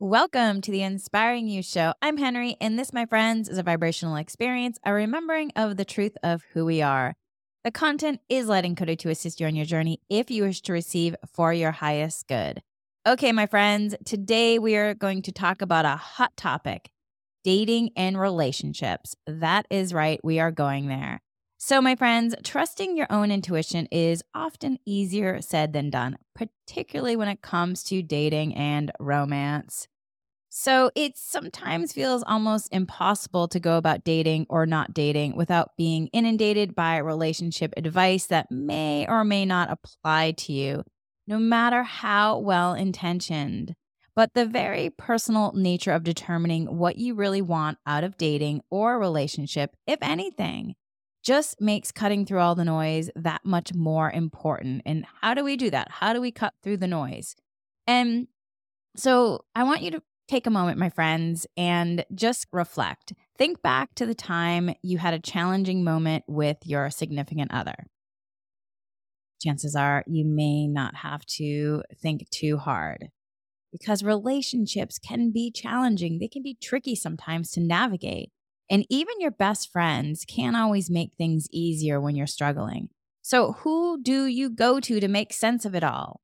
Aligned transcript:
Welcome 0.00 0.60
to 0.62 0.72
the 0.72 0.82
Inspiring 0.82 1.46
You 1.46 1.62
Show. 1.62 1.94
I'm 2.02 2.16
Henry, 2.16 2.56
and 2.60 2.76
this, 2.76 2.92
my 2.92 3.06
friends, 3.06 3.48
is 3.48 3.58
a 3.58 3.62
vibrational 3.62 4.16
experience, 4.16 4.76
a 4.84 4.92
remembering 4.92 5.52
of 5.54 5.76
the 5.76 5.84
truth 5.84 6.16
of 6.20 6.42
who 6.52 6.64
we 6.64 6.82
are. 6.82 7.14
The 7.62 7.70
content 7.70 8.18
is 8.28 8.48
light 8.48 8.64
encoded 8.64 8.98
to 8.98 9.10
assist 9.10 9.38
you 9.38 9.46
on 9.46 9.54
your 9.54 9.64
journey 9.64 10.00
if 10.10 10.32
you 10.32 10.42
wish 10.42 10.62
to 10.62 10.72
receive 10.72 11.14
for 11.32 11.52
your 11.52 11.70
highest 11.70 12.26
good. 12.26 12.60
Okay, 13.06 13.30
my 13.30 13.46
friends, 13.46 13.94
today 14.04 14.58
we 14.58 14.74
are 14.74 14.94
going 14.94 15.22
to 15.22 15.32
talk 15.32 15.62
about 15.62 15.84
a 15.84 15.94
hot 15.94 16.36
topic 16.36 16.90
dating 17.44 17.90
and 17.94 18.18
relationships. 18.18 19.14
That 19.28 19.64
is 19.70 19.94
right, 19.94 20.18
we 20.24 20.40
are 20.40 20.50
going 20.50 20.88
there. 20.88 21.22
So, 21.66 21.80
my 21.80 21.96
friends, 21.96 22.34
trusting 22.44 22.94
your 22.94 23.06
own 23.08 23.30
intuition 23.30 23.86
is 23.90 24.22
often 24.34 24.78
easier 24.84 25.40
said 25.40 25.72
than 25.72 25.88
done, 25.88 26.18
particularly 26.34 27.16
when 27.16 27.28
it 27.28 27.40
comes 27.40 27.82
to 27.84 28.02
dating 28.02 28.54
and 28.54 28.92
romance. 29.00 29.88
So, 30.50 30.90
it 30.94 31.16
sometimes 31.16 31.94
feels 31.94 32.22
almost 32.26 32.68
impossible 32.70 33.48
to 33.48 33.58
go 33.58 33.78
about 33.78 34.04
dating 34.04 34.44
or 34.50 34.66
not 34.66 34.92
dating 34.92 35.36
without 35.36 35.70
being 35.78 36.08
inundated 36.08 36.74
by 36.74 36.98
relationship 36.98 37.72
advice 37.78 38.26
that 38.26 38.50
may 38.50 39.06
or 39.08 39.24
may 39.24 39.46
not 39.46 39.70
apply 39.70 40.32
to 40.32 40.52
you, 40.52 40.84
no 41.26 41.38
matter 41.38 41.82
how 41.82 42.40
well 42.40 42.74
intentioned. 42.74 43.74
But 44.14 44.34
the 44.34 44.44
very 44.44 44.90
personal 44.90 45.52
nature 45.54 45.92
of 45.92 46.04
determining 46.04 46.76
what 46.76 46.98
you 46.98 47.14
really 47.14 47.40
want 47.40 47.78
out 47.86 48.04
of 48.04 48.18
dating 48.18 48.60
or 48.68 48.98
relationship, 48.98 49.74
if 49.86 49.98
anything, 50.02 50.74
just 51.24 51.60
makes 51.60 51.90
cutting 51.90 52.26
through 52.26 52.40
all 52.40 52.54
the 52.54 52.64
noise 52.64 53.10
that 53.16 53.40
much 53.44 53.74
more 53.74 54.10
important. 54.10 54.82
And 54.84 55.06
how 55.20 55.34
do 55.34 55.42
we 55.42 55.56
do 55.56 55.70
that? 55.70 55.90
How 55.90 56.12
do 56.12 56.20
we 56.20 56.30
cut 56.30 56.52
through 56.62 56.76
the 56.76 56.86
noise? 56.86 57.34
And 57.86 58.28
so 58.96 59.44
I 59.54 59.64
want 59.64 59.82
you 59.82 59.90
to 59.92 60.02
take 60.28 60.46
a 60.46 60.50
moment, 60.50 60.78
my 60.78 60.90
friends, 60.90 61.46
and 61.56 62.04
just 62.14 62.46
reflect. 62.52 63.14
Think 63.36 63.62
back 63.62 63.94
to 63.96 64.06
the 64.06 64.14
time 64.14 64.74
you 64.82 64.98
had 64.98 65.14
a 65.14 65.18
challenging 65.18 65.82
moment 65.82 66.24
with 66.26 66.58
your 66.64 66.90
significant 66.90 67.52
other. 67.52 67.86
Chances 69.42 69.74
are 69.74 70.04
you 70.06 70.24
may 70.24 70.66
not 70.66 70.94
have 70.96 71.24
to 71.26 71.82
think 72.00 72.28
too 72.30 72.56
hard 72.58 73.08
because 73.72 74.04
relationships 74.04 74.98
can 74.98 75.32
be 75.32 75.50
challenging. 75.50 76.18
They 76.18 76.28
can 76.28 76.42
be 76.42 76.56
tricky 76.62 76.94
sometimes 76.94 77.50
to 77.52 77.60
navigate. 77.60 78.30
And 78.70 78.86
even 78.88 79.20
your 79.20 79.30
best 79.30 79.70
friends 79.70 80.24
can't 80.24 80.56
always 80.56 80.90
make 80.90 81.14
things 81.14 81.48
easier 81.52 82.00
when 82.00 82.16
you're 82.16 82.26
struggling. 82.26 82.88
So, 83.22 83.52
who 83.52 84.02
do 84.02 84.26
you 84.26 84.50
go 84.50 84.80
to 84.80 85.00
to 85.00 85.08
make 85.08 85.32
sense 85.32 85.64
of 85.64 85.74
it 85.74 85.84
all? 85.84 86.20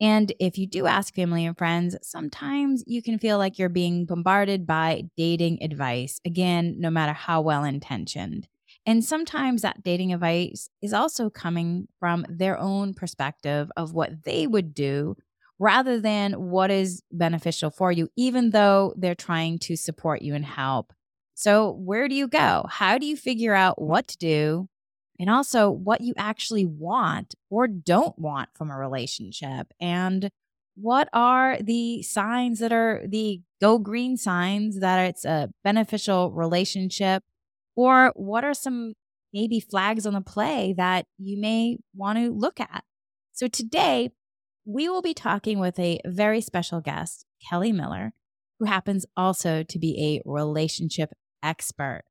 And 0.00 0.32
if 0.38 0.58
you 0.58 0.66
do 0.66 0.86
ask 0.86 1.14
family 1.14 1.44
and 1.44 1.58
friends, 1.58 1.96
sometimes 2.02 2.84
you 2.86 3.02
can 3.02 3.18
feel 3.18 3.36
like 3.38 3.58
you're 3.58 3.68
being 3.68 4.06
bombarded 4.06 4.66
by 4.66 5.04
dating 5.16 5.62
advice, 5.62 6.20
again, 6.24 6.76
no 6.78 6.90
matter 6.90 7.12
how 7.12 7.40
well 7.40 7.64
intentioned. 7.64 8.46
And 8.86 9.04
sometimes 9.04 9.62
that 9.62 9.82
dating 9.82 10.12
advice 10.12 10.70
is 10.80 10.92
also 10.92 11.30
coming 11.30 11.88
from 11.98 12.24
their 12.28 12.56
own 12.58 12.94
perspective 12.94 13.70
of 13.76 13.92
what 13.92 14.24
they 14.24 14.46
would 14.46 14.72
do 14.72 15.16
rather 15.58 16.00
than 16.00 16.34
what 16.34 16.70
is 16.70 17.02
beneficial 17.10 17.70
for 17.70 17.90
you, 17.90 18.08
even 18.16 18.50
though 18.50 18.94
they're 18.96 19.16
trying 19.16 19.58
to 19.58 19.76
support 19.76 20.22
you 20.22 20.34
and 20.34 20.44
help. 20.44 20.92
So, 21.40 21.70
where 21.70 22.08
do 22.08 22.16
you 22.16 22.26
go? 22.26 22.66
How 22.68 22.98
do 22.98 23.06
you 23.06 23.16
figure 23.16 23.54
out 23.54 23.80
what 23.80 24.08
to 24.08 24.18
do? 24.18 24.68
And 25.20 25.30
also 25.30 25.70
what 25.70 26.00
you 26.00 26.12
actually 26.16 26.66
want 26.66 27.36
or 27.48 27.68
don't 27.68 28.18
want 28.18 28.48
from 28.56 28.72
a 28.72 28.76
relationship. 28.76 29.68
And 29.80 30.30
what 30.74 31.08
are 31.12 31.56
the 31.62 32.02
signs 32.02 32.58
that 32.58 32.72
are 32.72 33.02
the 33.06 33.40
go 33.60 33.78
green 33.78 34.16
signs 34.16 34.80
that 34.80 34.98
it's 35.10 35.24
a 35.24 35.50
beneficial 35.62 36.32
relationship? 36.32 37.22
Or 37.76 38.12
what 38.16 38.42
are 38.42 38.52
some 38.52 38.94
maybe 39.32 39.60
flags 39.60 40.06
on 40.06 40.14
the 40.14 40.20
play 40.20 40.74
that 40.76 41.06
you 41.18 41.40
may 41.40 41.78
want 41.94 42.18
to 42.18 42.32
look 42.32 42.58
at? 42.58 42.82
So, 43.32 43.46
today 43.46 44.10
we 44.64 44.88
will 44.88 45.02
be 45.02 45.14
talking 45.14 45.60
with 45.60 45.78
a 45.78 46.00
very 46.04 46.40
special 46.40 46.80
guest, 46.80 47.26
Kelli 47.48 47.72
Miller, 47.72 48.12
who 48.58 48.64
happens 48.64 49.06
also 49.16 49.62
to 49.62 49.78
be 49.78 50.20
a 50.26 50.28
relationship 50.28 51.12
expert. 51.42 52.02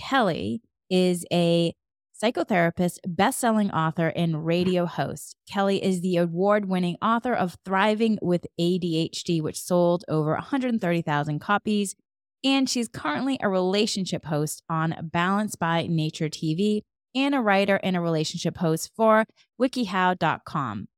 Kelli 0.00 0.60
is 0.90 1.24
a 1.32 1.74
psychotherapist, 2.22 2.98
best-selling 3.06 3.70
author, 3.70 4.08
and 4.08 4.44
radio 4.44 4.86
host. 4.86 5.36
Kelli 5.52 5.80
is 5.80 6.00
the 6.00 6.16
award-winning 6.16 6.96
author 7.00 7.32
of 7.32 7.56
Thriving 7.64 8.18
with 8.20 8.46
ADHD, 8.60 9.40
which 9.40 9.60
sold 9.60 10.04
over 10.08 10.32
130,000 10.32 11.38
copies, 11.38 11.94
and 12.44 12.68
she's 12.68 12.88
currently 12.88 13.38
a 13.40 13.48
relationship 13.48 14.24
host 14.24 14.62
on 14.68 15.10
Balance 15.12 15.56
by 15.56 15.86
Nature 15.88 16.28
TV 16.28 16.82
and 17.14 17.34
a 17.34 17.40
writer 17.40 17.80
and 17.82 17.96
a 17.96 18.00
relationship 18.00 18.58
host 18.58 18.90
for 18.96 19.24
wikihow.com. 19.60 20.88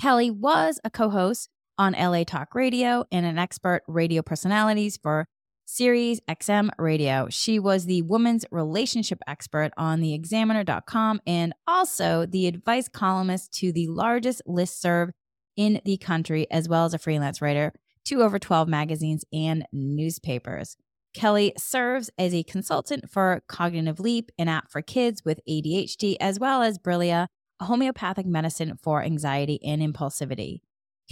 Kelli 0.00 0.30
was 0.30 0.80
a 0.84 0.90
co-host 0.90 1.48
on 1.78 1.92
LA 1.92 2.24
Talk 2.24 2.54
Radio 2.54 3.04
and 3.10 3.26
an 3.26 3.38
expert 3.38 3.82
radio 3.86 4.22
personalities 4.22 4.98
for 5.00 5.26
Sirius 5.64 6.20
XM 6.28 6.70
Radio. 6.78 7.28
She 7.30 7.58
was 7.58 7.86
the 7.86 8.02
women's 8.02 8.44
relationship 8.50 9.20
expert 9.26 9.70
on 9.76 10.00
the 10.00 10.14
examiner.com 10.14 11.20
and 11.26 11.54
also 11.66 12.26
the 12.26 12.46
advice 12.46 12.88
columnist 12.88 13.52
to 13.54 13.72
the 13.72 13.88
largest 13.88 14.42
listserv 14.46 15.10
in 15.56 15.80
the 15.84 15.96
country, 15.96 16.46
as 16.50 16.68
well 16.68 16.84
as 16.84 16.94
a 16.94 16.98
freelance 16.98 17.40
writer 17.40 17.72
to 18.04 18.22
over 18.22 18.38
12 18.38 18.68
magazines 18.68 19.24
and 19.32 19.66
newspapers. 19.72 20.76
Kelli 21.16 21.52
serves 21.58 22.10
as 22.18 22.34
a 22.34 22.42
consultant 22.42 23.10
for 23.10 23.42
Cognitive 23.46 24.00
Leap, 24.00 24.30
an 24.38 24.48
app 24.48 24.70
for 24.70 24.80
kids 24.80 25.24
with 25.24 25.40
ADHD, 25.48 26.16
as 26.20 26.38
well 26.38 26.62
as 26.62 26.78
Brillia, 26.78 27.26
a 27.60 27.64
homeopathic 27.66 28.26
medicine 28.26 28.78
for 28.82 29.02
anxiety 29.02 29.62
and 29.62 29.82
impulsivity. 29.82 30.60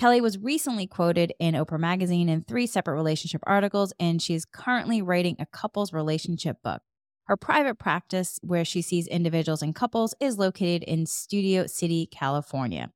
Kelli 0.00 0.22
was 0.22 0.38
recently 0.38 0.86
quoted 0.86 1.34
in 1.38 1.54
Oprah 1.54 1.78
Magazine 1.78 2.30
in 2.30 2.42
three 2.42 2.66
separate 2.66 2.94
relationship 2.94 3.42
articles, 3.46 3.92
and 4.00 4.22
she's 4.22 4.46
currently 4.46 5.02
writing 5.02 5.36
a 5.38 5.44
couples 5.44 5.92
relationship 5.92 6.56
book. 6.64 6.80
Her 7.24 7.36
private 7.36 7.78
practice, 7.78 8.40
where 8.42 8.64
she 8.64 8.80
sees 8.80 9.06
individuals 9.06 9.60
and 9.60 9.74
couples, 9.74 10.14
is 10.18 10.38
located 10.38 10.84
in 10.84 11.04
Studio 11.04 11.66
City, 11.66 12.08
California. 12.10 12.90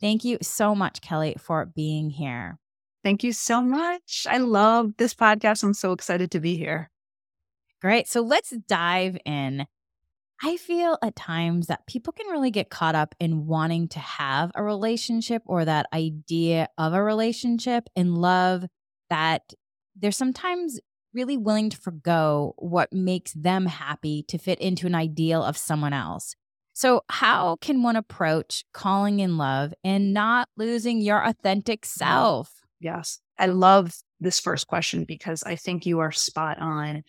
Thank 0.00 0.24
you 0.24 0.36
so 0.42 0.74
much, 0.74 1.00
Kelli, 1.00 1.40
for 1.40 1.64
being 1.64 2.10
here. 2.10 2.58
Thank 3.04 3.22
you 3.22 3.32
so 3.32 3.62
much. 3.62 4.26
I 4.28 4.38
love 4.38 4.94
this 4.98 5.14
podcast. 5.14 5.62
I'm 5.62 5.74
so 5.74 5.92
excited 5.92 6.32
to 6.32 6.40
be 6.40 6.56
here. 6.56 6.90
Great. 7.80 8.08
So 8.08 8.20
let's 8.20 8.50
dive 8.50 9.16
in. 9.24 9.68
I 10.42 10.56
feel 10.56 10.98
at 11.02 11.16
times 11.16 11.66
that 11.66 11.86
people 11.86 12.12
can 12.12 12.28
really 12.28 12.50
get 12.50 12.70
caught 12.70 12.94
up 12.94 13.14
in 13.18 13.46
wanting 13.46 13.88
to 13.88 13.98
have 13.98 14.52
a 14.54 14.62
relationship 14.62 15.42
or 15.46 15.64
that 15.64 15.86
idea 15.92 16.68
of 16.78 16.94
a 16.94 17.02
relationship 17.02 17.88
and 17.96 18.16
love 18.16 18.64
that 19.10 19.52
they're 19.96 20.12
sometimes 20.12 20.78
really 21.12 21.36
willing 21.36 21.70
to 21.70 21.76
forego 21.76 22.54
what 22.58 22.92
makes 22.92 23.32
them 23.32 23.66
happy 23.66 24.22
to 24.28 24.38
fit 24.38 24.60
into 24.60 24.86
an 24.86 24.94
ideal 24.94 25.42
of 25.42 25.56
someone 25.56 25.92
else. 25.92 26.36
So, 26.72 27.02
how 27.08 27.56
can 27.60 27.82
one 27.82 27.96
approach 27.96 28.64
calling 28.72 29.18
in 29.18 29.36
love 29.36 29.74
and 29.82 30.14
not 30.14 30.48
losing 30.56 31.00
your 31.00 31.24
authentic 31.24 31.84
self? 31.84 32.60
Yes. 32.78 33.18
I 33.36 33.46
love 33.46 33.96
this 34.20 34.38
first 34.38 34.68
question 34.68 35.04
because 35.04 35.42
I 35.42 35.56
think 35.56 35.86
you 35.86 35.98
are 35.98 36.12
spot 36.12 36.60
on. 36.60 37.02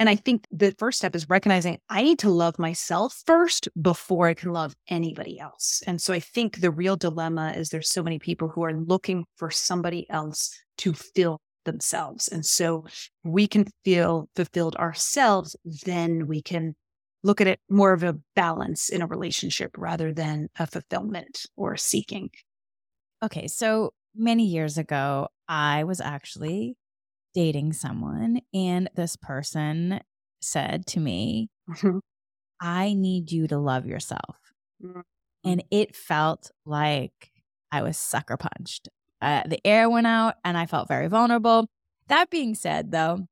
And 0.00 0.08
I 0.08 0.16
think 0.16 0.46
the 0.50 0.74
first 0.78 0.96
step 0.96 1.14
is 1.14 1.28
recognizing 1.28 1.78
I 1.90 2.02
need 2.02 2.18
to 2.20 2.30
love 2.30 2.58
myself 2.58 3.22
first 3.26 3.68
before 3.80 4.28
I 4.28 4.34
can 4.34 4.50
love 4.50 4.74
anybody 4.88 5.38
else. 5.38 5.82
And 5.86 6.00
so 6.00 6.14
I 6.14 6.20
think 6.20 6.60
the 6.60 6.70
real 6.70 6.96
dilemma 6.96 7.52
is 7.54 7.68
there's 7.68 7.90
so 7.90 8.02
many 8.02 8.18
people 8.18 8.48
who 8.48 8.64
are 8.64 8.72
looking 8.72 9.26
for 9.36 9.50
somebody 9.50 10.08
else 10.08 10.58
to 10.78 10.94
fill 10.94 11.38
themselves. 11.66 12.28
And 12.28 12.46
so 12.46 12.86
we 13.24 13.46
can 13.46 13.66
feel 13.84 14.30
fulfilled 14.34 14.74
ourselves, 14.76 15.54
then 15.84 16.26
we 16.26 16.40
can 16.40 16.74
look 17.22 17.42
at 17.42 17.46
it 17.46 17.60
more 17.68 17.92
of 17.92 18.02
a 18.02 18.16
balance 18.34 18.88
in 18.88 19.02
a 19.02 19.06
relationship 19.06 19.72
rather 19.76 20.14
than 20.14 20.48
a 20.58 20.66
fulfillment 20.66 21.44
or 21.56 21.76
seeking. 21.76 22.30
Okay. 23.22 23.46
So 23.48 23.92
many 24.16 24.46
years 24.46 24.78
ago, 24.78 25.28
I 25.46 25.84
was 25.84 26.00
actually 26.00 26.76
dating 27.34 27.72
someone, 27.72 28.40
and 28.52 28.88
this 28.94 29.16
person 29.16 30.00
said 30.40 30.86
to 30.86 31.00
me, 31.00 31.48
mm-hmm. 31.68 31.98
I 32.60 32.92
need 32.94 33.32
you 33.32 33.46
to 33.48 33.58
love 33.58 33.86
yourself. 33.86 34.36
Mm-hmm. 34.84 35.00
And 35.44 35.64
it 35.70 35.96
felt 35.96 36.50
like 36.66 37.30
I 37.72 37.82
was 37.82 37.96
sucker 37.96 38.36
punched. 38.36 38.88
Uh, 39.22 39.42
the 39.46 39.64
air 39.66 39.88
went 39.88 40.06
out 40.06 40.34
and 40.44 40.56
I 40.56 40.66
felt 40.66 40.88
very 40.88 41.08
vulnerable. 41.08 41.66
That 42.08 42.30
being 42.30 42.54
said, 42.54 42.90
though, 42.90 43.26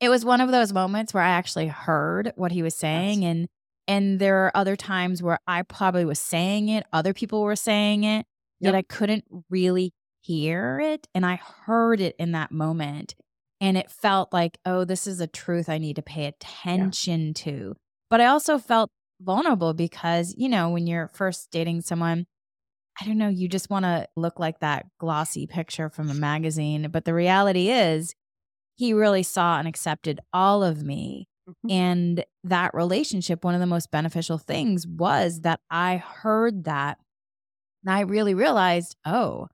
it 0.00 0.08
was 0.08 0.24
one 0.24 0.40
of 0.40 0.50
those 0.50 0.72
moments 0.72 1.12
where 1.12 1.22
I 1.22 1.30
actually 1.30 1.66
heard 1.68 2.32
what 2.36 2.52
he 2.52 2.62
was 2.62 2.74
saying 2.74 3.22
yes. 3.22 3.30
and 3.30 3.48
and 3.88 4.20
there 4.20 4.44
are 4.44 4.56
other 4.56 4.76
times 4.76 5.20
where 5.20 5.40
I 5.48 5.62
probably 5.62 6.04
was 6.04 6.20
saying 6.20 6.68
it, 6.68 6.86
other 6.92 7.12
people 7.12 7.42
were 7.42 7.56
saying 7.56 8.04
it, 8.04 8.24
yet 8.60 8.72
I 8.72 8.82
couldn't 8.82 9.24
really 9.48 9.92
hear 10.20 10.80
it 10.80 11.06
and 11.14 11.24
I 11.24 11.36
heard 11.66 12.00
it 12.00 12.14
in 12.18 12.32
that 12.32 12.52
moment. 12.52 13.14
And 13.60 13.76
it 13.76 13.90
felt 13.90 14.32
like, 14.32 14.58
oh, 14.64 14.84
this 14.84 15.06
is 15.06 15.20
a 15.20 15.26
truth 15.26 15.68
I 15.68 15.78
need 15.78 15.96
to 15.96 16.02
pay 16.02 16.26
attention 16.26 17.28
yeah. 17.28 17.32
to. 17.34 17.76
But 18.08 18.20
I 18.20 18.26
also 18.26 18.58
felt 18.58 18.90
vulnerable 19.20 19.74
because, 19.74 20.34
you 20.36 20.48
know, 20.48 20.70
when 20.70 20.86
you're 20.86 21.08
first 21.08 21.50
dating 21.50 21.82
someone, 21.82 22.26
I 23.00 23.04
don't 23.04 23.18
know, 23.18 23.28
you 23.28 23.48
just 23.48 23.70
want 23.70 23.84
to 23.84 24.06
look 24.16 24.38
like 24.38 24.60
that 24.60 24.86
glossy 24.98 25.46
picture 25.46 25.90
from 25.90 26.10
a 26.10 26.14
magazine. 26.14 26.88
But 26.90 27.04
the 27.04 27.14
reality 27.14 27.70
is, 27.70 28.14
he 28.76 28.94
really 28.94 29.22
saw 29.22 29.58
and 29.58 29.68
accepted 29.68 30.20
all 30.32 30.64
of 30.64 30.82
me. 30.82 31.28
Mm-hmm. 31.46 31.70
And 31.70 32.24
that 32.44 32.72
relationship, 32.72 33.44
one 33.44 33.54
of 33.54 33.60
the 33.60 33.66
most 33.66 33.90
beneficial 33.90 34.38
things 34.38 34.86
was 34.86 35.40
that 35.40 35.60
I 35.70 35.98
heard 35.98 36.64
that. 36.64 36.98
And 37.84 37.94
I 37.94 38.00
really 38.00 38.34
realized, 38.34 38.96
oh, 39.04 39.48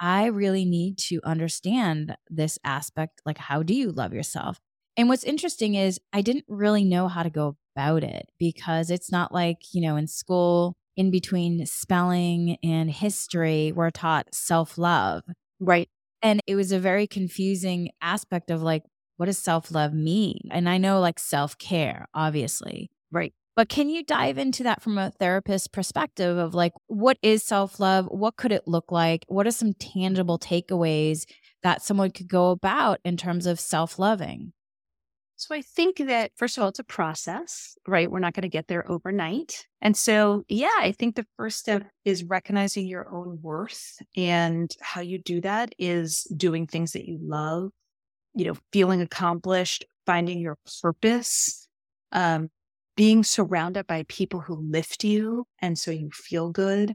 I 0.00 0.26
really 0.26 0.64
need 0.64 0.98
to 0.98 1.20
understand 1.24 2.16
this 2.30 2.58
aspect. 2.64 3.20
Like, 3.26 3.38
how 3.38 3.62
do 3.62 3.74
you 3.74 3.92
love 3.92 4.14
yourself? 4.14 4.58
And 4.96 5.08
what's 5.08 5.24
interesting 5.24 5.74
is 5.74 6.00
I 6.12 6.22
didn't 6.22 6.46
really 6.48 6.84
know 6.84 7.08
how 7.08 7.22
to 7.22 7.30
go 7.30 7.56
about 7.76 8.02
it 8.02 8.30
because 8.38 8.90
it's 8.90 9.12
not 9.12 9.32
like, 9.32 9.58
you 9.72 9.80
know, 9.80 9.96
in 9.96 10.06
school, 10.06 10.74
in 10.96 11.10
between 11.10 11.64
spelling 11.66 12.56
and 12.62 12.90
history, 12.90 13.72
we're 13.72 13.90
taught 13.90 14.34
self 14.34 14.78
love. 14.78 15.22
Right. 15.60 15.88
And 16.22 16.40
it 16.46 16.56
was 16.56 16.72
a 16.72 16.78
very 16.78 17.06
confusing 17.06 17.90
aspect 18.02 18.50
of 18.50 18.62
like, 18.62 18.82
what 19.16 19.26
does 19.26 19.38
self 19.38 19.70
love 19.70 19.92
mean? 19.94 20.48
And 20.50 20.68
I 20.68 20.78
know 20.78 21.00
like 21.00 21.18
self 21.18 21.56
care, 21.58 22.06
obviously. 22.14 22.90
Right. 23.12 23.32
But 23.60 23.68
can 23.68 23.90
you 23.90 24.02
dive 24.02 24.38
into 24.38 24.62
that 24.62 24.80
from 24.80 24.96
a 24.96 25.10
therapist 25.10 25.70
perspective 25.70 26.38
of 26.38 26.54
like, 26.54 26.72
what 26.86 27.18
is 27.20 27.42
self 27.42 27.78
love? 27.78 28.06
What 28.06 28.36
could 28.36 28.52
it 28.52 28.66
look 28.66 28.90
like? 28.90 29.26
What 29.28 29.46
are 29.46 29.50
some 29.50 29.74
tangible 29.74 30.38
takeaways 30.38 31.26
that 31.62 31.82
someone 31.82 32.10
could 32.10 32.26
go 32.26 32.52
about 32.52 33.00
in 33.04 33.18
terms 33.18 33.44
of 33.44 33.60
self 33.60 33.98
loving? 33.98 34.54
So 35.36 35.54
I 35.54 35.60
think 35.60 35.98
that, 35.98 36.30
first 36.36 36.56
of 36.56 36.62
all, 36.62 36.70
it's 36.70 36.78
a 36.78 36.84
process, 36.84 37.76
right? 37.86 38.10
We're 38.10 38.18
not 38.18 38.32
going 38.32 38.44
to 38.44 38.48
get 38.48 38.66
there 38.68 38.90
overnight. 38.90 39.66
And 39.82 39.94
so, 39.94 40.42
yeah, 40.48 40.78
I 40.78 40.92
think 40.92 41.16
the 41.16 41.26
first 41.36 41.58
step 41.58 41.84
is 42.06 42.24
recognizing 42.24 42.86
your 42.86 43.14
own 43.14 43.40
worth. 43.42 43.98
And 44.16 44.74
how 44.80 45.02
you 45.02 45.18
do 45.18 45.42
that 45.42 45.74
is 45.78 46.22
doing 46.34 46.66
things 46.66 46.92
that 46.92 47.04
you 47.04 47.18
love, 47.20 47.72
you 48.34 48.46
know, 48.46 48.56
feeling 48.72 49.02
accomplished, 49.02 49.84
finding 50.06 50.40
your 50.40 50.56
purpose, 50.80 51.68
um, 52.12 52.48
being 53.00 53.24
surrounded 53.24 53.86
by 53.86 54.04
people 54.08 54.40
who 54.40 54.56
lift 54.56 55.04
you. 55.04 55.46
And 55.60 55.78
so 55.78 55.90
you 55.90 56.10
feel 56.10 56.50
good. 56.50 56.92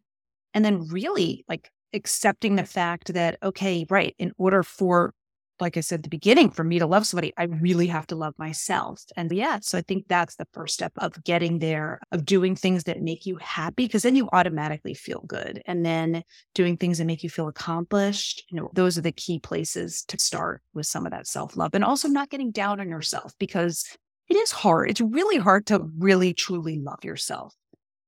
And 0.54 0.64
then 0.64 0.88
really 0.88 1.44
like 1.50 1.72
accepting 1.94 2.58
the 2.58 2.64
fact 2.64 3.16
that, 3.16 3.40
okay, 3.42 3.88
right, 3.90 4.14
in 4.20 4.32
order 4.38 4.62
for, 4.62 5.16
like 5.60 5.78
I 5.78 5.80
said 5.80 6.02
at 6.02 6.04
the 6.04 6.10
beginning, 6.10 6.52
for 6.52 6.64
me 6.64 6.78
to 6.78 6.86
love 6.86 7.08
somebody, 7.08 7.34
I 7.38 7.46
really 7.46 7.88
have 7.88 8.06
to 8.08 8.16
love 8.16 8.36
myself. 8.38 9.02
And 9.18 9.32
yeah, 9.32 9.58
so 9.64 9.80
I 9.80 9.82
think 9.82 10.08
that's 10.08 10.36
the 10.36 10.46
first 10.54 10.76
step 10.76 10.92
of 10.98 11.24
getting 11.24 11.58
there, 11.58 12.00
of 12.12 12.24
doing 12.24 12.56
things 12.56 12.84
that 12.84 13.02
make 13.02 13.26
you 13.26 13.38
happy, 13.38 13.86
because 13.86 14.04
then 14.04 14.16
you 14.16 14.30
automatically 14.32 14.94
feel 14.94 15.24
good. 15.26 15.64
And 15.66 15.84
then 15.84 16.22
doing 16.54 16.78
things 16.78 17.00
that 17.00 17.06
make 17.06 17.24
you 17.24 17.32
feel 17.32 17.48
accomplished. 17.48 18.44
You 18.52 18.62
know, 18.62 18.70
those 18.76 18.96
are 18.96 19.02
the 19.02 19.12
key 19.12 19.40
places 19.40 20.04
to 20.10 20.20
start 20.20 20.62
with 20.76 20.86
some 20.86 21.08
of 21.08 21.14
that 21.14 21.26
self 21.26 21.58
love 21.58 21.74
and 21.74 21.84
also 21.84 22.08
not 22.08 22.30
getting 22.30 22.52
down 22.52 22.80
on 22.80 22.90
yourself 22.90 23.34
because 23.40 23.86
it 24.28 24.36
is 24.36 24.52
hard. 24.52 24.90
It's 24.90 25.02
really 25.02 25.38
hard 25.38 25.66
to 25.68 25.88
really 25.98 26.34
truly 26.34 26.80
love 26.80 27.04
yourself. 27.04 27.56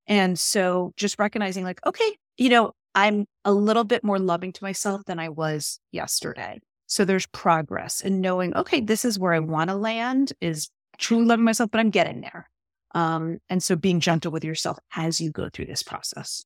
And 0.08 0.40
so 0.40 0.94
just 0.98 1.20
recognizing, 1.20 1.64
like, 1.64 1.80
okay, 1.86 2.18
you 2.38 2.50
know, 2.50 2.72
I'm 2.96 3.26
a 3.46 3.54
little 3.54 3.84
bit 3.84 4.04
more 4.04 4.18
loving 4.18 4.52
to 4.54 4.64
myself 4.64 5.04
than 5.06 5.20
I 5.20 5.30
was 5.30 5.80
yesterday. 5.92 6.60
So 6.88 7.04
there's 7.06 7.28
progress 7.28 8.02
and 8.02 8.22
knowing, 8.22 8.56
okay, 8.56 8.80
this 8.80 9.04
is 9.04 9.20
where 9.20 9.34
I 9.34 9.40
want 9.40 9.70
to 9.70 9.76
land 9.76 10.34
is 10.40 10.70
truly 10.98 11.26
loving 11.26 11.46
myself, 11.46 11.70
but 11.70 11.80
I'm 11.80 11.90
getting 11.90 12.22
there. 12.22 12.50
Um, 12.96 13.40
and 13.50 13.62
so 13.62 13.76
being 13.76 14.00
gentle 14.00 14.32
with 14.32 14.44
yourself 14.44 14.80
as 14.96 15.20
you 15.20 15.32
go 15.32 15.50
through 15.50 15.66
this 15.66 15.84
process. 15.84 16.46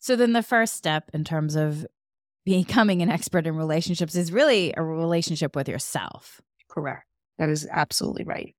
So 0.00 0.16
then 0.16 0.32
the 0.32 0.42
first 0.42 0.74
step 0.74 1.10
in 1.14 1.24
terms 1.24 1.54
of 1.54 1.86
becoming 2.44 3.00
an 3.02 3.10
expert 3.10 3.46
in 3.46 3.56
relationships 3.56 4.14
is 4.14 4.30
really 4.32 4.74
a 4.76 4.82
relationship 4.82 5.56
with 5.56 5.68
yourself. 5.68 6.40
Correct. 6.68 7.06
That 7.38 7.48
is 7.48 7.66
absolutely 7.70 8.24
right. 8.24 8.54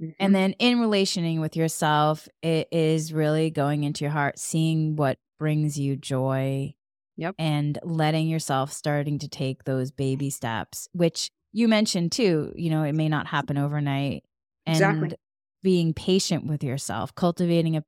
Mm-hmm. 0.00 0.10
And 0.18 0.34
then 0.34 0.52
in 0.54 0.80
relationing 0.80 1.40
with 1.40 1.56
yourself, 1.56 2.28
it 2.42 2.68
is 2.72 3.12
really 3.12 3.50
going 3.50 3.84
into 3.84 4.04
your 4.04 4.12
heart, 4.12 4.38
seeing 4.38 4.96
what 4.96 5.18
brings 5.38 5.78
you 5.78 5.96
joy. 5.96 6.74
Yep. 7.16 7.34
And 7.38 7.78
letting 7.82 8.28
yourself 8.28 8.72
starting 8.72 9.18
to 9.18 9.28
take 9.28 9.64
those 9.64 9.90
baby 9.90 10.30
steps, 10.30 10.88
which 10.92 11.30
you 11.52 11.68
mentioned 11.68 12.12
too, 12.12 12.52
you 12.56 12.70
know, 12.70 12.82
it 12.82 12.94
may 12.94 13.10
not 13.10 13.26
happen 13.26 13.58
overnight. 13.58 14.24
And 14.64 14.76
exactly. 14.76 15.16
being 15.62 15.92
patient 15.92 16.46
with 16.46 16.64
yourself, 16.64 17.14
cultivating 17.14 17.76
a 17.76 17.84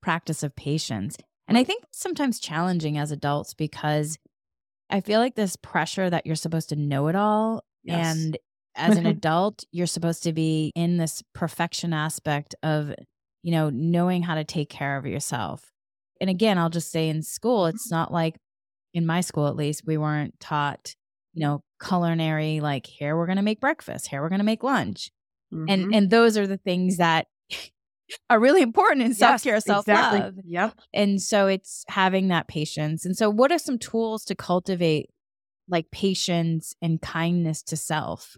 practice 0.00 0.42
of 0.42 0.56
patience. 0.56 1.16
And 1.46 1.56
I 1.56 1.62
think 1.62 1.84
sometimes 1.92 2.40
challenging 2.40 2.98
as 2.98 3.12
adults 3.12 3.54
because 3.54 4.18
I 4.90 5.00
feel 5.00 5.20
like 5.20 5.36
this 5.36 5.56
pressure 5.56 6.10
that 6.10 6.26
you're 6.26 6.34
supposed 6.34 6.68
to 6.70 6.76
know 6.76 7.08
it 7.08 7.14
all 7.14 7.64
yes. 7.84 8.16
and 8.16 8.38
as 8.74 8.96
an 8.96 9.06
adult, 9.06 9.64
you're 9.72 9.86
supposed 9.86 10.22
to 10.24 10.32
be 10.32 10.72
in 10.74 10.96
this 10.96 11.22
perfection 11.34 11.92
aspect 11.92 12.54
of, 12.62 12.94
you 13.42 13.52
know, 13.52 13.70
knowing 13.70 14.22
how 14.22 14.34
to 14.34 14.44
take 14.44 14.68
care 14.68 14.96
of 14.96 15.06
yourself. 15.06 15.70
And 16.20 16.30
again, 16.30 16.58
I'll 16.58 16.70
just 16.70 16.90
say 16.90 17.08
in 17.08 17.22
school, 17.22 17.66
it's 17.66 17.90
not 17.90 18.12
like 18.12 18.36
in 18.94 19.06
my 19.06 19.20
school, 19.20 19.48
at 19.48 19.56
least, 19.56 19.82
we 19.86 19.96
weren't 19.96 20.38
taught, 20.40 20.94
you 21.34 21.44
know, 21.44 21.62
culinary, 21.82 22.60
like 22.60 22.86
here 22.86 23.16
we're 23.16 23.26
going 23.26 23.36
to 23.36 23.42
make 23.42 23.60
breakfast, 23.60 24.08
here 24.08 24.22
we're 24.22 24.28
going 24.28 24.38
to 24.38 24.44
make 24.44 24.62
lunch. 24.62 25.10
Mm-hmm. 25.52 25.64
And, 25.68 25.94
and 25.94 26.10
those 26.10 26.38
are 26.38 26.46
the 26.46 26.56
things 26.56 26.98
that 26.98 27.26
are 28.30 28.38
really 28.38 28.62
important 28.62 29.04
in 29.04 29.14
self 29.14 29.42
care, 29.42 29.60
self 29.60 29.88
love. 29.88 30.14
Exactly. 30.14 30.42
Yep. 30.46 30.80
And 30.94 31.20
so 31.20 31.46
it's 31.46 31.84
having 31.88 32.28
that 32.28 32.48
patience. 32.48 33.04
And 33.04 33.16
so, 33.16 33.28
what 33.28 33.52
are 33.52 33.58
some 33.58 33.78
tools 33.78 34.24
to 34.26 34.34
cultivate 34.34 35.10
like 35.68 35.90
patience 35.90 36.74
and 36.82 37.00
kindness 37.00 37.62
to 37.64 37.76
self? 37.76 38.36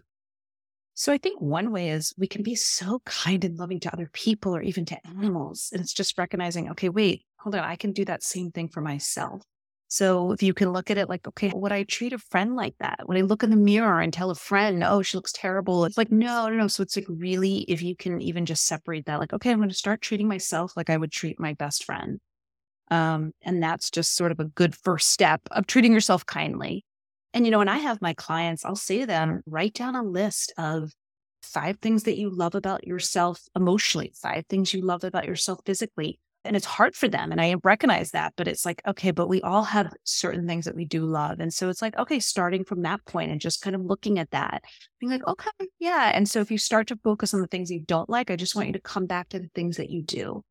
So 0.97 1.11
I 1.11 1.17
think 1.17 1.41
one 1.41 1.71
way 1.71 1.89
is 1.89 2.13
we 2.17 2.27
can 2.27 2.41
be 2.41 2.55
so 2.55 3.01
kind 3.05 3.43
and 3.43 3.57
loving 3.59 3.81
to 3.81 3.93
other 3.93 4.09
people 4.13 4.55
or 4.55 4.61
even 4.61 4.85
to 4.85 5.07
animals. 5.07 5.69
And 5.73 5.81
it's 5.81 5.93
just 5.93 6.17
recognizing, 6.17 6.69
okay, 6.71 6.87
wait, 6.87 7.23
hold 7.37 7.53
on, 7.53 7.63
I 7.65 7.75
can 7.75 7.91
do 7.91 8.05
that 8.05 8.23
same 8.23 8.49
thing 8.51 8.69
for 8.69 8.79
myself. 8.79 9.41
So 9.89 10.31
if 10.31 10.41
you 10.41 10.53
can 10.53 10.71
look 10.71 10.89
at 10.89 10.97
it 10.97 11.09
like, 11.09 11.27
okay, 11.27 11.51
would 11.53 11.71
I 11.73 11.83
treat 11.83 12.13
a 12.13 12.17
friend 12.17 12.55
like 12.55 12.75
that? 12.79 13.01
Would 13.07 13.17
I 13.17 13.21
look 13.21 13.43
in 13.43 13.49
the 13.49 13.55
mirror 13.57 13.99
and 13.99 14.11
tell 14.11 14.31
a 14.31 14.35
friend, 14.35 14.83
oh, 14.83 15.01
she 15.01 15.17
looks 15.17 15.33
terrible? 15.33 15.85
It's 15.85 15.97
like, 15.97 16.11
no, 16.11 16.47
no, 16.47 16.55
no. 16.55 16.67
So 16.67 16.81
it's 16.81 16.95
like 16.95 17.05
really, 17.09 17.59
if 17.67 17.81
you 17.83 17.95
can 17.95 18.21
even 18.21 18.45
just 18.45 18.65
separate 18.65 19.05
that, 19.05 19.19
like, 19.19 19.33
okay, 19.33 19.51
I'm 19.51 19.59
going 19.59 19.69
to 19.69 19.75
start 19.75 20.01
treating 20.01 20.27
myself 20.27 20.75
like 20.75 20.89
I 20.89 20.97
would 20.97 21.11
treat 21.11 21.39
my 21.39 21.53
best 21.53 21.83
friend. 21.83 22.19
Um, 22.91 23.31
and 23.43 23.61
that's 23.61 23.89
just 23.89 24.15
sort 24.15 24.31
of 24.31 24.39
a 24.39 24.45
good 24.45 24.75
first 24.75 25.09
step 25.09 25.41
of 25.51 25.67
treating 25.67 25.93
yourself 25.93 26.25
kindly. 26.25 26.85
And, 27.35 27.43
you 27.43 27.51
know, 27.51 27.57
when 27.57 27.67
I 27.67 27.79
have 27.79 28.01
my 28.01 28.13
clients, 28.13 28.63
I'll 28.63 28.77
say 28.77 28.99
to 28.99 29.05
them, 29.05 29.41
write 29.45 29.73
down 29.73 29.93
a 29.93 30.01
list 30.01 30.53
of 30.57 30.93
five 31.43 31.77
things 31.79 32.03
that 32.03 32.17
you 32.17 32.29
love 32.29 32.55
about 32.55 32.87
yourself 32.87 33.41
emotionally, 33.57 34.13
five 34.15 34.45
things 34.47 34.73
you 34.73 34.81
love 34.81 35.03
about 35.03 35.25
yourself 35.25 35.59
physically. 35.65 36.17
And 36.45 36.55
it's 36.55 36.65
hard 36.65 36.95
for 36.95 37.09
them. 37.09 37.33
And 37.33 37.41
I 37.41 37.55
recognize 37.61 38.11
that, 38.11 38.33
but 38.37 38.47
it's 38.47 38.65
like, 38.65 38.81
okay, 38.87 39.11
but 39.11 39.27
we 39.27 39.41
all 39.41 39.63
have 39.63 39.91
certain 40.05 40.47
things 40.47 40.63
that 40.63 40.77
we 40.77 40.85
do 40.85 41.05
love. 41.05 41.41
And 41.41 41.53
so 41.53 41.67
it's 41.67 41.81
like, 41.81 41.97
okay, 41.97 42.21
starting 42.21 42.63
from 42.63 42.83
that 42.83 43.03
point 43.05 43.31
and 43.31 43.41
just 43.41 43.61
kind 43.61 43.75
of 43.75 43.81
looking 43.81 44.17
at 44.17 44.31
that, 44.31 44.63
being 45.01 45.11
like, 45.11 45.27
okay, 45.27 45.49
yeah. 45.79 46.11
And 46.13 46.29
so 46.29 46.39
if 46.39 46.49
you 46.49 46.57
start 46.57 46.87
to 46.87 46.99
focus 47.03 47.33
on 47.33 47.41
the 47.41 47.47
things 47.47 47.69
you 47.69 47.81
don't 47.81 48.09
like, 48.09 48.31
I 48.31 48.37
just 48.37 48.55
want 48.55 48.67
you 48.67 48.73
to 48.73 48.81
come 48.81 49.07
back 49.07 49.27
to 49.29 49.39
the 49.39 49.49
things 49.53 49.75
that 49.75 49.89
you 49.89 50.03
do 50.03 50.41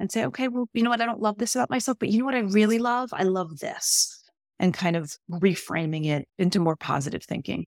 and 0.00 0.10
say, 0.10 0.24
okay, 0.24 0.48
well, 0.48 0.68
you 0.72 0.82
know 0.82 0.90
what? 0.90 1.00
I 1.00 1.06
don't 1.06 1.20
love 1.20 1.38
this 1.38 1.54
about 1.54 1.70
myself, 1.70 1.98
but 2.00 2.08
you 2.08 2.18
know 2.18 2.24
what 2.24 2.34
I 2.34 2.40
really 2.40 2.80
love? 2.80 3.10
I 3.12 3.22
love 3.22 3.60
this 3.60 4.13
and 4.58 4.72
kind 4.72 4.96
of 4.96 5.16
reframing 5.30 6.06
it 6.06 6.28
into 6.38 6.60
more 6.60 6.76
positive 6.76 7.22
thinking. 7.22 7.66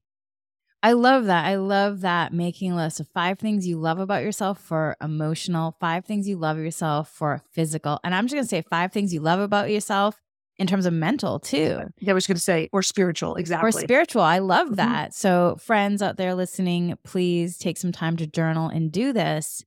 I 0.82 0.92
love 0.92 1.24
that. 1.24 1.44
I 1.44 1.56
love 1.56 2.02
that 2.02 2.32
making 2.32 2.72
a 2.72 2.76
list 2.76 3.00
of 3.00 3.08
five 3.08 3.38
things 3.38 3.66
you 3.66 3.78
love 3.78 3.98
about 3.98 4.22
yourself 4.22 4.60
for 4.60 4.96
emotional, 5.02 5.76
five 5.80 6.04
things 6.04 6.28
you 6.28 6.36
love 6.36 6.58
yourself 6.58 7.10
for 7.10 7.42
physical. 7.52 7.98
And 8.04 8.14
I'm 8.14 8.26
just 8.26 8.34
going 8.34 8.44
to 8.44 8.48
say 8.48 8.62
five 8.62 8.92
things 8.92 9.12
you 9.12 9.20
love 9.20 9.40
about 9.40 9.70
yourself 9.70 10.20
in 10.56 10.68
terms 10.68 10.86
of 10.86 10.92
mental 10.92 11.40
too. 11.40 11.80
Yeah, 11.98 12.12
I 12.12 12.14
was 12.14 12.28
going 12.28 12.36
to 12.36 12.42
say, 12.42 12.68
or 12.72 12.82
spiritual, 12.82 13.34
exactly. 13.34 13.68
Or 13.68 13.72
spiritual. 13.72 14.22
I 14.22 14.38
love 14.38 14.66
mm-hmm. 14.66 14.76
that. 14.76 15.14
So, 15.14 15.56
friends 15.60 16.00
out 16.00 16.16
there 16.16 16.34
listening, 16.34 16.96
please 17.04 17.58
take 17.58 17.76
some 17.76 17.92
time 17.92 18.16
to 18.18 18.26
journal 18.26 18.68
and 18.68 18.92
do 18.92 19.12
this 19.12 19.64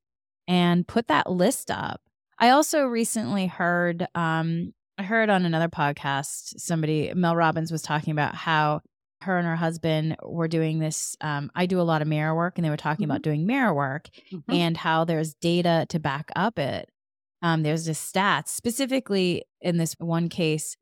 and 0.48 0.88
put 0.88 1.08
that 1.08 1.30
list 1.30 1.72
up. 1.72 2.02
I 2.40 2.50
also 2.50 2.86
recently 2.86 3.48
heard 3.48 4.08
um, 4.16 4.74
I 4.98 5.04
heard 5.04 5.30
on 5.30 5.46
another 5.46 5.70
podcast 5.70 6.60
somebody 6.60 7.12
Mel 7.14 7.36
Robbins 7.36 7.72
was 7.72 7.82
talking 7.82 8.12
about 8.12 8.36
how 8.36 8.82
her 9.22 9.38
and 9.38 9.48
her 9.48 9.56
husband 9.56 10.18
were 10.24 10.48
doing 10.48 10.80
this. 10.80 11.16
Um, 11.22 11.52
I 11.56 11.66
do 11.66 11.80
a 11.80 11.84
lot 11.84 12.02
of 12.02 12.08
mirror 12.08 12.36
work, 12.36 12.58
and 12.58 12.66
they 12.66 12.70
were 12.70 12.78
talking 12.78 13.04
mm-hmm. 13.04 13.12
about 13.12 13.22
doing 13.22 13.46
mirror 13.46 13.74
work 13.74 14.10
mm-hmm. 14.32 14.52
and 14.52 14.76
how 14.76 15.06
there's 15.06 15.36
data 15.36 15.86
to 15.90 16.00
back 16.00 16.32
up 16.36 16.60
it. 16.60 16.90
Um, 17.42 17.64
there's 17.64 17.86
just 17.86 18.14
stats 18.14 18.50
specifically 18.50 19.46
in 19.62 19.78
this 19.78 19.96
one 19.98 20.30
case. 20.30 20.76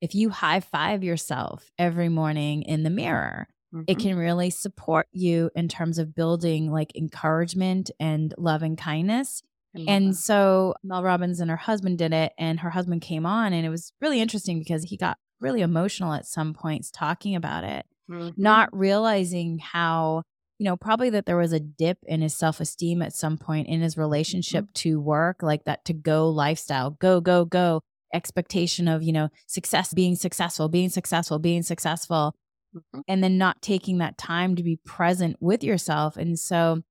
if 0.00 0.14
you 0.14 0.28
high 0.28 0.60
five 0.60 1.02
yourself 1.02 1.70
every 1.78 2.08
morning 2.08 2.62
in 2.62 2.82
the 2.82 2.90
mirror, 2.90 3.48
mm-hmm. 3.74 3.84
it 3.88 3.98
can 3.98 4.16
really 4.16 4.50
support 4.50 5.08
you 5.12 5.50
in 5.56 5.68
terms 5.68 5.98
of 5.98 6.14
building 6.14 6.70
like 6.70 6.94
encouragement 6.94 7.90
and 7.98 8.34
love 8.36 8.62
and 8.62 8.76
kindness. 8.76 9.42
And 9.88 10.10
that. 10.10 10.16
so 10.16 10.74
Mel 10.82 11.02
Robbins 11.02 11.40
and 11.40 11.50
her 11.50 11.56
husband 11.56 11.98
did 11.98 12.12
it, 12.12 12.32
and 12.38 12.60
her 12.60 12.70
husband 12.70 13.02
came 13.02 13.26
on, 13.26 13.52
and 13.52 13.66
it 13.66 13.70
was 13.70 13.92
really 14.00 14.20
interesting 14.20 14.58
because 14.58 14.84
he 14.84 14.96
got 14.96 15.18
really 15.40 15.60
emotional 15.60 16.12
at 16.12 16.26
some 16.26 16.54
points 16.54 16.90
talking 16.90 17.36
about 17.36 17.64
it, 17.64 17.86
mm-hmm. 18.10 18.30
not 18.36 18.68
realizing 18.72 19.58
how 19.58 20.22
you 20.58 20.64
know, 20.64 20.76
probably 20.76 21.10
that 21.10 21.26
there 21.26 21.36
was 21.36 21.52
a 21.52 21.60
dip 21.60 21.98
in 22.06 22.22
his 22.22 22.34
self 22.34 22.60
esteem 22.60 23.02
at 23.02 23.12
some 23.12 23.36
point 23.36 23.68
in 23.68 23.80
his 23.80 23.96
relationship 23.96 24.64
mm-hmm. 24.64 24.90
to 24.90 25.00
work, 25.00 25.42
like 25.42 25.64
that 25.64 25.84
to 25.84 25.92
go 25.92 26.30
lifestyle, 26.30 26.90
go, 26.90 27.20
go, 27.20 27.44
go 27.44 27.82
expectation 28.14 28.88
of, 28.88 29.02
you 29.02 29.12
know, 29.12 29.28
success, 29.46 29.92
being 29.92 30.16
successful, 30.16 30.68
being 30.68 30.88
successful, 30.88 31.38
being 31.38 31.62
successful, 31.62 32.34
mm-hmm. 32.74 33.00
and 33.06 33.22
then 33.22 33.36
not 33.36 33.60
taking 33.60 33.98
that 33.98 34.16
time 34.16 34.56
to 34.56 34.62
be 34.62 34.76
present 34.84 35.36
with 35.40 35.62
yourself. 35.62 36.16
And 36.16 36.38
so, 36.38 36.82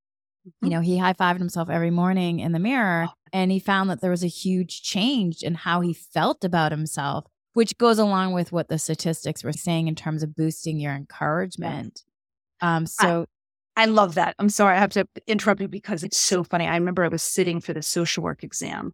mm-hmm. 0.48 0.66
you 0.66 0.72
know, 0.72 0.82
he 0.82 0.98
high 0.98 1.14
fived 1.14 1.40
himself 1.40 1.70
every 1.70 1.92
morning 1.92 2.40
in 2.40 2.52
the 2.52 2.60
mirror 2.60 3.08
and 3.34 3.52
he 3.52 3.60
found 3.60 3.90
that 3.90 4.02
there 4.02 4.12
was 4.12 4.24
a 4.24 4.28
huge 4.28 4.82
change 4.82 5.42
in 5.42 5.56
how 5.56 5.82
he 5.82 5.94
felt 5.94 6.44
about 6.44 6.72
himself, 6.72 7.26
which 7.54 7.78
goes 7.78 8.00
along 8.00 8.34
with 8.34 8.52
what 8.52 8.70
the 8.70 8.80
statistics 8.80 9.44
were 9.44 9.54
saying 9.54 9.88
in 9.88 9.96
terms 9.96 10.24
of 10.24 10.36
boosting 10.36 10.80
your 10.80 10.94
encouragement. 10.94 12.04
Um, 12.62 12.86
so 12.86 13.26
I 13.76 13.86
love 13.86 14.16
that. 14.16 14.36
I'm 14.40 14.50
sorry, 14.50 14.78
I 14.78 14.80
have 14.80 14.92
to 14.92 15.08
interrupt 15.28 15.62
you 15.62 15.68
because 15.68 16.04
it's 16.04 16.20
so 16.20 16.44
funny. 16.44 16.66
I 16.66 16.76
remember 16.76 17.04
I 17.04 17.10
was 17.10 17.24
sitting 17.24 17.60
for 17.60 17.74
the 17.74 17.82
social 17.82 18.24
work 18.24 18.44
exam 18.44 18.94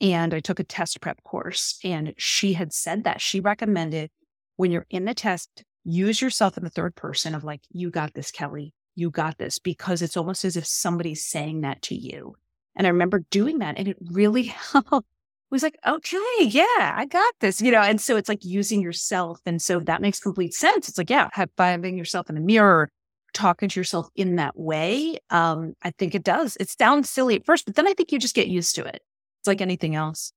and 0.00 0.34
I 0.34 0.40
took 0.40 0.60
a 0.60 0.64
test 0.64 1.00
prep 1.00 1.22
course, 1.24 1.78
and 1.82 2.14
she 2.16 2.52
had 2.52 2.72
said 2.72 3.04
that 3.04 3.20
she 3.20 3.40
recommended 3.40 4.10
when 4.56 4.70
you're 4.70 4.86
in 4.90 5.06
the 5.06 5.14
test, 5.14 5.64
use 5.84 6.20
yourself 6.20 6.56
in 6.56 6.64
the 6.64 6.70
third 6.70 6.94
person 6.94 7.34
of 7.34 7.44
like, 7.44 7.62
you 7.70 7.90
got 7.90 8.14
this, 8.14 8.30
Kelli, 8.30 8.72
you 8.98 9.10
got 9.10 9.38
this, 9.38 9.58
because 9.58 10.02
it's 10.02 10.16
almost 10.16 10.44
as 10.44 10.56
if 10.56 10.66
somebody's 10.66 11.24
saying 11.24 11.62
that 11.62 11.82
to 11.82 11.94
you. 11.94 12.34
And 12.76 12.86
I 12.86 12.90
remember 12.90 13.24
doing 13.30 13.58
that, 13.58 13.78
and 13.78 13.88
it 13.88 13.96
really 14.10 14.42
helped. 14.72 15.08
It 15.50 15.54
was 15.54 15.62
like, 15.62 15.78
okay, 15.86 16.18
yeah, 16.40 16.94
I 16.94 17.06
got 17.08 17.34
this, 17.40 17.62
you 17.62 17.72
know. 17.72 17.80
And 17.80 18.00
so 18.00 18.16
it's 18.16 18.28
like 18.28 18.44
using 18.44 18.82
yourself. 18.82 19.40
And 19.46 19.62
so 19.62 19.80
that 19.80 20.02
makes 20.02 20.20
complete 20.20 20.52
sense. 20.52 20.90
It's 20.90 20.98
like, 20.98 21.08
yeah, 21.08 21.28
finding 21.56 21.96
yourself 21.96 22.28
in 22.28 22.34
the 22.34 22.42
mirror, 22.42 22.90
talking 23.32 23.68
to 23.68 23.80
yourself 23.80 24.08
in 24.14 24.36
that 24.36 24.58
way, 24.58 25.18
um, 25.30 25.74
I 25.82 25.92
think 25.92 26.14
it 26.14 26.24
does. 26.24 26.56
It 26.60 26.68
sounds 26.68 27.08
silly 27.08 27.36
at 27.36 27.46
first, 27.46 27.64
but 27.66 27.76
then 27.76 27.86
I 27.86 27.94
think 27.94 28.12
you 28.12 28.18
just 28.18 28.34
get 28.34 28.48
used 28.48 28.74
to 28.74 28.84
it. 28.84 29.00
It's 29.40 29.46
like 29.46 29.60
anything 29.60 29.94
else. 29.94 30.32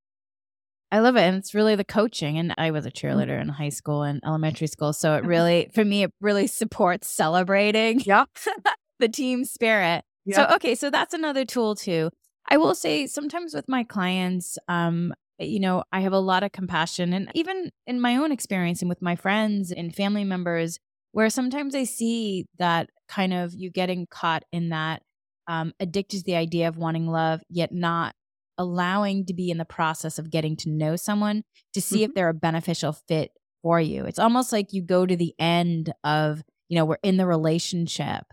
I 0.92 0.98
love 0.98 1.16
it. 1.16 1.22
And 1.22 1.36
it's 1.36 1.54
really 1.54 1.74
the 1.74 1.84
coaching. 1.84 2.38
And 2.38 2.54
I 2.58 2.70
was 2.70 2.84
a 2.84 2.90
mm-hmm. 2.90 3.06
cheerleader 3.06 3.40
in 3.40 3.48
high 3.48 3.70
school 3.70 4.02
and 4.02 4.20
elementary 4.24 4.66
school. 4.66 4.92
So 4.92 5.14
it 5.14 5.20
mm-hmm. 5.20 5.28
really, 5.28 5.70
for 5.74 5.84
me, 5.84 6.04
it 6.04 6.12
really 6.20 6.46
supports 6.46 7.08
celebrating 7.08 8.00
yeah. 8.00 8.26
the 8.98 9.08
team 9.08 9.44
spirit. 9.44 10.04
So, 10.30 10.46
okay. 10.54 10.76
So 10.76 10.90
that's 10.90 11.14
another 11.14 11.44
tool 11.44 11.74
too. 11.74 12.10
I 12.48 12.58
will 12.58 12.74
say 12.74 13.06
sometimes 13.06 13.54
with 13.54 13.68
my 13.68 13.82
clients, 13.82 14.58
um, 14.68 15.14
you 15.38 15.58
know, 15.58 15.82
I 15.90 16.00
have 16.00 16.12
a 16.12 16.18
lot 16.18 16.44
of 16.44 16.52
compassion 16.52 17.12
and 17.12 17.30
even 17.34 17.70
in 17.86 18.00
my 18.00 18.16
own 18.16 18.30
experience 18.30 18.82
and 18.82 18.88
with 18.88 19.02
my 19.02 19.16
friends 19.16 19.72
and 19.72 19.94
family 19.94 20.24
members, 20.24 20.78
where 21.12 21.30
sometimes 21.30 21.74
I 21.74 21.84
see 21.84 22.46
that 22.58 22.90
kind 23.08 23.32
of 23.32 23.54
you 23.54 23.70
getting 23.70 24.06
caught 24.06 24.44
in 24.52 24.68
that 24.68 25.02
um, 25.48 25.72
addicted 25.80 26.18
to 26.18 26.24
the 26.24 26.36
idea 26.36 26.68
of 26.68 26.76
wanting 26.76 27.08
love, 27.08 27.40
yet 27.48 27.72
not 27.72 28.14
allowing 28.62 29.26
to 29.26 29.34
be 29.34 29.50
in 29.50 29.58
the 29.58 29.64
process 29.64 30.18
of 30.18 30.30
getting 30.30 30.56
to 30.56 30.70
know 30.70 30.96
someone 30.96 31.42
to 31.74 31.82
see 31.82 31.96
mm-hmm. 31.96 32.04
if 32.04 32.14
they're 32.14 32.28
a 32.28 32.34
beneficial 32.34 32.92
fit 32.92 33.32
for 33.62 33.80
you. 33.80 34.04
It's 34.04 34.18
almost 34.18 34.52
like 34.52 34.72
you 34.72 34.82
go 34.82 35.04
to 35.04 35.16
the 35.16 35.34
end 35.38 35.92
of, 36.04 36.42
you 36.68 36.76
know, 36.76 36.84
we're 36.84 36.96
in 37.02 37.16
the 37.16 37.26
relationship 37.26 38.24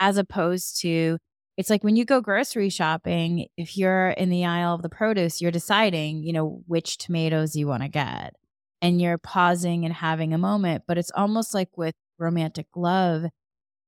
as 0.00 0.18
opposed 0.18 0.80
to 0.82 1.18
it's 1.56 1.70
like 1.70 1.82
when 1.82 1.96
you 1.96 2.04
go 2.04 2.20
grocery 2.20 2.68
shopping, 2.68 3.46
if 3.56 3.78
you're 3.78 4.10
in 4.10 4.28
the 4.28 4.44
aisle 4.44 4.74
of 4.74 4.82
the 4.82 4.90
produce, 4.90 5.40
you're 5.40 5.50
deciding, 5.50 6.22
you 6.22 6.34
know, 6.34 6.62
which 6.66 6.98
tomatoes 6.98 7.56
you 7.56 7.66
want 7.66 7.82
to 7.82 7.88
get 7.88 8.34
and 8.82 9.00
you're 9.00 9.16
pausing 9.16 9.86
and 9.86 9.94
having 9.94 10.34
a 10.34 10.38
moment. 10.38 10.84
But 10.86 10.98
it's 10.98 11.10
almost 11.14 11.54
like 11.54 11.70
with 11.76 11.94
romantic 12.18 12.66
love, 12.76 13.24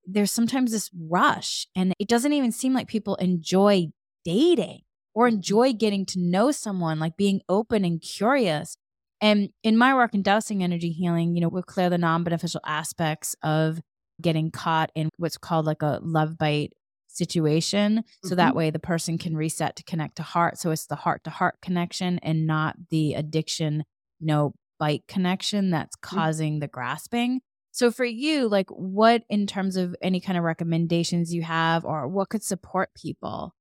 there's 0.06 0.32
sometimes 0.32 0.72
this 0.72 0.90
rush 0.98 1.66
and 1.76 1.92
it 1.98 2.08
doesn't 2.08 2.32
even 2.32 2.52
seem 2.52 2.72
like 2.72 2.88
people 2.88 3.16
enjoy 3.16 3.88
dating 4.24 4.80
or 5.18 5.26
enjoy 5.26 5.72
getting 5.72 6.06
to 6.06 6.20
know 6.20 6.52
someone, 6.52 7.00
like 7.00 7.16
being 7.16 7.40
open 7.48 7.84
and 7.84 8.00
curious. 8.00 8.76
And 9.20 9.48
in 9.64 9.76
my 9.76 9.92
work 9.92 10.14
in 10.14 10.22
dowsing 10.22 10.62
energy 10.62 10.92
healing, 10.92 11.34
you 11.34 11.40
know, 11.40 11.48
we 11.48 11.60
clear 11.62 11.90
the 11.90 11.98
non 11.98 12.22
beneficial 12.22 12.60
aspects 12.64 13.34
of 13.42 13.80
getting 14.22 14.52
caught 14.52 14.92
in 14.94 15.08
what's 15.16 15.36
called 15.36 15.66
like 15.66 15.82
a 15.82 15.98
love 16.04 16.38
bite 16.38 16.72
situation. 17.08 18.04
So 18.22 18.28
mm-hmm. 18.28 18.36
that 18.36 18.54
way 18.54 18.70
the 18.70 18.78
person 18.78 19.18
can 19.18 19.36
reset 19.36 19.74
to 19.74 19.82
connect 19.82 20.18
to 20.18 20.22
heart. 20.22 20.56
So 20.56 20.70
it's 20.70 20.86
the 20.86 20.94
heart 20.94 21.24
to 21.24 21.30
heart 21.30 21.56
connection 21.60 22.20
and 22.20 22.46
not 22.46 22.76
the 22.90 23.14
addiction, 23.14 23.82
you 24.20 24.26
know, 24.28 24.54
bite 24.78 25.02
connection 25.08 25.70
that's 25.70 25.96
mm-hmm. 25.96 26.16
causing 26.16 26.52
mm-hmm. 26.52 26.60
the 26.60 26.68
grasping. 26.68 27.40
So 27.72 27.90
for 27.90 28.04
you, 28.04 28.48
like 28.48 28.70
what 28.70 29.24
in 29.28 29.48
terms 29.48 29.76
of 29.76 29.96
any 30.00 30.20
kind 30.20 30.38
of 30.38 30.44
recommendations 30.44 31.34
you 31.34 31.42
have 31.42 31.84
or 31.84 32.06
what 32.06 32.28
could 32.28 32.44
support 32.44 32.90
people? 32.94 33.52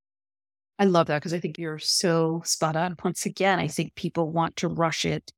I 0.80 0.86
love 0.86 1.08
that 1.08 1.18
because 1.18 1.34
I 1.34 1.40
think 1.40 1.58
you're 1.58 1.80
so 1.80 2.42
spot 2.46 2.76
on. 2.76 2.96
Once 3.04 3.26
again, 3.26 3.60
I 3.60 3.68
think 3.68 3.96
people 3.96 4.32
want 4.32 4.58
to 4.58 4.68
rush 4.68 5.06
it. 5.06 5.32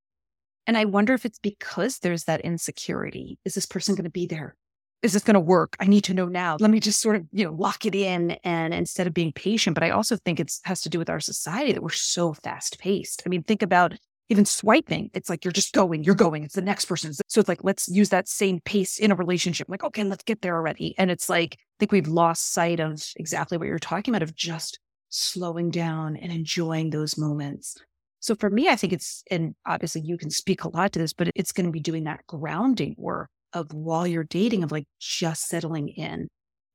And 0.67 0.77
I 0.77 0.86
wonder 0.86 1.13
if 1.13 1.25
it's 1.25 1.39
because 1.39 2.00
there's 2.00 2.25
that 2.25 2.41
insecurity. 2.41 3.39
Is 3.46 3.53
this 3.53 3.65
person 3.65 3.96
going 3.96 4.03
to 4.03 4.10
be 4.10 4.27
there? 4.27 4.55
Is 5.01 5.13
this 5.13 5.24
going 5.24 5.36
to 5.36 5.39
work? 5.39 5.77
I 5.79 5.86
need 5.86 6.03
to 6.05 6.13
know 6.13 6.25
now. 6.25 6.58
Let 6.60 6.72
me 6.72 6.81
just 6.81 7.00
sort 7.00 7.15
of, 7.15 7.25
you 7.31 7.46
know, 7.46 7.53
lock 7.53 7.86
it 7.86 7.96
in 7.96 8.31
and 8.43 8.74
instead 8.74 9.08
of 9.08 9.13
being 9.13 9.31
patient. 9.31 9.74
But 9.74 9.84
I 9.84 9.91
also 9.91 10.17
think 10.17 10.39
it 10.41 10.51
has 10.65 10.81
to 10.81 10.89
do 10.89 11.00
with 11.00 11.10
our 11.10 11.22
society 11.22 11.72
that 11.72 11.81
we're 11.81 11.89
so 11.89 12.34
fast 12.34 12.77
paced. 12.79 13.24
I 13.25 13.29
mean, 13.29 13.43
think 13.43 13.62
about 13.62 13.93
even 14.29 14.46
swiping, 14.46 15.10
it's 15.13 15.29
like 15.29 15.43
you're 15.43 15.51
just 15.51 15.74
going, 15.74 16.03
you're 16.03 16.13
going, 16.13 16.43
it's 16.43 16.53
the 16.53 16.62
next 16.62 16.86
person. 16.86 17.13
So 17.13 17.39
it's 17.39 17.50
like, 17.50 17.63
let's 17.63 17.88
use 17.88 18.10
that 18.10 18.27
same 18.27 18.60
pace 18.60 19.00
in 19.00 19.12
a 19.12 19.15
relationship. 19.15 19.67
Like, 19.69 19.84
okay, 19.84 20.03
let's 20.03 20.24
get 20.24 20.43
there 20.43 20.55
already. 20.55 20.93
And 21.00 21.10
it's 21.10 21.29
like, 21.29 21.55
I 21.55 21.75
think 21.79 21.91
we've 21.91 22.08
lost 22.08 22.53
sight 22.53 22.79
of 22.79 23.01
exactly 23.15 23.58
what 23.58 23.67
you're 23.67 23.79
talking 23.79 24.13
about 24.13 24.22
of 24.22 24.36
just 24.36 24.77
slowing 25.10 25.70
down 25.72 26.16
and 26.16 26.32
enjoying 26.32 26.89
those 26.89 27.18
moments. 27.18 27.78
So 28.20 28.36
for 28.36 28.50
me, 28.50 28.68
I 28.68 28.75
think 28.75 28.94
it's, 28.94 29.24
and 29.32 29.56
obviously 29.66 30.01
you 30.01 30.18
can 30.18 30.30
speak 30.30 30.63
a 30.63 30.70
lot 30.70 30.92
to 30.94 31.00
this, 31.00 31.13
but 31.13 31.30
it's 31.36 31.51
going 31.51 31.66
to 31.66 31.72
be 31.72 31.80
doing 31.80 32.04
that 32.04 32.25
grounding 32.28 32.96
work 32.98 33.30
of 33.54 33.72
while 33.74 34.06
you're 34.06 34.24
dating, 34.24 34.63
of 34.63 34.72
like 34.72 34.86
just 35.00 35.48
settling 35.48 35.89
in 35.89 36.28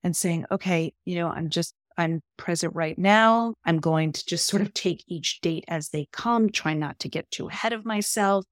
and 0.03 0.17
saying, 0.17 0.47
okay, 0.51 0.93
you 1.05 1.17
know, 1.17 1.29
I'm 1.29 1.51
just 1.51 1.75
I'm 1.97 2.23
present 2.37 2.75
right 2.75 2.99
now. 2.99 3.55
I'm 3.65 3.79
going 3.79 4.13
to 4.13 4.25
just 4.27 4.47
sort 4.47 4.63
of 4.63 4.75
take 4.75 5.05
each 5.07 5.41
date 5.41 5.65
as 5.69 5.91
they 5.91 6.09
come, 6.13 6.51
try 6.51 6.75
not 6.75 6.99
to 7.01 7.09
get 7.09 7.31
too 7.31 7.49
ahead 7.49 7.73
of 7.73 7.85
myself. 7.85 8.45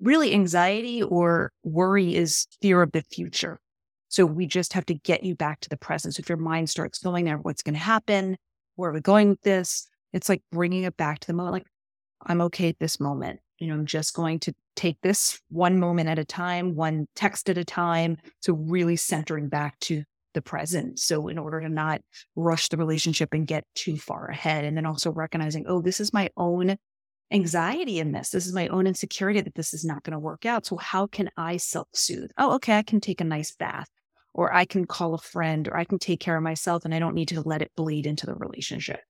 Really, 0.00 0.34
anxiety 0.34 1.02
or 1.02 1.50
worry 1.64 2.14
is 2.14 2.46
fear 2.60 2.82
of 2.82 2.92
the 2.92 3.02
future. 3.02 3.58
So 4.08 4.26
we 4.26 4.46
just 4.46 4.72
have 4.74 4.86
to 4.86 4.94
get 4.94 5.24
you 5.24 5.34
back 5.34 5.60
to 5.60 5.68
the 5.68 5.76
present. 5.76 6.14
So 6.14 6.20
if 6.20 6.28
your 6.28 6.38
mind 6.38 6.68
starts 6.68 6.98
going 6.98 7.24
there, 7.24 7.38
what's 7.38 7.62
going 7.62 7.74
to 7.74 7.80
happen? 7.80 8.36
Where 8.80 8.90
are 8.90 8.94
we 8.94 9.00
going 9.00 9.28
with 9.28 9.42
this? 9.42 9.86
It's 10.14 10.28
like 10.28 10.42
bringing 10.50 10.84
it 10.84 10.96
back 10.96 11.18
to 11.20 11.26
the 11.26 11.34
moment. 11.34 11.52
Like, 11.52 11.66
I'm 12.22 12.40
okay 12.42 12.70
at 12.70 12.78
this 12.78 12.98
moment. 12.98 13.40
You 13.58 13.68
know, 13.68 13.74
I'm 13.74 13.84
just 13.84 14.14
going 14.14 14.38
to 14.40 14.54
take 14.74 14.96
this 15.02 15.38
one 15.50 15.78
moment 15.78 16.08
at 16.08 16.18
a 16.18 16.24
time, 16.24 16.74
one 16.74 17.06
text 17.14 17.50
at 17.50 17.58
a 17.58 17.64
time. 17.64 18.16
So 18.40 18.54
really 18.54 18.96
centering 18.96 19.48
back 19.48 19.78
to 19.80 20.04
the 20.32 20.40
present. 20.40 20.98
So, 20.98 21.28
in 21.28 21.38
order 21.38 21.60
to 21.60 21.68
not 21.68 22.00
rush 22.36 22.68
the 22.68 22.76
relationship 22.78 23.34
and 23.34 23.46
get 23.46 23.64
too 23.74 23.96
far 23.96 24.28
ahead, 24.28 24.64
and 24.64 24.76
then 24.76 24.86
also 24.86 25.10
recognizing, 25.10 25.64
oh, 25.68 25.82
this 25.82 26.00
is 26.00 26.12
my 26.12 26.30
own 26.36 26.76
anxiety 27.30 27.98
in 27.98 28.12
this. 28.12 28.30
This 28.30 28.46
is 28.46 28.54
my 28.54 28.68
own 28.68 28.86
insecurity 28.86 29.40
that 29.40 29.56
this 29.56 29.74
is 29.74 29.84
not 29.84 30.04
going 30.04 30.12
to 30.12 30.18
work 30.18 30.46
out. 30.46 30.66
So, 30.66 30.76
how 30.76 31.06
can 31.06 31.30
I 31.36 31.56
self 31.56 31.88
soothe? 31.92 32.30
Oh, 32.38 32.54
okay, 32.54 32.78
I 32.78 32.82
can 32.82 33.00
take 33.00 33.20
a 33.20 33.24
nice 33.24 33.54
bath, 33.54 33.88
or 34.34 34.52
I 34.54 34.64
can 34.64 34.86
call 34.86 35.14
a 35.14 35.18
friend, 35.18 35.68
or 35.68 35.76
I 35.76 35.84
can 35.84 35.98
take 35.98 36.20
care 36.20 36.36
of 36.36 36.42
myself, 36.42 36.84
and 36.84 36.94
I 36.94 36.98
don't 36.98 37.14
need 37.14 37.28
to 37.28 37.40
let 37.40 37.62
it 37.62 37.72
bleed 37.76 38.06
into 38.06 38.26
the 38.26 38.34
relationship. 38.34 39.00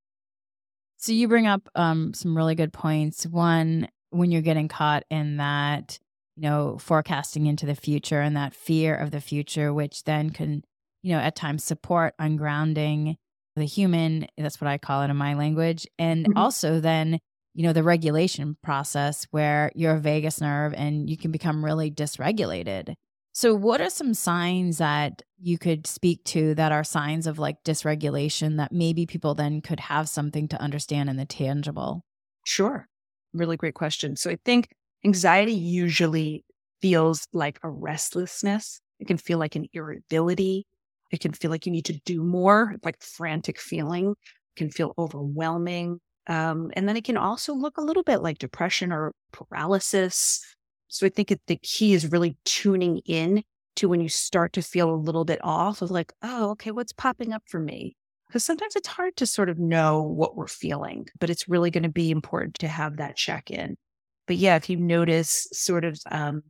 So, 0.97 1.13
you 1.13 1.29
bring 1.29 1.47
up 1.47 1.69
um, 1.75 2.13
some 2.15 2.37
really 2.37 2.55
good 2.55 2.73
points. 2.73 3.27
One, 3.27 3.89
when 4.11 4.31
you're 4.31 4.43
getting 4.43 4.69
caught 4.69 5.05
in 5.11 5.39
that, 5.39 5.99
you 6.37 6.43
know, 6.43 6.79
forecasting 6.79 7.47
into 7.47 7.67
the 7.67 7.75
future 7.75 8.21
and 8.21 8.37
that 8.37 8.55
fear 8.55 8.95
of 8.95 9.11
the 9.11 9.21
future, 9.21 9.73
which 9.73 10.05
then 10.05 10.31
can 10.31 10.63
you 11.03 11.15
know, 11.15 11.21
at 11.21 11.37
times 11.37 11.65
support 11.65 12.15
ungrounding 12.21 13.17
the 13.57 13.65
human. 13.65 14.27
That's 14.37 14.61
what 14.61 14.69
I 14.69 14.79
call 14.79 15.03
it 15.03 15.11
in 15.11 15.17
my 15.17 15.35
language. 15.35 15.87
And 15.99 16.27
mm-hmm. 16.27 16.39
also 16.39 16.81
then, 16.81 17.19
you 17.55 17.63
know, 17.63 17.73
the 17.73 17.83
regulation 17.83 18.57
process 18.63 19.27
where 19.31 19.73
you're 19.75 19.97
a 19.97 20.01
vagus 20.01 20.41
nerve 20.41 20.75
and 20.75 21.09
you 21.09 21.17
can 21.17 21.31
become 21.31 21.65
really 21.65 21.91
dysregulated. 21.91 22.95
So, 23.41 23.55
what 23.55 23.81
are 23.81 23.89
some 23.89 24.13
signs 24.13 24.77
that 24.77 25.23
you 25.39 25.57
could 25.57 25.87
speak 25.87 26.23
to 26.25 26.55
that 26.57 26.73
are 26.73 26.85
signs 26.85 27.27
of 27.27 27.39
like 27.39 27.65
dysregulation 27.65 28.59
that 28.59 28.71
maybe 28.71 29.07
people 29.07 29.35
then 29.35 29.63
could 29.63 29.81
have 29.81 30.11
something 30.11 30.47
to 30.49 30.61
understand 30.61 31.09
in 31.09 31.17
the 31.17 31.25
tangible? 31.25 32.05
Sure. 32.45 32.87
Really 33.33 33.57
great 33.57 33.73
question. 33.73 34.15
So, 34.17 34.29
I 34.31 34.37
think 34.45 34.69
anxiety 35.07 35.55
usually 35.55 36.45
feels 36.83 37.27
like 37.33 37.59
a 37.63 37.71
restlessness. 37.71 38.79
It 38.99 39.07
can 39.07 39.17
feel 39.17 39.39
like 39.39 39.57
an 39.57 39.69
irritability. 39.73 40.67
It 41.11 41.21
can 41.21 41.33
feel 41.33 41.51
like 41.51 41.65
you 41.65 41.73
need 41.73 41.87
to 41.87 41.99
do 42.05 42.23
more, 42.23 42.77
like 42.85 43.03
frantic 43.03 43.59
feeling. 43.59 44.11
It 44.11 44.59
can 44.59 44.71
feel 44.71 44.93
overwhelming. 44.99 45.99
Um, 46.27 46.73
and 46.75 46.87
then 46.87 46.99
it 46.99 47.05
can 47.05 47.17
also 47.17 47.55
look 47.55 47.79
a 47.79 47.83
little 47.83 48.03
bit 48.03 48.19
like 48.19 48.37
depression 48.37 48.93
or 48.93 49.15
paralysis. 49.33 50.45
So 50.91 51.07
I 51.07 51.09
think 51.09 51.31
it, 51.31 51.41
the 51.47 51.57
key 51.57 51.95
is 51.95 52.11
really 52.11 52.37
tuning 52.45 52.99
in 53.07 53.45
to 53.77 53.89
when 53.89 54.01
you 54.01 54.09
start 54.09 54.53
to 54.55 54.63
feel 54.63 54.91
a 54.91 54.97
little 54.97 55.25
bit 55.25 55.39
off 55.43 55.83
of 55.83 55.91
like, 55.91 56.13
oh, 56.21 56.51
okay, 56.51 56.73
what's 56.73 56.93
popping 56.93 57.33
up 57.33 57.45
for 57.47 57.61
me? 57.61 57.97
Because 58.29 58.45
sometimes 58.45 58.75
it's 58.75 58.89
hard 58.89 59.17
to 59.17 59.27
sort 59.27 59.49
of 59.49 59.59
know 59.59 60.03
what 60.03 60.37
we're 60.37 60.49
feeling, 60.49 61.07
but 61.21 61.31
it's 61.31 61.49
really 61.49 61.71
going 61.71 61.85
to 61.85 61.89
be 61.89 62.11
important 62.11 62.57
to 62.57 62.69
have 62.69 62.97
that 62.97 63.17
check 63.17 63.51
in. 63.51 63.77
But 64.27 64.37
yeah, 64.37 64.57
if 64.57 64.69
you 64.69 64.77
notice 64.77 65.47
sort 65.53 65.85
of, 65.85 65.99
um, 66.11 66.43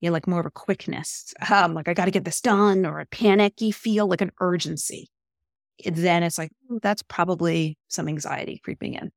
you 0.00 0.08
know, 0.08 0.12
like 0.12 0.26
more 0.26 0.40
of 0.40 0.46
a 0.46 0.50
quickness, 0.50 1.34
um, 1.50 1.74
like 1.74 1.86
I 1.86 1.94
got 1.94 2.06
to 2.06 2.10
get 2.10 2.24
this 2.24 2.40
done, 2.40 2.86
or 2.86 2.98
a 3.00 3.06
panicky 3.06 3.70
feel, 3.70 4.06
like 4.06 4.22
an 4.22 4.32
urgency, 4.40 5.10
then 5.84 6.22
it's 6.22 6.38
like, 6.38 6.50
that's 6.80 7.02
probably 7.02 7.76
some 7.88 8.08
anxiety 8.08 8.58
creeping 8.64 8.94
in. 8.94 9.10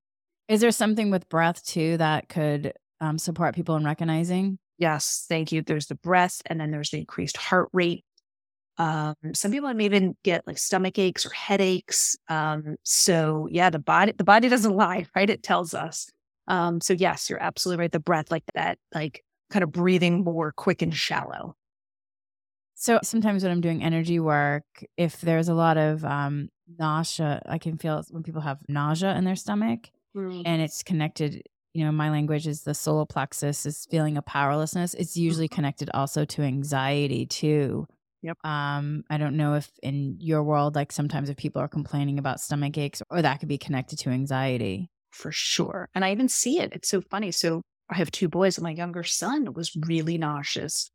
Is 0.50 0.60
there 0.60 0.72
something 0.72 1.12
with 1.12 1.30
breath 1.30 1.66
too 1.66 1.96
that 1.98 2.28
could 2.28 2.74
um, 3.02 3.18
support 3.18 3.56
people 3.56 3.76
in 3.76 3.84
recognizing? 3.84 4.60
Yes, 4.78 5.26
thank 5.28 5.52
you. 5.52 5.62
There's 5.62 5.88
the 5.88 5.96
breath, 5.96 6.42
and 6.46 6.60
then 6.60 6.72
there's 6.72 6.92
the 6.92 7.00
increased 7.00 7.38
heart 7.38 7.70
rate. 7.74 8.04
Um, 8.78 9.16
some 9.34 9.52
people 9.52 9.74
may 9.74 9.86
even 9.86 10.16
get 10.24 10.48
like 10.48 10.58
stomach 10.58 10.98
aches 10.98 11.26
or 11.26 11.32
headaches. 11.32 12.16
Um, 12.30 12.78
so 12.84 13.48
yeah, 13.52 13.70
the 13.70 13.80
body 13.80 14.14
the 14.18 14.24
body 14.24 14.48
doesn't 14.48 14.76
lie, 14.76 15.06
right? 15.16 15.30
It 15.30 15.44
tells 15.44 15.74
us. 15.74 16.10
Um, 16.48 16.82
so 16.82 16.94
yes, 16.94 17.30
you're 17.30 17.44
absolutely 17.44 17.84
right. 17.84 17.92
The 17.92 18.00
breath, 18.00 18.32
like 18.32 18.44
that, 18.56 18.80
like 18.94 19.24
kind 19.50 19.64
of 19.64 19.72
breathing 19.72 20.24
more 20.24 20.52
quick 20.52 20.82
and 20.82 20.96
shallow. 20.96 21.56
So 22.76 23.00
sometimes 23.04 23.44
when 23.44 23.52
I'm 23.52 23.60
doing 23.60 23.84
energy 23.84 24.20
work, 24.22 24.64
if 24.96 25.20
there's 25.20 25.50
a 25.50 25.54
lot 25.54 25.78
of 25.78 26.06
um, 26.06 26.48
nausea, 26.78 27.42
I 27.46 27.58
can 27.58 27.78
feel 27.78 28.02
when 28.10 28.24
people 28.24 28.42
have 28.42 28.62
nausea 28.70 29.16
in 29.18 29.26
their 29.26 29.36
stomach 29.36 29.90
mm. 30.16 30.42
and 30.46 30.62
it's 30.62 30.82
connected, 30.82 31.44
you 31.74 31.86
know, 31.86 31.92
my 31.92 32.10
language 32.10 32.48
is 32.48 32.64
the 32.64 32.74
solar 32.74 33.06
plexus 33.06 33.66
is 33.66 33.88
feeling 33.90 34.18
a 34.18 34.22
powerlessness. 34.22 34.94
It's 34.94 35.16
usually 35.16 35.48
mm-hmm. 35.48 35.56
connected 35.56 35.90
also 35.94 36.26
to 36.26 36.42
anxiety 36.42 37.26
too. 37.26 37.86
Yep. 38.22 38.38
Um, 38.44 39.04
I 39.10 39.18
don't 39.18 39.38
know 39.38 39.54
if 39.54 39.72
in 39.82 40.18
your 40.20 40.44
world, 40.44 40.76
like 40.76 40.92
sometimes 40.92 41.30
if 41.30 41.38
people 41.38 41.62
are 41.62 41.70
complaining 41.70 42.20
about 42.20 42.42
stomach 42.42 42.78
aches 42.78 43.02
or 43.10 43.22
that 43.22 43.40
could 43.40 43.48
be 43.48 43.58
connected 43.58 44.00
to 44.00 44.10
anxiety 44.10 44.90
for 45.12 45.32
sure. 45.32 45.90
And 45.96 46.04
I 46.04 46.12
even 46.12 46.30
see 46.30 46.60
it. 46.60 46.74
It's 46.74 46.90
so 46.90 47.02
funny. 47.02 47.32
So 47.32 47.62
I 47.90 47.96
have 47.96 48.12
two 48.12 48.30
boys, 48.30 48.58
and 48.58 48.64
my 48.64 48.72
younger 48.72 49.04
son 49.04 49.54
was 49.54 49.76
really 49.76 50.18
nauseous 50.18 50.92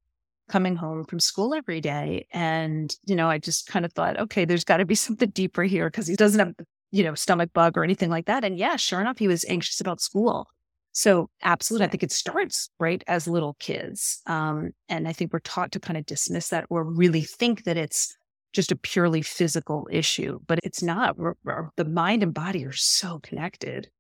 coming 0.49 0.77
home 0.77 1.05
from 1.05 1.21
school 1.21 1.55
every 1.55 1.81
day. 1.81 2.27
And, 2.33 2.95
you 3.07 3.17
know, 3.17 3.29
I 3.29 3.39
just 3.39 3.67
kind 3.67 3.85
of 3.85 3.93
thought, 3.93 4.19
okay, 4.21 4.45
there's 4.45 4.65
got 4.65 4.77
to 4.79 4.85
be 4.85 4.95
something 5.07 5.31
deeper 5.31 5.63
here 5.63 5.89
because 5.89 6.07
he 6.07 6.17
doesn't 6.17 6.39
have, 6.39 6.55
you 6.91 7.03
know, 7.03 7.15
stomach 7.15 7.51
bug 7.53 7.77
or 7.77 7.85
anything 7.85 8.11
like 8.11 8.27
that. 8.27 8.45
And 8.45 8.59
yeah, 8.59 8.77
sure 8.77 9.01
enough, 9.01 9.19
he 9.19 9.29
was 9.29 9.45
anxious 9.49 9.81
about 9.81 10.01
school. 10.01 10.49
So 10.95 11.29
absolutely, 11.43 11.87
I 11.87 11.91
think 11.91 12.05
it 12.05 12.13
starts 12.13 12.71
right 12.79 13.03
as 13.09 13.27
little 13.27 13.57
kids. 13.59 14.23
Um, 14.27 14.71
and 14.89 15.09
I 15.09 15.13
think 15.13 15.33
we're 15.33 15.41
taught 15.41 15.73
to 15.73 15.81
kind 15.81 15.97
of 15.97 16.07
dismiss 16.07 16.49
that 16.49 16.67
or 16.71 16.85
really 16.85 17.23
think 17.23 17.65
that 17.65 17.77
it's 17.77 18.17
just 18.53 18.71
a 18.71 18.77
purely 18.77 19.21
physical 19.21 19.89
issue, 19.91 20.39
but 20.47 20.61
it's 20.63 20.85
not. 20.85 21.19
We're, 21.19 21.35
we're, 21.43 21.71
the 21.77 21.85
mind 21.85 22.23
and 22.23 22.33
body 22.33 22.65
are 22.65 22.73
so 22.73 23.19
connected. 23.19 23.91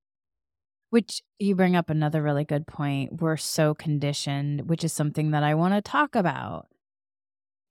Which 0.91 1.23
you 1.41 1.57
bring 1.57 1.75
up 1.75 1.91
another 1.91 2.23
really 2.23 2.45
good 2.45 2.69
point. 2.69 3.21
We're 3.21 3.37
so 3.37 3.75
conditioned, 3.75 4.69
which 4.69 4.85
is 4.85 4.93
something 4.93 5.33
that 5.33 5.43
I 5.43 5.57
want 5.57 5.75
to 5.75 5.83
talk 5.83 6.15
about. 6.15 6.69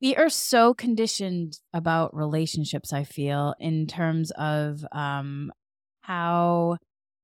We 0.01 0.17
are 0.17 0.27
so 0.27 0.73
conditioned 0.73 1.57
about 1.73 2.13
relationships, 2.13 2.91
I 2.91 3.05
feel, 3.05 3.55
in 3.61 3.87
terms 3.87 4.31
of 4.31 4.83
um, 4.91 5.53
how, 6.01 6.79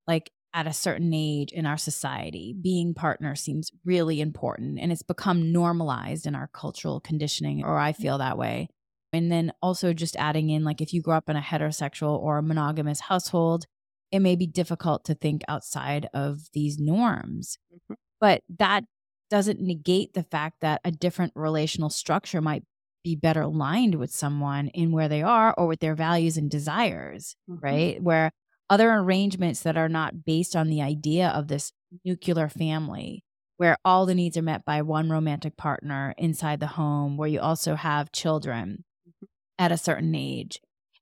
like, 0.08 0.32
at 0.54 0.68
a 0.68 0.74
certain 0.74 1.14
age 1.14 1.52
in 1.52 1.66
our 1.66 1.78
society, 1.78 2.56
being 2.60 2.94
partner 2.94 3.36
seems 3.36 3.72
really 3.86 4.20
important 4.20 4.80
and 4.80 4.92
it's 4.92 5.04
become 5.04 5.52
normalized 5.52 6.26
in 6.26 6.36
our 6.36 6.50
cultural 6.54 7.00
conditioning, 7.00 7.64
or 7.64 7.78
I 7.78 7.94
feel 7.94 8.18
that 8.18 8.38
way. 8.38 8.68
And 9.12 9.32
then 9.32 9.54
also 9.62 9.94
just 9.94 10.16
adding 10.18 10.50
in, 10.50 10.64
like, 10.64 10.82
if 10.82 10.94
you 10.94 11.02
grow 11.02 11.18
up 11.18 11.30
in 11.30 11.36
a 11.36 11.42
heterosexual 11.42 12.20
or 12.20 12.38
a 12.38 12.44
monogamous 12.44 13.00
household, 13.00 13.66
it 14.12 14.20
may 14.20 14.36
be 14.36 14.48
difficult 14.48 15.04
to 15.06 15.16
think 15.16 15.42
outside 15.48 16.08
of 16.14 16.42
these 16.54 16.78
norms. 16.80 17.58
Mm-hmm. 17.74 17.96
But 18.20 18.42
that 18.58 18.84
doesn't 19.30 19.62
negate 19.62 20.14
the 20.14 20.24
fact 20.24 20.58
that 20.62 20.82
a 20.84 20.92
different 20.92 21.34
relational 21.36 21.90
structure 21.90 22.42
might 22.42 22.64
be 23.04 23.16
better 23.16 23.42
aligned 23.42 23.96
with 23.96 24.12
someone 24.12 24.68
in 24.70 24.92
where 24.92 25.08
they 25.08 25.24
are 25.24 25.54
or 25.58 25.68
with 25.68 25.80
their 25.80 25.96
values 25.96 26.38
and 26.38 26.50
desires, 26.50 27.36
mm-hmm. 27.50 27.64
right? 27.64 28.04
Where 28.04 28.32
other 28.70 28.92
arrangements 28.92 29.62
that 29.62 29.78
are 29.78 29.90
not 29.90 30.26
based 30.26 30.56
on 30.56 30.68
the 30.68 30.82
idea 30.82 31.30
of 31.30 31.48
this 31.48 31.72
nuclear 32.06 32.50
family, 32.50 33.24
where 33.58 33.78
all 33.84 34.06
the 34.06 34.16
needs 34.16 34.38
are 34.38 34.42
met 34.42 34.64
by 34.66 34.82
one 34.82 35.10
romantic 35.10 35.58
partner 35.58 36.14
inside 36.18 36.60
the 36.60 36.68
home, 36.68 37.18
where 37.18 37.28
you 37.28 37.40
also 37.40 37.76
have 37.76 38.12
children 38.12 38.84
mm-hmm. 39.08 39.26
at 39.58 39.72
a 39.72 39.78
certain 39.78 40.14
age. 40.16 40.60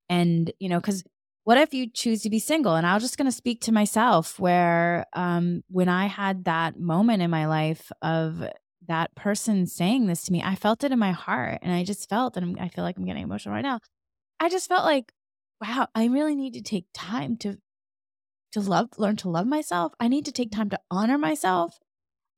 And, 0.10 0.52
you 0.60 0.70
know, 0.70 0.80
because 0.80 1.04
what 1.44 1.58
if 1.58 1.74
you 1.74 1.90
choose 1.90 2.22
to 2.24 2.30
be 2.30 2.40
single? 2.40 2.76
And 2.76 2.86
i 2.86 2.94
was 2.94 3.04
just 3.04 3.18
going 3.18 3.30
to 3.30 3.32
speak 3.32 3.62
to 3.62 3.72
myself 3.72 4.38
where 4.40 5.06
um, 5.14 5.64
when 5.70 5.88
I 5.88 6.08
had 6.08 6.46
that 6.46 6.80
moment 6.80 7.22
in 7.22 7.30
my 7.30 7.48
life 7.48 7.90
of 8.02 8.44
that 8.88 9.16
person 9.16 9.66
saying 9.66 10.08
this 10.08 10.24
to 10.24 10.32
me, 10.32 10.42
I 10.44 10.56
felt 10.56 10.84
it 10.84 10.92
in 10.92 11.00
my 11.00 11.12
heart. 11.12 11.60
And 11.62 11.72
I 11.74 11.84
just 11.84 12.10
felt, 12.10 12.38
and 12.38 12.60
I 12.60 12.68
feel 12.70 12.84
like 12.84 12.98
I'm 12.98 13.06
getting 13.06 13.24
emotional 13.24 13.56
right 13.56 13.62
now. 13.62 13.80
I 14.40 14.50
just 14.50 14.68
felt 14.68 14.84
like, 14.84 15.14
wow, 15.62 15.88
I 15.96 16.06
really 16.06 16.36
need 16.36 16.54
to 16.54 16.62
take 16.62 16.86
time 16.94 17.38
to 17.38 17.58
to 18.54 18.62
love, 18.62 18.90
learn 18.98 19.18
to 19.18 19.30
love 19.30 19.46
myself. 19.46 19.94
I 20.00 20.08
need 20.08 20.26
to 20.26 20.32
take 20.32 20.52
time 20.52 20.70
to 20.70 20.80
honor 20.90 21.18
myself. 21.18 21.78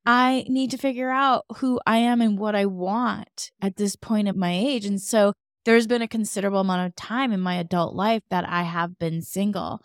I 0.06 0.44
need 0.48 0.72
to 0.72 0.78
figure 0.78 1.12
out 1.12 1.46
who 1.58 1.80
I 1.86 1.98
am 1.98 2.20
and 2.20 2.38
what 2.40 2.56
I 2.56 2.66
want 2.66 3.52
at 3.62 3.76
this 3.76 3.96
point 3.96 4.28
of 4.28 4.36
my 4.36 4.52
age. 4.52 4.86
And 4.86 5.00
so 5.00 5.34
there's 5.66 5.88
been 5.88 6.02
a 6.02 6.08
considerable 6.08 6.62
amount 6.62 6.88
of 6.88 6.96
time 6.96 7.32
in 7.32 7.40
my 7.40 7.56
adult 7.56 7.94
life 7.96 8.24
that 8.32 8.48
I 8.48 8.64
have 8.64 8.98
been 8.98 9.22
single. 9.22 9.82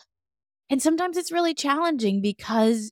And 0.70 0.80
sometimes 0.80 1.16
it's 1.16 1.32
really 1.32 1.52
challenging 1.52 2.22
because 2.22 2.90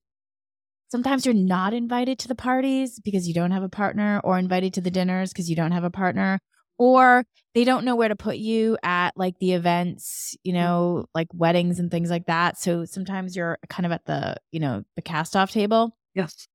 sometimes 0.89 1.25
you're 1.25 1.35
not 1.35 1.73
invited 1.73 2.19
to 2.19 2.29
the 2.29 2.35
parties 2.35 3.01
because 3.01 3.27
you 3.27 3.33
don't 3.33 3.53
have 3.53 3.63
a 3.63 3.69
partner, 3.69 4.21
or 4.25 4.39
invited 4.39 4.75
to 4.75 4.83
the 4.83 4.91
dinners 4.91 5.33
because 5.33 5.49
you 5.49 5.57
don't 5.57 5.73
have 5.73 5.85
a 5.85 5.91
partner, 5.91 6.39
or 6.79 7.25
they 7.55 7.65
don't 7.65 7.85
know 7.85 7.97
where 7.97 8.09
to 8.09 8.17
put 8.17 8.37
you 8.37 8.79
at 8.83 9.11
like 9.17 9.39
the 9.39 9.53
events, 9.53 10.37
you 10.43 10.53
know, 10.53 11.07
like 11.15 11.29
weddings 11.35 11.79
and 11.79 11.91
things 11.91 12.11
like 12.11 12.27
that. 12.27 12.59
So 12.59 12.85
sometimes 12.85 13.37
you're 13.37 13.59
kind 13.69 13.87
of 13.87 13.93
at 13.93 14.05
the, 14.07 14.37
you 14.53 14.61
know, 14.61 14.83
the 14.97 15.03
cast 15.03 15.37
off 15.37 15.51
table. 15.51 15.97
Yes. 16.15 16.47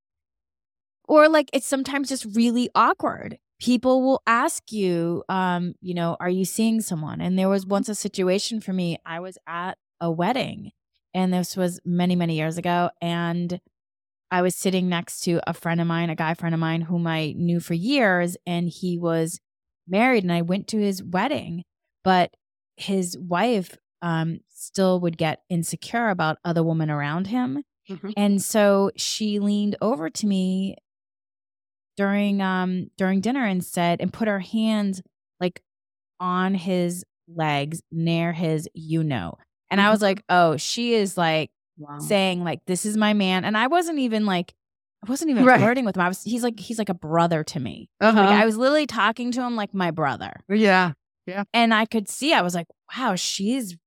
Or 1.08 1.30
like 1.30 1.50
it's 1.54 1.68
sometimes 1.68 2.10
just 2.10 2.26
really 2.36 2.70
awkward 2.76 3.38
people 3.60 4.04
will 4.04 4.22
ask 4.28 4.72
you, 4.72 5.24
um, 5.30 5.74
you 5.82 5.94
know, 5.94 6.18
are 6.20 6.30
you 6.30 6.46
seeing 6.46 6.82
someone? 6.82 7.22
And 7.22 7.38
there 7.38 7.50
was 7.50 7.66
once 7.66 7.90
a 7.90 7.96
situation 7.96 8.62
for 8.62 8.74
me, 8.74 8.98
I 9.06 9.20
was 9.20 9.38
at 9.48 9.78
a 10.00 10.12
wedding, 10.12 10.72
and 11.14 11.34
this 11.34 11.58
was 11.58 11.80
many, 11.84 12.16
many 12.16 12.36
years 12.36 12.58
ago. 12.58 12.92
And 13.02 13.60
I 14.30 14.42
was 14.42 14.56
sitting 14.56 14.90
next 14.90 15.22
to 15.22 15.40
a 15.48 15.54
friend 15.54 15.82
of 15.82 15.88
mine, 15.88 16.10
a 16.10 16.16
guy 16.16 16.34
friend 16.34 16.54
of 16.54 16.60
mine 16.60 16.82
whom 16.82 17.08
I 17.08 17.34
knew 17.36 17.60
for 17.60 17.74
years, 17.74 18.38
and 18.46 18.70
he 18.70 18.98
was 18.98 19.40
married, 19.88 20.24
and 20.24 20.32
I 20.32 20.42
went 20.42 20.68
to 20.70 20.80
his 20.80 21.04
wedding, 21.04 21.64
but 22.04 22.34
his 22.76 23.18
wife 23.18 23.78
um, 24.02 24.40
still 24.50 25.00
would 25.00 25.18
get 25.18 25.42
insecure 25.50 26.10
about 26.10 26.38
other 26.46 26.64
women 26.64 26.90
around 26.90 27.28
him. 27.28 27.64
Mm-hmm. 27.90 28.10
And 28.18 28.42
so 28.42 28.92
she 28.96 29.40
leaned 29.40 29.76
over 29.82 30.10
to 30.10 30.28
me 30.28 30.76
during 31.96 32.42
um 32.42 32.92
during 32.98 33.22
dinner 33.22 33.44
and 33.44 33.66
said 33.66 34.00
and 34.02 34.14
put 34.14 34.28
her 34.28 34.40
hands 34.40 35.02
like 35.40 35.62
on 36.20 36.54
his 36.54 37.04
legs 37.28 37.82
near 37.92 38.34
his 38.34 38.70
you 38.74 39.04
know. 39.04 39.38
And 39.70 39.82
I 39.82 39.90
was 39.90 39.98
mm-hmm. 39.98 40.06
like, 40.06 40.24
"Oh, 40.30 40.58
she 40.58 40.94
is 40.94 41.18
like 41.18 41.50
wow. 41.78 41.98
saying 42.00 42.44
like 42.44 42.60
this 42.68 42.86
is 42.86 42.98
my 42.98 43.14
man." 43.14 43.46
And 43.46 43.58
I 43.58 43.68
wasn't 43.68 44.00
even 44.00 44.26
like 44.26 44.54
I 45.06 45.10
wasn't 45.10 45.32
even 45.32 45.46
right. 45.46 45.60
flirting 45.60 45.86
with 45.86 45.96
him. 45.96 46.02
I 46.02 46.08
was 46.08 46.24
he's 46.24 46.44
like 46.44 46.60
he's 46.60 46.80
like 46.80 46.90
a 46.90 46.94
brother 46.94 47.44
to 47.44 47.60
me. 47.60 47.90
Uh-huh. 48.02 48.20
Like 48.20 48.30
I 48.30 48.46
was 48.46 48.58
literally 48.58 48.88
talking 48.88 49.32
to 49.34 49.42
him 49.42 49.56
like 49.56 49.74
my 49.74 49.92
brother. 49.92 50.42
Yeah. 50.50 50.94
Yeah. 51.26 51.44
And 51.54 51.74
I 51.74 51.86
could 51.86 52.08
see 52.08 52.34
I 52.34 52.42
was 52.42 52.56
like, 52.56 52.68
"Wow, 52.96 53.16
she's 53.16 53.78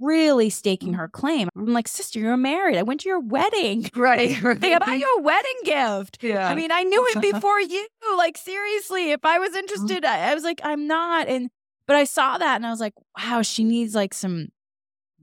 really 0.00 0.50
staking 0.50 0.94
her 0.94 1.08
claim. 1.08 1.48
I'm 1.56 1.72
like, 1.72 1.88
sister, 1.88 2.18
you're 2.18 2.36
married. 2.36 2.76
I 2.76 2.82
went 2.82 3.00
to 3.00 3.08
your 3.08 3.20
wedding. 3.20 3.90
Right. 3.98 4.36
Think 4.36 4.76
about 4.76 4.98
your 4.98 5.20
wedding 5.20 5.60
gift. 5.64 6.18
Yeah. 6.22 6.48
I 6.48 6.54
mean, 6.54 6.70
I 6.70 6.84
knew 6.84 7.04
it 7.08 7.20
before 7.32 7.60
you. 7.60 7.86
Like, 8.16 8.36
seriously, 8.36 9.10
if 9.10 9.24
I 9.24 9.38
was 9.38 9.50
mm-hmm. 9.50 9.58
interested, 9.58 10.04
I, 10.04 10.30
I 10.30 10.34
was 10.34 10.44
like, 10.44 10.60
I'm 10.62 10.86
not. 10.86 11.26
And, 11.26 11.50
but 11.86 11.96
I 11.96 12.04
saw 12.04 12.38
that 12.38 12.56
and 12.56 12.64
I 12.64 12.70
was 12.70 12.80
like, 12.80 12.94
wow, 13.18 13.42
she 13.42 13.64
needs 13.64 13.94
like 13.94 14.14
some 14.14 14.48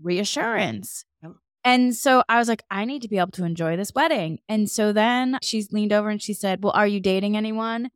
reassurance. 0.02 1.06
And 1.66 1.96
so 1.96 2.24
I 2.30 2.38
was 2.38 2.48
like, 2.48 2.64
I 2.70 2.86
need 2.86 3.02
to 3.02 3.08
be 3.10 3.18
able 3.18 3.32
to 3.32 3.44
enjoy 3.44 3.76
this 3.76 3.92
wedding. 3.94 4.40
And 4.48 4.70
so 4.70 4.94
then 4.94 5.40
she 5.42 5.66
leaned 5.72 5.92
over 5.92 6.10
and 6.10 6.22
she 6.22 6.34
said, 6.34 6.64
Well, 6.64 6.74
are 6.74 6.88
you 6.88 7.00
dating 7.00 7.36
anyone? 7.36 7.90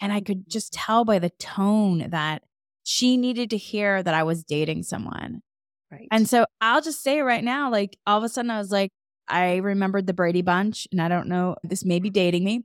And 0.00 0.12
I 0.12 0.20
could 0.20 0.48
just 0.48 0.72
tell 0.72 1.04
by 1.04 1.18
the 1.20 1.30
tone 1.30 2.08
that 2.10 2.42
she 2.82 3.16
needed 3.16 3.50
to 3.50 3.56
hear 3.56 4.02
that 4.02 4.14
I 4.14 4.22
was 4.24 4.42
dating 4.42 4.82
someone. 4.82 5.42
Right. 5.90 6.08
And 6.10 6.28
so 6.28 6.46
I'll 6.60 6.80
just 6.80 7.02
say 7.02 7.20
right 7.20 7.44
now, 7.44 7.70
like 7.70 7.96
all 8.06 8.18
of 8.18 8.24
a 8.24 8.28
sudden 8.28 8.50
I 8.50 8.58
was 8.58 8.72
like, 8.72 8.90
I 9.28 9.56
remembered 9.56 10.06
the 10.08 10.12
Brady 10.12 10.42
Bunch, 10.42 10.88
and 10.90 11.00
I 11.00 11.08
don't 11.08 11.28
know, 11.28 11.54
this 11.62 11.84
may 11.84 12.00
be 12.00 12.10
dating 12.10 12.42
me, 12.44 12.64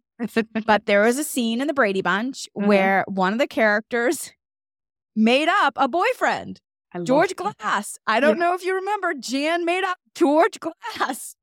but 0.66 0.86
there 0.88 1.02
was 1.04 1.20
a 1.20 1.24
scene 1.24 1.62
in 1.62 1.68
the 1.68 1.74
Brady 1.74 2.02
Bunch 2.02 2.48
Uh-huh. 2.58 2.68
where 2.68 3.06
one 3.08 3.32
of 3.34 3.38
the 3.40 3.48
characters 3.48 4.32
made 5.16 5.48
up 5.50 5.74
a 5.76 5.88
boyfriend, 5.88 6.60
I 6.94 7.00
George. 7.04 7.36
Glass. 7.36 7.98
I 8.08 8.20
don't 8.20 8.40
know 8.40 8.54
if 8.54 8.64
you 8.66 8.76
remember, 8.76 9.14
Jan 9.14 9.66
made 9.66 9.84
up 9.84 9.98
George 10.16 10.60
Glass. 10.60 11.36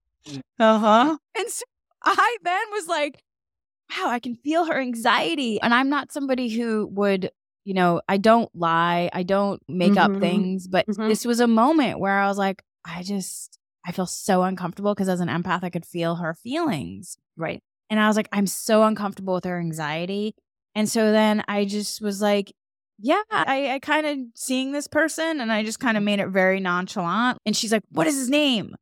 Uh-huh. 0.58 1.16
And 1.36 1.48
so 1.48 1.64
I 2.02 2.36
then 2.42 2.62
was 2.72 2.86
like, 2.88 3.22
wow, 3.90 4.08
I 4.08 4.18
can 4.20 4.36
feel 4.36 4.64
her 4.66 4.78
anxiety. 4.80 5.60
And 5.60 5.74
I'm 5.74 5.88
not 5.90 6.12
somebody 6.12 6.48
who 6.48 6.86
would, 6.92 7.30
you 7.64 7.74
know, 7.74 8.00
I 8.08 8.16
don't 8.16 8.48
lie, 8.54 9.10
I 9.12 9.22
don't 9.22 9.62
make 9.68 9.96
up 9.96 10.10
Mhm. 10.12 10.20
things. 10.20 10.66
But 10.68 10.86
Mhm. 10.86 11.08
this 11.08 11.24
was 11.24 11.40
a 11.40 11.46
moment 11.46 11.98
where 11.98 12.18
I 12.18 12.26
was 12.26 12.38
like, 12.38 12.62
I 12.84 13.02
just, 13.02 13.58
I 13.86 13.92
feel 13.92 14.06
so 14.06 14.42
uncomfortable 14.42 14.94
because 14.94 15.08
as 15.08 15.20
an 15.20 15.28
empath, 15.28 15.62
I 15.62 15.70
could 15.70 15.84
feel 15.86 16.16
her 16.16 16.34
feelings. 16.34 17.16
Right. 17.36 17.62
And 17.90 18.00
I 18.00 18.06
was 18.08 18.16
like, 18.16 18.28
I'm 18.32 18.46
so 18.46 18.82
uncomfortable 18.84 19.34
with 19.34 19.44
her 19.44 19.60
anxiety. 19.60 20.34
And 20.74 20.88
so 20.88 21.12
then 21.12 21.44
I 21.48 21.64
just 21.66 22.00
was 22.00 22.20
like, 22.22 22.52
yeah, 22.98 23.22
I, 23.30 23.74
I 23.74 23.78
kind 23.80 24.06
of 24.06 24.18
seeing 24.34 24.72
this 24.72 24.86
person 24.86 25.40
and 25.40 25.50
I 25.52 25.62
just 25.64 25.80
kind 25.80 25.96
of 25.96 26.02
made 26.02 26.20
it 26.20 26.28
very 26.28 26.60
nonchalant. 26.60 27.38
And 27.44 27.56
she's 27.56 27.72
like, 27.72 27.82
what 27.90 28.06
is 28.06 28.16
his 28.16 28.30
name? 28.30 28.74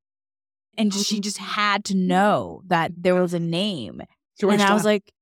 And 0.79 0.93
she 0.95 1.21
just 1.21 1.39
had 1.39 1.85
to 1.87 1.97
know 1.97 2.63
that 2.67 2.93
there 2.97 3.15
was 3.15 3.35
a 3.35 3.39
name. 3.41 4.01
George 4.41 4.55
and 4.55 4.63
I 4.63 4.73
was 4.75 4.85
like, 4.85 5.13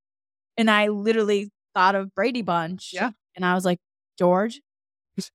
and 0.56 0.70
I 0.70 0.88
literally 0.88 1.50
thought 1.74 1.94
of 1.94 2.14
Brady 2.14 2.42
Bunch. 2.42 2.90
Yeah. 2.92 3.10
And 3.36 3.44
I 3.44 3.54
was 3.54 3.64
like, 3.64 3.78
George. 4.18 4.60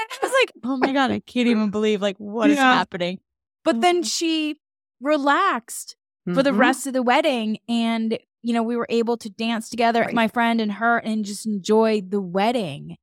And 0.00 0.06
I 0.10 0.26
was 0.26 0.32
like, 0.32 0.52
oh 0.64 0.76
my 0.76 0.92
God, 0.92 1.10
I 1.10 1.18
can't 1.20 1.48
even 1.48 1.70
believe 1.70 2.00
like 2.00 2.16
what 2.18 2.50
is 2.50 2.56
Yeah. 2.56 2.72
happening. 2.72 3.18
But 3.64 3.80
then 3.80 4.02
she 4.04 4.60
relaxed 5.00 5.96
for 6.34 6.42
the 6.42 6.50
Mhm. 6.50 6.58
rest 6.58 6.86
of 6.86 6.92
the 6.92 7.02
wedding. 7.02 7.58
And, 7.68 8.18
you 8.42 8.54
know, 8.54 8.62
we 8.62 8.76
were 8.76 8.86
able 8.88 9.16
to 9.18 9.30
dance 9.30 9.68
together, 9.68 10.02
Right. 10.02 10.14
my 10.14 10.28
friend 10.28 10.60
and 10.60 10.72
her, 10.72 10.98
and 10.98 11.24
just 11.24 11.46
enjoy 11.46 12.00
the 12.00 12.20
wedding. 12.20 12.96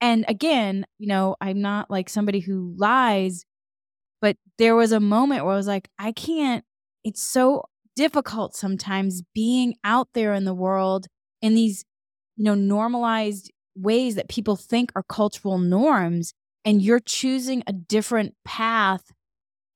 And 0.00 0.24
again, 0.28 0.86
you 0.98 1.06
know, 1.08 1.36
I'm 1.40 1.60
not 1.60 1.90
like 1.90 2.08
somebody 2.08 2.40
who 2.40 2.74
lies, 2.76 3.44
but 4.20 4.36
there 4.58 4.76
was 4.76 4.92
a 4.92 5.00
moment 5.00 5.44
where 5.44 5.54
I 5.54 5.56
was 5.56 5.66
like, 5.66 5.88
I 5.98 6.12
can't, 6.12 6.64
it's 7.04 7.22
so 7.22 7.64
difficult 7.94 8.54
sometimes 8.54 9.22
being 9.34 9.74
out 9.84 10.08
there 10.14 10.34
in 10.34 10.44
the 10.44 10.54
world 10.54 11.06
in 11.40 11.54
these, 11.54 11.84
you 12.36 12.44
know, 12.44 12.54
normalized 12.54 13.50
ways 13.74 14.14
that 14.14 14.28
people 14.28 14.56
think 14.56 14.92
are 14.94 15.02
cultural 15.02 15.58
norms. 15.58 16.32
And 16.64 16.82
you're 16.82 17.00
choosing 17.00 17.62
a 17.66 17.72
different 17.72 18.34
path 18.44 19.12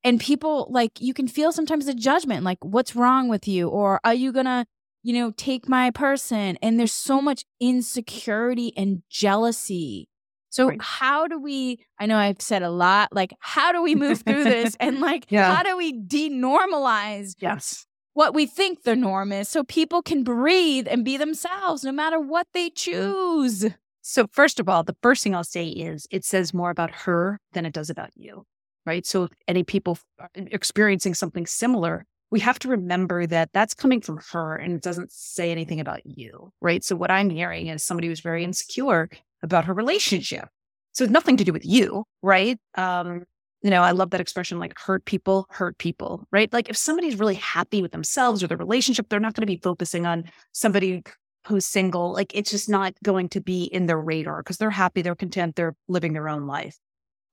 and 0.02 0.18
people 0.18 0.66
like 0.70 0.92
you 1.00 1.14
can 1.14 1.28
feel 1.28 1.52
sometimes 1.52 1.86
the 1.86 1.94
judgment 1.94 2.42
like 2.42 2.58
what's 2.62 2.96
wrong 2.96 3.28
with 3.28 3.46
you 3.46 3.68
or 3.68 4.00
are 4.02 4.14
you 4.14 4.32
gonna 4.32 4.66
you 5.02 5.12
know 5.12 5.30
take 5.32 5.68
my 5.68 5.90
person 5.90 6.56
and 6.62 6.78
there's 6.78 6.92
so 6.92 7.20
much 7.20 7.44
insecurity 7.60 8.72
and 8.76 9.02
jealousy 9.08 10.08
so 10.50 10.68
Right. 10.68 10.78
how 10.82 11.26
do 11.26 11.38
we 11.40 11.84
i 11.98 12.06
know 12.06 12.16
i've 12.16 12.40
said 12.40 12.62
a 12.62 12.70
lot 12.70 13.08
like 13.12 13.32
how 13.40 13.72
do 13.72 13.82
we 13.82 13.94
move 13.94 14.22
through 14.22 14.44
this 14.44 14.76
and 14.80 15.00
like 15.00 15.26
Yeah. 15.28 15.54
how 15.54 15.62
do 15.62 15.76
we 15.76 15.92
denormalize 16.02 17.34
Yes. 17.38 17.86
what 18.14 18.34
we 18.34 18.46
think 18.46 18.82
the 18.82 18.96
norm 18.96 19.32
is 19.32 19.48
so 19.48 19.64
people 19.64 20.02
can 20.02 20.22
breathe 20.22 20.86
and 20.90 21.04
be 21.04 21.16
themselves 21.16 21.84
no 21.84 21.92
matter 21.92 22.20
what 22.20 22.46
they 22.52 22.70
choose 22.70 23.66
So, 24.02 24.26
first 24.32 24.58
of 24.58 24.66
all, 24.68 24.82
the 24.82 24.96
first 25.02 25.22
thing 25.22 25.34
I'll 25.34 25.44
say 25.44 25.66
is 25.68 26.06
it 26.10 26.24
says 26.24 26.54
more 26.54 26.70
about 26.70 26.90
her 27.04 27.38
than 27.52 27.66
it 27.66 27.74
does 27.74 27.90
about 27.90 28.08
you, 28.16 28.44
right? 28.86 29.04
So, 29.04 29.24
if 29.24 29.30
any 29.46 29.62
people 29.62 29.98
uh, 30.18 30.26
experiencing 30.34 31.12
something 31.14 31.44
similar, 31.46 32.06
we 32.30 32.40
have 32.40 32.58
to 32.60 32.68
remember 32.68 33.26
that 33.26 33.50
that's 33.52 33.74
coming 33.74 34.00
from 34.00 34.20
her 34.32 34.56
and 34.56 34.74
it 34.74 34.82
doesn't 34.82 35.12
say 35.12 35.50
anything 35.50 35.80
about 35.80 36.04
you, 36.04 36.52
right? 36.60 36.84
So, 36.84 36.96
what 36.96 37.10
I'm 37.10 37.30
hearing 37.30 37.66
is 37.66 37.82
somebody 37.82 38.08
who's 38.08 38.20
very 38.20 38.44
insecure 38.44 39.08
about 39.42 39.64
her 39.64 39.74
relationship. 39.74 40.48
So, 40.92 41.04
it's 41.04 41.12
nothing 41.12 41.36
to 41.38 41.44
do 41.44 41.52
with 41.52 41.66
you, 41.66 42.04
right? 42.22 42.58
Um, 42.76 43.24
you 43.62 43.70
know, 43.70 43.82
I 43.82 43.90
love 43.90 44.10
that 44.10 44.20
expression 44.20 44.58
like 44.58 44.78
hurt 44.78 45.04
people, 45.04 45.46
hurt 45.50 45.76
people, 45.78 46.26
right? 46.30 46.52
Like 46.52 46.70
if 46.70 46.76
somebody's 46.76 47.18
really 47.18 47.34
happy 47.34 47.82
with 47.82 47.92
themselves 47.92 48.42
or 48.42 48.46
their 48.46 48.56
relationship, 48.56 49.08
they're 49.08 49.20
not 49.20 49.34
going 49.34 49.42
to 49.42 49.46
be 49.46 49.60
focusing 49.62 50.06
on 50.06 50.24
somebody 50.52 51.02
who's 51.46 51.66
single, 51.66 52.12
like 52.12 52.34
it's 52.34 52.50
just 52.50 52.68
not 52.68 52.94
going 53.02 53.28
to 53.30 53.40
be 53.40 53.64
in 53.64 53.86
their 53.86 54.00
radar 54.00 54.42
because 54.42 54.58
they're 54.58 54.70
happy, 54.70 55.02
they're 55.02 55.14
content, 55.14 55.56
they're 55.56 55.74
living 55.88 56.12
their 56.12 56.28
own 56.28 56.46
life. 56.46 56.78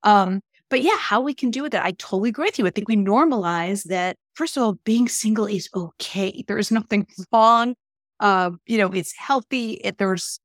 Um, 0.02 0.40
but 0.70 0.82
yeah, 0.82 0.98
how 0.98 1.20
we 1.20 1.34
can 1.34 1.50
do 1.50 1.62
with 1.62 1.72
that, 1.72 1.84
I 1.84 1.92
totally 1.92 2.30
agree 2.30 2.46
with 2.46 2.58
you. 2.58 2.66
I 2.66 2.70
think 2.70 2.88
we 2.88 2.96
normalize 2.96 3.84
that. 3.84 4.16
First 4.38 4.56
of 4.56 4.62
all, 4.62 4.78
being 4.84 5.08
single 5.08 5.46
is 5.46 5.68
okay. 5.74 6.44
There 6.46 6.58
is 6.58 6.70
nothing 6.70 7.06
wrong. 7.32 7.74
Um, 8.20 8.60
you 8.66 8.78
know, 8.78 8.86
it's 8.92 9.12
healthy. 9.16 9.72
It, 9.72 9.98
there's, 9.98 10.38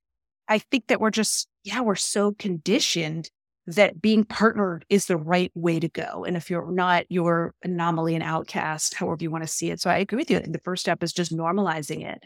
I 0.48 0.58
think 0.58 0.88
that 0.88 1.00
we're 1.00 1.12
just, 1.12 1.48
yeah, 1.64 1.82
we're 1.82 1.96
so 1.96 2.34
conditioned 2.34 3.30
that 3.68 4.02
being 4.02 4.26
partnered 4.26 4.84
is 4.90 5.06
the 5.06 5.16
right 5.18 5.52
way 5.54 5.80
to 5.80 5.88
go. 5.88 6.26
And 6.26 6.36
if 6.36 6.50
you're 6.50 6.72
not, 6.72 7.06
you're 7.10 7.54
anomaly 7.64 8.16
and 8.16 8.24
outcast, 8.24 8.96
however 8.96 9.20
you 9.22 9.30
want 9.30 9.44
to 9.44 9.48
see 9.48 9.70
it. 9.70 9.80
So 9.80 9.92
I 9.92 10.00
agree 10.00 10.18
with 10.18 10.32
you. 10.32 10.40
The 10.40 10.60
first 10.60 10.82
step 10.82 11.04
is 11.04 11.14
just 11.14 11.32
normalizing 11.32 12.04
it 12.04 12.24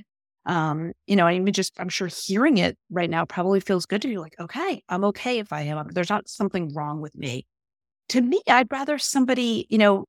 um, 0.48 0.94
you 1.06 1.18
know, 1.18 1.28
I 1.28 1.38
mean, 1.38 1.54
just 1.54 1.74
I'm 1.78 1.90
sure 1.90 2.08
hearing 2.08 2.58
it 2.58 2.78
right 2.90 3.10
now 3.10 3.26
probably 3.26 3.60
feels 3.60 3.86
good 3.86 4.02
to 4.04 4.10
you. 4.10 4.22
Like, 4.22 4.36
okay, 4.40 4.82
I'm 4.88 5.04
okay 5.06 5.40
if 5.40 5.52
I 5.52 5.64
am. 5.64 5.90
There's 5.90 6.10
not 6.10 6.30
something 6.30 6.74
wrong 6.74 7.02
with 7.02 7.14
me. 7.16 7.46
To 8.10 8.22
me, 8.22 8.42
I'd 8.48 8.72
rather 8.72 8.98
somebody, 8.98 9.68
you 9.70 9.78
know, 9.78 10.06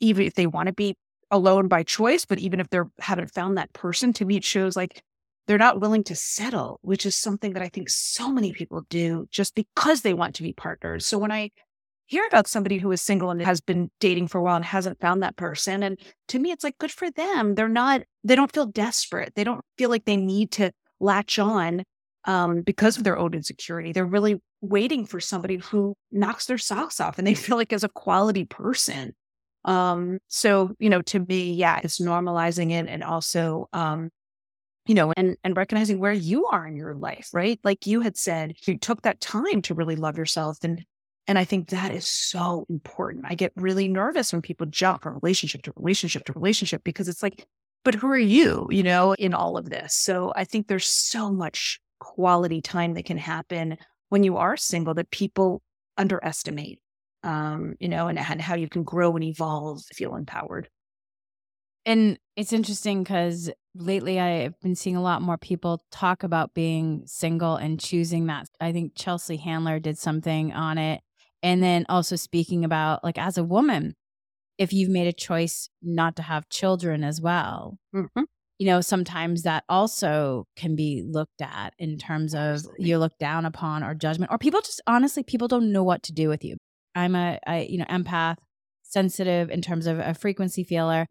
even 0.00 0.26
if 0.26 0.34
they 0.34 0.46
want 0.46 0.66
to 0.66 0.72
be 0.72 0.96
alone 1.30 1.68
by 1.68 1.82
choice, 1.82 2.24
but 2.24 2.38
even 2.38 2.60
if 2.60 2.68
they 2.70 2.78
haven't 3.00 3.32
found 3.32 3.56
that 3.56 3.72
person, 3.72 4.12
to 4.14 4.24
me, 4.24 4.36
it 4.36 4.44
shows 4.44 4.76
like 4.76 5.02
they're 5.46 5.58
not 5.58 5.80
willing 5.80 6.04
to 6.04 6.14
settle, 6.14 6.78
which 6.82 7.04
is 7.04 7.16
something 7.16 7.52
that 7.52 7.62
I 7.62 7.68
think 7.68 7.90
so 7.90 8.30
many 8.30 8.52
people 8.52 8.82
do 8.88 9.26
just 9.30 9.54
because 9.54 10.02
they 10.02 10.14
want 10.14 10.34
to 10.36 10.42
be 10.42 10.52
partners. 10.52 11.06
So 11.06 11.18
when 11.18 11.32
I 11.32 11.50
hear 12.06 12.24
about 12.26 12.46
somebody 12.46 12.78
who 12.78 12.92
is 12.92 13.02
single 13.02 13.30
and 13.30 13.40
has 13.42 13.60
been 13.60 13.90
dating 13.98 14.28
for 14.28 14.38
a 14.38 14.42
while 14.42 14.56
and 14.56 14.64
hasn't 14.64 15.00
found 15.00 15.22
that 15.22 15.36
person. 15.36 15.82
And 15.82 15.98
to 16.28 16.38
me, 16.38 16.50
it's 16.50 16.64
like 16.64 16.78
good 16.78 16.90
for 16.90 17.10
them. 17.10 17.54
They're 17.54 17.68
not, 17.68 18.02
they 18.22 18.36
don't 18.36 18.52
feel 18.52 18.66
desperate. 18.66 19.32
They 19.34 19.44
don't 19.44 19.64
feel 19.78 19.90
like 19.90 20.04
they 20.04 20.16
need 20.16 20.50
to 20.52 20.72
latch 21.00 21.38
on 21.38 21.82
um, 22.26 22.62
because 22.62 22.96
of 22.96 23.04
their 23.04 23.18
own 23.18 23.34
insecurity. 23.34 23.92
They're 23.92 24.04
really 24.04 24.40
waiting 24.60 25.06
for 25.06 25.20
somebody 25.20 25.56
who 25.56 25.94
knocks 26.10 26.46
their 26.46 26.58
socks 26.58 27.00
off 27.00 27.18
and 27.18 27.26
they 27.26 27.34
feel 27.34 27.56
like 27.56 27.72
is 27.72 27.84
a 27.84 27.88
quality 27.88 28.44
person. 28.44 29.14
Um, 29.64 30.18
so, 30.28 30.74
you 30.78 30.90
know, 30.90 31.02
to 31.02 31.20
me, 31.20 31.52
yeah, 31.52 31.80
it's 31.82 32.00
normalizing 32.00 32.70
it 32.70 32.86
and 32.88 33.02
also, 33.02 33.68
um, 33.72 34.10
you 34.86 34.94
know, 34.94 35.12
and, 35.16 35.36
and 35.42 35.56
recognizing 35.56 35.98
where 35.98 36.12
you 36.12 36.46
are 36.46 36.66
in 36.66 36.76
your 36.76 36.94
life, 36.94 37.30
right? 37.32 37.58
Like 37.64 37.86
you 37.86 38.00
had 38.00 38.16
said, 38.16 38.54
you 38.66 38.78
took 38.78 39.02
that 39.02 39.20
time 39.20 39.62
to 39.62 39.74
really 39.74 39.96
love 39.96 40.18
yourself 40.18 40.58
and 40.62 40.84
and 41.26 41.38
I 41.38 41.44
think 41.44 41.70
that 41.70 41.90
is 41.90 42.06
so 42.06 42.66
important. 42.68 43.24
I 43.26 43.34
get 43.34 43.52
really 43.56 43.88
nervous 43.88 44.32
when 44.32 44.42
people 44.42 44.66
jump 44.66 45.02
from 45.02 45.18
relationship 45.22 45.62
to 45.62 45.72
relationship 45.76 46.24
to 46.26 46.34
relationship 46.34 46.84
because 46.84 47.08
it's 47.08 47.22
like, 47.22 47.46
but 47.82 47.94
who 47.94 48.08
are 48.08 48.18
you, 48.18 48.66
you 48.70 48.82
know, 48.82 49.14
in 49.14 49.32
all 49.32 49.56
of 49.56 49.70
this? 49.70 49.94
So 49.94 50.32
I 50.36 50.44
think 50.44 50.66
there's 50.66 50.86
so 50.86 51.32
much 51.32 51.80
quality 51.98 52.60
time 52.60 52.94
that 52.94 53.06
can 53.06 53.16
happen 53.16 53.78
when 54.10 54.22
you 54.22 54.36
are 54.36 54.56
single 54.56 54.94
that 54.94 55.10
people 55.10 55.62
underestimate, 55.96 56.80
um, 57.24 57.74
you 57.80 57.88
know, 57.88 58.06
and, 58.08 58.18
and 58.18 58.40
how 58.40 58.54
you 58.54 58.68
can 58.68 58.84
grow 58.84 59.14
and 59.14 59.24
evolve, 59.24 59.82
feel 59.92 60.14
empowered. 60.14 60.68
And 61.86 62.18
it's 62.36 62.52
interesting 62.52 63.02
because 63.02 63.50
lately 63.74 64.18
I've 64.18 64.58
been 64.60 64.74
seeing 64.74 64.96
a 64.96 65.02
lot 65.02 65.20
more 65.20 65.36
people 65.36 65.84
talk 65.90 66.22
about 66.22 66.54
being 66.54 67.02
single 67.06 67.56
and 67.56 67.78
choosing 67.80 68.26
that. 68.26 68.48
I 68.60 68.72
think 68.72 68.92
Chelsea 68.94 69.36
Handler 69.36 69.78
did 69.80 69.98
something 69.98 70.52
on 70.52 70.78
it. 70.78 71.00
And 71.42 71.62
then 71.62 71.84
also 71.90 72.16
speaking 72.16 72.64
about, 72.64 73.04
like, 73.04 73.18
as 73.18 73.36
a 73.36 73.44
woman, 73.44 73.96
if 74.56 74.72
you've 74.72 74.88
made 74.88 75.06
a 75.06 75.12
choice 75.12 75.68
not 75.82 76.16
to 76.16 76.22
have 76.22 76.48
children 76.48 77.04
as 77.04 77.20
well, 77.20 77.76
Mm-hmm. 77.94 78.22
you 78.58 78.66
know, 78.66 78.80
sometimes 78.80 79.42
that 79.42 79.64
also 79.68 80.46
can 80.56 80.74
be 80.74 81.02
looked 81.06 81.42
at 81.42 81.74
in 81.78 81.98
terms 81.98 82.34
of 82.34 82.40
Absolutely. 82.40 82.86
you're 82.86 82.98
looked 82.98 83.18
down 83.18 83.44
upon 83.44 83.84
or 83.84 83.94
judgment, 83.94 84.32
or 84.32 84.38
people 84.38 84.60
just 84.62 84.80
honestly, 84.86 85.22
people 85.22 85.48
don't 85.48 85.70
know 85.70 85.82
what 85.82 86.02
to 86.04 86.12
do 86.12 86.28
with 86.30 86.44
you. 86.44 86.56
I'm 86.94 87.14
a 87.14 87.38
you 87.68 87.78
know, 87.78 87.84
empath, 87.86 88.36
sensitive 88.82 89.50
in 89.50 89.62
terms 89.62 89.86
of 89.86 89.98
a 89.98 90.14
frequency 90.14 90.64
feeler. 90.64 91.06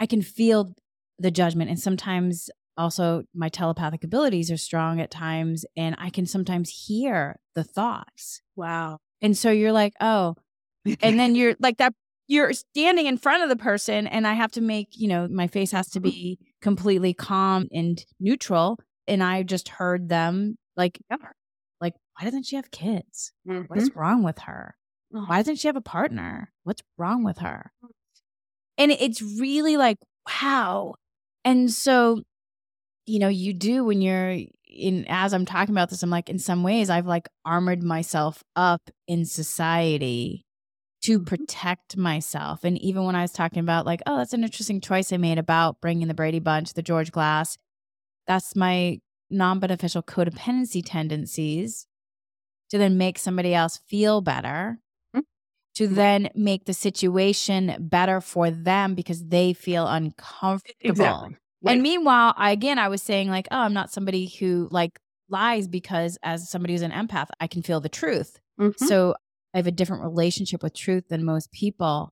I 0.00 0.06
can 0.06 0.22
feel 0.22 0.74
the 1.18 1.30
judgment. 1.30 1.70
And 1.70 1.80
sometimes 1.80 2.50
also 2.76 3.24
my 3.34 3.48
telepathic 3.48 4.04
abilities 4.04 4.50
are 4.50 4.56
strong 4.56 5.00
at 5.00 5.10
times, 5.10 5.64
and 5.76 5.96
I 5.98 6.10
can 6.10 6.26
sometimes 6.26 6.84
hear 6.86 7.40
the 7.54 7.64
thoughts. 7.64 8.40
Wow. 8.54 8.98
And 9.20 9.36
so 9.36 9.50
you're 9.50 9.72
like, 9.72 9.94
oh, 10.00 10.36
and 11.02 11.18
then 11.18 11.34
you're 11.34 11.56
like 11.60 11.78
that 11.78 11.94
you're 12.30 12.52
standing 12.52 13.06
in 13.06 13.16
front 13.16 13.42
of 13.42 13.48
the 13.48 13.56
person 13.56 14.06
and 14.06 14.26
i 14.26 14.34
have 14.34 14.52
to 14.52 14.60
make 14.60 14.88
you 14.90 15.08
know 15.08 15.26
my 15.28 15.46
face 15.46 15.72
has 15.72 15.88
to 15.88 15.98
be 15.98 16.38
completely 16.60 17.14
calm 17.14 17.66
and 17.72 18.04
neutral 18.20 18.78
and 19.08 19.22
I 19.22 19.42
just 19.42 19.68
heard 19.70 20.08
them 20.08 20.56
like, 20.76 21.00
Yeah. 21.10 21.16
Why 22.18 22.24
doesn't 22.24 22.44
she 22.44 22.56
have 22.56 22.70
kids? 22.70 23.32
Mhm. 23.46 23.68
What's 23.68 23.94
wrong 23.94 24.22
with 24.22 24.40
her? 24.40 24.76
Oh. 25.14 25.24
Why 25.26 25.38
doesn't 25.38 25.56
she 25.56 25.68
have 25.68 25.76
a 25.76 25.80
partner? 25.80 26.52
What's 26.64 26.82
wrong 26.96 27.24
with 27.24 27.38
her? 27.38 27.72
And 28.76 28.92
it's 28.92 29.22
really 29.22 29.76
like, 29.76 29.98
wow. 30.28 30.94
And 31.44 31.70
so, 31.70 32.22
you 33.06 33.18
know, 33.18 33.28
you 33.28 33.52
do 33.54 33.84
when 33.84 34.02
you're 34.02 34.38
in, 34.68 35.06
as 35.08 35.32
I'm 35.32 35.46
talking 35.46 35.74
about 35.74 35.90
this, 35.90 36.02
I'm 36.02 36.10
like, 36.10 36.28
in 36.28 36.38
some 36.38 36.62
ways, 36.62 36.90
I've 36.90 37.06
like 37.06 37.28
armored 37.44 37.82
myself 37.82 38.42
up 38.54 38.90
in 39.06 39.24
society 39.24 40.44
to 41.04 41.20
Mhm. 41.20 41.26
protect 41.26 41.96
myself. 41.96 42.64
And 42.64 42.78
even 42.78 43.04
when 43.04 43.16
I 43.16 43.22
was 43.22 43.32
talking 43.32 43.60
about, 43.60 43.86
like, 43.86 44.02
oh, 44.06 44.18
that's 44.18 44.32
an 44.34 44.44
interesting 44.44 44.80
choice 44.80 45.12
I 45.12 45.16
made 45.16 45.38
about 45.38 45.80
bringing 45.80 46.08
the 46.08 46.14
Brady 46.14 46.40
Bunch, 46.40 46.74
the 46.74 46.82
George 46.82 47.12
Glass, 47.12 47.56
that's 48.26 48.56
my 48.56 49.00
non 49.30 49.60
beneficial 49.60 50.02
codependency 50.02 50.82
tendencies 50.84 51.86
to 52.70 52.78
then 52.78 52.98
make 52.98 53.18
somebody 53.18 53.54
else 53.54 53.78
feel 53.88 54.20
better, 54.20 54.78
Mhm. 55.14 55.22
to 55.76 55.86
then 55.88 56.28
make 56.34 56.64
the 56.64 56.74
situation 56.74 57.76
better 57.78 58.20
for 58.20 58.50
them 58.50 58.94
because 58.94 59.26
they 59.28 59.52
feel 59.52 59.86
uncomfortable. 59.86 60.64
Exactly. 60.80 61.36
Right. 61.62 61.72
And 61.72 61.82
meanwhile, 61.82 62.34
I, 62.36 62.50
again, 62.52 62.78
I 62.78 62.88
was 62.88 63.02
saying, 63.02 63.28
like, 63.30 63.48
oh, 63.50 63.58
I'm 63.58 63.72
not 63.74 63.90
somebody 63.90 64.26
who 64.28 64.68
like 64.70 65.00
lies 65.28 65.66
because 65.68 66.16
as 66.22 66.48
somebody 66.48 66.72
who's 66.74 66.82
an 66.82 66.92
empath, 66.92 67.28
I 67.40 67.46
can 67.48 67.62
feel 67.62 67.80
the 67.80 67.88
truth. 67.88 68.38
Mhm. 68.60 68.78
So 68.78 69.14
I 69.54 69.58
have 69.58 69.66
a 69.66 69.72
different 69.72 70.02
relationship 70.04 70.62
with 70.62 70.74
truth 70.74 71.08
than 71.08 71.24
most 71.24 71.50
people. 71.52 72.10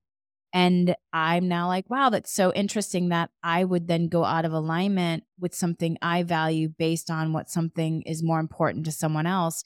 And 0.52 0.94
I'm 1.12 1.48
now 1.48 1.66
like, 1.68 1.88
wow, 1.90 2.08
that's 2.08 2.32
so 2.32 2.52
interesting 2.54 3.10
that 3.10 3.30
I 3.42 3.64
would 3.64 3.88
then 3.88 4.08
go 4.08 4.24
out 4.24 4.44
of 4.46 4.52
alignment 4.52 5.24
with 5.38 5.54
something 5.54 5.98
I 6.00 6.22
value 6.22 6.68
based 6.70 7.10
on 7.10 7.32
what 7.32 7.50
something 7.50 8.02
is 8.02 8.22
more 8.22 8.40
important 8.40 8.86
to 8.86 8.92
someone 8.92 9.26
else. 9.26 9.64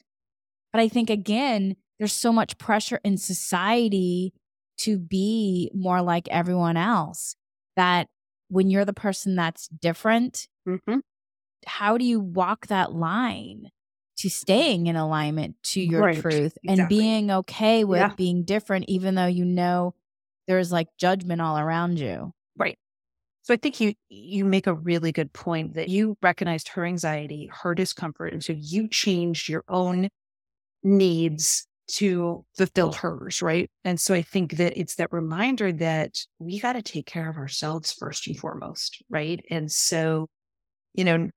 But 0.73 0.81
I 0.81 0.89
think, 0.89 1.11
again, 1.11 1.77
there's 1.99 2.13
so 2.13 2.33
much 2.33 2.59
pressure 2.59 3.01
in 3.05 3.17
society 3.17 4.33
to 4.79 4.99
be 4.99 5.71
more 5.75 6.01
like 6.03 6.29
everyone 6.29 6.77
else 6.77 7.35
that 7.77 8.09
when 8.49 8.71
you're 8.71 8.85
the 8.85 8.93
person 8.93 9.37
that's 9.37 9.69
different, 9.69 10.49
Mhm. 10.67 11.01
how 11.67 11.99
do 11.99 12.05
you 12.05 12.21
walk 12.21 12.67
that 12.69 12.93
line 12.93 13.71
to 14.19 14.29
staying 14.31 14.87
in 14.87 14.97
alignment 14.97 15.57
to 15.63 15.81
your 15.81 16.05
Right. 16.05 16.13
truth 16.13 16.57
and 16.67 16.89
Exactly. 16.89 16.89
being 16.89 17.31
okay 17.31 17.85
with 17.85 18.09
Yeah. 18.09 18.17
being 18.17 18.45
different, 18.45 18.85
even 18.89 19.15
though 19.15 19.27
you 19.27 19.45
know 19.45 19.95
there's 20.47 20.73
like 20.73 20.89
judgment 20.99 21.41
all 21.41 21.59
around 21.59 21.99
you? 21.99 22.33
Right. 22.57 22.79
So 23.43 23.55
I 23.55 23.57
think 23.57 23.81
you 23.81 23.95
you 24.09 24.45
make 24.45 24.67
a 24.67 24.75
really 24.75 25.13
good 25.13 25.33
point 25.33 25.75
that 25.75 25.89
you 25.89 26.17
recognized 26.23 26.69
her 26.69 26.85
anxiety, 26.85 27.49
her 27.53 27.75
discomfort, 27.75 28.33
and 28.33 28.45
so 28.45 28.53
you 28.53 28.89
changed 28.89 29.49
your 29.49 29.65
own 29.69 30.09
needs 30.83 31.67
to 31.95 32.45
fulfill 32.57 32.93
hers, 32.93 33.43
right? 33.43 33.71
And 33.85 34.01
so 34.01 34.15
I 34.15 34.23
think 34.23 34.57
that 34.57 34.79
it's 34.79 34.97
that 34.97 35.13
reminder 35.13 35.73
that 35.73 36.19
we 36.39 36.61
got 36.61 36.75
to 36.75 36.83
take 36.83 37.07
care 37.07 37.29
of 37.29 37.37
ourselves 37.37 37.93
first 37.93 38.27
and 38.27 38.39
foremost, 38.39 39.03
right? 39.11 39.45
And 39.51 39.71
so, 39.71 40.29
you 40.95 41.05
know, 41.05 41.31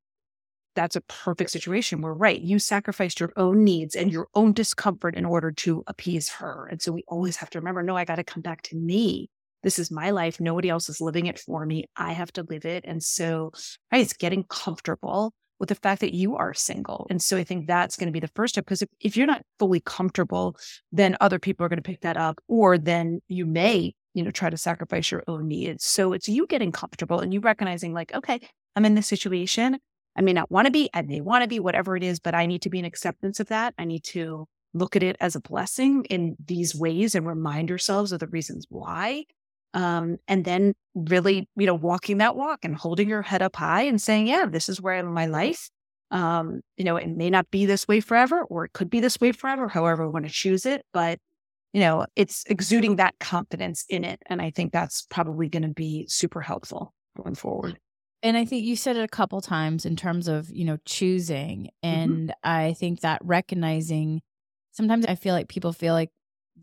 that's 0.76 0.96
a 0.96 1.02
perfect 1.02 1.52
situation 1.52 2.02
where, 2.02 2.14
right, 2.14 2.40
you 2.40 2.60
sacrificed 2.60 3.20
your 3.20 3.32
own 3.36 3.64
needs 3.64 3.96
and 3.96 4.12
your 4.12 4.28
own 4.36 4.54
discomfort 4.54 5.16
in 5.16 5.26
order 5.26 5.52
to 5.52 5.84
appease 5.88 6.30
her. 6.30 6.68
And 6.72 6.82
so 6.82 6.92
we 6.92 7.04
always 7.08 7.36
have 7.38 7.50
to 7.52 7.60
remember 7.60 7.84
no, 7.84 7.96
I 7.96 8.06
got 8.06 8.16
to 8.16 8.24
come 8.24 8.42
back 8.42 8.62
to 8.64 8.76
me. 8.76 9.30
This 9.62 9.80
is 9.80 9.92
my 9.92 10.10
life. 10.10 10.40
Nobody 10.40 10.70
else 10.70 10.90
is 10.90 11.00
living 11.00 11.28
it 11.28 11.40
for 11.40 11.66
me. 11.66 11.86
I 11.96 12.14
have 12.14 12.34
to 12.34 12.46
live 12.50 12.66
it. 12.66 12.84
And 12.86 13.02
so, 13.02 13.52
right, 13.92 14.02
it's 14.02 14.14
getting 14.14 14.44
comfortable 14.44 15.34
with 15.60 15.70
the 15.70 15.76
fact 15.76 16.02
that 16.02 16.14
you 16.14 16.36
are 16.36 16.54
single. 16.54 17.08
And 17.10 17.22
so 17.22 17.38
I 17.38 17.44
think 17.44 17.68
that's 17.68 17.96
going 17.96 18.08
to 18.08 18.14
be 18.14 18.20
the 18.20 18.32
first 18.36 18.56
step 18.56 18.66
because 18.66 18.82
if, 18.82 18.90
if 19.00 19.16
you're 19.16 19.28
not 19.28 19.44
fully 19.60 19.80
comfortable, 19.80 20.58
then 20.92 21.16
other 21.22 21.40
people 21.40 21.66
are 21.66 21.70
going 21.70 21.78
to 21.78 21.84
pick 21.84 22.02
that 22.02 22.18
up, 22.18 22.40
or 22.48 22.78
then 22.78 23.22
you 23.28 23.46
may, 23.46 23.94
you 24.14 24.24
know, 24.24 24.32
try 24.32 24.50
to 24.50 24.58
sacrifice 24.58 25.12
your 25.12 25.24
own 25.28 25.48
needs. 25.48 25.86
So 25.86 26.14
it's 26.14 26.28
you 26.28 26.48
getting 26.48 26.72
comfortable 26.72 27.20
and 27.20 27.34
you 27.34 27.40
recognizing, 27.40 27.94
like, 27.94 28.14
okay, 28.14 28.40
I'm 28.76 28.86
in 28.86 28.96
this 28.96 29.08
situation. 29.08 29.78
I 30.16 30.22
may 30.22 30.34
not 30.34 30.52
want 30.52 30.66
to 30.66 30.72
be, 30.72 30.90
I 30.94 31.02
may 31.02 31.22
want 31.22 31.44
to 31.44 31.48
be, 31.48 31.60
whatever 31.60 31.96
it 31.96 32.04
is, 32.04 32.20
but 32.20 32.36
I 32.36 32.46
need 32.46 32.62
to 32.64 32.70
be 32.70 32.80
in 32.80 32.86
acceptance 32.86 33.40
of 33.40 33.48
that. 33.48 33.74
I 33.78 33.86
need 33.86 34.04
to 34.06 34.48
look 34.74 34.96
at 34.96 35.04
it 35.04 35.16
as 35.20 35.36
a 35.36 35.42
blessing 35.42 36.06
in 36.06 36.36
these 36.44 36.76
ways 36.76 37.16
and 37.16 37.26
remind 37.26 37.72
ourselves 37.72 38.12
of 38.12 38.20
the 38.20 38.28
reasons 38.28 38.66
why. 38.70 39.26
Um, 39.74 40.18
and 40.28 40.46
then 40.46 40.74
really, 40.94 41.48
you 41.56 41.66
know, 41.66 41.74
walking 41.74 42.20
that 42.20 42.36
walk 42.36 42.60
and 42.64 42.76
holding 42.76 43.10
your 43.10 43.24
head 43.24 43.42
up 43.42 43.56
high 43.56 43.84
and 43.84 44.02
saying, 44.02 44.28
yeah, 44.28 44.46
this 44.46 44.70
is 44.70 44.80
where 44.80 44.94
I 44.94 45.00
am 45.00 45.08
in 45.08 45.14
my 45.14 45.26
life. 45.26 45.70
Um, 46.12 46.62
you 46.78 46.84
know, 46.84 46.96
it 46.96 47.10
may 47.10 47.32
not 47.32 47.50
be 47.50 47.66
this 47.66 47.88
way 47.88 48.00
forever, 48.00 48.44
or 48.44 48.66
it 48.66 48.74
could 48.74 48.90
be 48.90 49.00
this 49.00 49.20
way 49.20 49.32
forever, 49.32 49.68
however 49.68 50.06
we 50.06 50.14
want 50.14 50.28
to 50.28 50.32
choose 50.32 50.68
it. 50.68 50.86
But, 50.94 51.18
you 51.74 51.82
know, 51.82 52.06
it's 52.16 52.44
exuding 52.48 52.98
that 52.98 53.16
confidence 53.20 53.84
in 53.90 54.04
it. 54.04 54.22
And 54.28 54.40
I 54.42 54.52
think 54.52 54.72
that's 54.72 55.08
probably 55.10 55.50
going 55.50 55.64
to 55.64 55.70
be 55.74 56.06
super 56.08 56.42
helpful 56.42 56.94
going 57.18 57.34
forward. 57.34 57.80
And 58.22 58.38
I 58.38 58.46
think 58.46 58.64
you 58.64 58.76
said 58.76 58.96
it 58.96 59.04
a 59.04 59.08
couple 59.08 59.42
times 59.42 59.86
in 59.86 59.96
terms 59.96 60.28
of, 60.28 60.50
you 60.52 60.66
know, 60.66 60.78
choosing. 60.86 61.70
And 61.82 62.34
I 62.44 62.74
think 62.74 63.02
that 63.02 63.20
recognizing 63.24 64.22
sometimes 64.72 65.06
I 65.08 65.16
feel 65.16 65.34
like 65.34 65.50
people 65.50 65.74
feel 65.74 65.94
like 65.94 66.12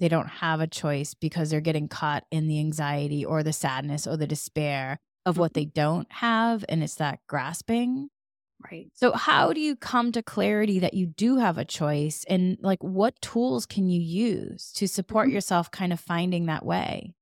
they 0.01 0.09
don't 0.09 0.29
have 0.29 0.61
a 0.61 0.67
choice 0.67 1.15
because 1.15 1.51
they're 1.51 1.61
getting 1.61 1.89
caught 1.89 2.25
in 2.31 2.49
the 2.49 2.59
anxiety 2.59 3.25
or 3.25 3.43
the 3.43 3.53
sadness 3.53 4.07
or 4.07 4.17
the 4.17 4.27
despair 4.27 4.99
of 5.27 5.39
what 5.39 5.55
they 5.55 5.67
don't 5.67 6.11
have. 6.13 6.65
And 6.69 6.83
it's 6.83 6.97
that 6.97 7.21
grasping. 7.29 8.09
Right. 8.71 8.91
So, 8.95 9.13
how 9.13 9.53
do 9.53 9.61
you 9.61 9.77
come 9.77 10.13
to 10.13 10.23
clarity 10.23 10.79
that 10.81 10.95
you 10.95 11.07
do 11.07 11.37
have 11.39 11.59
a 11.59 11.65
choice? 11.65 12.25
And 12.29 12.59
like, 12.61 12.83
what 12.83 13.21
tools 13.23 13.67
can 13.67 13.89
you 13.89 14.01
use 14.01 14.73
to 14.75 14.87
support 14.89 15.29
Mhm. 15.29 15.33
yourself 15.33 15.71
kind 15.71 15.93
of 15.93 16.01
finding 16.01 16.47
that 16.47 16.67
way? 16.67 17.15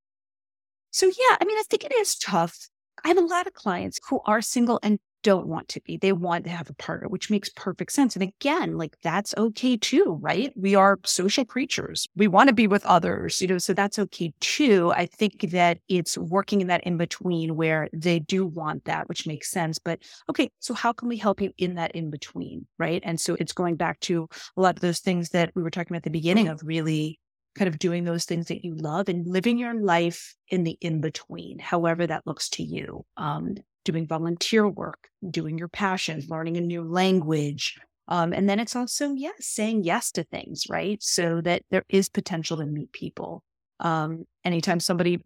So, 0.90 1.06
yeah, 1.06 1.36
I 1.40 1.44
mean, 1.44 1.58
I 1.58 1.62
think 1.68 1.84
it 1.84 1.92
is 1.92 2.16
tough. 2.16 2.68
I 3.04 3.08
have 3.08 3.18
a 3.18 3.22
lot 3.22 3.46
of 3.46 3.52
clients 3.54 3.98
who 4.08 4.20
are 4.26 4.40
single 4.42 4.80
and 4.82 4.98
don't 5.22 5.46
want 5.46 5.68
to 5.68 5.80
be. 5.80 5.96
They 5.96 6.12
want 6.12 6.44
to 6.44 6.50
have 6.50 6.70
a 6.70 6.74
partner, 6.74 7.08
which 7.08 7.30
makes 7.30 7.48
perfect 7.50 7.92
sense. 7.92 8.14
And 8.14 8.22
again, 8.22 8.76
like 8.76 8.96
that's 9.02 9.34
okay 9.36 9.76
too, 9.76 10.18
right? 10.20 10.52
We 10.56 10.74
are 10.74 10.98
social 11.04 11.44
creatures. 11.44 12.08
We 12.16 12.28
want 12.28 12.48
to 12.48 12.54
be 12.54 12.66
with 12.66 12.84
others, 12.86 13.40
you 13.40 13.48
know, 13.48 13.58
so 13.58 13.74
that's 13.74 13.98
okay 13.98 14.32
too. 14.40 14.92
I 14.94 15.06
think 15.06 15.50
that 15.50 15.78
it's 15.88 16.16
working 16.16 16.60
in 16.60 16.68
that 16.68 16.84
in 16.84 16.96
between 16.96 17.56
where 17.56 17.88
they 17.92 18.18
do 18.18 18.46
want 18.46 18.84
that, 18.84 19.08
which 19.08 19.26
makes 19.26 19.50
sense. 19.50 19.78
But 19.78 20.00
okay, 20.30 20.50
so 20.60 20.74
how 20.74 20.92
can 20.92 21.08
we 21.08 21.16
help 21.16 21.40
you 21.40 21.52
in 21.58 21.74
that 21.74 21.92
in 21.92 22.10
between, 22.10 22.66
right? 22.78 23.02
And 23.04 23.20
so 23.20 23.36
it's 23.38 23.52
going 23.52 23.76
back 23.76 24.00
to 24.00 24.28
a 24.56 24.60
lot 24.60 24.76
of 24.76 24.80
those 24.80 25.00
things 25.00 25.30
that 25.30 25.52
we 25.54 25.62
were 25.62 25.70
talking 25.70 25.92
about 25.92 25.98
at 25.98 26.04
the 26.04 26.10
beginning 26.10 26.48
of 26.48 26.60
really 26.64 27.18
kind 27.54 27.68
of 27.68 27.78
doing 27.78 28.04
those 28.04 28.24
things 28.24 28.46
that 28.48 28.64
you 28.64 28.74
love 28.76 29.08
and 29.08 29.26
living 29.26 29.58
your 29.58 29.74
life 29.74 30.36
in 30.48 30.64
the 30.64 30.78
in 30.80 31.00
between, 31.00 31.58
however 31.58 32.06
that 32.06 32.26
looks 32.26 32.48
to 32.50 32.62
you. 32.62 33.04
Um, 33.16 33.56
doing 33.88 34.06
volunteer 34.06 34.68
work, 34.68 35.08
doing 35.30 35.56
your 35.56 35.68
passions, 35.68 36.28
learning 36.28 36.58
a 36.58 36.60
new 36.60 36.82
language. 36.82 37.78
Um, 38.06 38.34
and 38.34 38.46
then 38.46 38.60
it's 38.60 38.76
also, 38.76 39.14
yes, 39.14 39.32
saying 39.40 39.84
yes 39.84 40.12
to 40.12 40.24
things, 40.24 40.64
right? 40.68 41.02
So 41.02 41.40
that 41.40 41.62
there 41.70 41.84
is 41.88 42.10
potential 42.10 42.58
to 42.58 42.66
meet 42.66 42.92
people. 42.92 43.42
Um, 43.80 44.26
anytime 44.44 44.78
somebody 44.78 45.24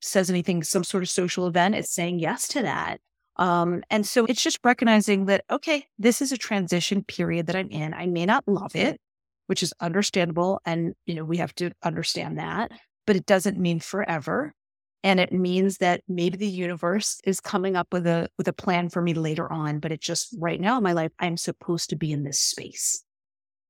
says 0.00 0.30
anything, 0.30 0.62
some 0.62 0.84
sort 0.84 1.02
of 1.02 1.10
social 1.10 1.48
event, 1.48 1.74
it's 1.74 1.92
saying 1.92 2.20
yes 2.20 2.46
to 2.48 2.62
that. 2.62 3.00
Um, 3.36 3.82
and 3.90 4.06
so 4.06 4.26
it's 4.26 4.42
just 4.42 4.60
recognizing 4.62 5.26
that, 5.26 5.44
okay, 5.50 5.86
this 5.98 6.22
is 6.22 6.30
a 6.30 6.38
transition 6.38 7.02
period 7.02 7.48
that 7.48 7.56
I'm 7.56 7.70
in. 7.70 7.94
I 7.94 8.06
may 8.06 8.26
not 8.26 8.44
love 8.46 8.76
it, 8.76 9.00
which 9.48 9.64
is 9.64 9.74
understandable. 9.80 10.60
And, 10.64 10.94
you 11.04 11.16
know, 11.16 11.24
we 11.24 11.38
have 11.38 11.52
to 11.56 11.72
understand 11.82 12.38
that, 12.38 12.70
but 13.08 13.16
it 13.16 13.26
doesn't 13.26 13.58
mean 13.58 13.80
forever. 13.80 14.54
And 15.04 15.20
it 15.20 15.32
means 15.32 15.78
that 15.78 16.02
maybe 16.08 16.38
the 16.38 16.48
universe 16.48 17.20
is 17.24 17.40
coming 17.40 17.76
up 17.76 17.88
with 17.92 18.06
a 18.08 18.28
with 18.38 18.48
a 18.48 18.54
plan 18.54 18.90
for 18.90 19.02
me 19.02 19.14
later 19.14 19.52
on. 19.52 19.80
But 19.80 19.92
it's 19.92 20.06
just 20.06 20.36
right 20.40 20.60
now 20.60 20.78
in 20.78 20.84
my 20.84 20.94
life, 20.94 21.12
I'm 21.20 21.36
supposed 21.38 21.90
to 21.90 21.96
be 21.96 22.12
in 22.12 22.24
this 22.24 22.40
space 22.40 23.04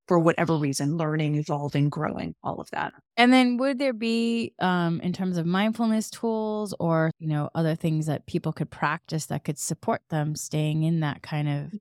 for 0.07 0.18
whatever 0.18 0.57
reason, 0.59 0.97
learning, 0.99 1.37
evolving, 1.37 1.88
growing, 1.88 2.35
all 2.42 2.61
of 2.61 2.70
that. 2.73 2.92
And 3.16 3.33
then 3.33 3.57
would 3.59 3.79
there 3.79 3.94
be 3.94 4.53
um 4.61 5.01
in 5.01 5.12
terms 5.12 5.38
of 5.38 5.47
mindfulness 5.47 6.11
tools 6.11 6.75
or 6.81 7.11
you 7.18 7.29
know 7.29 7.51
other 7.55 7.75
things 7.75 8.07
that 8.07 8.27
people 8.27 8.53
could 8.53 8.70
practice 8.70 9.27
that 9.27 9.44
could 9.44 9.59
support 9.59 10.03
them 10.11 10.35
staying 10.37 10.83
in 10.85 11.01
that 11.01 11.23
kind 11.23 11.49
of 11.49 11.73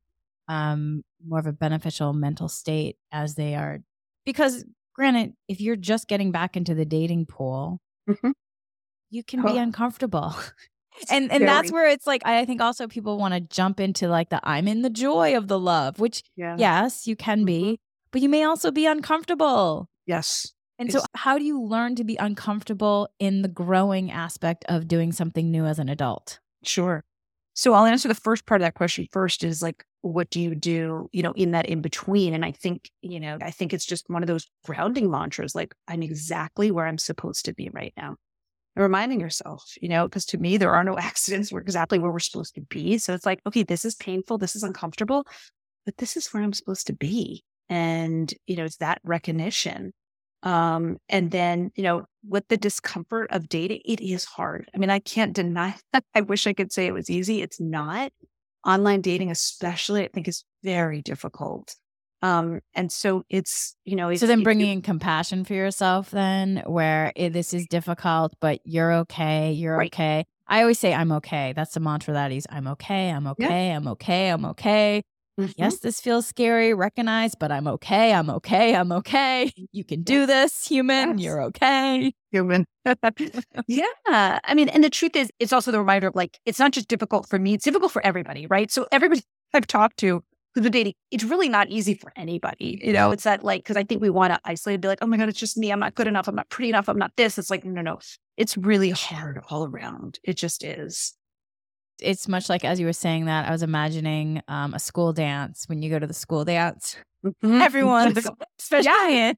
um 0.47 1.03
more 1.25 1.39
of 1.39 1.47
a 1.47 1.53
beneficial 1.53 2.13
mental 2.13 2.49
state 2.49 2.97
as 3.11 3.35
they 3.35 3.55
are 3.55 3.79
because 4.25 4.65
granted 4.95 5.33
if 5.47 5.61
you're 5.61 5.75
just 5.75 6.07
getting 6.07 6.31
back 6.31 6.57
into 6.57 6.75
the 6.75 6.85
dating 6.85 7.25
pool 7.25 7.79
Mhm. 8.09 8.33
You 9.13 9.23
can 9.23 9.41
be 9.41 9.51
Oh. 9.51 9.57
uncomfortable. 9.57 10.35
And 11.09 11.31
and 11.31 11.47
that's 11.47 11.71
where 11.71 11.89
it's 11.89 12.05
like 12.05 12.21
I 12.23 12.45
think 12.45 12.61
also 12.61 12.87
people 12.87 13.17
want 13.17 13.33
to 13.33 13.39
jump 13.39 13.79
into 13.79 14.07
like 14.07 14.29
the 14.29 14.39
I'm 14.43 14.67
in 14.67 14.83
the 14.83 14.91
joy 14.91 15.35
of 15.35 15.47
the 15.47 15.57
love, 15.57 15.99
which 15.99 16.21
Yeah. 16.35 16.55
yes, 16.59 17.07
you 17.07 17.15
can 17.15 17.39
mm-hmm. 17.39 17.45
be, 17.45 17.79
but 18.11 18.21
you 18.21 18.29
may 18.29 18.43
also 18.43 18.69
be 18.69 18.85
uncomfortable. 18.85 19.89
Yes. 20.05 20.53
And 20.77 20.91
so 20.91 21.01
how 21.15 21.39
do 21.39 21.45
you 21.45 21.59
learn 21.59 21.95
to 21.95 22.03
be 22.03 22.15
uncomfortable 22.17 23.09
in 23.17 23.41
the 23.41 23.47
growing 23.47 24.11
aspect 24.11 24.65
of 24.69 24.87
doing 24.87 25.11
something 25.11 25.49
new 25.49 25.65
as 25.65 25.79
an 25.79 25.89
adult? 25.89 26.39
Sure. 26.63 27.03
So 27.55 27.73
I'll 27.73 27.85
answer 27.85 28.07
the 28.07 28.15
first 28.15 28.45
part 28.45 28.61
of 28.61 28.65
that 28.65 28.75
question 28.75 29.07
first 29.11 29.43
is 29.43 29.63
like, 29.63 29.83
what 30.01 30.29
do 30.29 30.39
you 30.39 30.53
do, 30.53 31.09
you 31.11 31.23
know, 31.23 31.31
in 31.31 31.51
that 31.51 31.65
in 31.65 31.81
between? 31.81 32.35
And 32.35 32.45
I 32.45 32.51
think, 32.51 32.91
you 33.01 33.19
know, 33.19 33.39
I 33.41 33.49
think 33.49 33.73
it's 33.73 33.85
just 33.85 34.09
one 34.09 34.21
of 34.21 34.27
those 34.27 34.47
grounding 34.65 35.09
mantras, 35.09 35.55
like 35.55 35.73
I'm 35.87 36.03
exactly 36.03 36.69
where 36.69 36.85
I'm 36.85 36.99
supposed 36.99 37.45
to 37.45 37.53
be 37.53 37.69
right 37.73 37.93
now. 37.97 38.17
And 38.75 38.83
reminding 38.83 39.19
yourself, 39.19 39.75
you 39.81 39.89
know, 39.89 40.07
because 40.07 40.25
to 40.27 40.37
me, 40.37 40.57
there 40.57 40.73
are 40.73 40.83
no 40.83 40.97
accidents. 40.97 41.51
We're 41.51 41.61
exactly 41.61 41.99
where 41.99 42.11
we're 42.11 42.19
supposed 42.19 42.55
to 42.55 42.61
be. 42.61 42.97
So 42.97 43.13
it's 43.13 43.25
like, 43.25 43.39
okay, 43.45 43.63
this 43.63 43.85
is 43.85 43.95
painful. 43.95 44.37
This 44.37 44.55
is 44.55 44.63
uncomfortable, 44.63 45.25
but 45.85 45.97
this 45.97 46.17
is 46.17 46.27
where 46.27 46.43
I'm 46.43 46.53
supposed 46.53 46.87
to 46.87 46.93
be. 46.93 47.43
And, 47.69 48.33
you 48.47 48.55
know, 48.55 48.65
it's 48.65 48.77
that 48.77 48.99
recognition. 49.03 49.93
Um, 50.43 50.97
and 51.07 51.31
then, 51.31 51.71
you 51.75 51.83
know, 51.83 52.05
with 52.27 52.47
the 52.49 52.57
discomfort 52.57 53.31
of 53.31 53.47
dating, 53.47 53.81
it 53.85 54.01
is 54.01 54.25
hard. 54.25 54.69
I 54.75 54.77
mean, 54.77 54.89
I 54.89 54.99
can't 54.99 55.33
deny 55.33 55.75
that. 55.93 56.03
I 56.13 56.21
wish 56.21 56.47
I 56.47 56.53
could 56.53 56.71
say 56.71 56.85
it 56.85 56.93
was 56.93 57.09
easy. 57.09 57.41
It's 57.41 57.59
not. 57.59 58.11
Online 58.65 59.01
dating, 59.01 59.29
especially, 59.29 60.03
I 60.03 60.09
think 60.13 60.27
is 60.27 60.45
very 60.63 61.01
difficult. 61.01 61.75
Um, 62.23 62.61
and 62.73 62.89
so 62.89 63.25
it's, 63.29 63.75
you 63.83 63.97
know, 63.97 64.15
so 64.15 64.25
then 64.27 64.43
bringing 64.43 64.69
in 64.69 64.81
compassion 64.81 65.43
for 65.43 65.53
yourself, 65.53 66.09
then 66.09 66.63
where 66.65 67.11
it, 67.17 67.33
this 67.33 67.53
is 67.53 67.67
difficult, 67.67 68.33
but 68.39 68.61
you're 68.63 68.93
okay. 68.93 69.51
You're 69.51 69.75
right. 69.75 69.93
okay. 69.93 70.25
I 70.47 70.61
always 70.61 70.79
say, 70.79 70.93
I'm 70.93 71.11
okay. 71.11 71.51
That's 71.53 71.73
the 71.73 71.81
mantra 71.81 72.13
that 72.13 72.31
is, 72.31 72.47
I'm 72.49 72.65
okay. 72.67 73.09
I'm 73.09 73.27
okay. 73.27 73.67
Yeah. 73.67 73.75
I'm 73.75 73.87
okay. 73.89 74.29
I'm 74.29 74.45
okay. 74.45 75.03
Mm-hmm. 75.37 75.51
Yes, 75.57 75.79
this 75.79 75.99
feels 75.99 76.25
scary, 76.25 76.73
recognize, 76.73 77.35
but 77.35 77.51
I'm 77.51 77.67
okay. 77.67 78.13
I'm 78.13 78.29
okay. 78.29 78.75
I'm 78.75 78.91
okay. 78.93 79.51
You 79.73 79.83
can 79.83 80.03
do 80.03 80.25
this, 80.25 80.65
human. 80.65 81.17
Yes. 81.17 81.25
You're 81.25 81.41
okay. 81.45 82.13
Human. 82.31 82.65
yeah. 83.67 83.85
I 84.07 84.53
mean, 84.53 84.69
and 84.69 84.83
the 84.83 84.89
truth 84.89 85.15
is, 85.15 85.29
it's 85.39 85.51
also 85.51 85.71
the 85.71 85.79
reminder 85.79 86.07
of 86.07 86.15
like, 86.15 86.39
it's 86.45 86.59
not 86.59 86.71
just 86.71 86.87
difficult 86.87 87.27
for 87.27 87.39
me, 87.39 87.55
it's 87.55 87.65
difficult 87.65 87.91
for 87.91 88.05
everybody, 88.05 88.45
right? 88.47 88.71
So, 88.71 88.87
everybody 88.91 89.23
I've 89.53 89.67
talked 89.67 89.97
to 89.97 90.23
who's 90.53 90.63
been 90.63 90.71
dating, 90.71 90.93
it's 91.11 91.23
really 91.23 91.49
not 91.49 91.69
easy 91.69 91.95
for 91.95 92.11
anybody. 92.15 92.79
You 92.83 92.93
know, 92.93 93.11
it's 93.11 93.23
that 93.23 93.43
like, 93.43 93.63
because 93.63 93.77
I 93.77 93.83
think 93.83 94.01
we 94.01 94.09
want 94.09 94.33
to 94.33 94.39
isolate 94.45 94.75
and 94.75 94.81
be 94.81 94.87
like, 94.87 94.99
oh 95.01 95.07
my 95.07 95.17
God, 95.17 95.29
it's 95.29 95.39
just 95.39 95.57
me. 95.57 95.71
I'm 95.71 95.79
not 95.79 95.95
good 95.95 96.07
enough. 96.07 96.27
I'm 96.27 96.35
not 96.35 96.49
pretty 96.49 96.69
enough. 96.69 96.87
I'm 96.87 96.97
not 96.97 97.11
this. 97.17 97.37
It's 97.37 97.49
like, 97.49 97.65
no, 97.65 97.81
no. 97.81 97.99
It's 98.37 98.57
really 98.57 98.91
hard 98.91 99.41
all 99.49 99.65
around. 99.65 100.19
It 100.23 100.37
just 100.37 100.63
is 100.63 101.13
it's 102.01 102.27
much 102.27 102.49
like 102.49 102.65
as 102.65 102.79
you 102.79 102.85
were 102.85 102.93
saying 102.93 103.25
that, 103.25 103.47
I 103.47 103.51
was 103.51 103.63
imagining 103.63 104.41
um, 104.47 104.73
a 104.73 104.79
school 104.79 105.13
dance 105.13 105.67
when 105.67 105.81
you 105.81 105.89
go 105.89 105.99
to 105.99 106.07
the 106.07 106.13
school 106.13 106.45
dance. 106.45 106.97
Mm-hmm. 107.25 107.61
Everyone, 107.61 108.15
especially 108.59 108.91
yeah. 109.15 109.33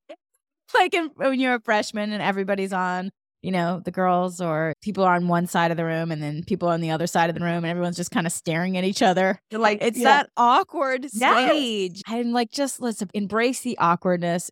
like 0.73 0.93
in, 0.93 1.11
when 1.15 1.39
you're 1.39 1.55
a 1.55 1.61
freshman 1.61 2.11
and 2.11 2.21
everybody's 2.21 2.73
on, 2.73 3.11
you 3.45 3.51
know, 3.51 3.79
the 3.85 3.91
girls 3.91 4.41
or 4.41 4.73
people 4.81 5.03
are 5.03 5.13
on 5.13 5.27
one 5.27 5.45
side 5.45 5.69
of 5.69 5.77
the 5.77 5.85
room 5.85 6.11
and 6.11 6.21
then 6.21 6.43
people 6.43 6.67
on 6.67 6.81
the 6.81 6.89
other 6.89 7.05
side 7.05 7.29
of 7.29 7.35
the 7.35 7.43
room 7.43 7.57
and 7.57 7.67
everyone's 7.67 7.95
just 7.95 8.09
kind 8.09 8.25
of 8.25 8.33
staring 8.33 8.75
at 8.75 8.83
each 8.83 9.03
other. 9.03 9.39
like 9.51 9.77
it's 9.81 9.99
yeah. 9.99 10.05
that 10.05 10.29
awkward 10.35 11.11
stage. 11.11 12.01
Yes. 12.07 12.15
And 12.15 12.33
like 12.33 12.49
just 12.49 12.81
let's 12.81 13.03
embrace 13.13 13.61
the 13.61 13.77
awkwardness. 13.77 14.49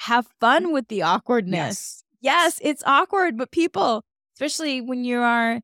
Have 0.00 0.26
fun 0.40 0.72
with 0.74 0.88
the 0.88 1.00
awkwardness. 1.00 2.04
Yes. 2.20 2.58
yes, 2.60 2.60
it's 2.60 2.82
awkward, 2.84 3.38
but 3.38 3.50
people, 3.50 4.02
especially 4.34 4.82
when 4.82 5.04
you 5.04 5.20
are 5.20 5.60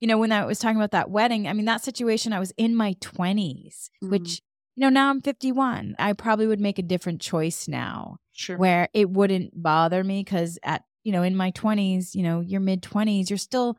you 0.00 0.08
know, 0.08 0.18
when 0.18 0.32
I 0.32 0.44
was 0.44 0.58
talking 0.58 0.76
about 0.76 0.90
that 0.90 1.10
wedding, 1.10 1.46
I 1.46 1.52
mean, 1.52 1.64
that 1.66 1.84
situation, 1.84 2.32
I 2.32 2.38
was 2.38 2.52
in 2.56 2.74
my 2.74 2.94
20s, 2.94 3.66
mm-hmm. 4.02 4.10
which, 4.10 4.40
you 4.76 4.82
know, 4.82 4.90
now 4.90 5.08
I'm 5.08 5.20
51. 5.20 5.94
I 5.98 6.12
probably 6.12 6.46
would 6.46 6.60
make 6.60 6.78
a 6.78 6.82
different 6.82 7.20
choice 7.20 7.68
now. 7.68 8.16
Sure. 8.32 8.58
Where 8.58 8.88
it 8.92 9.08
wouldn't 9.08 9.62
bother 9.62 10.04
me 10.04 10.22
because 10.22 10.58
at, 10.62 10.82
you 11.04 11.12
know, 11.12 11.22
in 11.22 11.36
my 11.36 11.52
20s, 11.52 12.14
you 12.14 12.22
know, 12.22 12.40
your 12.40 12.60
mid 12.60 12.82
20s, 12.82 13.30
you're 13.30 13.36
still, 13.36 13.76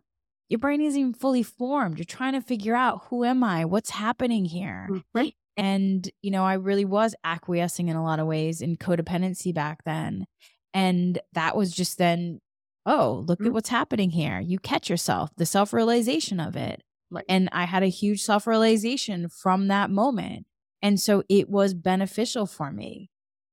your 0.48 0.60
brain 0.60 0.82
isn't 0.82 1.00
even 1.00 1.14
fully 1.14 1.44
formed. 1.44 1.98
You're 1.98 2.06
trying 2.06 2.34
to 2.34 2.42
figure 2.42 2.76
out 2.76 3.06
who 3.10 3.26
am 3.26 3.44
I? 3.44 3.66
What's 3.66 3.90
happening 3.90 4.46
here? 4.46 4.88
Right. 5.14 5.34
And, 5.58 6.10
you 6.22 6.32
know, 6.32 6.44
I 6.44 6.54
really 6.54 6.86
was 6.86 7.16
acquiescing 7.24 7.88
in 7.88 7.96
a 7.96 8.04
lot 8.04 8.20
of 8.20 8.28
ways 8.28 8.62
in 8.62 8.78
codependency 8.78 9.54
back 9.54 9.84
then. 9.86 10.26
And 10.74 11.20
that 11.34 11.56
was 11.56 11.72
just 11.72 11.98
then 11.98 12.42
oh, 12.86 13.26
look 13.28 13.40
mm-hmm. 13.40 13.48
at 13.48 13.54
what's 13.54 13.70
happening 13.70 14.12
here. 14.12 14.40
You 14.40 14.60
catch 14.60 14.90
yourself, 14.90 15.32
the 15.38 15.46
self 15.46 15.74
realization 15.74 16.40
of 16.40 16.56
it. 16.56 16.84
Right. 17.12 17.26
And 17.30 17.50
I 17.52 17.66
had 17.66 17.84
a 17.84 17.88
huge 17.88 18.22
self 18.22 18.48
realization 18.48 19.30
from 19.30 19.68
that 19.68 19.90
moment. 19.90 20.46
And 20.82 21.00
so 21.00 21.24
it 21.30 21.50
was 21.50 21.74
beneficial 21.74 22.46
for 22.46 22.72
me. 22.72 23.10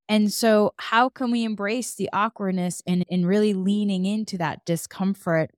And 0.08 0.32
so, 0.32 0.74
how 0.78 1.08
can 1.08 1.30
we 1.30 1.44
embrace 1.44 1.94
the 1.94 2.10
awkwardness 2.12 2.82
and, 2.86 3.04
and 3.10 3.26
really 3.26 3.54
leaning 3.54 4.04
into 4.04 4.36
that 4.38 4.64
discomfort, 4.64 5.50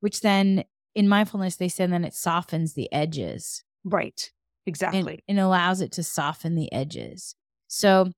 which 0.00 0.20
then 0.20 0.64
in 0.94 1.08
mindfulness, 1.08 1.56
they 1.56 1.68
say 1.68 1.86
then 1.86 2.04
it 2.04 2.14
softens 2.14 2.74
the 2.74 2.92
edges. 2.92 3.64
Right. 3.84 4.30
Exactly. 4.66 5.22
And, 5.28 5.38
and 5.38 5.40
allows 5.40 5.80
it 5.80 5.92
to 5.92 6.02
soften 6.02 6.54
the 6.54 6.72
edges. 6.72 7.34
So, 7.68 8.10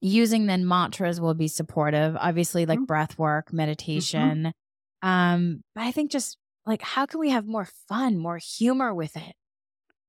using 0.00 0.46
then 0.46 0.66
mantras 0.66 1.20
will 1.20 1.34
be 1.34 1.48
supportive 1.48 2.16
obviously 2.20 2.66
like 2.66 2.78
mm-hmm. 2.78 2.84
breath 2.84 3.18
work 3.18 3.46
mm-hmm. 3.46 3.56
meditation 3.56 4.52
mm-hmm. 5.02 5.08
um 5.08 5.62
but 5.74 5.82
i 5.82 5.90
think 5.90 6.10
just 6.10 6.36
like 6.66 6.82
how 6.82 7.06
can 7.06 7.20
we 7.20 7.30
have 7.30 7.46
more 7.46 7.68
fun 7.88 8.18
more 8.18 8.38
humor 8.38 8.94
with 8.94 9.16
it 9.16 9.34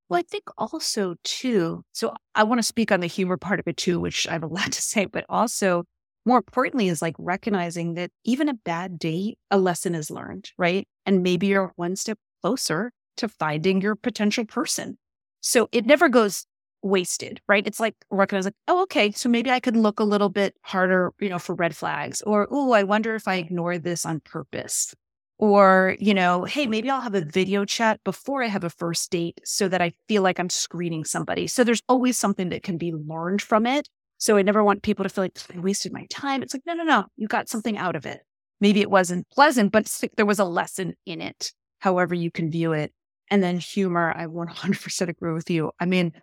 well 0.09 0.19
i 0.19 0.23
think 0.23 0.43
also 0.57 1.15
too 1.23 1.83
so 1.91 2.13
i 2.35 2.43
want 2.43 2.59
to 2.59 2.63
speak 2.63 2.91
on 2.91 2.99
the 2.99 3.07
humor 3.07 3.37
part 3.37 3.59
of 3.59 3.67
it 3.67 3.77
too 3.77 3.99
which 3.99 4.27
i 4.27 4.31
have 4.33 4.43
a 4.43 4.47
lot 4.47 4.71
to 4.71 4.81
say 4.81 5.05
but 5.05 5.25
also 5.29 5.83
more 6.25 6.37
importantly 6.37 6.89
is 6.89 7.01
like 7.01 7.15
recognizing 7.17 7.93
that 7.93 8.11
even 8.25 8.49
a 8.49 8.53
bad 8.53 8.99
date 8.99 9.37
a 9.49 9.57
lesson 9.57 9.95
is 9.95 10.11
learned 10.11 10.51
right? 10.57 10.85
And 11.05 11.23
maybe 11.23 11.47
you're 11.47 11.71
one 11.77 11.95
step 11.95 12.19
closer 12.41 12.91
to 13.17 13.27
finding 13.27 13.81
your 13.81 13.95
potential 13.95 14.45
person. 14.45 14.97
So 15.41 15.69
it 15.71 15.85
never 15.85 16.09
goes 16.09 16.45
wasted, 16.83 17.41
right? 17.47 17.65
It's 17.65 17.79
like 17.79 17.95
recognize 18.11 18.45
like, 18.45 18.53
oh, 18.67 18.83
okay, 18.83 19.11
so 19.11 19.29
maybe 19.29 19.49
I 19.49 19.59
could 19.59 19.75
look 19.75 19.99
a 19.99 20.03
little 20.03 20.29
bit 20.29 20.55
harder, 20.61 21.11
you 21.19 21.29
know, 21.29 21.39
for 21.39 21.55
red 21.55 21.75
flags, 21.75 22.21
or 22.21 22.47
oh, 22.51 22.71
I 22.71 22.83
wonder 22.83 23.15
if 23.15 23.27
I 23.27 23.35
ignore 23.35 23.77
this 23.77 24.05
on 24.05 24.19
purpose, 24.19 24.93
or 25.39 25.95
you 25.99 26.13
know, 26.13 26.43
hey, 26.43 26.67
maybe 26.67 26.89
I'll 26.89 27.01
have 27.01 27.15
a 27.15 27.21
video 27.21 27.65
chat 27.65 27.99
before 28.03 28.43
I 28.43 28.47
have 28.47 28.63
a 28.63 28.69
first 28.69 29.11
date 29.11 29.39
so 29.43 29.67
that 29.67 29.81
I 29.81 29.93
feel 30.07 30.21
like 30.23 30.39
I'm 30.39 30.49
screening 30.49 31.05
somebody. 31.05 31.47
So 31.47 31.63
there's 31.63 31.81
always 31.87 32.17
something 32.17 32.49
that 32.49 32.63
can 32.63 32.77
be 32.77 32.93
learned 32.93 33.41
from 33.41 33.65
it. 33.65 33.87
So 34.17 34.37
I 34.37 34.41
never 34.41 34.63
want 34.63 34.81
people 34.81 35.03
to 35.03 35.09
feel 35.09 35.25
like 35.25 35.37
I 35.55 35.59
wasted 35.59 35.93
my 35.93 36.07
time. 36.09 36.41
It's 36.41 36.53
like, 36.53 36.63
no, 36.65 36.73
no, 36.73 36.83
no, 36.83 37.05
you 37.17 37.27
got 37.27 37.49
something 37.49 37.77
out 37.77 37.95
of 37.95 38.05
it. 38.05 38.21
Maybe 38.59 38.81
it 38.81 38.89
wasn't 38.89 39.29
pleasant, 39.29 39.71
but 39.71 39.87
there 40.15 40.25
was 40.25 40.39
a 40.39 40.45
lesson 40.45 40.95
in 41.05 41.21
it, 41.21 41.51
however 41.79 42.15
you 42.15 42.31
can 42.31 42.49
view 42.49 42.73
it. 42.73 42.91
And 43.29 43.43
then 43.43 43.59
humor, 43.59 44.13
I 44.15 44.25
100% 44.25 45.09
agree 45.09 45.33
with 45.33 45.49
you. 45.49 45.71
I 45.79 45.85
mean, 45.85 46.13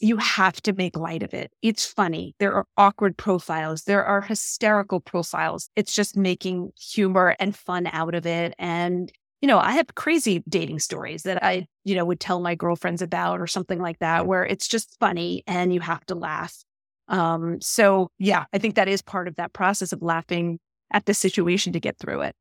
you 0.00 0.16
have 0.16 0.60
to 0.62 0.72
make 0.72 0.96
light 0.96 1.22
of 1.22 1.34
it. 1.34 1.52
It's 1.62 1.84
funny. 1.84 2.34
There 2.38 2.54
are 2.54 2.66
awkward 2.76 3.16
profiles. 3.16 3.84
There 3.84 4.04
are 4.04 4.22
hysterical 4.22 5.00
profiles. 5.00 5.68
It's 5.76 5.94
just 5.94 6.16
making 6.16 6.72
humor 6.78 7.36
and 7.38 7.54
fun 7.54 7.86
out 7.92 8.14
of 8.14 8.26
it. 8.26 8.54
And, 8.58 9.12
you 9.42 9.46
know, 9.46 9.58
I 9.58 9.72
have 9.72 9.94
crazy 9.94 10.42
dating 10.48 10.78
stories 10.78 11.22
that 11.24 11.44
I, 11.44 11.66
you 11.84 11.94
know, 11.94 12.06
would 12.06 12.18
tell 12.18 12.40
my 12.40 12.54
girlfriends 12.54 13.02
about 13.02 13.40
or 13.40 13.46
something 13.46 13.78
like 13.78 13.98
that, 13.98 14.26
where 14.26 14.44
it's 14.44 14.66
just 14.66 14.96
funny 14.98 15.44
and 15.46 15.72
you 15.72 15.80
have 15.80 16.04
to 16.06 16.14
laugh. 16.14 16.56
Um, 17.08 17.60
so 17.60 18.10
yeah, 18.18 18.44
I 18.52 18.58
think 18.58 18.76
that 18.76 18.88
is 18.88 19.02
part 19.02 19.28
of 19.28 19.36
that 19.36 19.52
process 19.52 19.92
of 19.92 20.00
laughing 20.00 20.58
at 20.90 21.04
the 21.06 21.14
situation 21.14 21.72
to 21.74 21.80
get 21.80 21.98
through 21.98 22.22
it. 22.22 22.34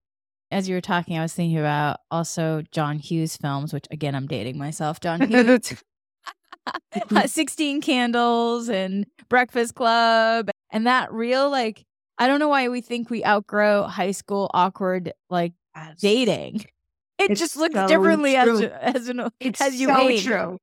As 0.52 0.68
you 0.68 0.76
were 0.76 0.82
talking, 0.82 1.18
I 1.18 1.22
was 1.22 1.34
thinking 1.34 1.60
about 1.60 2.00
also 2.10 2.64
John 2.72 2.98
Hughes 2.98 3.38
films, 3.38 3.74
which 3.74 3.86
again, 3.92 4.16
I'm 4.16 4.28
dating 4.28 4.58
myself. 4.58 5.00
John 5.02 5.22
Hughes. 5.22 5.84
Uh, 7.16 7.28
16 7.28 7.82
candles 7.82 8.70
and 8.70 9.06
breakfast 9.30 9.76
club 9.76 10.50
and 10.72 10.88
that 10.88 11.12
real 11.12 11.50
like 11.50 11.86
i 12.18 12.28
don't 12.28 12.40
know 12.40 12.48
why 12.48 12.68
we 12.68 12.82
think 12.82 13.10
we 13.10 13.24
outgrow 13.26 13.84
high 13.84 14.12
school 14.12 14.50
awkward 14.54 15.14
like 15.30 15.54
yes. 15.76 16.00
dating 16.00 16.56
it 17.18 17.32
it's 17.32 17.40
just 17.40 17.56
looks 17.56 17.76
so 17.76 17.88
differently 17.88 18.34
true. 18.34 18.64
as 18.82 18.96
as, 18.96 19.10
an, 19.10 19.30
it's 19.40 19.62
as 19.62 19.80
you 19.80 19.88
so 19.88 20.10
age. 20.10 20.26
true 20.26 20.58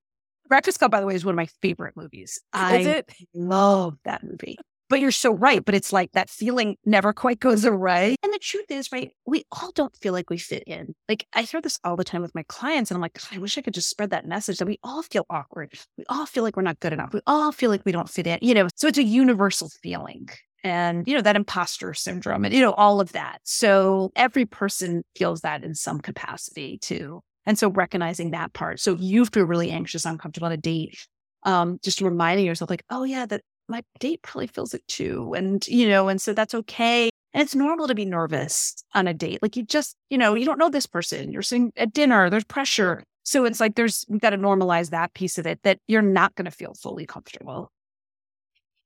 breakfast 0.49 0.79
club 0.79 0.91
by 0.91 1.01
the 1.01 1.07
way 1.07 1.15
is 1.15 1.25
one 1.25 1.33
of 1.33 1.37
my 1.37 1.49
favorite 1.63 1.97
movies 1.97 2.41
i 2.53 2.79
it? 2.79 3.13
love 3.35 3.97
that 4.05 4.23
movie 4.23 4.59
but 4.89 5.01
you're 5.01 5.11
so 5.11 5.33
right. 5.33 5.65
But 5.65 5.75
it's 5.75 5.93
like 5.93 6.13
that 6.13 6.31
feeling 6.31 6.77
never 6.85 7.13
quite 7.13 7.41
goes 7.41 7.65
away. 7.67 8.17
And 8.23 8.33
the 8.33 8.39
truth 8.39 8.71
is, 8.71 8.91
right, 8.93 9.13
we 9.27 9.45
all 9.53 9.73
don't 9.73 9.95
feel 9.97 10.13
like 10.13 10.31
we 10.31 10.39
fit 10.39 10.65
in. 10.67 10.95
Like 11.09 11.27
I 11.33 11.43
hear 11.43 11.61
this 11.61 11.79
all 11.85 11.97
the 11.97 12.05
time 12.05 12.23
with 12.23 12.35
my 12.35 12.45
clients, 12.49 12.91
and 12.91 12.97
I'm 12.97 13.03
like, 13.03 13.19
I 13.33 13.39
wish 13.39 13.59
I 13.59 13.63
could 13.63 13.75
just 13.75 13.91
spread 13.91 14.11
that 14.11 14.27
message 14.27 14.59
that 14.59 14.67
we 14.67 14.79
all 14.83 15.03
feel 15.03 15.27
awkward. 15.31 15.73
We 15.97 16.05
all 16.09 16.27
feel 16.27 16.43
like 16.43 16.57
we're 16.57 16.63
not 16.63 16.81
good 16.81 16.93
enough. 16.93 17.13
We 17.13 17.21
all 17.27 17.53
feel 17.53 17.71
like 17.71 17.83
we 17.85 17.93
don't 17.93 18.09
fit 18.09 18.27
in, 18.27 18.39
you 18.43 18.55
know. 18.55 18.69
So 18.77 18.89
it's 18.89 18.99
a 18.99 19.03
universal 19.05 19.69
feeling. 19.83 20.29
And, 20.65 21.07
you 21.07 21.15
know, 21.15 21.21
that 21.23 21.37
imposter 21.37 21.95
syndrome 21.95 22.45
and, 22.45 22.53
you 22.53 22.61
know, 22.61 22.73
all 22.73 23.01
of 23.01 23.13
that. 23.13 23.39
So 23.45 24.11
every 24.17 24.47
person 24.47 25.05
feels 25.15 25.43
that 25.43 25.63
in 25.63 25.77
some 25.77 26.01
capacity 26.01 26.79
too. 26.79 27.21
And 27.45 27.57
so 27.57 27.71
recognizing 27.71 28.33
that 28.33 28.53
part. 28.53 28.81
So 28.81 28.95
if 28.95 29.01
you 29.01 29.25
feel 29.27 29.45
really 29.45 29.71
anxious, 29.71 30.05
uncomfortable 30.05 30.47
on 30.47 30.53
a 30.53 30.57
date, 30.57 31.07
um, 31.45 31.79
just 31.85 32.01
reminding 32.01 32.45
yourself, 32.45 32.69
like, 32.69 32.83
oh 32.91 33.05
yeah, 33.05 33.27
that 33.27 33.43
my 33.69 33.83
date 33.99 34.23
probably 34.23 34.47
feels 34.47 34.75
it 34.75 34.87
too. 34.89 35.35
And, 35.37 35.67
you 35.69 35.89
know, 35.89 36.09
and 36.09 36.21
so 36.21 36.33
that's 36.33 36.55
okay. 36.55 37.11
And 37.35 37.43
it's 37.43 37.55
normal 37.55 37.89
to 37.89 37.95
be 37.95 38.05
nervous 38.05 38.75
on 38.95 39.07
a 39.07 39.15
date. 39.15 39.41
Like 39.43 39.57
you 39.57 39.65
just, 39.65 39.97
you 40.11 40.19
know, 40.19 40.35
you 40.35 40.45
don't 40.47 40.59
know 40.59 40.71
this 40.71 40.87
person. 40.87 41.33
You're 41.33 41.43
sitting 41.43 41.73
at 41.77 41.93
dinner, 41.93 42.31
there's 42.31 42.45
pressure. 42.45 43.03
So 43.25 43.45
it's 43.45 43.61
like 43.61 43.75
there's 43.75 44.05
you 44.09 44.19
got 44.19 44.31
to 44.31 44.39
normalize 44.39 44.91
that 44.91 45.15
piece 45.15 45.37
of 45.39 45.47
it 45.47 45.63
that 45.65 45.81
you're 45.89 46.03
not 46.03 46.35
going 46.37 46.45
to 46.47 46.51
feel 46.51 46.75
fully 46.75 47.07
comfortable. 47.07 47.71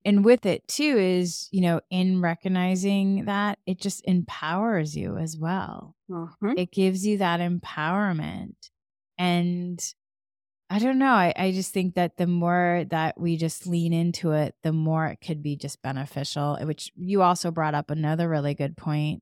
And 0.05 0.25
with 0.25 0.47
it 0.47 0.67
too 0.67 0.97
is, 0.97 1.49
you 1.53 1.61
know, 1.61 1.81
in 1.91 2.21
recognizing 2.23 3.27
that 3.27 3.59
it 3.67 3.79
just 3.79 4.01
empowers 4.07 4.97
you 4.97 5.19
as 5.19 5.37
well. 5.37 5.95
Mhm. 6.11 6.59
It 6.59 6.71
gives 6.73 7.07
you 7.07 7.19
that 7.19 7.41
empowerment. 7.41 8.55
And 9.19 9.79
I 10.73 10.79
don't 10.79 10.99
know. 10.99 11.13
I, 11.13 11.33
I 11.37 11.51
just 11.51 11.75
think 11.75 11.97
that 11.97 12.17
the 12.17 12.29
more 12.29 12.85
that 12.91 13.21
we 13.21 13.37
just 13.37 13.67
lean 13.67 13.93
into 13.93 14.31
it, 14.31 14.55
the 14.63 14.73
more 14.73 15.07
it 15.07 15.17
could 15.17 15.43
be 15.43 15.57
just 15.57 15.83
beneficial, 15.83 16.57
eh, 16.61 16.65
which 16.65 16.93
you 16.95 17.23
also 17.23 17.51
brought 17.51 17.75
up 17.75 17.91
another 17.91 18.29
really 18.29 18.55
good 18.55 18.77
point 18.77 19.21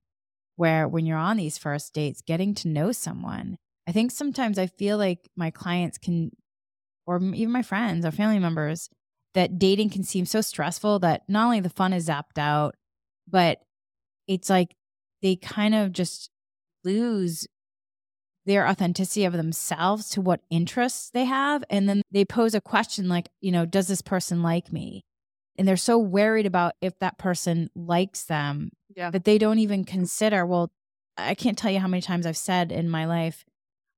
where 0.57 0.87
when 0.87 1.07
you're 1.07 1.17
on 1.17 1.39
these 1.39 1.57
first 1.57 1.95
dates, 1.95 2.21
getting 2.21 2.53
to 2.53 2.69
know 2.69 2.93
someone. 2.93 3.57
I 3.87 3.93
think 3.93 4.11
sometimes 4.11 4.59
I 4.59 4.67
feel 4.67 4.99
like 4.99 5.31
my 5.37 5.51
clients 5.51 5.97
can, 5.97 6.33
or 7.07 7.17
even 7.23 7.51
my 7.51 7.63
friends 7.63 8.05
or 8.05 8.11
family 8.11 8.39
members, 8.39 8.91
that 9.33 9.59
dating 9.59 9.89
can 9.89 10.03
seem 10.03 10.27
so 10.27 10.43
stressful 10.43 10.99
that 10.99 11.23
not 11.29 11.47
only 11.47 11.61
the 11.61 11.71
fun 11.71 11.95
is 11.95 12.09
zapped 12.09 12.37
out, 12.37 12.75
but 13.27 13.61
it's 14.27 14.51
like 14.51 14.75
they 15.23 15.37
kind 15.37 15.75
of 15.75 15.93
just 15.93 16.29
lose 16.85 17.47
their 18.49 18.67
authenticity 18.67 19.25
of 19.27 19.35
themselves 19.35 20.09
to 20.11 20.21
what 20.23 20.41
interests 20.51 21.11
they 21.11 21.27
have. 21.27 21.63
And 21.69 21.89
then 21.89 22.03
they 22.11 22.25
pose 22.25 22.55
a 22.55 22.61
question 22.61 23.09
like, 23.09 23.29
you 23.41 23.53
know, 23.53 23.67
does 23.67 23.89
this 23.89 24.03
person 24.03 24.43
like 24.43 24.73
me? 24.73 25.05
And 25.57 25.69
they're 25.69 25.77
so 25.77 25.99
worried 25.99 26.47
about 26.47 26.73
if 26.81 26.99
that 27.01 27.19
person 27.19 27.69
likes 27.77 28.25
them 28.25 28.71
Yeah. 28.97 29.11
that 29.11 29.25
they 29.25 29.37
don't 29.39 29.59
even 29.59 29.85
consider, 29.85 30.47
well, 30.47 30.71
I 31.19 31.35
can't 31.35 31.59
tell 31.59 31.71
you 31.71 31.79
how 31.79 31.89
many 31.89 32.01
times 32.01 32.25
I've 32.27 32.37
said 32.37 32.73
in 32.73 32.89
my 32.89 33.05
life, 33.05 33.45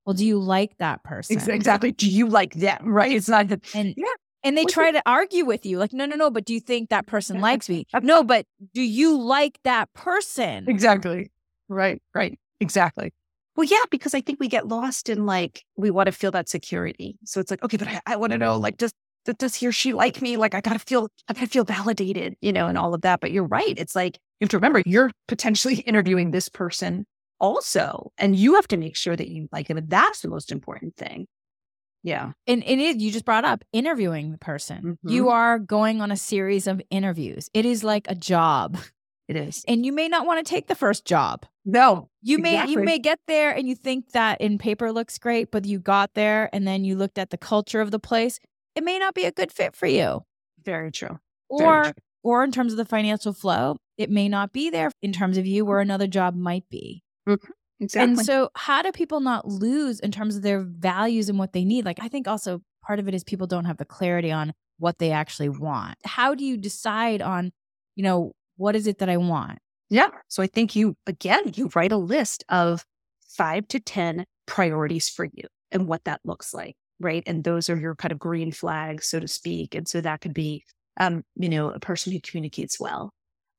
well, 0.05 0.15
do 0.15 0.25
you 0.25 0.37
like 0.37 0.77
that 0.79 1.03
person? 1.03 1.49
Exactly. 1.49 1.91
Do 1.93 2.09
you 2.09 2.27
like 2.27 2.53
them? 2.55 2.79
Right. 2.91 3.13
It's 3.13 3.29
not 3.29 3.47
that. 3.49 3.61
And 3.73 3.93
Yeah. 3.95 4.05
and 4.43 4.57
they 4.57 4.63
What's 4.63 4.73
try 4.73 4.91
to 4.91 5.01
argue 5.05 5.45
with 5.45 5.65
you, 5.65 5.77
like, 5.77 5.93
no, 5.93 6.05
no, 6.05 6.15
no, 6.15 6.29
but 6.29 6.43
do 6.45 6.53
you 6.53 6.59
think 6.59 6.89
that 6.89 7.05
person 7.05 7.39
likes 7.39 7.69
me? 7.69 7.85
No, 8.01 8.23
but 8.23 8.47
do 8.73 8.81
you 8.81 9.17
like 9.17 9.59
that 9.63 9.93
person? 9.93 10.65
Exactly. 10.67 11.31
Right. 11.69 12.01
Right. 12.13 12.37
Exactly. 12.59 13.13
Well, 13.61 13.69
yeah, 13.69 13.85
because 13.91 14.15
I 14.15 14.21
think 14.21 14.39
we 14.39 14.47
get 14.47 14.67
lost 14.67 15.07
in 15.07 15.27
like 15.27 15.63
we 15.77 15.91
want 15.91 16.07
to 16.07 16.11
feel 16.11 16.31
that 16.31 16.49
security. 16.49 17.19
So 17.25 17.39
it's 17.39 17.51
like, 17.51 17.61
okay, 17.61 17.77
but 17.77 17.87
I, 17.87 18.01
I 18.07 18.15
want 18.15 18.31
to 18.31 18.39
know, 18.39 18.57
like, 18.57 18.77
does 18.77 18.91
does- 19.23 19.35
does 19.35 19.53
he 19.53 19.67
or 19.67 19.71
she 19.71 19.93
like 19.93 20.19
me? 20.19 20.35
Like, 20.35 20.55
I 20.55 20.61
gotta 20.61 20.79
feel, 20.79 21.09
I 21.27 21.33
gotta 21.33 21.45
feel 21.45 21.63
validated, 21.63 22.37
you 22.41 22.51
know, 22.51 22.65
and 22.65 22.75
all 22.75 22.95
of 22.95 23.01
that. 23.01 23.19
But 23.19 23.31
you're 23.31 23.45
right. 23.45 23.75
It's 23.77 23.95
like 23.95 24.17
you 24.39 24.45
have 24.45 24.49
to 24.49 24.57
remember 24.57 24.81
you're 24.83 25.11
potentially 25.27 25.75
interviewing 25.85 26.31
this 26.31 26.49
person 26.49 27.05
also, 27.39 28.11
and 28.17 28.35
you 28.35 28.55
have 28.55 28.67
to 28.69 28.77
make 28.77 28.95
sure 28.95 29.15
that 29.15 29.27
you 29.27 29.47
like 29.51 29.67
them. 29.67 29.77
And 29.77 29.91
that's 29.91 30.21
the 30.21 30.29
most 30.29 30.51
important 30.51 30.95
thing. 30.95 31.27
Yeah. 32.01 32.31
And 32.47 32.63
it 32.63 32.79
is, 32.79 32.95
you 32.95 33.11
just 33.11 33.25
brought 33.25 33.45
up 33.45 33.63
interviewing 33.71 34.31
the 34.31 34.39
person. 34.39 34.97
You 35.03 35.25
mm-hmm. 35.25 35.31
are 35.33 35.59
going 35.59 36.01
on 36.01 36.09
a 36.09 36.17
series 36.17 36.65
of 36.65 36.81
interviews. 36.89 37.47
It 37.53 37.67
is 37.67 37.83
like 37.83 38.07
a 38.09 38.15
job. 38.15 38.79
It 39.31 39.37
is. 39.37 39.63
And 39.65 39.85
you 39.85 39.93
may 39.93 40.09
not 40.09 40.25
want 40.25 40.45
to 40.45 40.49
take 40.49 40.67
the 40.67 40.75
first 40.75 41.05
job. 41.05 41.45
No. 41.63 42.09
You 42.21 42.37
may 42.37 42.67
you 42.67 42.79
may 42.79 42.99
get 42.99 43.17
there 43.27 43.51
and 43.55 43.65
you 43.65 43.75
think 43.75 44.11
that 44.11 44.41
in 44.41 44.57
paper 44.57 44.91
looks 44.91 45.17
great, 45.17 45.51
but 45.51 45.63
you 45.63 45.79
got 45.79 46.15
there 46.15 46.49
and 46.51 46.67
then 46.67 46.83
you 46.83 46.97
looked 46.97 47.17
at 47.17 47.29
the 47.29 47.37
culture 47.37 47.79
of 47.79 47.91
the 47.91 47.99
place. 47.99 48.41
It 48.75 48.83
may 48.83 48.99
not 48.99 49.13
be 49.13 49.23
a 49.23 49.31
good 49.31 49.49
fit 49.49 49.73
for 49.73 49.87
you. 49.87 50.25
Very 50.65 50.91
true. 50.91 51.17
Very 51.49 51.69
Or 51.69 51.83
true. 51.83 51.93
or 52.23 52.43
in 52.43 52.51
terms 52.51 52.73
of 52.73 52.77
the 52.77 52.83
financial 52.83 53.31
flow, 53.31 53.77
it 53.97 54.09
may 54.09 54.27
not 54.27 54.51
be 54.51 54.69
there 54.69 54.91
in 55.01 55.13
terms 55.13 55.37
of 55.37 55.45
you 55.45 55.63
where 55.63 55.77
mm-hmm. 55.77 55.91
another 55.91 56.07
job 56.07 56.35
might 56.35 56.67
be. 56.69 57.01
Mm-hmm. 57.25 57.51
Exactly. 57.79 58.01
And 58.01 58.25
so, 58.25 58.49
how 58.55 58.81
do 58.81 58.91
people 58.91 59.21
not 59.21 59.47
lose 59.47 60.01
in 60.01 60.11
terms 60.11 60.35
of 60.35 60.41
their 60.41 60.59
values 60.59 61.29
and 61.29 61.39
what 61.39 61.53
they 61.53 61.63
need? 61.63 61.85
Like, 61.85 61.99
I 62.01 62.09
think 62.09 62.27
also 62.27 62.61
part 62.85 62.99
of 62.99 63.07
it 63.07 63.13
is 63.13 63.23
people 63.23 63.47
don't 63.47 63.63
have 63.63 63.77
the 63.77 63.85
clarity 63.85 64.29
on 64.29 64.53
what 64.77 64.99
they 64.99 65.11
actually 65.11 65.47
want. 65.47 65.97
How 66.03 66.35
do 66.35 66.43
you 66.43 66.57
decide 66.57 67.21
on, 67.21 67.53
you 67.95 68.03
know, 68.03 68.33
what 68.61 68.75
is 68.75 68.87
it 68.87 68.99
that 68.99 69.09
I 69.09 69.17
want? 69.17 69.57
Yeah. 69.89 70.09
So 70.29 70.41
I 70.43 70.47
think 70.47 70.75
you, 70.75 70.95
again, 71.07 71.51
you 71.55 71.69
write 71.75 71.91
a 71.91 71.97
list 71.97 72.43
of 72.49 72.85
five 73.27 73.67
to 73.69 73.79
10 73.79 74.25
priorities 74.45 75.09
for 75.09 75.25
you 75.25 75.43
and 75.71 75.87
what 75.87 76.03
that 76.05 76.21
looks 76.23 76.53
like. 76.53 76.75
Right. 76.99 77.23
And 77.25 77.43
those 77.43 77.69
are 77.69 77.75
your 77.77 77.95
kind 77.95 78.11
of 78.11 78.19
green 78.19 78.51
flags, 78.51 79.07
so 79.07 79.19
to 79.19 79.27
speak. 79.27 79.73
And 79.73 79.87
so 79.87 79.99
that 80.01 80.21
could 80.21 80.33
be, 80.33 80.63
um, 80.99 81.23
you 81.35 81.49
know, 81.49 81.71
a 81.71 81.79
person 81.79 82.13
who 82.13 82.19
communicates 82.21 82.79
well. 82.79 83.11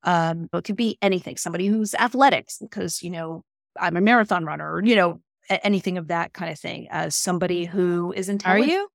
Um, 0.04 0.48
it 0.52 0.64
could 0.64 0.76
be 0.76 0.96
anything, 1.02 1.36
somebody 1.36 1.66
who's 1.66 1.94
athletics, 1.94 2.58
because, 2.60 3.02
you 3.02 3.10
know, 3.10 3.42
I'm 3.80 3.96
a 3.96 4.00
marathon 4.00 4.44
runner, 4.44 4.74
or, 4.74 4.84
you 4.84 4.94
know, 4.96 5.20
anything 5.48 5.98
of 5.98 6.08
that 6.08 6.32
kind 6.32 6.50
of 6.52 6.58
thing. 6.58 6.86
As 6.90 7.16
somebody 7.16 7.64
who 7.64 8.12
is 8.12 8.28
intelligent. 8.28 8.70
Are 8.70 8.72
you? 8.72 8.88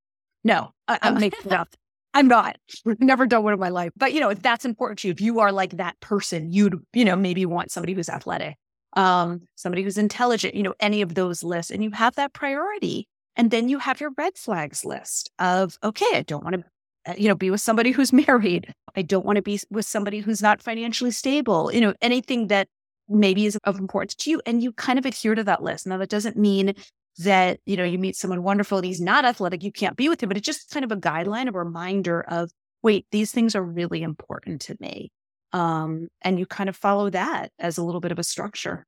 No, 0.44 0.72
I, 0.88 1.00
I'm 1.02 1.18
Oh. 1.18 1.20
making 1.20 1.46
it 1.46 1.52
up. 1.54 1.70
I'm 2.14 2.28
not. 2.28 2.58
Never 2.86 3.26
done 3.26 3.44
one 3.44 3.54
in 3.54 3.60
my 3.60 3.70
life. 3.70 3.92
But 3.96 4.14
you 4.14 4.20
know, 4.20 4.30
if 4.30 4.42
that's 4.42 4.66
important 4.66 5.00
to 5.00 5.08
you, 5.08 5.12
if 5.12 5.22
you 5.22 5.40
are 5.40 5.52
like 5.52 5.78
that 5.78 6.00
person, 6.00 6.52
you'd, 6.52 6.76
you 6.94 7.06
know, 7.06 7.16
maybe 7.16 7.46
want 7.46 7.72
somebody 7.72 7.94
who's 7.94 8.10
athletic, 8.10 8.56
um, 8.94 9.42
somebody 9.56 9.84
who's 9.84 9.98
intelligent, 9.98 10.56
you 10.56 10.64
know, 10.64 10.74
any 10.80 11.02
of 11.02 11.16
those 11.16 11.44
lists, 11.44 11.72
and 11.72 11.84
you 11.84 11.92
have 11.92 12.16
that 12.16 12.34
priority. 12.34 13.08
And 13.36 13.52
then 13.52 13.70
you 13.70 13.78
have 13.78 14.02
your 14.02 14.12
red 14.18 14.36
flags 14.36 14.84
list 14.84 15.30
of, 15.38 15.78
okay, 15.84 16.08
I 16.14 16.24
don't 16.24 16.44
want 16.44 16.56
to, 16.56 17.22
you 17.22 17.28
know, 17.28 17.36
be 17.36 17.52
with 17.52 17.62
somebody 17.62 17.92
who's 17.92 18.12
married. 18.28 18.74
I 18.96 19.04
don't 19.04 19.26
want 19.26 19.36
to 19.36 19.44
be 19.44 19.60
with 19.70 19.86
somebody 19.86 20.20
who's 20.20 20.42
not 20.42 20.62
financially 20.62 21.12
stable. 21.12 21.72
You 21.72 21.82
know, 21.82 21.94
anything 22.02 22.48
that 22.48 22.68
maybe 23.08 23.46
is 23.46 23.58
of 23.64 23.78
importance 23.78 24.16
to 24.16 24.32
you, 24.32 24.42
and 24.46 24.62
you 24.62 24.74
kind 24.74 25.00
of 25.00 25.06
adhere 25.06 25.36
to 25.36 25.44
that 25.44 25.64
list. 25.64 25.88
Now, 25.88 25.98
that 25.98 26.10
doesn't 26.10 26.36
mean 26.36 26.74
that 27.18 27.60
you 27.66 27.78
know 27.78 27.84
you 27.84 27.98
meet 27.98 28.16
someone 28.16 28.44
wonderful 28.44 28.78
and 28.78 28.86
he's 28.86 29.02
not 29.02 29.26
athletic 29.26 29.64
you 29.64 29.72
can't 29.72 29.98
be 29.98 30.10
with 30.10 30.22
him 30.22 30.30
but 30.30 30.38
it's 30.38 30.46
just 30.46 30.70
kind 30.70 30.86
of 30.86 30.92
a 30.92 30.98
guideline 30.98 31.48
a 31.48 31.52
reminder 31.52 32.22
of 32.22 32.52
wait 32.84 33.06
these 33.12 33.32
things 33.32 33.56
are 33.56 33.64
really 33.64 34.04
important 34.04 34.62
to 34.62 34.76
me 34.80 35.12
um 35.54 36.08
and 36.22 36.40
you 36.40 36.46
kind 36.46 36.70
of 36.70 36.76
follow 36.76 37.10
that 37.10 37.52
as 37.60 37.78
a 37.78 37.84
little 37.84 38.02
bit 38.02 38.12
of 38.12 38.20
a 38.20 38.24
structure 38.24 38.86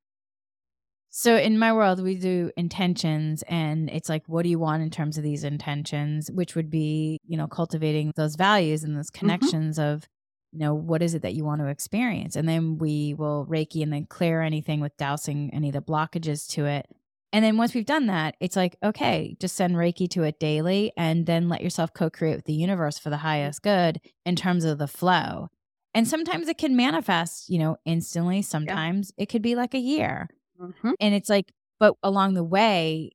So 1.12 1.36
in 1.36 1.58
my 1.58 1.72
world, 1.72 2.02
we 2.02 2.14
do 2.14 2.52
intentions, 2.56 3.42
and 3.48 3.90
it's 3.90 4.08
like, 4.08 4.22
what 4.28 4.44
do 4.44 4.48
you 4.48 4.60
want 4.60 4.82
in 4.82 4.90
terms 4.90 5.18
of 5.18 5.24
these 5.24 5.42
intentions? 5.42 6.30
Which 6.30 6.54
would 6.54 6.70
be, 6.70 7.18
you 7.26 7.36
know, 7.36 7.48
cultivating 7.48 8.12
those 8.16 8.36
values 8.36 8.84
and 8.84 8.96
those 8.96 9.10
connections 9.10 9.78
of, 9.78 10.06
you 10.52 10.60
know, 10.60 10.74
what 10.74 11.02
is 11.02 11.14
it 11.14 11.22
that 11.22 11.34
you 11.34 11.44
want 11.44 11.60
to 11.62 11.66
experience? 11.66 12.36
And 12.36 12.48
then 12.48 12.78
we 12.78 13.14
will 13.14 13.44
Reiki 13.46 13.82
and 13.82 13.92
then 13.92 14.06
clear 14.06 14.40
anything 14.40 14.80
with 14.80 14.96
dowsing 14.96 15.50
any 15.52 15.68
of 15.70 15.74
the 15.74 15.82
blockages 15.82 16.48
to 16.50 16.66
it. 16.66 16.86
And 17.32 17.44
then 17.44 17.56
once 17.56 17.74
we've 17.74 17.86
done 17.86 18.06
that, 18.06 18.34
it's 18.40 18.56
like, 18.56 18.76
okay, 18.82 19.36
just 19.40 19.54
send 19.54 19.76
Reiki 19.76 20.08
to 20.10 20.24
it 20.24 20.40
daily 20.40 20.92
and 20.96 21.26
then 21.26 21.48
let 21.48 21.62
yourself 21.62 21.92
co 21.94 22.10
create 22.10 22.36
with 22.36 22.44
the 22.44 22.52
universe 22.52 22.98
for 22.98 23.10
the 23.10 23.16
mm-hmm. 23.16 23.26
highest 23.26 23.62
good 23.62 24.00
in 24.26 24.36
terms 24.36 24.64
of 24.64 24.78
the 24.78 24.88
flow. 24.88 25.48
And 25.94 26.06
sometimes 26.06 26.48
it 26.48 26.58
can 26.58 26.76
manifest, 26.76 27.48
you 27.48 27.58
know, 27.58 27.76
instantly. 27.84 28.42
Sometimes 28.42 29.12
it 29.16 29.26
could 29.26 29.42
be 29.42 29.54
like 29.54 29.74
a 29.74 29.78
year. 29.78 30.28
Mm-hmm. 30.60 30.92
And 31.00 31.14
it's 31.14 31.28
like, 31.28 31.52
but 31.78 31.96
along 32.02 32.34
the 32.34 32.44
way, 32.44 33.10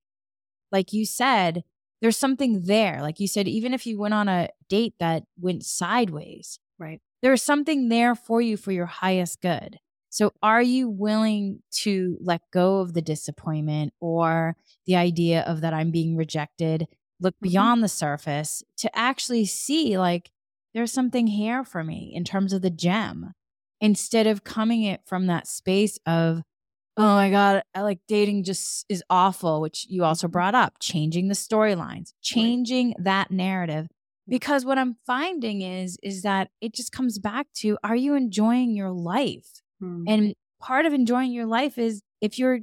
like 0.71 0.91
you 0.91 1.05
said, 1.05 1.63
there's 2.01 2.17
something 2.17 2.63
there. 2.63 3.01
Like 3.01 3.19
you 3.19 3.27
said, 3.27 3.47
even 3.47 3.73
if 3.73 3.85
you 3.85 3.97
went 3.97 4.13
on 4.13 4.27
a 4.27 4.49
date 4.67 4.95
that 4.99 5.23
went 5.37 5.63
sideways, 5.63 6.59
Right. 6.77 6.99
there's 7.21 7.41
something 7.41 7.87
there 7.89 8.15
for 8.15 8.41
you 8.41 8.57
for 8.57 8.71
your 8.71 8.87
highest 8.87 9.41
good. 9.41 9.79
So 10.15 10.31
are 10.41 10.61
you 10.61 10.87
willing 10.87 11.61
to 11.81 12.17
let 12.21 12.39
go 12.53 12.77
of 12.79 12.93
the 12.93 13.01
disappointment 13.01 13.91
or 13.99 14.55
the 14.87 14.95
idea 14.95 15.41
of 15.41 15.59
that 15.59 15.73
I'm 15.73 15.91
being 15.91 16.15
rejected, 16.15 16.87
look 17.19 17.35
Mhm. 17.35 17.49
beyond 17.49 17.83
the 17.83 17.89
surface 17.89 18.63
to 18.77 18.97
actually 18.97 19.43
see 19.43 19.97
like 19.97 20.31
there's 20.73 20.93
something 20.93 21.27
here 21.27 21.65
for 21.65 21.83
me 21.83 22.13
in 22.15 22.23
terms 22.23 22.53
of 22.53 22.61
the 22.61 22.69
gem 22.69 23.33
instead 23.81 24.25
of 24.25 24.45
coming 24.45 24.83
it 24.83 25.01
from 25.05 25.25
that 25.27 25.47
space 25.47 25.99
of 26.05 26.43
oh 26.95 27.15
my 27.15 27.29
god 27.29 27.63
I 27.73 27.81
like 27.81 27.99
dating 28.07 28.45
just 28.45 28.85
is 28.87 29.03
awful 29.09 29.59
which 29.59 29.85
you 29.89 30.05
also 30.05 30.29
brought 30.29 30.55
up 30.55 30.75
changing 30.79 31.27
the 31.27 31.35
storylines 31.35 32.13
changing 32.21 32.95
that 32.99 33.31
narrative 33.31 33.87
because 34.29 34.63
what 34.65 34.77
i'm 34.77 34.95
finding 35.05 35.61
is 35.61 35.97
is 36.01 36.21
that 36.21 36.51
it 36.61 36.73
just 36.73 36.91
comes 36.93 37.19
back 37.19 37.47
to 37.55 37.77
are 37.83 37.97
you 37.97 38.15
enjoying 38.15 38.75
your 38.75 38.91
life 38.91 39.61
Mhm. 39.81 40.03
and 40.07 40.35
part 40.61 40.85
of 40.85 40.93
enjoying 40.93 41.31
your 41.31 41.45
life 41.45 41.77
is 41.77 42.01
if 42.21 42.39
you're 42.39 42.59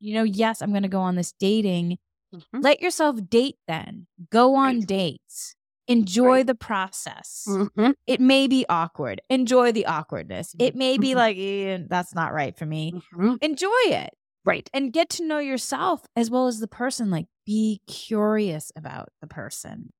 you 0.00 0.14
know 0.14 0.22
yes 0.24 0.60
i'm 0.62 0.70
going 0.70 0.82
to 0.82 0.88
go 0.88 1.00
on 1.00 1.14
this 1.16 1.32
dating 1.38 1.98
Mhm. 2.34 2.62
let 2.62 2.80
yourself 2.80 3.16
date 3.28 3.56
then 3.68 4.06
go 4.30 4.54
on 4.54 4.78
Right. 4.80 4.86
dates 4.88 5.54
enjoy 5.88 6.38
Right. 6.38 6.46
the 6.46 6.54
process 6.54 7.44
Mhm. 7.48 7.94
it 8.06 8.20
may 8.20 8.46
be 8.46 8.64
awkward 8.68 9.20
enjoy 9.28 9.72
the 9.72 9.86
awkwardness 9.86 10.54
it 10.58 10.74
may 10.76 10.98
be 10.98 11.10
Mhm. 11.12 11.16
like 11.16 11.36
"Eh, 11.38 11.78
that's 11.88 12.14
not 12.14 12.32
right 12.32 12.56
for 12.56 12.66
me 12.66 12.92
Mhm. 12.92 13.38
enjoy 13.42 13.82
it 13.86 14.10
right 14.44 14.70
and 14.72 14.92
get 14.92 15.08
to 15.10 15.24
know 15.26 15.38
yourself 15.38 16.06
as 16.16 16.30
well 16.30 16.46
as 16.46 16.60
the 16.60 16.68
person 16.68 17.10
like 17.10 17.26
be 17.46 17.80
curious 17.86 18.70
about 18.76 19.08
the 19.20 19.26
person 19.26 19.92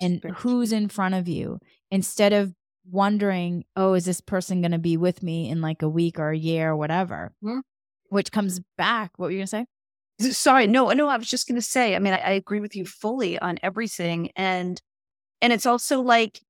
and 0.00 0.22
who's 0.38 0.72
in 0.72 0.88
front 0.88 1.14
of 1.14 1.28
you 1.28 1.58
instead 1.90 2.32
of 2.32 2.54
wondering 2.90 3.64
oh 3.76 3.94
is 3.94 4.04
this 4.04 4.20
person 4.20 4.60
going 4.60 4.72
to 4.72 4.78
be 4.78 4.96
with 4.96 5.22
me 5.22 5.48
in 5.48 5.60
like 5.60 5.82
a 5.82 5.88
week 5.88 6.18
or 6.18 6.30
a 6.30 6.36
year 6.36 6.70
or 6.70 6.76
whatever 6.76 7.32
Mhm. 7.42 7.60
which 8.08 8.32
comes 8.32 8.60
back 8.76 9.12
what 9.16 9.26
were 9.26 9.30
you 9.30 9.38
going 9.38 9.46
to 9.46 9.50
say 9.50 9.66
Sorry, 10.20 10.66
no, 10.68 10.90
no, 10.90 11.08
I 11.08 11.16
was 11.16 11.28
just 11.28 11.48
going 11.48 11.56
to 11.56 11.66
say, 11.66 11.96
I 11.96 11.98
mean, 11.98 12.12
I, 12.12 12.18
I 12.18 12.30
agree 12.32 12.60
with 12.60 12.76
you 12.76 12.84
fully 12.84 13.38
on 13.40 13.58
everything. 13.62 14.30
And, 14.36 14.80
and 15.40 15.52
it's 15.52 15.66
also 15.66 16.00
like, 16.00 16.40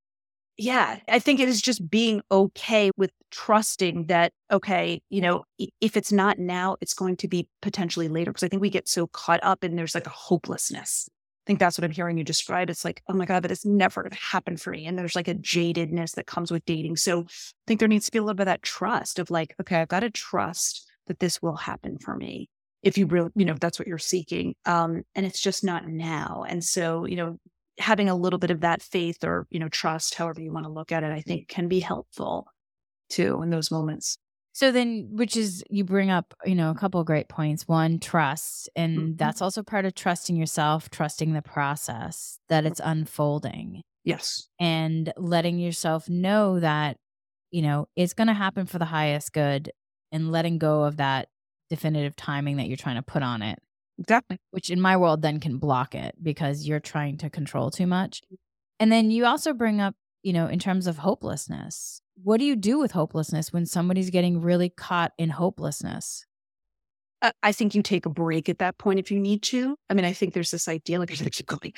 yeah, 0.58 0.98
I 1.08 1.18
think 1.20 1.40
it 1.40 1.48
is 1.48 1.62
just 1.62 1.88
being 1.88 2.20
okay 2.30 2.90
with 2.98 3.12
trusting 3.30 4.08
that, 4.08 4.32
okay, 4.50 5.00
you 5.08 5.22
know, 5.22 5.44
if 5.80 5.96
it's 5.96 6.12
not 6.12 6.38
now, 6.38 6.76
it's 6.82 6.92
going 6.92 7.16
to 7.18 7.28
be 7.28 7.48
potentially 7.62 8.08
later. 8.08 8.32
Cause 8.32 8.42
I 8.42 8.48
think 8.48 8.60
we 8.60 8.68
get 8.68 8.88
so 8.88 9.06
caught 9.06 9.40
up 9.42 9.62
and 9.62 9.78
there's 9.78 9.94
like 9.94 10.06
a 10.06 10.10
hopelessness. 10.10 11.08
I 11.42 11.46
think 11.46 11.58
that's 11.58 11.76
what 11.76 11.84
I'm 11.84 11.90
hearing 11.90 12.18
you 12.18 12.24
describe. 12.24 12.70
It's 12.70 12.84
like, 12.84 13.02
oh 13.08 13.14
my 13.14 13.24
God, 13.24 13.42
but 13.42 13.50
it's 13.50 13.66
never 13.66 14.02
going 14.02 14.12
to 14.12 14.18
happen 14.18 14.56
for 14.56 14.70
me. 14.70 14.86
And 14.86 14.96
there's 14.96 15.16
like 15.16 15.26
a 15.26 15.34
jadedness 15.34 16.14
that 16.14 16.26
comes 16.26 16.52
with 16.52 16.64
dating. 16.66 16.96
So 16.96 17.22
I 17.22 17.24
think 17.66 17.80
there 17.80 17.88
needs 17.88 18.06
to 18.06 18.12
be 18.12 18.18
a 18.18 18.22
little 18.22 18.36
bit 18.36 18.42
of 18.42 18.52
that 18.52 18.62
trust 18.62 19.18
of 19.18 19.30
like, 19.30 19.56
okay, 19.60 19.80
I've 19.80 19.88
got 19.88 20.00
to 20.00 20.10
trust 20.10 20.88
that 21.08 21.18
this 21.18 21.42
will 21.42 21.56
happen 21.56 21.98
for 21.98 22.14
me 22.14 22.48
if 22.82 22.96
you 22.96 23.06
really, 23.06 23.30
you 23.34 23.44
know, 23.44 23.56
that's 23.60 23.78
what 23.78 23.88
you're 23.88 23.98
seeking. 23.98 24.54
Um, 24.66 25.02
and 25.14 25.26
it's 25.26 25.40
just 25.40 25.64
not 25.64 25.88
now. 25.88 26.44
And 26.48 26.62
so, 26.62 27.06
you 27.06 27.16
know, 27.16 27.38
having 27.78 28.08
a 28.08 28.14
little 28.14 28.38
bit 28.38 28.50
of 28.50 28.60
that 28.60 28.82
faith 28.82 29.24
or, 29.24 29.46
you 29.50 29.58
know, 29.58 29.68
trust, 29.68 30.14
however 30.14 30.40
you 30.40 30.52
want 30.52 30.66
to 30.66 30.72
look 30.72 30.92
at 30.92 31.02
it, 31.02 31.10
I 31.10 31.20
think 31.20 31.48
can 31.48 31.68
be 31.68 31.80
helpful 31.80 32.46
too 33.08 33.42
in 33.42 33.50
those 33.50 33.70
moments. 33.70 34.16
So 34.54 34.70
then, 34.70 35.08
which 35.12 35.36
is 35.36 35.64
you 35.70 35.82
bring 35.82 36.10
up, 36.10 36.34
you 36.44 36.54
know, 36.54 36.70
a 36.70 36.74
couple 36.74 37.00
of 37.00 37.06
great 37.06 37.28
points. 37.28 37.66
One, 37.66 37.98
trust. 37.98 38.68
And 38.76 38.98
mm-hmm. 38.98 39.16
that's 39.16 39.40
also 39.40 39.62
part 39.62 39.86
of 39.86 39.94
trusting 39.94 40.36
yourself, 40.36 40.90
trusting 40.90 41.32
the 41.32 41.40
process 41.42 42.38
that 42.50 42.66
it's 42.66 42.80
unfolding. 42.84 43.82
Yes. 44.04 44.48
And 44.60 45.12
letting 45.16 45.58
yourself 45.58 46.08
know 46.08 46.60
that, 46.60 46.98
you 47.50 47.62
know, 47.62 47.88
it's 47.96 48.12
going 48.12 48.26
to 48.26 48.34
happen 48.34 48.66
for 48.66 48.78
the 48.78 48.84
highest 48.84 49.32
good 49.32 49.70
and 50.10 50.30
letting 50.30 50.58
go 50.58 50.84
of 50.84 50.98
that 50.98 51.28
definitive 51.70 52.14
timing 52.14 52.58
that 52.58 52.68
you're 52.68 52.76
trying 52.76 52.96
to 52.96 53.02
put 53.02 53.22
on 53.22 53.40
it. 53.40 53.58
Exactly. 53.98 54.36
Which 54.50 54.68
in 54.68 54.80
my 54.80 54.96
world 54.96 55.22
then 55.22 55.40
can 55.40 55.56
block 55.56 55.94
it 55.94 56.14
because 56.22 56.66
you're 56.66 56.80
trying 56.80 57.16
to 57.18 57.30
control 57.30 57.70
too 57.70 57.86
much. 57.86 58.20
And 58.78 58.92
then 58.92 59.10
you 59.10 59.24
also 59.24 59.54
bring 59.54 59.80
up, 59.80 59.94
you 60.22 60.32
know, 60.32 60.46
in 60.46 60.58
terms 60.58 60.86
of 60.86 60.98
hopelessness. 60.98 62.00
What 62.22 62.38
do 62.38 62.44
you 62.44 62.56
do 62.56 62.78
with 62.78 62.92
hopelessness 62.92 63.52
when 63.52 63.66
somebody's 63.66 64.10
getting 64.10 64.40
really 64.40 64.68
caught 64.68 65.12
in 65.18 65.30
hopelessness? 65.30 66.24
I 67.42 67.52
think 67.52 67.74
you 67.74 67.82
take 67.82 68.04
a 68.04 68.10
break 68.10 68.48
at 68.48 68.58
that 68.58 68.78
point 68.78 68.98
if 68.98 69.10
you 69.10 69.20
need 69.20 69.42
to. 69.44 69.76
I 69.88 69.94
mean, 69.94 70.04
I 70.04 70.12
think 70.12 70.34
there's 70.34 70.50
this 70.50 70.66
idea 70.66 70.98
like 70.98 71.10
I'm 71.10 71.16
going 71.16 71.30
to 71.30 71.30
keep 71.30 71.46
going 71.46 71.72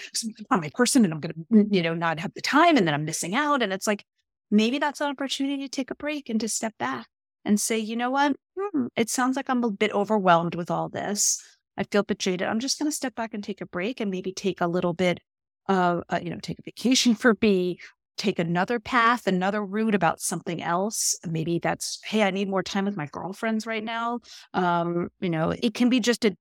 on 0.51 0.61
my 0.61 0.71
person 0.75 1.05
and 1.05 1.13
I'm 1.13 1.21
going 1.21 1.35
to, 1.35 1.67
you 1.71 1.83
know, 1.83 1.95
not 1.95 2.19
have 2.19 2.33
the 2.33 2.41
time 2.41 2.79
and 2.79 2.87
then 2.87 2.95
I'm 2.95 3.05
missing 3.05 3.35
out. 3.35 3.63
And 3.63 3.71
it's 3.73 3.87
like 3.87 4.05
maybe 4.51 4.79
that's 4.79 5.03
an 5.03 5.09
opportunity 5.09 5.63
to 5.63 5.69
take 5.69 5.91
a 5.91 5.95
break 5.95 6.31
and 6.31 6.41
to 6.41 6.49
step 6.49 6.73
back 6.79 7.07
and 7.45 7.61
say, 7.61 7.79
you 7.79 7.95
know 7.95 8.11
what? 8.11 8.37
Hmm, 8.59 8.87
it 8.97 9.11
sounds 9.11 9.37
like 9.37 9.51
I'm 9.51 9.63
a 9.65 9.71
bit 9.71 9.93
overwhelmed 9.93 10.55
with 10.55 10.71
all 10.71 10.89
this. 10.89 11.43
I 11.77 11.85
feel 11.85 12.05
jaded. 12.19 12.49
I'm 12.49 12.61
just 12.61 12.79
going 12.79 12.91
to 12.91 12.97
step 12.97 13.15
back 13.15 13.35
and 13.35 13.45
take 13.45 13.61
a 13.61 13.67
break 13.67 14.01
and 14.01 14.11
maybe 14.11 14.33
take 14.33 14.61
a 14.63 14.67
little 14.67 14.95
bit 14.95 15.21
of, 15.69 16.05
uh, 16.09 16.21
you 16.23 16.31
know, 16.31 16.39
take 16.41 16.59
a 16.59 16.63
vacation 16.63 17.15
for 17.15 17.37
me, 17.43 17.79
take 18.17 18.39
another 18.39 18.79
path, 18.79 19.27
another 19.27 19.65
route 19.65 19.95
about 19.95 20.21
something 20.21 20.63
else. 20.63 21.19
Maybe 21.27 21.59
that's, 21.59 22.01
hey, 22.05 22.23
I 22.23 22.31
need 22.31 22.49
more 22.49 22.63
time 22.63 22.85
with 22.85 22.97
my 22.97 23.07
girlfriends 23.07 23.67
right 23.67 23.85
now. 23.85 24.21
Um, 24.53 25.09
you 25.21 25.31
know, 25.31 25.51
it 25.51 25.75
can 25.75 25.89
be 25.89 26.01
just 26.01 26.25
a 26.25 26.37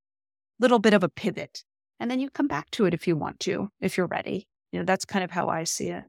little 0.60 0.80
bit 0.80 0.94
of 0.94 1.04
a 1.04 1.10
pivot. 1.10 1.64
And 2.00 2.10
then 2.10 2.20
you 2.20 2.30
come 2.30 2.48
back 2.48 2.70
to 2.72 2.86
it 2.86 2.94
if 2.94 3.08
you 3.08 3.16
want 3.16 3.40
to, 3.42 3.70
if 3.82 3.98
you're 3.98 4.08
ready. 4.08 4.48
You 4.72 4.80
know, 4.80 4.86
that's 4.86 5.06
kind 5.06 5.24
of 5.24 5.32
how 5.32 5.50
I 5.50 5.64
see 5.64 5.90
it. 5.90 6.04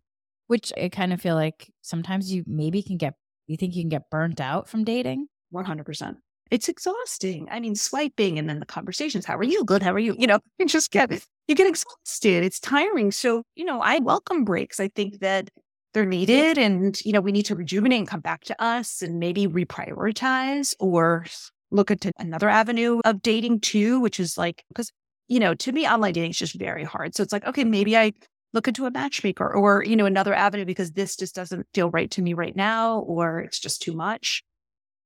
Which 0.47 0.73
I 0.81 0.89
kind 0.89 1.13
of 1.13 1.21
feel 1.21 1.35
like 1.35 1.71
sometimes 1.83 2.33
you 2.33 2.45
maybe 2.47 2.83
can 2.83 2.97
get 2.97 3.15
you 3.47 3.57
think 3.57 3.75
you 3.75 3.83
can 3.83 3.91
get 3.91 4.11
burnt 4.11 4.41
out 4.41 4.69
from 4.69 4.85
dating? 4.85 5.27
100%. 5.53 6.17
It's 6.51 6.69
exhausting. 6.69 7.49
I 7.51 7.61
mean, 7.61 7.75
swiping 7.75 8.39
and 8.39 8.49
then 8.49 8.61
the 8.61 8.67
conversations. 8.67 9.27
How 9.27 9.37
are 9.37 9.45
you? 9.45 9.65
Good. 9.65 9.83
How 9.83 9.93
are 9.93 9.99
you? 9.99 10.15
You 10.19 10.27
know, 10.27 10.39
you 10.59 10.67
just 10.67 10.91
get 10.91 11.11
you 11.49 11.55
get 11.55 11.67
exhausted. 11.67 12.45
It's 12.45 12.61
tiring. 12.61 13.11
So, 13.11 13.43
you 13.55 13.65
know, 13.65 13.81
I 13.81 13.99
welcome 13.99 14.45
breaks. 14.45 14.81
I 14.81 14.89
think 14.89 15.21
that 15.21 15.51
they're 15.93 16.05
needed 16.05 16.59
and, 16.59 16.99
you 17.05 17.13
know, 17.13 17.21
we 17.21 17.33
need 17.33 17.47
to 17.47 17.55
rejuvenate 17.55 18.01
and 18.01 18.09
come 18.09 18.21
back 18.21 18.45
to 18.45 18.63
us 18.63 19.01
and 19.01 19.19
maybe 19.19 19.47
reprioritize 19.47 20.75
or 20.81 21.25
look 21.71 21.91
into 21.91 22.11
another 22.19 22.49
avenue 22.49 23.01
of 23.05 23.23
dating 23.23 23.61
too, 23.61 24.01
which 24.01 24.19
is 24.19 24.37
like, 24.37 24.65
because, 24.69 24.91
you 25.29 25.39
know, 25.39 25.55
to 25.55 25.73
me, 25.73 25.87
online 25.87 26.13
dating 26.13 26.31
is 26.31 26.39
just 26.39 26.59
very 26.59 26.85
hard. 26.85 27.15
So 27.15 27.23
it's 27.23 27.33
like, 27.33 27.47
okay, 27.47 27.65
maybe 27.65 27.97
I 27.97 28.13
look 28.53 28.67
into 28.67 28.87
a 28.87 28.91
matchmaker 28.91 29.53
or, 29.53 29.85
you 29.85 29.97
know, 29.97 30.07
another 30.07 30.35
avenue 30.35 30.65
because 30.65 30.93
this 30.93 31.17
just 31.17 31.35
doesn't 31.35 31.67
feel 31.75 31.91
right 31.91 32.11
to 32.13 32.23
me 32.23 32.35
right 32.35 32.57
now 32.57 33.01
or 33.01 33.41
it's 33.41 33.61
just 33.61 33.83
too 33.83 33.93
much. 33.93 34.43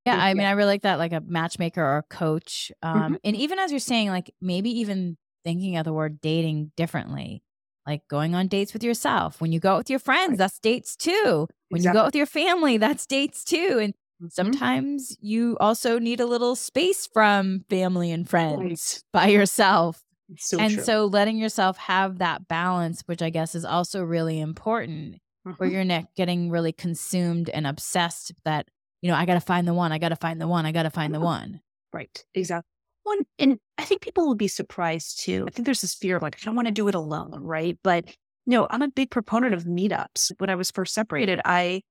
Yeah, 0.05 0.17
I 0.17 0.33
mean, 0.33 0.47
I 0.47 0.51
really 0.51 0.67
like 0.67 0.83
that, 0.83 0.97
like 0.97 1.11
a 1.11 1.21
matchmaker 1.21 1.83
or 1.83 1.97
a 1.97 2.03
coach. 2.03 2.71
Um, 2.81 3.01
mm-hmm. 3.01 3.15
And 3.23 3.35
even 3.35 3.59
as 3.59 3.69
you're 3.69 3.79
saying, 3.79 4.09
like 4.09 4.33
maybe 4.41 4.79
even 4.79 5.17
thinking 5.49 5.77
of 5.77 5.83
the 5.83 5.93
word 5.93 6.21
dating 6.21 6.71
differently, 6.77 7.41
like 7.87 8.07
going 8.07 8.35
on 8.35 8.47
dates 8.47 8.71
with 8.71 8.83
yourself. 8.83 9.41
When 9.41 9.51
you 9.51 9.59
go 9.59 9.73
out 9.73 9.77
with 9.79 9.89
your 9.89 9.97
friends, 9.97 10.37
that's 10.37 10.59
dates 10.59 10.95
too. 10.95 11.47
When 11.69 11.79
exactly. 11.79 11.89
you 11.89 11.93
go 11.93 11.99
out 12.01 12.05
with 12.05 12.15
your 12.15 12.27
family, 12.27 12.77
that's 12.77 13.07
dates 13.07 13.43
too. 13.43 13.79
And 13.81 13.93
mm-hmm. 13.95 14.27
sometimes 14.27 15.17
you 15.19 15.57
also 15.59 15.97
need 15.97 16.19
a 16.19 16.27
little 16.27 16.55
space 16.55 17.07
from 17.11 17.65
family 17.67 18.11
and 18.11 18.29
friends 18.29 19.03
right. 19.15 19.23
by 19.23 19.27
yourself. 19.29 20.03
So 20.37 20.59
and 20.59 20.75
true. 20.75 20.83
so 20.83 21.05
letting 21.05 21.39
yourself 21.39 21.77
have 21.77 22.19
that 22.19 22.47
balance, 22.47 23.01
which 23.07 23.23
I 23.23 23.31
guess 23.31 23.55
is 23.55 23.65
also 23.65 24.03
really 24.03 24.39
important, 24.39 25.15
mm-hmm. 25.15 25.53
where 25.53 25.67
you're 25.67 25.83
not 25.83 26.13
getting 26.15 26.51
really 26.51 26.73
consumed 26.73 27.49
and 27.49 27.65
obsessed 27.65 28.33
that, 28.45 28.67
you 29.01 29.09
know, 29.09 29.17
I 29.17 29.25
got 29.25 29.33
to 29.33 29.39
find 29.39 29.67
the 29.67 29.73
one, 29.73 29.91
I 29.91 29.97
got 29.97 30.09
to 30.09 30.15
find 30.15 30.39
the 30.39 30.47
one, 30.47 30.67
I 30.67 30.71
got 30.71 30.83
to 30.83 30.91
find 30.91 31.11
the 31.11 31.19
one. 31.19 31.61
Right. 31.91 32.23
Exactly. 32.35 32.69
One, 33.09 33.25
and 33.39 33.57
I 33.79 33.85
think 33.85 34.01
people 34.01 34.27
will 34.27 34.35
be 34.35 34.47
surprised 34.47 35.21
too. 35.21 35.45
I 35.47 35.51
think 35.51 35.65
there's 35.65 35.81
this 35.81 35.95
fear 35.95 36.17
of 36.17 36.21
like, 36.21 36.37
I 36.39 36.45
don't 36.45 36.55
want 36.55 36.67
to 36.67 36.71
do 36.73 36.87
it 36.87 36.95
alone. 36.95 37.41
Right. 37.41 37.75
But 37.83 38.05
no, 38.45 38.67
I'm 38.69 38.83
a 38.83 38.87
big 38.87 39.09
proponent 39.09 39.55
of 39.55 39.63
meetups. 39.63 40.31
When 40.37 40.51
I 40.51 40.55
was 40.55 40.69
first 40.69 40.93
separated, 40.93 41.41
I 41.43 41.81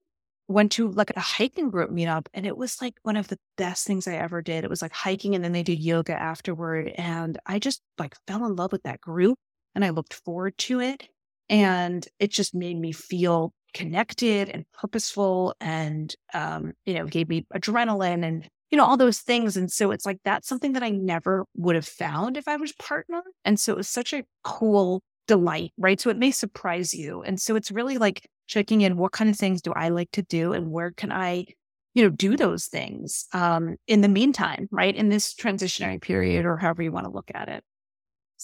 went 0.46 0.72
to 0.72 0.90
like 0.92 1.10
a 1.16 1.20
hiking 1.20 1.70
group 1.70 1.90
meetup 1.90 2.26
and 2.32 2.46
it 2.46 2.56
was 2.56 2.80
like 2.80 2.94
one 3.02 3.16
of 3.16 3.28
the 3.28 3.38
best 3.56 3.84
things 3.86 4.06
I 4.06 4.14
ever 4.14 4.42
did. 4.42 4.62
It 4.62 4.70
was 4.70 4.80
like 4.80 4.92
hiking 4.92 5.34
and 5.34 5.42
then 5.44 5.52
they 5.52 5.62
did 5.64 5.80
yoga 5.80 6.14
afterward. 6.14 6.88
And 6.96 7.36
I 7.46 7.58
just 7.58 7.82
like 7.98 8.14
fell 8.26 8.46
in 8.46 8.54
love 8.54 8.70
with 8.70 8.84
that 8.84 9.00
group 9.00 9.38
and 9.74 9.84
I 9.84 9.90
looked 9.90 10.14
forward 10.14 10.56
to 10.58 10.80
it. 10.80 11.08
And 11.48 12.06
it 12.20 12.30
just 12.30 12.54
made 12.54 12.78
me 12.78 12.92
feel 12.92 13.52
connected 13.74 14.48
and 14.48 14.64
purposeful 14.72 15.54
and, 15.60 16.14
um, 16.32 16.74
you 16.86 16.94
know, 16.94 17.06
gave 17.06 17.28
me 17.28 17.46
adrenaline 17.54 18.24
and, 18.24 18.48
you 18.70 18.76
know, 18.76 18.84
all 18.84 18.96
those 18.96 19.20
things. 19.20 19.56
And 19.56 19.70
so 19.70 19.90
it's 19.90 20.04
like 20.04 20.18
that's 20.24 20.48
something 20.48 20.72
that 20.74 20.82
I 20.82 20.90
never 20.90 21.44
would 21.56 21.74
have 21.74 21.86
found 21.86 22.36
if 22.36 22.48
I 22.48 22.56
was 22.56 22.72
partner. 22.72 23.22
And 23.44 23.58
so 23.58 23.72
it 23.72 23.76
was 23.76 23.88
such 23.88 24.12
a 24.12 24.24
cool 24.44 25.02
delight, 25.26 25.72
right? 25.78 26.00
So 26.00 26.10
it 26.10 26.16
may 26.16 26.30
surprise 26.30 26.92
you. 26.92 27.22
And 27.22 27.40
so 27.40 27.56
it's 27.56 27.70
really 27.70 27.98
like 27.98 28.26
checking 28.46 28.80
in 28.80 28.96
what 28.96 29.12
kind 29.12 29.30
of 29.30 29.36
things 29.36 29.62
do 29.62 29.72
I 29.72 29.88
like 29.88 30.10
to 30.12 30.22
do 30.22 30.52
and 30.52 30.70
where 30.70 30.90
can 30.90 31.12
I, 31.12 31.46
you 31.94 32.02
know, 32.02 32.10
do 32.10 32.36
those 32.36 32.66
things 32.66 33.26
um, 33.32 33.76
in 33.86 34.00
the 34.00 34.08
meantime, 34.08 34.68
right? 34.70 34.94
In 34.94 35.08
this 35.08 35.34
transitionary 35.34 36.00
period 36.00 36.44
or 36.44 36.56
however 36.56 36.82
you 36.82 36.92
want 36.92 37.06
to 37.06 37.12
look 37.12 37.30
at 37.34 37.48
it. 37.48 37.62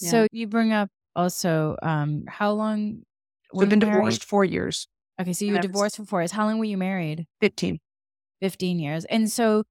Yeah. 0.01 0.09
So 0.09 0.27
you 0.31 0.47
bring 0.47 0.73
up 0.73 0.89
also 1.15 1.75
um, 1.81 2.23
how 2.27 2.51
long 2.51 3.03
we've 3.53 3.69
been 3.69 3.79
divorced 3.79 4.23
four 4.23 4.43
years. 4.43 4.87
Okay, 5.19 5.33
so 5.33 5.45
you 5.45 5.53
were 5.53 5.59
divorced 5.59 5.95
for 5.95 6.05
four 6.05 6.21
years. 6.21 6.31
How 6.31 6.45
long 6.45 6.59
were 6.59 6.65
you 6.65 6.77
married? 6.77 7.25
15. 7.39 7.79
15 8.41 8.79
years. 8.79 9.05
And 9.05 9.31
so 9.31 9.63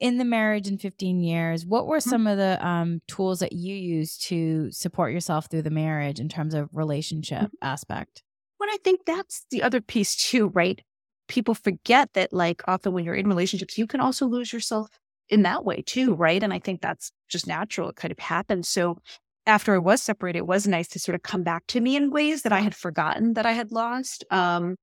in 0.00 0.18
the 0.18 0.24
marriage 0.24 0.68
in 0.68 0.78
15 0.78 1.20
years, 1.20 1.66
what 1.66 1.86
were 1.86 1.98
mm-hmm. 1.98 2.10
some 2.10 2.26
of 2.26 2.36
the 2.38 2.64
um, 2.66 3.00
tools 3.08 3.40
that 3.40 3.52
you 3.52 3.74
used 3.74 4.22
to 4.28 4.70
support 4.70 5.12
yourself 5.12 5.46
through 5.46 5.62
the 5.62 5.70
marriage 5.70 6.20
in 6.20 6.28
terms 6.28 6.54
of 6.54 6.68
relationship 6.72 7.42
mm-hmm. 7.42 7.66
aspect? 7.66 8.22
Well, 8.60 8.68
I 8.70 8.78
think 8.82 9.00
that's 9.06 9.44
the 9.50 9.62
other 9.62 9.80
piece 9.80 10.16
too, 10.16 10.48
right? 10.48 10.80
People 11.28 11.54
forget 11.54 12.12
that, 12.14 12.32
like, 12.32 12.62
often 12.66 12.92
when 12.92 13.04
you're 13.04 13.14
in 13.14 13.28
relationships, 13.28 13.76
you 13.76 13.86
can 13.86 14.00
also 14.00 14.26
lose 14.26 14.52
yourself 14.52 14.88
in 15.28 15.42
that 15.42 15.64
way 15.64 15.82
too, 15.82 16.14
right? 16.14 16.42
And 16.42 16.52
I 16.52 16.58
think 16.58 16.80
that's 16.80 17.12
just 17.28 17.46
natural. 17.46 17.90
It 17.90 17.96
kind 17.96 18.12
of 18.12 18.18
happens. 18.18 18.68
So 18.68 18.98
after 19.46 19.74
I 19.74 19.78
was 19.78 20.02
separated, 20.02 20.38
it 20.38 20.46
was 20.46 20.66
nice 20.66 20.88
to 20.88 20.98
sort 20.98 21.14
of 21.14 21.22
come 21.22 21.42
back 21.42 21.66
to 21.68 21.80
me 21.80 21.96
in 21.96 22.10
ways 22.10 22.42
that 22.42 22.52
I 22.52 22.60
had 22.60 22.74
forgotten 22.74 23.34
that 23.34 23.46
I 23.46 23.52
had 23.52 23.72
lost. 23.72 24.24
Um, 24.30 24.76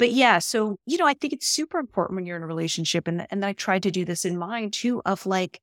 but 0.00 0.12
yeah, 0.12 0.38
so, 0.38 0.78
you 0.86 0.96
know, 0.96 1.06
I 1.06 1.12
think 1.12 1.34
it's 1.34 1.46
super 1.46 1.78
important 1.78 2.16
when 2.16 2.24
you're 2.24 2.38
in 2.38 2.42
a 2.42 2.46
relationship. 2.46 3.06
And, 3.06 3.26
and 3.30 3.44
I 3.44 3.52
tried 3.52 3.82
to 3.82 3.90
do 3.90 4.06
this 4.06 4.24
in 4.24 4.38
mind 4.38 4.72
too, 4.72 5.02
of 5.04 5.26
like, 5.26 5.60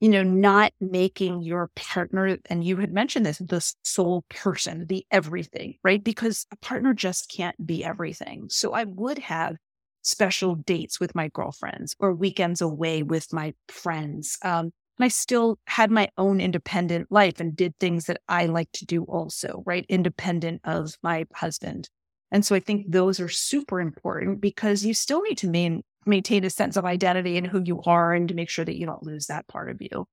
you 0.00 0.10
know, 0.10 0.22
not 0.22 0.72
making 0.82 1.42
your 1.42 1.70
partner, 1.76 2.36
and 2.50 2.62
you 2.62 2.76
had 2.76 2.92
mentioned 2.92 3.24
this, 3.24 3.38
the 3.38 3.66
sole 3.82 4.24
person, 4.28 4.86
the 4.86 5.06
everything, 5.10 5.76
right? 5.82 6.04
Because 6.04 6.46
a 6.52 6.56
partner 6.56 6.92
just 6.92 7.32
can't 7.34 7.66
be 7.66 7.82
everything. 7.82 8.48
So 8.50 8.74
I 8.74 8.84
would 8.84 9.18
have 9.18 9.56
special 10.02 10.56
dates 10.56 11.00
with 11.00 11.14
my 11.14 11.28
girlfriends 11.28 11.96
or 11.98 12.12
weekends 12.12 12.60
away 12.60 13.02
with 13.02 13.32
my 13.32 13.54
friends. 13.68 14.36
Um, 14.44 14.72
and 14.98 15.06
I 15.06 15.08
still 15.08 15.58
had 15.66 15.90
my 15.90 16.10
own 16.18 16.38
independent 16.42 17.10
life 17.10 17.40
and 17.40 17.56
did 17.56 17.74
things 17.80 18.04
that 18.06 18.20
I 18.28 18.44
like 18.44 18.72
to 18.72 18.84
do 18.84 19.04
also, 19.04 19.62
right? 19.64 19.86
Independent 19.88 20.60
of 20.64 20.96
my 21.02 21.24
husband. 21.34 21.88
And 22.32 22.44
so 22.44 22.54
I 22.54 22.60
think 22.60 22.90
those 22.90 23.20
are 23.20 23.28
super 23.28 23.80
important 23.80 24.40
because 24.40 24.84
you 24.84 24.94
still 24.94 25.22
need 25.22 25.38
to 25.38 25.48
main, 25.48 25.82
maintain 26.06 26.44
a 26.44 26.50
sense 26.50 26.76
of 26.76 26.84
identity 26.84 27.36
and 27.36 27.46
who 27.46 27.62
you 27.64 27.80
are 27.86 28.12
and 28.14 28.28
to 28.28 28.34
make 28.34 28.48
sure 28.48 28.64
that 28.64 28.78
you 28.78 28.86
don't 28.86 29.02
lose 29.02 29.26
that 29.26 29.48
part 29.48 29.70
of 29.70 29.80
you. 29.80 30.06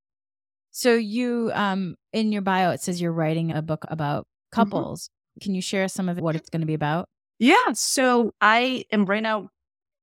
So 0.72 0.94
you 0.94 1.52
um 1.54 1.96
in 2.14 2.32
your 2.32 2.42
bio 2.44 2.72
it 2.72 2.82
says 2.82 3.02
you're 3.02 3.12
writing 3.12 3.52
a 3.52 3.62
book 3.62 3.86
about 3.90 4.28
Mm-hmm. 4.56 4.62
couples. 4.62 5.10
Can 5.42 5.56
you 5.56 5.62
share 5.62 5.88
some 5.88 6.08
of 6.08 6.18
what 6.20 6.36
it's 6.36 6.50
going 6.50 6.62
to 6.62 6.66
be 6.68 6.74
about? 6.74 7.10
Yeah. 7.38 7.74
So 7.74 8.32
I 8.42 8.86
am 8.92 9.06
right 9.06 9.22
now 9.22 9.50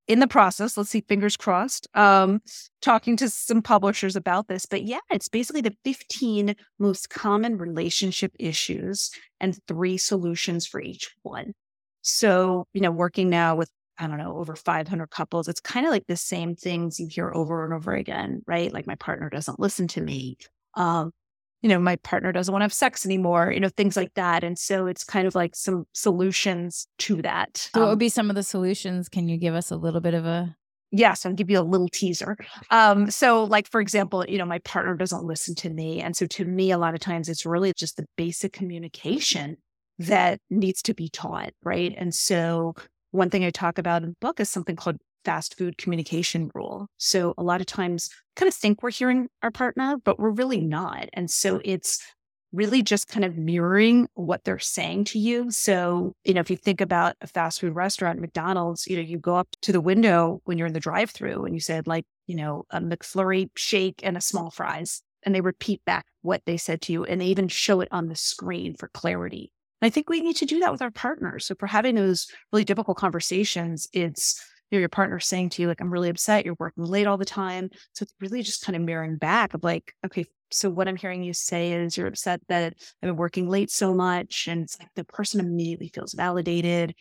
in 0.06 0.20
the 0.20 0.26
process, 0.28 0.76
let's 0.76 0.90
see, 0.90 1.00
fingers 1.00 1.36
crossed, 1.36 1.88
um, 1.94 2.42
talking 2.82 3.16
to 3.16 3.30
some 3.30 3.62
publishers 3.62 4.16
about 4.16 4.48
this. 4.48 4.66
But 4.66 4.82
yeah, 4.84 4.98
it's 5.10 5.28
basically 5.28 5.62
the 5.62 5.74
15 5.82 6.54
most 6.78 7.08
common 7.08 7.56
relationship 7.56 8.32
issues 8.38 9.10
and 9.40 9.58
three 9.66 9.96
solutions 9.96 10.66
for 10.66 10.80
each 10.80 11.10
one. 11.22 11.54
So, 12.05 12.66
you 12.74 12.80
know, 12.80 12.90
working 12.90 13.30
now 13.30 13.57
with, 13.57 13.70
I 13.98 14.07
don't 14.07 14.18
know, 14.18 14.36
over 14.38 14.57
500 14.57 15.11
couples, 15.11 15.48
it's 15.48 15.61
kind 15.61 15.86
of 15.86 15.90
like 15.92 16.07
the 16.07 16.16
same 16.16 16.55
things 16.55 17.00
you 17.00 17.09
hear 17.09 17.32
over 17.34 17.64
and 17.64 17.72
over 17.74 17.92
again, 17.94 18.42
right? 18.46 18.72
Like 18.72 18.86
my 18.86 18.96
partner 18.96 19.30
doesn't 19.30 19.59
listen 19.61 19.88
to 19.88 20.02
me. 20.02 20.36
Um, 20.74 21.12
you 21.62 21.68
know, 21.68 21.78
my 21.78 21.96
partner 21.96 22.30
doesn't 22.30 22.52
want 22.52 22.61
to 22.61 22.64
have 22.64 22.72
sex 22.74 23.07
anymore, 23.07 23.50
you 23.50 23.61
know, 23.61 23.70
things 23.70 23.96
like 23.96 24.12
that. 24.14 24.44
And 24.44 24.59
so 24.59 24.86
it's 24.86 25.02
kind 25.05 25.26
of 25.26 25.34
like 25.34 25.57
some 25.57 25.86
solutions 25.94 26.86
to 26.98 27.22
that. 27.22 27.70
So 27.74 27.80
what 27.80 27.84
Um, 27.86 27.90
would 27.90 27.98
be 27.98 28.09
some 28.09 28.30
of 28.30 28.36
the 28.36 28.42
solutions? 28.42 29.09
Can 29.09 29.28
you 29.28 29.36
give 29.36 29.55
us 29.55 29.70
a 29.70 29.76
little 29.76 30.00
bit 30.00 30.14
of 30.14 30.24
a 30.26 30.57
Yes, 30.90 31.26
I'll 31.26 31.32
give 31.32 31.50
you 31.50 31.59
a 31.59 31.62
little 31.62 31.88
teaser. 31.88 32.36
Um, 32.70 33.11
so, 33.11 33.44
like 33.44 33.68
for 33.68 33.80
example, 33.80 34.24
you 34.28 34.38
know, 34.38 34.44
my 34.44 34.61
partner 34.61 34.94
doesn't 34.94 35.24
listen 35.24 35.55
to 35.57 35.70
me, 35.70 36.00
and 36.00 36.16
so 36.16 36.26
to 36.26 36.44
me, 36.44 36.70
a 36.70 36.78
lot 36.78 36.94
of 36.94 37.00
times 37.00 37.28
it's 37.28 37.44
really 37.44 37.72
just 37.76 37.96
the 37.96 38.07
basic 38.16 38.52
communication 38.52 39.57
that 39.99 40.40
needs 40.51 40.82
to 40.82 40.95
be 40.95 41.09
taught, 41.09 41.53
right? 41.62 41.95
And 41.97 42.14
so, 42.14 42.74
one 43.11 43.30
thing 43.30 43.45
I 43.45 43.51
talk 43.51 43.78
about 43.78 44.03
in 44.03 44.11
the 44.11 44.16
book 44.20 44.40
is 44.40 44.51
something 44.51 44.76
called 44.76 44.97
fast 45.24 45.57
food 45.57 45.78
communication 45.78 46.51
rule. 46.55 46.88
So, 46.99 47.34
a 47.38 47.42
lot 47.42 47.61
of 47.61 47.66
times, 47.66 48.11
kind 48.36 48.49
of 48.49 48.55
think 48.55 48.82
we're 48.82 48.90
hearing 48.90 49.28
our 49.42 49.51
partner, 49.51 49.97
but 50.05 50.18
we're 50.18 50.30
really 50.30 50.61
not, 50.61 51.09
and 51.12 51.30
so 51.30 51.61
it's 51.64 52.01
really 52.55 52.82
just 52.82 53.09
kind 53.09 53.24
of 53.24 53.36
mirroring 53.36 54.09
what 54.14 54.45
they're 54.45 54.59
saying 54.59 55.05
to 55.05 55.18
you. 55.18 55.51
So, 55.51 56.14
you 56.24 56.32
know, 56.34 56.40
if 56.40 56.51
you 56.51 56.57
think 56.57 56.80
about 56.80 57.16
a 57.20 57.26
fast 57.26 57.61
food 57.61 57.74
restaurant, 57.74 58.20
McDonald's, 58.20 58.86
you 58.86 58.97
know, 58.97 59.03
you 59.03 59.18
go 59.18 59.36
up 59.36 59.49
to 59.62 59.72
the 59.72 59.80
window 59.80 60.40
when 60.45 60.57
you're 60.57 60.68
in 60.68 60.72
the 60.72 60.80
drive 60.80 61.11
through 61.11 61.45
and 61.45 61.55
you 61.55 61.61
said, 61.61 61.86
like, 61.86 62.05
you 62.26 62.36
know, 62.36 62.64
a 62.70 62.80
McFlurry 62.80 63.49
shake 63.57 64.01
and 64.03 64.16
a 64.16 64.20
small 64.20 64.51
fries. 64.51 65.03
And 65.24 65.34
they 65.34 65.40
repeat 65.40 65.84
back 65.84 66.07
what 66.22 66.42
they 66.47 66.57
said 66.57 66.80
to 66.82 66.92
you 66.92 67.05
and 67.05 67.20
they 67.20 67.26
even 67.26 67.49
show 67.49 67.80
it 67.80 67.88
on 67.90 68.09
the 68.09 68.16
screen 68.16 68.74
for 68.74 68.88
clarity. 68.88 69.51
And 69.80 69.86
I 69.86 69.90
think 69.90 70.08
we 70.08 70.20
need 70.20 70.36
to 70.36 70.46
do 70.46 70.60
that 70.60 70.72
with 70.72 70.82
our 70.82 70.90
partners. 70.90 71.46
So, 71.46 71.52
if 71.52 71.62
we're 71.62 71.68
having 71.68 71.94
those 71.94 72.26
really 72.52 72.64
difficult 72.64 72.96
conversations, 72.96 73.88
it's, 73.92 74.42
you 74.70 74.78
know, 74.78 74.80
your 74.80 74.88
partner 74.88 75.20
saying 75.20 75.50
to 75.50 75.62
you, 75.62 75.68
like, 75.68 75.80
I'm 75.80 75.92
really 75.92 76.08
upset, 76.08 76.44
you're 76.44 76.56
working 76.58 76.84
late 76.84 77.06
all 77.06 77.16
the 77.16 77.24
time. 77.24 77.70
So 77.92 78.02
it's 78.02 78.14
really 78.20 78.42
just 78.42 78.64
kind 78.64 78.74
of 78.76 78.82
mirroring 78.82 79.16
back 79.18 79.54
of 79.54 79.62
like, 79.62 79.92
okay, 80.06 80.24
so 80.50 80.70
what 80.70 80.88
I'm 80.88 80.96
hearing 80.96 81.22
you 81.22 81.32
say 81.32 81.72
is 81.72 81.96
you're 81.96 82.06
upset 82.06 82.40
that 82.48 82.74
I've 83.02 83.08
been 83.08 83.16
working 83.16 83.48
late 83.48 83.70
so 83.70 83.92
much. 83.92 84.46
And 84.48 84.62
it's 84.62 84.78
like 84.78 84.88
the 84.94 85.04
person 85.04 85.40
immediately 85.40 85.88
feels 85.88 86.14
validated. 86.14 86.94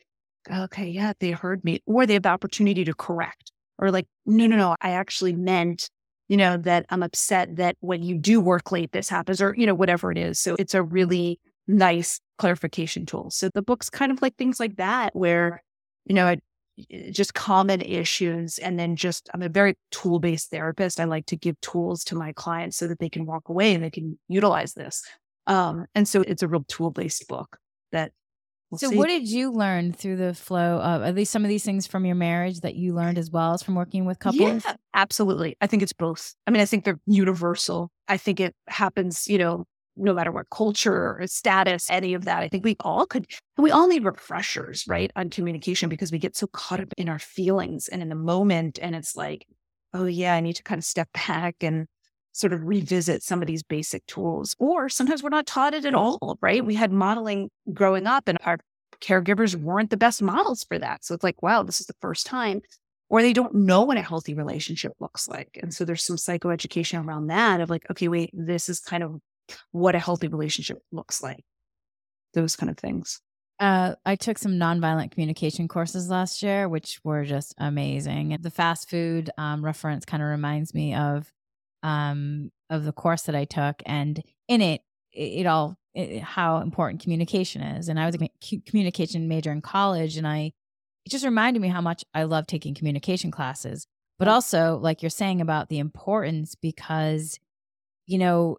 Okay, 0.51 0.87
yeah, 0.87 1.13
they 1.19 1.31
heard 1.31 1.63
me. 1.63 1.81
Or 1.85 2.05
they 2.05 2.13
have 2.13 2.23
the 2.23 2.29
opportunity 2.29 2.83
to 2.83 2.93
correct. 2.93 3.51
Or 3.77 3.91
like, 3.91 4.07
no, 4.25 4.47
no, 4.47 4.55
no, 4.55 4.75
I 4.81 4.91
actually 4.91 5.33
meant, 5.33 5.89
you 6.27 6.37
know, 6.37 6.57
that 6.57 6.85
I'm 6.89 7.03
upset 7.03 7.55
that 7.57 7.75
when 7.79 8.03
you 8.03 8.17
do 8.17 8.41
work 8.41 8.71
late, 8.71 8.91
this 8.91 9.09
happens, 9.09 9.41
or, 9.41 9.53
you 9.57 9.65
know, 9.65 9.73
whatever 9.73 10.11
it 10.11 10.17
is. 10.17 10.39
So 10.39 10.55
it's 10.59 10.73
a 10.73 10.83
really 10.83 11.39
nice 11.67 12.19
clarification 12.37 13.05
tools. 13.05 13.35
So 13.35 13.49
the 13.53 13.61
book's 13.61 13.89
kind 13.89 14.11
of 14.11 14.21
like 14.21 14.35
things 14.35 14.59
like 14.59 14.77
that, 14.77 15.15
where, 15.15 15.63
you 16.05 16.15
know, 16.15 16.25
I, 16.27 16.37
eh, 16.91 17.11
just 17.11 17.33
common 17.33 17.81
issues. 17.81 18.57
And 18.57 18.79
then 18.79 18.95
just, 18.95 19.29
I'm 19.33 19.41
a 19.41 19.49
very 19.49 19.75
tool 19.91 20.19
based 20.19 20.49
therapist. 20.49 20.99
I 20.99 21.05
like 21.05 21.25
to 21.27 21.35
give 21.35 21.59
tools 21.61 22.03
to 22.05 22.15
my 22.15 22.33
clients 22.33 22.77
so 22.77 22.87
that 22.87 22.99
they 22.99 23.09
can 23.09 23.25
walk 23.25 23.49
away 23.49 23.73
and 23.73 23.83
they 23.83 23.91
can 23.91 24.17
utilize 24.27 24.73
this. 24.73 25.03
Um, 25.47 25.85
and 25.93 26.07
so 26.07 26.21
it's 26.21 26.43
a 26.43 26.47
real 26.47 26.65
tool 26.67 26.91
based 26.91 27.27
book 27.27 27.57
that. 27.91 28.11
we'll 28.71 28.79
So 28.79 28.89
see. 28.89 28.97
what 28.97 29.07
did 29.07 29.27
you 29.27 29.51
learn 29.51 29.93
through 29.93 30.15
the 30.15 30.33
flow 30.33 30.79
of 30.79 31.03
at 31.03 31.13
least 31.13 31.31
some 31.31 31.43
of 31.43 31.49
these 31.49 31.63
things 31.63 31.85
from 31.85 32.05
your 32.05 32.15
marriage 32.15 32.61
that 32.61 32.75
you 32.75 32.95
learned 32.95 33.17
as 33.19 33.29
well 33.29 33.53
as 33.53 33.61
from 33.61 33.75
working 33.75 34.05
with 34.05 34.17
couples? 34.19 34.63
Yeah, 34.65 34.75
absolutely. 34.95 35.55
I 35.61 35.67
think 35.67 35.83
it's 35.83 35.93
both. 35.93 36.33
I 36.47 36.51
mean, 36.51 36.61
I 36.61 36.65
think 36.65 36.85
they're 36.85 36.99
universal. 37.05 37.91
I 38.07 38.17
think 38.17 38.39
it 38.39 38.55
happens, 38.67 39.27
you 39.27 39.37
know, 39.37 39.65
no 39.95 40.13
matter 40.13 40.31
what 40.31 40.49
culture 40.49 41.17
or 41.19 41.27
status, 41.27 41.89
any 41.89 42.13
of 42.13 42.25
that. 42.25 42.39
I 42.39 42.49
think 42.49 42.63
we 42.63 42.75
all 42.79 43.05
could, 43.05 43.27
we 43.57 43.71
all 43.71 43.87
need 43.87 44.03
refreshers, 44.03 44.85
right, 44.87 45.11
on 45.15 45.29
communication 45.29 45.89
because 45.89 46.11
we 46.11 46.17
get 46.17 46.35
so 46.35 46.47
caught 46.47 46.79
up 46.79 46.93
in 46.97 47.09
our 47.09 47.19
feelings 47.19 47.87
and 47.87 48.01
in 48.01 48.09
the 48.09 48.15
moment. 48.15 48.79
And 48.81 48.95
it's 48.95 49.15
like, 49.15 49.45
oh, 49.93 50.05
yeah, 50.05 50.33
I 50.33 50.39
need 50.39 50.55
to 50.55 50.63
kind 50.63 50.79
of 50.79 50.85
step 50.85 51.09
back 51.27 51.55
and 51.61 51.87
sort 52.31 52.53
of 52.53 52.63
revisit 52.63 53.21
some 53.21 53.41
of 53.41 53.47
these 53.47 53.63
basic 53.63 54.05
tools. 54.07 54.55
Or 54.57 54.89
sometimes 54.89 55.21
we're 55.21 55.29
not 55.29 55.45
taught 55.45 55.75
it 55.75 55.85
at 55.85 55.93
all, 55.93 56.37
right? 56.41 56.65
We 56.65 56.75
had 56.75 56.91
modeling 56.91 57.49
growing 57.71 58.07
up 58.07 58.27
and 58.27 58.39
our 58.43 58.57
caregivers 59.01 59.55
weren't 59.55 59.91
the 59.91 59.97
best 59.97 60.21
models 60.21 60.63
for 60.63 60.79
that. 60.79 61.05
So 61.05 61.13
it's 61.13 61.23
like, 61.23 61.43
wow, 61.43 61.61
this 61.61 61.79
is 61.79 61.85
the 61.85 61.95
first 62.01 62.25
time 62.25 62.61
or 63.13 63.21
they 63.21 63.33
don't 63.33 63.53
know 63.53 63.83
what 63.83 63.97
a 63.97 64.01
healthy 64.01 64.33
relationship 64.33 64.93
looks 64.99 65.27
like. 65.27 65.59
And 65.61 65.71
so 65.71 65.85
there's 65.85 66.03
some 66.03 66.15
psychoeducation 66.15 67.05
around 67.05 67.27
that 67.27 67.61
of 67.61 67.69
like, 67.69 67.85
okay, 67.91 68.07
wait, 68.07 68.31
this 68.33 68.69
is 68.69 68.79
kind 68.79 69.03
of 69.03 69.19
what 69.71 69.95
a 69.95 69.99
healthy 69.99 70.27
relationship 70.27 70.79
looks 70.91 71.21
like. 71.21 71.43
Those 72.33 72.55
kind 72.55 72.69
of 72.69 72.77
things. 72.77 73.21
Uh, 73.59 73.95
I 74.05 74.15
took 74.15 74.37
some 74.37 74.53
nonviolent 74.53 75.11
communication 75.11 75.67
courses 75.67 76.09
last 76.09 76.41
year, 76.41 76.67
which 76.67 76.99
were 77.03 77.23
just 77.23 77.53
amazing. 77.57 78.37
The 78.41 78.49
fast 78.49 78.89
food 78.89 79.29
um, 79.37 79.63
reference 79.63 80.05
kind 80.05 80.23
of 80.23 80.29
reminds 80.29 80.73
me 80.73 80.95
of 80.95 81.31
um, 81.83 82.51
of 82.69 82.83
the 82.83 82.91
course 82.91 83.23
that 83.23 83.35
I 83.35 83.45
took, 83.45 83.81
and 83.85 84.21
in 84.47 84.61
it, 84.61 84.81
it, 85.13 85.41
it 85.41 85.45
all 85.45 85.77
it, 85.93 86.21
how 86.21 86.57
important 86.57 87.03
communication 87.03 87.61
is. 87.61 87.89
And 87.89 87.99
I 87.99 88.05
was 88.05 88.15
a 88.15 88.59
communication 88.65 89.27
major 89.27 89.51
in 89.51 89.61
college, 89.61 90.17
and 90.17 90.27
I 90.27 90.53
it 91.05 91.09
just 91.09 91.25
reminded 91.25 91.61
me 91.61 91.67
how 91.67 91.81
much 91.81 92.03
I 92.13 92.23
love 92.23 92.47
taking 92.47 92.73
communication 92.73 93.31
classes, 93.31 93.87
but 94.17 94.27
also 94.27 94.79
like 94.81 95.03
you're 95.03 95.09
saying 95.09 95.41
about 95.41 95.69
the 95.69 95.79
importance 95.79 96.55
because 96.55 97.39
you 98.07 98.17
know 98.17 98.57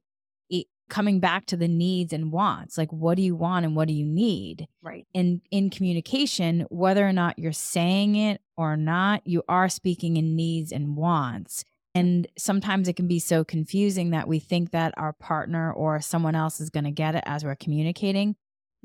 coming 0.88 1.18
back 1.20 1.46
to 1.46 1.56
the 1.56 1.68
needs 1.68 2.12
and 2.12 2.30
wants 2.30 2.76
like 2.76 2.92
what 2.92 3.16
do 3.16 3.22
you 3.22 3.34
want 3.34 3.64
and 3.64 3.74
what 3.74 3.88
do 3.88 3.94
you 3.94 4.04
need 4.04 4.66
Right. 4.82 5.06
in 5.14 5.40
in 5.50 5.70
communication 5.70 6.66
whether 6.70 7.06
or 7.06 7.12
not 7.12 7.38
you're 7.38 7.52
saying 7.52 8.16
it 8.16 8.40
or 8.56 8.76
not 8.76 9.26
you 9.26 9.42
are 9.48 9.68
speaking 9.68 10.16
in 10.16 10.36
needs 10.36 10.72
and 10.72 10.96
wants 10.96 11.64
and 11.96 12.26
sometimes 12.36 12.88
it 12.88 12.96
can 12.96 13.06
be 13.06 13.20
so 13.20 13.44
confusing 13.44 14.10
that 14.10 14.26
we 14.28 14.40
think 14.40 14.72
that 14.72 14.92
our 14.96 15.12
partner 15.12 15.72
or 15.72 16.00
someone 16.00 16.34
else 16.34 16.60
is 16.60 16.68
going 16.70 16.84
to 16.84 16.90
get 16.90 17.14
it 17.14 17.22
as 17.26 17.44
we're 17.44 17.54
communicating 17.54 18.36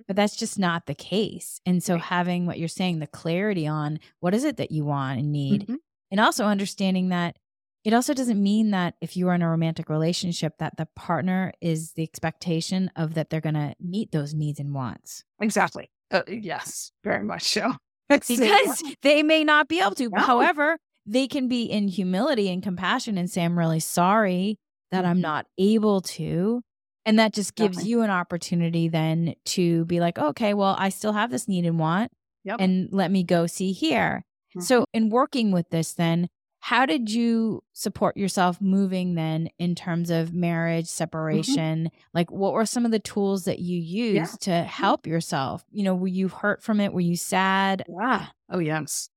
but 0.08 0.16
that's 0.16 0.36
just 0.38 0.58
not 0.58 0.86
the 0.86 0.96
case 0.96 1.60
and 1.66 1.84
so 1.84 1.96
Right. 1.96 2.04
having 2.04 2.46
what 2.46 2.58
you're 2.60 2.68
saying 2.70 3.00
the 3.00 3.08
clarity 3.08 3.68
on 3.68 4.00
what 4.22 4.34
is 4.34 4.46
it 4.46 4.58
that 4.58 4.72
you 4.72 4.86
want 4.86 5.20
and 5.20 5.32
need 5.34 5.68
Mhm. 5.68 5.78
and 6.12 6.20
also 6.22 6.46
understanding 6.46 7.10
that 7.10 7.38
it 7.86 7.94
also 7.94 8.14
doesn't 8.14 8.42
mean 8.42 8.72
that 8.72 8.96
if 9.02 9.16
you 9.16 9.28
are 9.30 9.34
in 9.36 9.42
a 9.42 9.50
romantic 9.50 9.90
relationship 9.90 10.58
that 10.60 10.78
the 10.78 10.86
partner 10.96 11.54
is 11.62 11.94
the 11.94 12.04
expectation 12.04 12.92
of 12.96 13.14
that 13.14 13.30
they're 13.30 13.40
going 13.42 13.56
to 13.56 13.74
meet 13.80 14.12
those 14.12 14.34
needs 14.34 14.60
and 14.60 14.74
wants 14.74 15.24
Exactly. 15.42 15.90
Uh, 16.12 16.24
yes, 16.28 16.92
very 17.04 17.24
much 17.24 17.44
so. 17.44 17.74
because 18.10 18.84
they 19.04 19.22
may 19.24 19.44
not 19.44 19.68
be 19.68 19.80
able 19.80 19.96
to 19.96 20.10
No. 20.10 20.20
however 20.22 20.78
they 21.06 21.28
can 21.28 21.48
be 21.48 21.64
in 21.64 21.88
humility 21.88 22.50
and 22.50 22.62
compassion 22.64 23.18
and 23.18 23.30
say 23.32 23.44
i'm 23.44 23.58
really 23.58 23.80
sorry 23.80 24.58
that 24.92 25.06
i'm 25.06 25.18
Mhm. 25.20 25.22
not 25.22 25.46
able 25.58 26.02
to 26.02 26.62
and 27.06 27.18
that 27.20 27.34
just 27.34 27.56
gives 27.56 27.78
Definitely. 27.78 27.90
you 27.92 28.02
an 28.02 28.10
opportunity 28.10 28.88
then 28.90 29.36
to 29.46 29.86
be 29.86 30.00
like 30.00 30.18
okay 30.20 30.54
well 30.56 30.76
i 30.80 30.90
still 30.90 31.14
have 31.14 31.30
this 31.32 31.48
need 31.48 31.66
and 31.66 31.80
want 31.80 32.12
Yep. 32.46 32.58
and 32.60 32.90
let 32.92 33.12
me 33.12 33.24
go 33.24 33.46
see 33.48 33.72
here 33.72 34.24
so 34.60 34.86
in 34.94 35.10
working 35.10 35.52
with 35.52 35.70
this 35.70 35.94
then 35.94 36.28
how 36.62 36.86
did 36.86 37.10
you 37.10 37.64
support 37.74 38.18
yourself 38.18 38.60
moving 38.62 39.16
then 39.16 39.50
in 39.58 39.76
terms 39.76 40.10
of 40.10 40.34
marriage 40.34 40.88
separation 40.88 41.90
like 42.14 42.30
what 42.32 42.54
were 42.54 42.66
some 42.66 42.86
of 42.86 42.92
the 42.92 43.00
tools 43.00 43.46
that 43.46 43.60
you 43.60 43.80
used 43.80 44.42
to 44.42 44.64
help 44.64 45.08
yourself 45.08 45.64
you 45.72 45.84
know 45.84 45.96
were 45.96 46.08
you 46.08 46.28
hurt 46.28 46.62
from 46.62 46.80
it 46.80 46.94
were 46.94 47.00
you 47.00 47.16
sad 47.16 47.84
Yeah. 47.88 48.28
Oh, 48.50 48.60
yes. 48.60 49.10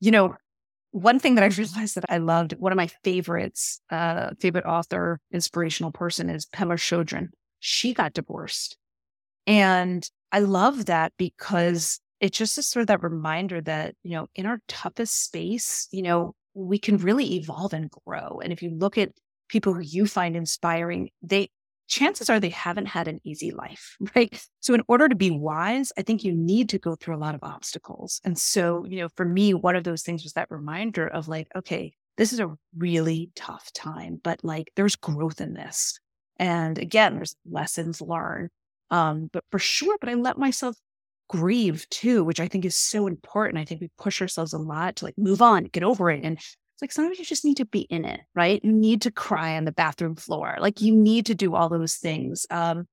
You 0.00 0.10
know, 0.10 0.36
one 0.92 1.18
thing 1.18 1.34
that 1.34 1.44
I 1.44 1.48
realized 1.48 1.96
that 1.96 2.04
I 2.08 2.18
loved, 2.18 2.52
one 2.52 2.72
of 2.72 2.76
my 2.76 2.88
favorites, 3.04 3.80
uh, 3.90 4.30
favorite 4.40 4.64
author, 4.64 5.20
inspirational 5.32 5.92
person 5.92 6.30
is 6.30 6.46
Pema 6.46 6.74
Chodron. 6.74 7.28
She 7.58 7.92
got 7.92 8.12
divorced. 8.12 8.76
And 9.46 10.08
I 10.32 10.40
love 10.40 10.86
that 10.86 11.12
because 11.18 12.00
it's 12.20 12.38
just 12.38 12.58
a 12.58 12.62
sort 12.62 12.82
of 12.82 12.86
that 12.88 13.02
reminder 13.02 13.60
that, 13.62 13.94
you 14.02 14.12
know, 14.12 14.28
in 14.34 14.46
our 14.46 14.60
toughest 14.68 15.24
space, 15.24 15.88
you 15.90 16.02
know, 16.02 16.34
we 16.54 16.78
can 16.78 16.96
really 16.98 17.36
evolve 17.36 17.72
and 17.72 17.90
grow. 17.90 18.40
And 18.42 18.52
if 18.52 18.62
you 18.62 18.70
look 18.70 18.98
at 18.98 19.12
people 19.48 19.74
who 19.74 19.80
you 19.80 20.06
find 20.06 20.36
inspiring, 20.36 21.10
they, 21.22 21.50
chances 21.88 22.30
are 22.30 22.40
they 22.40 22.50
haven't 22.50 22.86
had 22.86 23.08
an 23.08 23.20
easy 23.24 23.50
life, 23.50 23.96
right? 24.16 24.42
So, 24.60 24.74
in 24.74 24.82
order 24.88 25.08
to 25.08 25.14
be 25.14 25.30
wise, 25.30 25.92
I 25.98 26.02
think 26.02 26.24
you 26.24 26.32
need 26.32 26.68
to 26.70 26.78
go 26.78 26.94
through 26.94 27.16
a 27.16 27.18
lot 27.18 27.34
of 27.34 27.42
obstacles. 27.42 28.20
And 28.24 28.38
so, 28.38 28.84
you 28.88 28.98
know, 28.98 29.08
for 29.16 29.24
me, 29.24 29.54
one 29.54 29.76
of 29.76 29.84
those 29.84 30.02
things 30.02 30.22
was 30.22 30.32
that 30.34 30.50
reminder 30.50 31.06
of 31.06 31.28
like, 31.28 31.48
okay, 31.56 31.92
this 32.16 32.32
is 32.32 32.40
a 32.40 32.54
really 32.76 33.30
tough 33.34 33.72
time, 33.72 34.20
but 34.22 34.40
like 34.42 34.72
there's 34.76 34.96
growth 34.96 35.40
in 35.40 35.54
this. 35.54 35.98
And 36.36 36.78
again, 36.78 37.16
there's 37.16 37.36
lessons 37.50 38.00
learned. 38.00 38.50
Um, 38.90 39.30
but 39.32 39.44
for 39.50 39.58
sure, 39.58 39.96
but 40.00 40.08
I 40.08 40.14
let 40.14 40.36
myself 40.36 40.76
grieve 41.30 41.88
too, 41.90 42.24
which 42.24 42.40
I 42.40 42.48
think 42.48 42.64
is 42.64 42.74
so 42.74 43.06
important. 43.06 43.58
I 43.58 43.64
think 43.64 43.80
we 43.80 43.88
push 43.96 44.20
ourselves 44.20 44.52
a 44.52 44.58
lot 44.58 44.96
to 44.96 45.04
like 45.04 45.16
move 45.16 45.40
on, 45.40 45.64
get 45.64 45.84
over 45.84 46.10
it. 46.10 46.24
And 46.24 46.36
it's 46.36 46.56
like 46.82 46.90
sometimes 46.90 47.20
you 47.20 47.24
just 47.24 47.44
need 47.44 47.58
to 47.58 47.64
be 47.64 47.82
in 47.82 48.04
it, 48.04 48.20
right? 48.34 48.60
You 48.64 48.72
need 48.72 49.02
to 49.02 49.12
cry 49.12 49.56
on 49.56 49.64
the 49.64 49.70
bathroom 49.70 50.16
floor. 50.16 50.56
Like 50.58 50.80
you 50.80 50.92
need 50.92 51.26
to 51.26 51.36
do 51.36 51.54
all 51.54 51.68
those 51.68 51.94
things. 51.94 52.46
Um, 52.50 52.88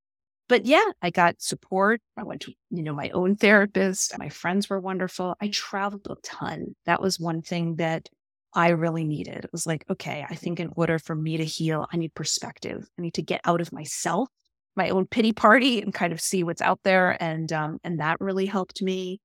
but 0.47 0.67
yeah, 0.67 0.85
I 1.01 1.09
got 1.09 1.41
support. 1.41 1.99
I 2.15 2.23
went 2.23 2.41
to, 2.41 2.53
you 2.69 2.83
know, 2.83 2.93
my 2.93 3.09
own 3.09 3.37
therapist. 3.37 4.17
My 4.19 4.29
friends 4.29 4.69
were 4.69 4.79
wonderful. 4.79 5.35
I 5.41 5.47
traveled 5.47 6.07
a 6.07 6.15
ton. 6.21 6.75
That 6.85 7.01
was 7.01 7.19
one 7.19 7.41
thing 7.41 7.77
that 7.77 8.07
I 8.53 8.69
really 8.69 9.03
needed. 9.03 9.45
It 9.45 9.51
was 9.51 9.65
like, 9.65 9.83
okay, 9.89 10.27
I 10.29 10.35
think 10.35 10.59
in 10.59 10.71
order 10.75 10.99
for 10.99 11.15
me 11.15 11.37
to 11.37 11.43
heal, 11.43 11.87
I 11.91 11.97
need 11.97 12.13
perspective. 12.13 12.87
I 12.99 13.01
need 13.01 13.15
to 13.15 13.23
get 13.23 13.41
out 13.45 13.61
of 13.61 13.73
myself, 13.73 14.29
my 14.77 14.89
own 14.89 15.07
pity 15.07 15.33
party, 15.33 15.81
and 15.81 15.93
kind 15.93 16.13
of 16.13 16.21
see 16.21 16.43
what's 16.43 16.61
out 16.61 16.79
there. 16.83 17.21
And 17.21 17.51
um, 17.51 17.79
and 17.83 17.99
that 17.99 18.21
really 18.21 18.45
helped 18.45 18.81
me. 18.81 19.19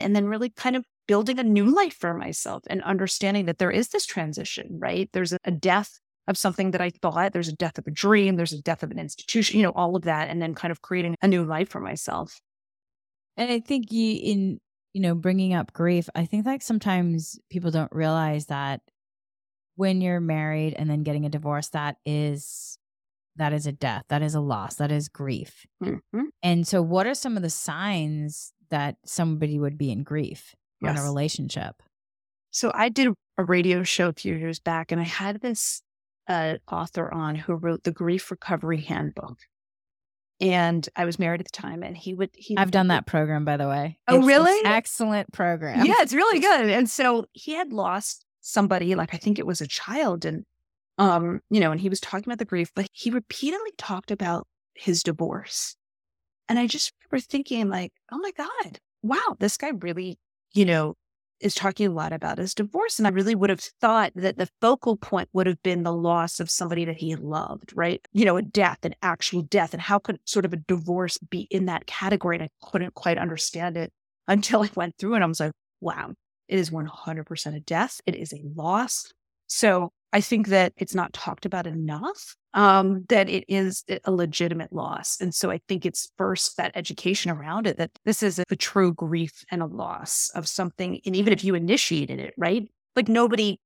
And 0.00 0.14
then 0.14 0.26
really 0.26 0.50
kind 0.50 0.76
of 0.76 0.84
building 1.06 1.38
a 1.38 1.44
new 1.44 1.64
life 1.74 1.94
for 1.94 2.14
myself 2.14 2.62
and 2.68 2.82
understanding 2.82 3.46
that 3.46 3.58
there 3.58 3.70
is 3.70 3.88
this 3.88 4.04
transition, 4.06 4.78
right? 4.78 5.08
There's 5.12 5.32
a, 5.32 5.50
death 5.50 6.00
of 6.28 6.36
something 6.36 6.72
that 6.72 6.80
I 6.80 6.90
thought. 6.90 7.32
There's 7.32 7.48
a 7.48 7.54
death 7.56 7.78
of 7.78 7.86
a 7.86 7.90
dream. 7.90 8.36
There's 8.36 8.52
a 8.52 8.60
death 8.60 8.82
of 8.82 8.90
an 8.90 8.98
institution, 8.98 9.58
you 9.58 9.62
know, 9.62 9.72
all 9.72 9.96
of 9.96 10.02
that. 10.02 10.28
And 10.28 10.42
then 10.42 10.54
kind 10.54 10.72
of 10.72 10.82
creating 10.82 11.14
a 11.22 11.28
new 11.28 11.44
life 11.44 11.68
for 11.68 11.80
myself. 11.80 12.40
And 13.36 13.50
I 13.50 13.60
think 13.60 13.92
you, 13.92 14.18
in, 14.22 14.58
you 14.92 15.00
know, 15.00 15.14
bringing 15.14 15.54
up 15.54 15.72
grief, 15.72 16.08
I 16.14 16.24
think 16.24 16.44
like 16.46 16.62
sometimes 16.62 17.38
people 17.50 17.70
don't 17.70 17.92
realize 17.92 18.46
that 18.46 18.80
when 19.76 20.00
you're 20.00 20.20
married 20.20 20.74
and 20.74 20.90
then 20.90 21.02
getting 21.02 21.26
a 21.26 21.30
divorce, 21.30 21.68
that 21.68 21.96
is, 22.04 22.75
that 23.36 23.52
is 23.52 23.66
a 23.66 23.72
death. 23.72 24.04
That 24.08 24.22
is 24.22 24.34
a 24.34 24.40
loss. 24.40 24.76
That 24.76 24.90
is 24.90 25.08
grief. 25.08 25.66
Mm-hmm. 25.82 26.24
And 26.42 26.66
so, 26.66 26.82
what 26.82 27.06
are 27.06 27.14
some 27.14 27.36
of 27.36 27.42
the 27.42 27.50
signs 27.50 28.52
that 28.70 28.96
somebody 29.04 29.58
would 29.58 29.78
be 29.78 29.90
in 29.90 30.02
grief 30.02 30.54
yes. 30.80 30.92
in 30.92 31.02
a 31.02 31.04
relationship? 31.04 31.82
So, 32.50 32.70
I 32.74 32.88
did 32.88 33.08
a 33.38 33.44
radio 33.44 33.82
show 33.82 34.08
a 34.08 34.12
few 34.12 34.34
years 34.34 34.58
back, 34.58 34.92
and 34.92 35.00
I 35.00 35.04
had 35.04 35.40
this 35.40 35.82
an 36.28 36.58
author 36.70 37.12
on 37.12 37.36
who 37.36 37.54
wrote 37.54 37.84
the 37.84 37.92
Grief 37.92 38.30
Recovery 38.30 38.80
Handbook. 38.80 39.38
And 40.38 40.86
I 40.94 41.06
was 41.06 41.18
married 41.18 41.40
at 41.40 41.46
the 41.46 41.52
time, 41.52 41.82
and 41.82 41.96
he 41.96 42.12
would. 42.12 42.30
He 42.34 42.56
I've 42.58 42.70
done 42.70 42.88
that 42.88 43.06
program, 43.06 43.46
by 43.46 43.56
the 43.56 43.68
way. 43.68 43.98
Oh, 44.06 44.18
it's, 44.18 44.26
really? 44.26 44.52
It's 44.52 44.68
excellent 44.68 45.32
program. 45.32 45.86
Yeah, 45.86 45.94
it's 46.00 46.12
really 46.12 46.40
good. 46.40 46.68
And 46.68 46.90
so 46.90 47.26
he 47.32 47.54
had 47.54 47.72
lost 47.72 48.26
somebody, 48.42 48.94
like 48.94 49.14
I 49.14 49.16
think 49.16 49.38
it 49.38 49.46
was 49.46 49.62
a 49.62 49.66
child, 49.66 50.26
and 50.26 50.44
um, 50.98 51.40
you 51.50 51.60
know, 51.60 51.72
and 51.72 51.80
he 51.80 51.88
was 51.88 52.00
talking 52.00 52.24
about 52.26 52.38
the 52.38 52.44
grief, 52.44 52.70
but 52.74 52.86
he 52.92 53.10
repeatedly 53.10 53.72
talked 53.76 54.10
about 54.10 54.46
his 54.74 55.02
divorce. 55.02 55.76
And 56.48 56.58
I 56.58 56.66
just 56.66 56.92
remember 57.10 57.24
thinking, 57.28 57.68
like, 57.68 57.92
oh 58.12 58.18
my 58.18 58.30
God, 58.32 58.78
wow, 59.02 59.36
this 59.38 59.56
guy 59.56 59.70
really, 59.70 60.18
you 60.52 60.64
know, 60.64 60.94
is 61.40 61.54
talking 61.54 61.86
a 61.86 61.90
lot 61.90 62.12
about 62.12 62.38
his 62.38 62.54
divorce. 62.54 62.98
And 62.98 63.06
I 63.06 63.10
really 63.10 63.34
would 63.34 63.50
have 63.50 63.60
thought 63.60 64.12
that 64.14 64.38
the 64.38 64.48
focal 64.60 64.96
point 64.96 65.28
would 65.32 65.46
have 65.46 65.62
been 65.62 65.82
the 65.82 65.92
loss 65.92 66.40
of 66.40 66.50
somebody 66.50 66.84
that 66.86 66.96
he 66.96 67.14
loved, 67.14 67.72
right? 67.74 68.00
You 68.12 68.24
know, 68.24 68.36
a 68.36 68.42
death, 68.42 68.78
an 68.84 68.94
actual 69.02 69.42
death. 69.42 69.74
And 69.74 69.82
how 69.82 69.98
could 69.98 70.18
sort 70.24 70.44
of 70.44 70.52
a 70.52 70.56
divorce 70.56 71.18
be 71.18 71.46
in 71.50 71.66
that 71.66 71.86
category? 71.86 72.36
And 72.36 72.44
I 72.44 72.48
couldn't 72.62 72.94
quite 72.94 73.18
understand 73.18 73.76
it 73.76 73.92
until 74.28 74.62
I 74.62 74.70
went 74.74 74.96
through 74.98 75.16
it. 75.16 75.22
I 75.22 75.26
was 75.26 75.40
like, 75.40 75.52
wow, 75.80 76.12
it 76.48 76.58
is 76.58 76.70
100% 76.70 77.54
a 77.54 77.60
death. 77.60 78.00
It 78.06 78.14
is 78.14 78.32
a 78.32 78.40
loss. 78.54 79.12
So 79.46 79.92
I 80.12 80.20
think 80.20 80.48
that 80.48 80.72
it's 80.76 80.94
not 80.94 81.12
talked 81.12 81.44
about 81.44 81.66
enough 81.66 82.36
um, 82.54 83.04
that 83.10 83.28
it 83.28 83.44
is 83.48 83.84
a 84.04 84.10
legitimate 84.10 84.72
loss. 84.72 85.20
And 85.20 85.34
so 85.34 85.50
I 85.50 85.60
think 85.68 85.84
it's 85.84 86.10
first 86.16 86.56
that 86.56 86.72
education 86.74 87.30
around 87.30 87.66
it 87.66 87.76
that 87.76 87.90
this 88.06 88.22
is 88.22 88.38
a, 88.38 88.56
true 88.56 88.94
grief 88.94 89.44
and 89.50 89.62
a 89.62 89.66
loss 89.66 90.30
of 90.34 90.48
something. 90.48 91.00
And 91.04 91.14
even 91.14 91.34
if 91.34 91.44
you 91.44 91.54
initiated 91.54 92.18
it, 92.18 92.32
right? 92.38 92.66
Like 92.94 93.08
nobody 93.08 93.60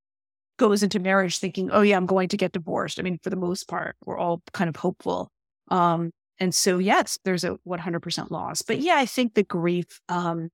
goes 0.58 0.82
into 0.82 0.98
marriage 0.98 1.38
thinking, 1.38 1.70
oh, 1.70 1.82
yeah, 1.82 1.96
I'm 1.96 2.06
going 2.06 2.28
to 2.30 2.36
get 2.36 2.52
divorced. 2.52 2.98
I 2.98 3.02
mean, 3.02 3.18
for 3.22 3.30
the 3.30 3.36
most 3.36 3.68
part, 3.68 3.94
we're 4.04 4.18
all 4.18 4.42
kind 4.52 4.68
of 4.68 4.74
hopeful. 4.74 5.30
Um, 5.68 6.10
and 6.40 6.52
so, 6.52 6.78
yes, 6.78 7.16
there's 7.24 7.44
a 7.44 7.58
100% 7.68 8.30
loss. 8.30 8.62
But 8.62 8.80
yeah, 8.80 8.96
I 8.96 9.06
think 9.06 9.34
the 9.34 9.44
grief, 9.44 10.00
um, 10.08 10.48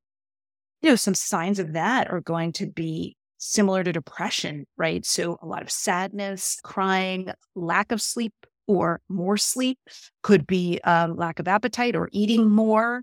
you 0.83 0.91
know, 0.91 0.97
some 0.97 1.15
signs 1.15 1.59
of 1.59 1.73
that 1.73 2.11
are 2.11 2.21
going 2.21 2.53
to 2.53 2.67
be 2.67 3.17
similar 3.39 3.85
to 3.85 3.93
depression, 3.93 4.67
right? 4.77 5.05
So 5.05 5.39
a 5.43 5.47
lot 5.47 5.63
of 5.63 5.71
sadness, 5.71 6.59
crying, 6.63 7.31
lack 7.55 7.93
of 7.93 8.01
sleep 8.01 8.33
or 8.67 9.01
more 9.09 9.37
sleep 9.37 9.79
could 10.23 10.47
be 10.47 10.81
um, 10.85 11.17
lack 11.17 11.39
of 11.39 11.49
appetite 11.49 11.95
or 11.95 12.09
eating 12.13 12.51
more. 12.51 13.03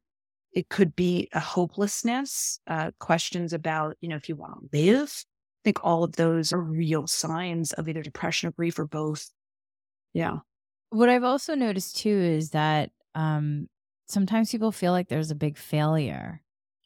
It 0.53 0.69
could 0.69 0.95
be 0.95 1.29
a 1.33 1.39
hopelessness, 1.39 2.59
uh, 2.67 2.91
questions 2.99 3.53
about, 3.53 3.95
you 4.01 4.09
know, 4.09 4.15
if 4.15 4.29
you 4.29 4.35
want 4.35 4.53
to 4.53 4.77
live. 4.77 5.23
I 5.25 5.63
think 5.63 5.79
all 5.83 6.03
of 6.03 6.15
those 6.15 6.51
are 6.51 6.59
real 6.59 7.07
signs 7.07 7.71
of 7.73 7.87
either 7.87 8.03
depression 8.03 8.49
or 8.49 8.51
grief 8.51 8.77
or 8.77 8.85
both. 8.85 9.29
Yeah. 10.13 10.39
What 10.89 11.09
I've 11.09 11.23
also 11.23 11.55
noticed 11.55 11.97
too 11.97 12.17
is 12.17 12.51
that 12.51 12.91
um, 13.15 13.67
sometimes 14.07 14.51
people 14.51 14.71
feel 14.71 14.91
like 14.91 15.07
there's 15.07 15.31
a 15.31 15.35
big 15.35 15.57
failure. 15.57 16.41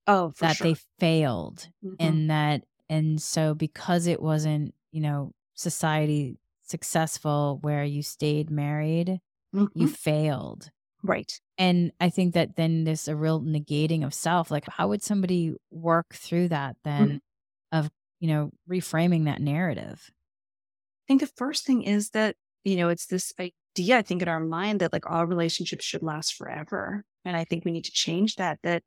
Oh, 0.05 0.31
that 0.39 0.57
sure. 0.57 0.67
they 0.67 0.75
failed 0.99 1.67
mm-hmm. 1.83 1.95
and 1.99 2.29
that 2.29 2.61
and 2.89 3.21
so 3.21 3.53
because 3.53 4.07
it 4.07 4.21
wasn't, 4.21 4.73
you 4.91 5.01
know, 5.01 5.31
society 5.53 6.37
successful 6.63 7.59
where 7.61 7.83
you 7.83 8.03
stayed 8.03 8.49
married, 8.49 9.19
mm-hmm. 9.53 9.65
you 9.73 9.87
failed. 9.87 10.69
Right. 11.03 11.39
And 11.57 11.91
I 11.99 12.09
think 12.09 12.33
that 12.33 12.55
then 12.55 12.83
there's 12.83 13.07
a 13.07 13.15
real 13.15 13.41
negating 13.41 14.05
of 14.05 14.13
self. 14.13 14.51
Like, 14.51 14.67
how 14.67 14.89
would 14.89 15.03
somebody 15.03 15.55
work 15.71 16.13
through 16.13 16.49
that 16.49 16.75
then 16.83 17.07
mm-hmm. 17.07 17.79
of, 17.79 17.89
you 18.19 18.27
know, 18.27 18.51
reframing 18.69 19.25
that 19.25 19.41
narrative? 19.41 20.09
I 20.09 21.07
think 21.07 21.21
the 21.21 21.27
first 21.27 21.65
thing 21.65 21.83
is 21.83 22.09
that, 22.09 22.35
you 22.63 22.75
know, 22.75 22.89
it's 22.89 23.05
this 23.05 23.31
idea, 23.39 23.97
I 23.97 24.01
think, 24.01 24.21
in 24.21 24.27
our 24.27 24.39
mind 24.39 24.81
that 24.81 24.91
like 24.91 25.09
all 25.09 25.25
relationships 25.25 25.85
should 25.85 26.03
last 26.03 26.33
forever. 26.33 27.05
And 27.23 27.37
I 27.37 27.43
think 27.43 27.63
we 27.63 27.71
need 27.71 27.85
to 27.85 27.91
change 27.91 28.35
that, 28.35 28.59
that 28.63 28.83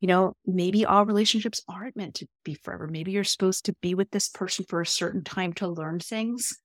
you 0.00 0.06
know, 0.06 0.34
maybe 0.46 0.84
all 0.84 1.04
relationships 1.04 1.62
aren't 1.68 1.96
meant 1.96 2.14
to 2.16 2.26
be 2.44 2.54
forever. 2.54 2.86
Maybe 2.86 3.12
you're 3.12 3.24
supposed 3.24 3.64
to 3.66 3.74
be 3.82 3.94
with 3.94 4.10
this 4.10 4.28
person 4.28 4.64
for 4.68 4.80
a 4.80 4.86
certain 4.86 5.24
time 5.24 5.52
to 5.54 5.66
learn 5.68 5.98
things. 5.98 6.56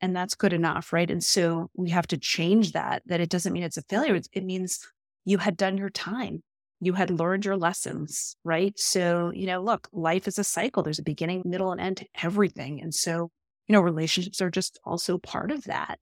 And 0.00 0.16
that's 0.16 0.34
good 0.34 0.52
enough, 0.52 0.92
right? 0.92 1.10
And 1.10 1.22
so 1.22 1.70
we 1.74 1.90
have 1.90 2.06
to 2.08 2.18
change 2.18 2.72
that, 2.72 3.02
that 3.06 3.20
it 3.20 3.28
doesn't 3.28 3.52
mean 3.52 3.62
it's 3.62 3.76
a 3.76 3.82
failure. 3.82 4.18
It 4.32 4.44
means 4.44 4.80
you 5.24 5.38
had 5.38 5.56
done 5.56 5.76
your 5.76 5.90
time. 5.90 6.42
You 6.80 6.94
had 6.94 7.10
learned 7.10 7.44
your 7.44 7.56
lessons, 7.56 8.36
right? 8.42 8.76
So, 8.76 9.30
you 9.32 9.46
know, 9.46 9.62
look, 9.62 9.88
life 9.92 10.26
is 10.26 10.38
a 10.38 10.44
cycle. 10.44 10.82
There's 10.82 10.98
a 10.98 11.04
beginning, 11.04 11.42
middle, 11.44 11.70
and 11.70 11.80
end 11.80 11.98
to 11.98 12.06
everything. 12.20 12.80
And 12.82 12.92
so, 12.92 13.30
you 13.68 13.72
know, 13.72 13.80
relationships 13.80 14.40
are 14.40 14.50
just 14.50 14.80
also 14.84 15.18
part 15.18 15.52
of 15.52 15.62
that. 15.64 16.00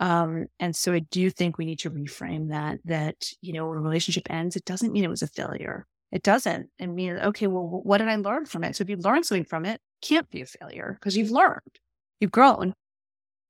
Um, 0.00 0.46
and 0.60 0.74
so 0.76 0.92
I 0.92 1.00
do 1.00 1.28
think 1.30 1.58
we 1.58 1.64
need 1.64 1.80
to 1.80 1.90
reframe 1.90 2.50
that, 2.50 2.78
that, 2.84 3.30
you 3.40 3.52
know, 3.52 3.68
when 3.68 3.78
a 3.78 3.80
relationship 3.80 4.28
ends, 4.30 4.56
it 4.56 4.64
doesn't 4.64 4.92
mean 4.92 5.04
it 5.04 5.10
was 5.10 5.22
a 5.22 5.26
failure. 5.28 5.86
It 6.12 6.22
doesn't. 6.22 6.70
It 6.78 6.86
means, 6.86 7.20
okay, 7.20 7.48
well, 7.48 7.80
what 7.82 7.98
did 7.98 8.08
I 8.08 8.16
learn 8.16 8.46
from 8.46 8.64
it? 8.64 8.76
So 8.76 8.82
if 8.82 8.88
you 8.88 8.96
learn 8.96 9.24
something 9.24 9.44
from 9.44 9.64
it, 9.64 9.74
it 9.74 10.06
can't 10.06 10.30
be 10.30 10.40
a 10.40 10.46
failure 10.46 10.96
because 10.98 11.16
you've 11.16 11.30
learned, 11.30 11.80
you've 12.20 12.30
grown. 12.30 12.74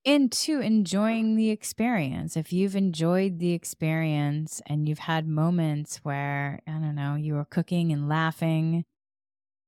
Into 0.04 0.60
enjoying 0.60 1.36
the 1.36 1.50
experience. 1.50 2.36
If 2.36 2.52
you've 2.52 2.76
enjoyed 2.76 3.40
the 3.40 3.52
experience 3.52 4.62
and 4.66 4.88
you've 4.88 5.00
had 5.00 5.28
moments 5.28 5.98
where, 5.98 6.60
I 6.66 6.70
don't 6.70 6.94
know, 6.94 7.14
you 7.14 7.34
were 7.34 7.44
cooking 7.44 7.92
and 7.92 8.08
laughing, 8.08 8.84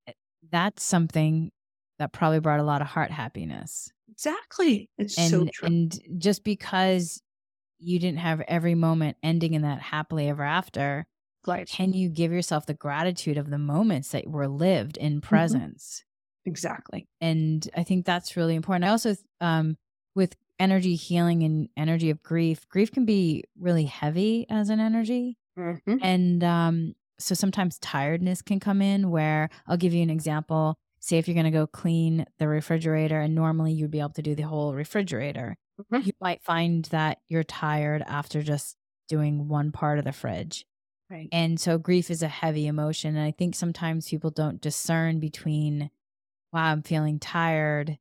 eh, 0.07 0.13
that's 0.51 0.83
something 0.83 1.53
that 1.99 2.13
probably 2.13 2.41
brought 2.41 2.61
a 2.61 2.65
lot 2.65 2.81
of 2.81 2.89
heart 2.89 3.11
happiness. 3.11 3.93
Exactly. 4.11 4.91
It's 4.99 5.19
and, 5.19 5.31
so 5.31 5.47
true. 5.53 5.67
And 5.67 5.99
just 6.19 6.45
because 6.45 7.23
you 7.79 7.99
didn't 7.99 8.19
have 8.19 8.41
every 8.43 8.75
moment 8.75 9.17
ending 9.23 9.55
in 9.55 9.63
that 9.63 9.81
happily 9.81 10.29
ever 10.29 10.45
after, 10.45 11.07
right. 11.47 11.69
can 11.69 11.93
you 11.93 12.09
give 12.09 12.33
yourself 12.33 12.67
the 12.67 12.75
gratitude 12.75 13.39
of 13.39 13.51
the 13.51 13.59
moments 13.59 14.11
that 14.11 14.29
were 14.29 14.49
lived 14.49 14.97
in 14.97 15.15
mm-hmm. 15.15 15.29
presence? 15.29 16.03
Mm-hmm. 16.03 16.51
Exactly. 16.51 17.09
And 17.21 17.69
I 17.77 17.83
think 17.83 18.07
that's 18.07 18.37
really 18.37 18.55
important. 18.55 18.85
I 18.85 18.89
also, 18.89 19.15
um, 19.41 19.77
with 20.15 20.35
energy 20.59 20.95
healing 20.95 21.43
and 21.43 21.69
energy 21.77 22.11
of 22.11 22.23
grief, 22.23 22.69
grief 22.69 22.91
can 22.93 23.05
be 23.05 23.45
really 23.59 23.85
heavy 23.85 24.47
as 24.51 24.69
an 24.71 24.81
energy. 24.81 25.39
Mm-hmm. 25.59 25.97
And 26.03 26.45
um, 26.45 26.95
so 27.19 27.35
sometimes 27.35 27.79
tiredness 27.79 28.43
can 28.43 28.61
come 28.61 28.83
in 28.83 29.11
where 29.11 29.51
I'll 29.67 29.77
give 29.77 29.95
you 29.95 30.03
an 30.03 30.11
example 30.11 30.77
say 31.01 31.19
if 31.19 31.27
you're 31.27 31.35
going 31.35 31.45
to 31.45 31.51
go 31.51 31.67
clean 31.67 32.27
the 32.39 32.49
refrigerator 32.49 33.21
and 33.21 33.35
normally 33.35 33.73
you'd 33.73 33.91
be 33.91 34.01
able 34.01 34.11
to 34.11 34.23
do 34.23 34.35
the 34.35 34.43
whole 34.43 34.75
refrigerator 34.75 35.57
mm-hmm. 35.81 36.07
you 36.07 36.13
might 36.21 36.43
find 36.43 36.85
that 36.87 37.19
you're 37.29 37.45
tired 37.45 38.03
after 38.07 38.43
just 38.43 38.77
doing 39.09 39.49
one 39.49 39.73
part 39.73 39.99
of 39.99 40.05
the 40.05 40.13
fridge 40.13 40.65
right 41.11 41.29
and 41.33 41.59
so 41.59 41.79
grief 41.79 42.11
is 42.11 42.23
a 42.23 42.29
heavy 42.29 42.67
emotion 42.67 43.17
and 43.17 43.25
i 43.25 43.31
think 43.31 43.55
sometimes 43.55 44.09
people 44.09 44.31
don't 44.31 44.61
discern 44.61 45.19
between 45.19 45.91
wow 46.53 46.71
i'm 46.71 46.83
feeling 46.83 47.19
tired 47.19 47.99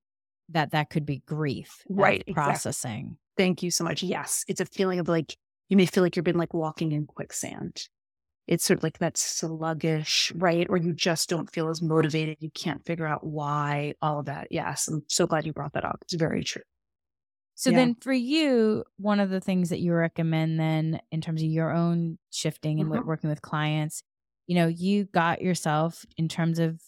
that 0.52 0.72
that 0.72 0.90
could 0.90 1.06
be 1.06 1.22
grief, 1.26 1.84
Right, 1.90 2.22
exactly. 2.22 2.34
Processing. 2.34 3.18
Thank 3.38 3.64
you 3.64 3.72
so 3.72 3.84
much. 3.84 4.04
Yes, 4.04 4.44
it's 4.48 4.62
a 4.62 4.66
feeling 4.66 5.00
of 5.00 5.08
like 5.08 5.38
you 5.70 5.78
may 5.78 5.86
feel 5.86 6.04
like 6.04 6.16
you've 6.16 6.26
been 6.26 6.38
like 6.38 6.54
walking 6.54 6.92
in 6.92 7.06
quicksand. 7.06 7.88
It's 8.50 8.66
sort 8.66 8.80
of 8.80 8.84
like 8.84 9.00
that 9.00 9.18
sluggish, 9.18 10.34
right? 10.36 10.68
Or 10.70 10.78
you 10.78 10.94
just 10.94 11.30
don't 11.30 11.50
feel 11.52 11.70
as 11.70 11.82
motivated. 11.84 12.38
You 12.42 12.52
can't 12.52 12.86
figure 12.86 13.08
out 13.08 13.24
why, 13.26 13.94
all 14.02 14.20
of 14.20 14.26
that. 14.26 14.50
Yes, 14.52 14.90
I'm 14.90 15.04
so 15.08 15.28
glad 15.28 15.46
you 15.46 15.54
brought 15.54 15.74
that 15.74 15.86
up. 15.86 16.00
It's 16.04 16.16
very 16.16 16.44
true. 16.44 16.64
So 17.56 17.72
Yeah. 17.72 17.78
then 17.78 17.96
for 17.96 18.14
you, 18.14 18.86
one 18.98 19.20
of 19.20 19.30
the 19.30 19.42
things 19.42 19.70
that 19.70 19.80
you 19.82 19.94
recommend 19.94 20.60
then 20.60 21.02
in 21.12 21.22
terms 21.22 21.42
of 21.44 21.50
your 21.50 21.72
own 21.72 22.18
shifting 22.32 22.80
and 22.80 22.90
Mhm. 22.90 23.06
working 23.06 23.30
with 23.30 23.42
clients, 23.42 24.04
you 24.48 24.56
know, 24.56 24.68
you 24.68 25.06
got 25.06 25.42
yourself 25.42 26.06
in 26.18 26.28
terms 26.30 26.60
of 26.60 26.82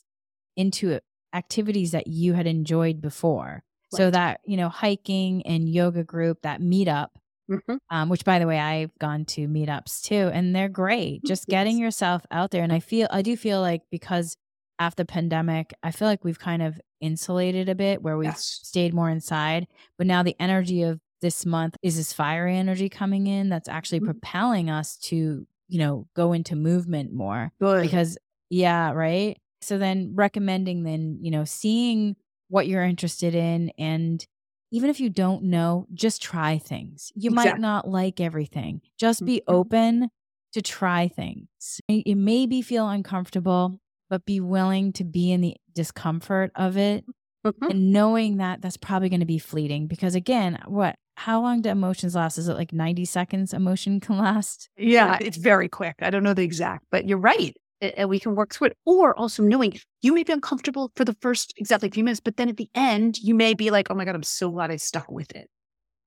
into 0.58 1.00
activities 1.34 1.92
that 1.92 2.08
you 2.08 2.34
had 2.34 2.48
enjoyed 2.48 3.02
before. 3.02 3.64
So 3.90 4.10
that, 4.12 4.42
you 4.46 4.58
know, 4.58 4.70
hiking 4.70 5.46
and 5.46 5.70
yoga 5.70 6.04
group, 6.04 6.44
that 6.44 6.62
meetup, 6.62 7.10
Mhm. 7.52 7.80
um, 7.90 8.10
which 8.10 8.24
by 8.26 8.40
the 8.40 8.48
way, 8.48 8.60
I've 8.60 8.98
gone 9.00 9.26
to 9.26 9.48
meetups 9.48 10.02
too, 10.04 10.30
and 10.34 10.56
they're 10.56 10.70
great. 10.70 11.26
Just 11.26 11.50
getting 11.50 11.78
yourself 11.78 12.24
out 12.32 12.52
there. 12.52 12.64
And 12.64 12.72
I 12.74 12.80
feel, 12.80 13.08
I 13.12 13.22
do 13.22 13.36
feel 13.36 13.62
like 13.62 13.82
because 13.92 14.38
after 14.80 15.04
pandemic, 15.06 15.74
I 15.84 15.92
feel 15.92 16.08
like 16.08 16.24
we've 16.24 16.40
kind 16.40 16.62
of 16.64 16.80
insulated 17.02 17.70
a 17.70 17.76
bit 17.76 18.02
where 18.02 18.18
we've 18.18 18.38
Yes. 18.38 18.62
stayed 18.62 18.94
more 18.94 19.10
inside. 19.10 19.68
But 19.98 20.08
now 20.08 20.24
the 20.24 20.36
energy 20.40 20.84
of 20.84 21.00
this 21.22 21.46
month 21.46 21.76
is 21.84 21.98
this 21.98 22.14
fiery 22.14 22.58
energy 22.58 22.90
coming 22.90 23.28
in 23.28 23.50
that's 23.50 23.68
actually 23.70 24.00
Mhm. 24.00 24.22
propelling 24.22 24.70
us 24.70 24.98
to, 24.98 25.46
you 25.68 25.80
know, 25.80 26.08
go 26.16 26.34
into 26.34 26.56
movement 26.56 27.14
more 27.14 27.52
Good. 27.60 27.92
because 27.92 28.18
yeah 28.50 28.92
right 28.92 29.38
so 29.62 29.78
then 29.78 30.12
recommending 30.16 30.84
then 30.84 31.18
you 31.22 31.32
know 31.32 31.46
seeing 31.46 32.16
what 32.50 32.68
you're 32.68 32.84
interested 32.84 33.34
in 33.34 33.72
and 33.78 34.26
even 34.72 34.90
if 34.90 35.00
you 35.00 35.10
don't 35.10 35.44
know 35.44 35.86
just 35.94 36.22
try 36.22 36.58
things 36.58 37.12
you 37.16 37.32
might 37.32 37.58
not 37.58 37.88
like 37.88 38.20
everything 38.20 38.82
just 38.98 39.26
be 39.26 39.42
Mhm. 39.50 39.54
open 39.56 40.10
to 40.54 40.62
try 40.62 41.08
things 41.08 41.82
it 41.88 42.16
maybe 42.16 42.62
feel 42.62 42.88
uncomfortable 42.90 43.80
but 44.10 44.26
be 44.26 44.40
willing 44.40 44.92
to 44.94 45.04
be 45.04 45.32
in 45.32 45.42
the 45.42 45.56
discomfort 45.74 46.52
of 46.56 46.78
it 46.78 47.06
Mhm. 47.46 47.72
and 47.72 47.92
knowing 47.94 48.38
that 48.38 48.62
that's 48.62 48.78
probably 48.78 49.10
going 49.10 49.20
to 49.22 49.26
be 49.26 49.40
fleeting 49.40 49.88
because 49.88 50.16
again 50.16 50.58
what 50.68 50.96
how 51.18 51.42
long 51.42 51.62
do 51.62 51.70
emotions 51.70 52.16
last 52.16 52.38
is 52.38 52.48
it 52.48 52.56
like 52.56 52.74
90 52.74 53.06
seconds 53.06 53.54
emotion 53.54 54.00
can 54.00 54.18
last 54.18 54.70
Yeah, 54.78 55.18
it's 55.22 55.38
very 55.38 55.70
quick. 55.70 55.96
I 56.02 56.10
don't 56.10 56.24
know 56.24 56.34
the 56.34 56.44
exact, 56.44 56.86
but 56.92 57.08
you're 57.08 57.18
right. 57.18 57.56
And 57.82 58.10
we 58.10 58.20
can 58.20 58.36
work 58.36 58.54
through 58.54 58.68
it. 58.68 58.78
Or 58.86 59.18
also 59.18 59.42
knowing 59.42 59.80
you 60.02 60.14
may 60.14 60.24
be 60.24 60.34
uncomfortable 60.34 60.92
for 60.96 61.04
the 61.04 61.16
first 61.22 61.54
exactly 61.58 61.90
few 61.90 62.04
minutes, 62.04 62.20
but 62.20 62.38
then 62.38 62.50
at 62.50 62.58
the 62.58 62.70
end, 62.76 63.18
you 63.18 63.34
may 63.34 63.54
be 63.54 63.72
like, 63.72 63.88
oh 63.90 63.96
my 63.96 64.06
God, 64.06 64.16
I'm 64.16 64.24
so 64.24 64.52
glad 64.52 64.72
I 64.72 64.76
stuck 64.76 65.12
with 65.12 65.32
it. 65.36 65.50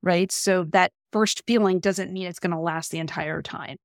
Right. 0.03 0.31
So 0.31 0.65
that 0.71 0.93
first 1.13 1.43
feeling 1.47 1.81
doesn't 1.81 2.13
mean 2.13 2.27
it's 2.27 2.39
going 2.39 2.53
to 2.53 2.59
last 2.59 2.91
the 2.91 2.99
entire 2.99 3.43
time. 3.43 3.77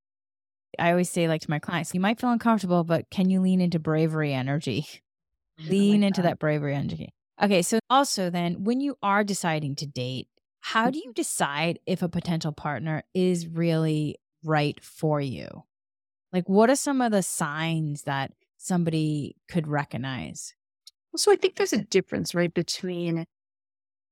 I 0.78 0.92
always 0.92 1.10
say, 1.10 1.28
like 1.28 1.42
to 1.42 1.50
my 1.50 1.60
clients, 1.60 1.94
you 1.94 2.00
might 2.00 2.20
feel 2.20 2.32
uncomfortable, 2.32 2.84
but 2.84 3.10
can 3.10 3.30
you 3.30 3.42
lean 3.42 3.62
into 3.62 3.80
bravery 3.80 4.34
energy? 4.34 4.86
Lean 5.68 6.02
like 6.02 6.08
into 6.08 6.22
that 6.22 6.40
bravery 6.40 6.74
energy. 6.74 7.10
Okay. 7.42 7.62
So, 7.64 7.80
also, 7.90 8.30
then 8.30 8.64
when 8.64 8.80
you 8.80 8.96
are 9.04 9.26
deciding 9.26 9.76
to 9.78 9.86
date, 9.86 10.30
how 10.62 10.90
do 10.90 11.00
mm-hmm. 11.00 11.10
you 11.10 11.14
decide 11.14 11.80
if 11.86 12.02
a 12.02 12.08
potential 12.08 12.54
partner 12.54 13.04
is 13.14 13.46
really 13.48 14.16
right 14.44 14.82
for 14.82 15.20
you? 15.20 15.64
Like, 16.32 16.48
what 16.48 16.70
are 16.70 16.76
some 16.76 17.02
of 17.02 17.12
the 17.12 17.24
signs 17.24 18.04
that 18.04 18.32
somebody 18.58 19.36
could 19.48 19.68
recognize? 19.68 20.54
Well, 21.12 21.18
So 21.18 21.32
I 21.32 21.36
think 21.36 21.56
there's 21.56 21.74
a 21.74 21.84
difference, 21.84 22.36
right, 22.36 22.54
between 22.54 23.26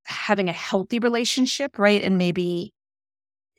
having 0.06 0.50
a 0.50 0.54
healthy 0.54 1.00
relationship, 1.00 1.78
right, 1.80 2.04
and 2.04 2.18
maybe 2.18 2.74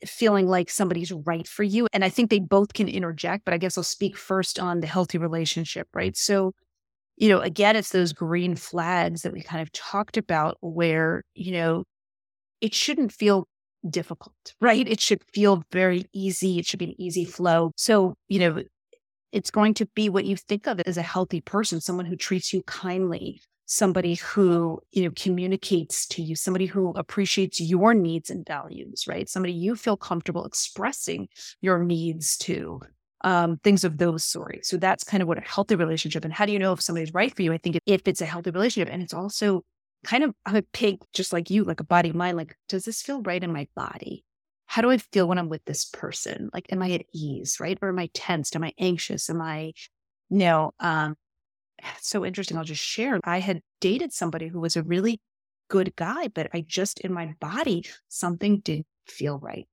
feeling 0.05 0.47
like 0.47 0.69
somebody's 0.69 1.11
right 1.11 1.47
for 1.47 1.63
you. 1.63 1.87
And 1.93 2.05
I 2.05 2.09
think 2.09 2.29
they 2.29 2.39
both 2.39 2.73
can 2.73 2.87
interject, 2.87 3.45
but 3.45 3.53
I 3.53 3.57
guess 3.57 3.77
I'll 3.77 3.83
speak 3.83 4.17
first 4.17 4.59
on 4.59 4.79
the 4.81 4.87
healthy 4.87 5.17
relationship, 5.17 5.87
right? 5.93 6.15
So, 6.17 6.53
you 7.17 7.29
know, 7.29 7.39
again, 7.41 7.75
it's 7.75 7.91
those 7.91 8.13
green 8.13 8.55
flags 8.55 9.23
that 9.23 9.33
we 9.33 9.41
kind 9.41 9.61
of 9.61 9.71
talked 9.73 10.17
about 10.17 10.57
where, 10.61 11.23
you 11.35 11.53
know, 11.53 11.83
it 12.61 12.73
shouldn't 12.73 13.11
feel 13.13 13.47
difficult, 13.87 14.33
right? 14.59 14.87
It 14.87 14.99
should 14.99 15.23
feel 15.33 15.63
very 15.71 16.05
easy. 16.13 16.59
It 16.59 16.65
should 16.65 16.79
be 16.79 16.85
an 16.85 17.01
easy 17.01 17.25
flow. 17.25 17.71
So, 17.75 18.15
you 18.27 18.39
know, 18.39 18.63
it's 19.31 19.51
going 19.51 19.75
to 19.75 19.85
be 19.95 20.09
what 20.09 20.25
you 20.25 20.35
think 20.35 20.67
of 20.67 20.79
as 20.85 20.97
a 20.97 21.01
healthy 21.03 21.41
person, 21.41 21.81
someone 21.81 22.05
who 22.05 22.15
treats 22.15 22.51
you 22.51 22.63
kindly, 22.63 23.41
somebody 23.65 24.15
who, 24.15 24.79
you 24.91 25.03
know, 25.03 25.11
communicates 25.15 26.07
to 26.07 26.23
you, 26.23 26.35
somebody 26.35 26.65
who 26.65 26.91
appreciates 26.95 27.59
your 27.61 27.93
needs 27.93 28.29
and 28.31 28.45
values, 28.47 29.05
right? 29.07 29.29
Somebody 29.29 29.53
you 29.53 29.75
feel 29.75 29.95
comfortable 29.95 30.45
expressing 30.45 31.27
your 31.61 31.83
needs 31.83 32.35
to, 32.37 32.81
um, 33.21 33.57
things 33.63 33.83
of 33.83 33.97
those 33.97 34.23
sorts. 34.23 34.69
So 34.69 34.77
that's 34.77 35.03
kind 35.03 35.21
of 35.21 35.27
what 35.27 35.37
a 35.37 35.41
healthy 35.41 35.75
relationship. 35.75 36.25
And 36.25 36.33
how 36.33 36.47
do 36.47 36.51
you 36.51 36.59
know 36.59 36.73
if 36.73 36.81
somebody's 36.81 37.13
right 37.13 37.35
for 37.35 37.43
you? 37.43 37.53
I 37.53 37.59
think 37.59 37.77
if 37.85 38.07
it's 38.07 38.21
a 38.21 38.25
healthy 38.25 38.49
relationship 38.49 38.91
and 38.91 39.03
it's 39.03 39.13
also 39.13 39.63
kind 40.03 40.23
of 40.23 40.33
I'm 40.45 40.55
a 40.55 40.61
pig, 40.61 40.99
just 41.13 41.33
like 41.33 41.49
you, 41.49 41.63
like 41.63 41.79
a 41.79 41.85
body 41.85 42.11
mind, 42.11 42.37
like, 42.37 42.55
does 42.67 42.85
this 42.85 43.01
feel 43.01 43.21
right 43.21 43.43
in 43.43 43.53
my 43.53 43.67
body? 43.75 44.23
How 44.67 44.81
do 44.81 44.91
I 44.91 44.97
feel 44.97 45.27
when 45.27 45.37
I'm 45.37 45.49
with 45.49 45.65
this 45.65 45.85
person? 45.85 46.49
Like, 46.53 46.71
am 46.71 46.81
I 46.81 46.91
at 46.91 47.05
ease, 47.13 47.59
right? 47.59 47.77
Or 47.81 47.89
am 47.89 47.99
I 47.99 48.09
tensed? 48.13 48.55
Am 48.55 48.63
I 48.63 48.73
anxious? 48.79 49.29
Am 49.29 49.41
I, 49.41 49.73
no, 50.29 50.71
um, 50.79 51.15
so 52.01 52.25
interesting. 52.25 52.57
I'll 52.57 52.63
just 52.63 52.83
share. 52.83 53.19
I 53.23 53.39
had 53.39 53.61
dated 53.81 54.13
somebody 54.13 54.47
who 54.47 54.59
was 54.59 54.75
a 54.75 54.83
really 54.83 55.21
good 55.69 55.95
guy, 55.95 56.27
but 56.27 56.49
I 56.53 56.61
just 56.61 56.99
in 57.01 57.13
my 57.13 57.33
body, 57.39 57.85
something 58.07 58.59
didn't 58.59 58.87
feel 59.07 59.39
right. 59.39 59.67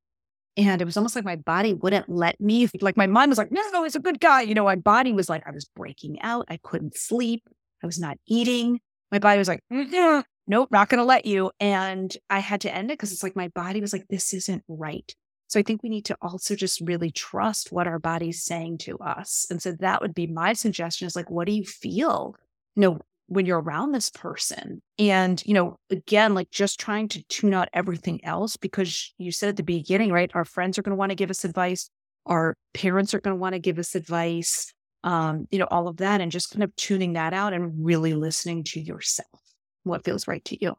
And 0.58 0.80
it 0.80 0.86
was 0.86 0.96
almost 0.96 1.14
like 1.14 1.24
my 1.24 1.36
body 1.36 1.74
wouldn't 1.74 2.08
let 2.08 2.40
me, 2.40 2.68
like 2.80 2.96
my 2.96 3.06
mind 3.06 3.30
was 3.30 3.36
like, 3.36 3.52
no, 3.52 3.60
no, 3.72 3.82
he's 3.82 3.94
a 3.94 4.00
good 4.00 4.20
guy. 4.20 4.40
You 4.40 4.54
know, 4.54 4.64
my 4.64 4.76
body 4.76 5.12
was 5.12 5.28
like, 5.28 5.42
I 5.46 5.50
was 5.50 5.66
breaking 5.66 6.20
out. 6.22 6.46
I 6.48 6.58
couldn't 6.62 6.96
sleep. 6.96 7.42
I 7.82 7.86
was 7.86 7.98
not 7.98 8.16
eating. 8.26 8.80
My 9.12 9.18
body 9.18 9.38
was 9.38 9.48
like, 9.48 9.60
"Mm-mm, 9.72 10.24
nope, 10.46 10.68
not 10.70 10.88
going 10.88 10.98
to 10.98 11.04
let 11.04 11.26
you. 11.26 11.50
And 11.60 12.14
I 12.30 12.38
had 12.38 12.60
to 12.62 12.74
end 12.74 12.90
it 12.90 12.94
because 12.94 13.12
it's 13.12 13.22
like 13.22 13.36
my 13.36 13.48
body 13.48 13.80
was 13.80 13.92
like, 13.92 14.06
this 14.08 14.32
isn't 14.32 14.64
right. 14.68 15.14
So 15.48 15.60
I 15.60 15.62
think 15.62 15.82
we 15.82 15.88
need 15.88 16.04
to 16.06 16.16
also 16.20 16.56
just 16.56 16.80
really 16.80 17.10
trust 17.10 17.70
what 17.70 17.86
our 17.86 17.98
body's 17.98 18.42
saying 18.42 18.78
to 18.78 18.98
us. 18.98 19.46
And 19.50 19.62
so 19.62 19.72
that 19.72 20.02
would 20.02 20.14
be 20.14 20.26
my 20.26 20.52
suggestion 20.54 21.06
is 21.06 21.14
like, 21.14 21.30
what 21.30 21.46
do 21.46 21.52
you 21.52 21.64
feel? 21.64 22.34
You 22.74 22.82
know, 22.82 22.98
when 23.28 23.46
you're 23.46 23.60
around 23.60 23.92
this 23.92 24.10
person. 24.10 24.80
And, 24.98 25.42
you 25.46 25.54
know, 25.54 25.76
again, 25.90 26.34
like 26.34 26.50
just 26.50 26.80
trying 26.80 27.08
to 27.08 27.22
tune 27.24 27.54
out 27.54 27.68
everything 27.72 28.24
else 28.24 28.56
because 28.56 29.12
you 29.18 29.32
said 29.32 29.50
at 29.50 29.56
the 29.56 29.62
beginning, 29.62 30.12
right? 30.12 30.30
Our 30.34 30.44
friends 30.44 30.78
are 30.78 30.82
going 30.82 30.92
to 30.92 30.96
want 30.96 31.10
to 31.10 31.16
give 31.16 31.30
us 31.30 31.44
advice. 31.44 31.90
Our 32.26 32.56
parents 32.74 33.14
are 33.14 33.20
going 33.20 33.36
to 33.36 33.40
want 33.40 33.54
to 33.54 33.60
give 33.60 33.78
us 33.78 33.94
advice. 33.94 34.72
Um, 35.06 35.46
you 35.50 35.58
know, 35.58 35.68
all 35.70 35.88
of 35.88 35.98
that 35.98 36.20
and 36.20 36.32
just 36.32 36.50
kind 36.50 36.64
of 36.64 36.76
tuning 36.76 37.14
that 37.14 37.32
out 37.32 37.54
and 37.54 37.72
really 37.86 38.12
listening 38.14 38.64
to 38.64 38.80
yourself, 38.80 39.40
what 39.84 40.04
feels 40.04 40.28
right 40.28 40.44
to 40.46 40.62
you. 40.62 40.74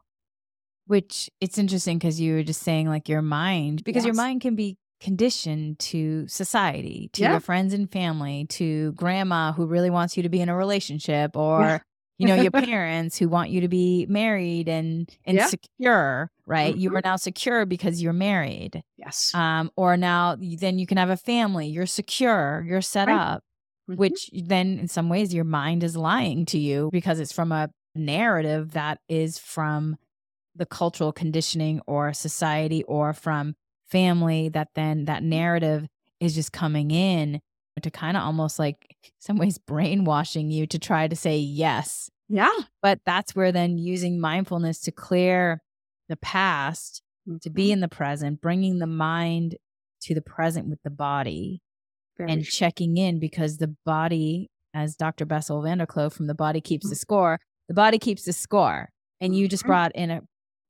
Which 0.86 1.28
it's 1.40 1.58
interesting 1.58 1.98
because 1.98 2.18
you 2.20 2.34
were 2.34 2.42
just 2.42 2.62
saying 2.62 2.88
like 2.88 3.08
your 3.10 3.20
mind, 3.20 3.84
because 3.84 4.04
your 4.06 4.14
mind 4.14 4.40
can 4.40 4.54
be 4.54 4.78
conditioned 5.00 5.78
to 5.80 6.26
society, 6.28 7.10
to 7.12 7.22
Yeah. 7.22 7.32
your 7.32 7.40
friends 7.40 7.74
and 7.74 7.90
family, 7.92 8.46
to 8.50 8.92
grandma 8.92 9.52
who 9.52 9.66
really 9.66 9.90
wants 9.90 10.16
you 10.16 10.22
to 10.22 10.30
be 10.30 10.40
in 10.40 10.48
a 10.48 10.56
relationship, 10.56 11.36
or 11.36 11.82
you 12.16 12.26
know 12.26 12.34
your 12.34 12.50
parents 12.50 13.18
who 13.18 13.28
want 13.28 13.50
you 13.50 13.60
to 13.60 13.68
be 13.68 14.06
married 14.08 14.68
and 14.68 15.14
and 15.26 15.36
Yeah. 15.38 15.46
secure. 15.46 16.30
Right? 16.46 16.74
You 16.74 16.90
Mhm. 16.90 16.96
are 16.96 17.02
now 17.04 17.16
secure 17.16 17.66
because 17.66 18.00
you're 18.02 18.14
married. 18.14 18.82
Yes. 18.96 19.30
Um, 19.34 19.70
or 19.76 19.98
now 19.98 20.36
then 20.36 20.78
you 20.78 20.86
can 20.86 20.96
have 20.96 21.10
a 21.10 21.18
family. 21.18 21.68
You're 21.68 21.84
secure. 21.86 22.64
You're 22.66 22.80
set 22.80 23.08
Right. 23.08 23.16
up. 23.16 23.44
Mhm. 23.88 23.96
Which 23.96 24.30
then, 24.32 24.78
in 24.78 24.88
some 24.88 25.08
ways, 25.08 25.32
your 25.34 25.44
mind 25.44 25.82
is 25.82 25.96
lying 25.96 26.44
to 26.46 26.58
you 26.58 26.90
because 26.92 27.20
it's 27.20 27.32
from 27.32 27.52
a 27.52 27.70
narrative 27.94 28.72
that 28.72 29.00
is 29.08 29.38
from 29.38 29.96
the 30.54 30.66
cultural 30.66 31.12
conditioning 31.12 31.80
or 31.86 32.12
society 32.12 32.82
or 32.84 33.12
from 33.12 33.54
family 33.86 34.48
that 34.50 34.68
then 34.74 35.04
that 35.06 35.22
narrative 35.22 35.86
is 36.20 36.34
just 36.34 36.52
coming 36.52 36.90
in 36.90 37.40
to 37.80 37.90
kind 37.90 38.16
of 38.16 38.24
almost 38.24 38.58
like 38.58 38.96
some 39.20 39.38
ways 39.38 39.56
brainwashing 39.58 40.50
you 40.50 40.66
to 40.66 40.78
try 40.78 41.06
to 41.08 41.14
say 41.16 41.38
yes 41.38 42.10
yeah. 42.28 42.50
but 42.82 43.00
that's 43.06 43.34
where 43.36 43.52
then 43.52 43.78
using 43.78 44.20
mindfulness 44.20 44.80
to 44.80 44.90
clear 44.92 45.62
the 46.08 46.16
past 46.16 47.02
to 47.40 47.50
be 47.50 47.68
Mhm. 47.68 47.72
in 47.74 47.80
the 47.80 47.88
present 47.88 48.40
bringing 48.40 48.78
the 48.80 48.86
mind 48.86 49.56
to 50.02 50.14
the 50.14 50.20
present 50.22 50.68
with 50.68 50.82
the 50.82 50.90
body 50.90 51.62
Very 52.18 52.30
and 52.32 52.42
true. 52.42 52.50
checking 52.50 52.96
in 52.96 53.18
because 53.18 53.58
the 53.58 53.74
body, 53.86 54.50
as 54.74 54.96
Dr. 54.96 55.24
Bessel 55.24 55.62
van 55.62 55.78
der 55.78 55.86
Kolk 55.86 56.12
from 56.12 56.26
The 56.26 56.34
Body 56.34 56.60
Keeps 56.60 56.86
Mm. 56.86 56.90
the 56.90 56.96
Score, 56.96 57.40
the 57.68 57.74
body 57.74 57.98
keeps 57.98 58.24
the 58.24 58.32
score. 58.32 58.88
And 59.20 59.34
you 59.36 59.48
just 59.48 59.64
Mhm. 59.64 59.68
brought 59.68 59.92
in 59.94 60.10
a, 60.10 60.20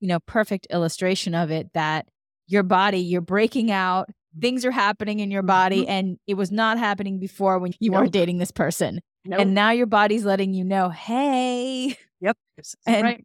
you 0.00 0.08
know, 0.08 0.20
perfect 0.20 0.66
illustration 0.70 1.34
of 1.34 1.50
it 1.50 1.72
that 1.74 2.06
your 2.46 2.62
body, 2.62 2.98
you're 2.98 3.20
breaking 3.20 3.70
out, 3.70 4.08
things 4.40 4.64
are 4.64 4.70
happening 4.70 5.20
in 5.20 5.30
your 5.30 5.42
body, 5.42 5.82
Mhm. 5.84 5.88
and 5.88 6.18
it 6.26 6.34
was 6.34 6.50
not 6.50 6.78
happening 6.78 7.18
before 7.18 7.58
when 7.58 7.72
you 7.80 7.90
Nope. 7.90 8.00
weren't 8.00 8.12
dating 8.12 8.38
this 8.38 8.50
person. 8.52 9.00
Nope. 9.24 9.40
And 9.40 9.54
now 9.54 9.70
your 9.70 9.86
body's 9.86 10.24
letting 10.24 10.54
you 10.54 10.64
know, 10.64 10.88
hey, 10.90 11.96
Yep. 12.20 12.36
This 12.56 12.74
And 12.86 13.02
right. 13.04 13.24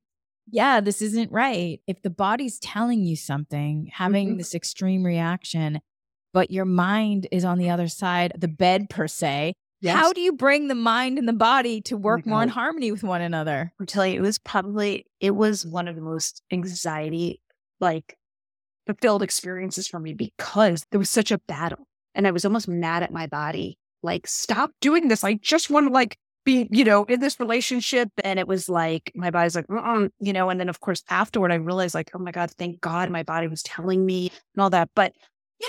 yeah, 0.52 0.82
this 0.82 1.02
isn't 1.02 1.32
right. 1.32 1.82
If 1.88 2.02
the 2.02 2.10
body's 2.10 2.60
telling 2.60 3.04
you 3.06 3.16
something, 3.16 3.90
having 3.94 4.30
mm-hmm. 4.30 4.38
this 4.38 4.54
extreme 4.54 5.04
reaction, 5.04 5.80
but 6.34 6.52
your 6.52 6.66
mind 6.66 7.28
is 7.32 7.46
on 7.46 7.58
the 7.58 7.70
other 7.70 7.88
side, 7.88 8.34
of 8.36 8.42
the 8.42 8.48
bed 8.48 8.90
per 8.90 9.08
se, 9.08 9.54
Yes. 9.84 9.98
How 9.98 10.14
do 10.14 10.22
you 10.22 10.32
bring 10.32 10.70
the 10.70 10.76
mind 10.76 11.20
and 11.20 11.28
the 11.28 11.34
body 11.34 11.82
to 11.82 11.96
oh 11.96 11.98
work 11.98 12.22
oh 12.26 12.30
more 12.30 12.42
in 12.42 12.48
harmony 12.48 12.90
with 12.90 13.04
one 13.04 13.22
another? 13.22 13.74
I'm 13.78 13.86
telling 13.86 14.14
you, 14.14 14.20
it 14.20 14.22
was 14.22 14.40
probably 14.40 15.06
it 15.20 15.32
was 15.32 15.66
one 15.66 15.90
of 15.90 15.98
the 15.98 16.02
most 16.02 16.42
anxiety 16.54 17.42
like 17.82 18.16
fulfilled 18.88 19.24
experiences 19.24 19.90
for 19.90 20.00
me 20.00 20.14
because 20.14 20.86
there 20.92 21.00
was 21.00 21.10
such 21.10 21.32
a 21.32 21.38
battle. 21.38 21.86
And 22.16 22.26
I 22.26 22.32
was 22.32 22.46
almost 22.46 22.70
mad 22.70 23.04
at 23.04 23.12
my 23.12 23.28
body. 23.28 23.78
Like, 24.02 24.26
stop 24.26 24.72
doing 24.80 25.10
this. 25.10 25.24
I 25.24 25.34
just 25.34 25.70
want 25.70 25.88
to 25.88 25.94
like 25.94 26.18
be, 26.46 26.68
you 26.72 26.86
know, 26.86 27.04
in 27.06 27.20
this 27.20 27.40
relationship. 27.40 28.10
And 28.24 28.40
it 28.40 28.48
was 28.48 28.70
like, 28.70 29.12
my 29.16 29.32
body's 29.32 29.56
like, 29.56 29.66
you 30.20 30.34
know, 30.34 30.50
and 30.50 30.62
then 30.62 30.70
of 30.70 30.80
course 30.80 31.04
afterward 31.10 31.52
I 31.52 31.56
realized 31.56 31.96
like, 31.96 32.12
oh 32.14 32.20
my 32.20 32.32
God, 32.32 32.52
thank 32.52 32.80
God 32.80 33.10
my 33.10 33.24
body 33.24 33.48
was 33.48 33.64
telling 33.64 34.06
me 34.06 34.32
and 34.56 34.62
all 34.62 34.70
that. 34.70 34.90
But 34.96 35.14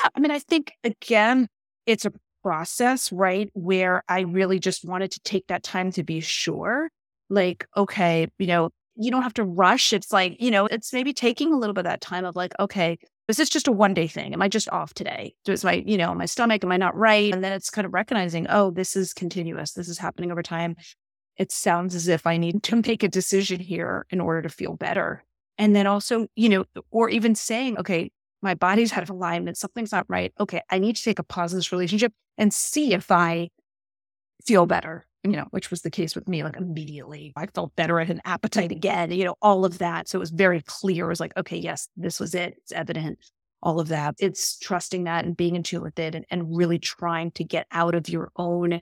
yeah, 0.02 0.08
I 0.14 0.20
mean, 0.20 0.30
I 0.30 0.38
think 0.38 0.72
again, 0.82 1.48
it's 1.86 2.04
a 2.04 2.12
process, 2.42 3.12
right? 3.12 3.50
Where 3.54 4.02
I 4.08 4.20
really 4.20 4.58
just 4.58 4.84
wanted 4.84 5.10
to 5.12 5.20
take 5.20 5.46
that 5.48 5.62
time 5.62 5.90
to 5.92 6.02
be 6.02 6.20
sure. 6.20 6.90
Like, 7.30 7.66
okay, 7.76 8.28
you 8.38 8.46
know, 8.46 8.70
you 8.96 9.10
don't 9.10 9.22
have 9.22 9.34
to 9.34 9.44
rush. 9.44 9.92
It's 9.92 10.12
like, 10.12 10.40
you 10.40 10.50
know, 10.50 10.66
it's 10.66 10.92
maybe 10.92 11.12
taking 11.12 11.52
a 11.52 11.58
little 11.58 11.74
bit 11.74 11.80
of 11.80 11.90
that 11.90 12.00
time 12.00 12.24
of 12.24 12.36
like, 12.36 12.52
okay, 12.60 12.98
is 13.28 13.38
this 13.38 13.48
just 13.48 13.66
a 13.66 13.72
one 13.72 13.94
day 13.94 14.06
thing? 14.06 14.34
Am 14.34 14.42
I 14.42 14.48
just 14.48 14.68
off 14.68 14.92
today? 14.92 15.34
Is 15.48 15.64
my, 15.64 15.82
you 15.86 15.96
know, 15.96 16.14
my 16.14 16.26
stomach, 16.26 16.62
am 16.62 16.72
I 16.72 16.76
not 16.76 16.94
right? 16.94 17.32
And 17.32 17.42
then 17.42 17.52
it's 17.52 17.70
kind 17.70 17.86
of 17.86 17.94
recognizing, 17.94 18.46
oh, 18.50 18.70
this 18.70 18.96
is 18.96 19.14
continuous. 19.14 19.72
This 19.72 19.88
is 19.88 19.98
happening 19.98 20.30
over 20.30 20.42
time. 20.42 20.76
It 21.36 21.50
sounds 21.50 21.94
as 21.94 22.06
if 22.08 22.26
I 22.26 22.36
need 22.36 22.62
to 22.64 22.76
make 22.76 23.02
a 23.02 23.08
decision 23.08 23.60
here 23.60 24.06
in 24.10 24.20
order 24.20 24.42
to 24.42 24.48
feel 24.48 24.76
better. 24.76 25.24
And 25.56 25.74
then 25.74 25.86
also, 25.86 26.26
you 26.36 26.48
know, 26.48 26.64
or 26.90 27.08
even 27.08 27.34
saying, 27.34 27.78
okay, 27.78 28.10
my 28.44 28.54
body's 28.54 28.92
out 28.92 29.02
of 29.02 29.10
alignment, 29.10 29.56
something's 29.56 29.90
not 29.90 30.06
right. 30.08 30.32
Okay, 30.38 30.60
I 30.70 30.78
need 30.78 30.96
to 30.96 31.02
take 31.02 31.18
a 31.18 31.24
pause 31.24 31.52
in 31.52 31.58
this 31.58 31.72
relationship 31.72 32.12
and 32.38 32.52
see 32.52 32.92
if 32.94 33.10
I 33.10 33.48
feel 34.46 34.66
better, 34.66 35.06
you 35.24 35.32
know, 35.32 35.46
which 35.50 35.70
was 35.70 35.82
the 35.82 35.90
case 35.90 36.14
with 36.14 36.28
me. 36.28 36.44
Like 36.44 36.56
immediately, 36.56 37.32
I 37.36 37.46
felt 37.46 37.74
better. 37.74 37.98
I 37.98 38.04
had 38.04 38.16
an 38.16 38.22
appetite 38.24 38.70
again, 38.70 39.10
you 39.10 39.24
know, 39.24 39.34
all 39.42 39.64
of 39.64 39.78
that. 39.78 40.08
So 40.08 40.18
it 40.18 40.20
was 40.20 40.30
very 40.30 40.62
clear. 40.62 41.06
It 41.06 41.08
was 41.08 41.20
like, 41.20 41.36
okay, 41.36 41.56
yes, 41.56 41.88
this 41.96 42.20
was 42.20 42.34
it. 42.34 42.54
It's 42.58 42.72
evident, 42.72 43.18
all 43.62 43.80
of 43.80 43.88
that. 43.88 44.14
It's 44.18 44.58
trusting 44.58 45.04
that 45.04 45.24
and 45.24 45.36
being 45.36 45.56
in 45.56 45.62
tune 45.62 45.82
with 45.82 45.98
it 45.98 46.14
and, 46.14 46.26
and 46.30 46.56
really 46.56 46.78
trying 46.78 47.30
to 47.32 47.44
get 47.44 47.66
out 47.72 47.94
of 47.94 48.08
your 48.08 48.30
own 48.36 48.80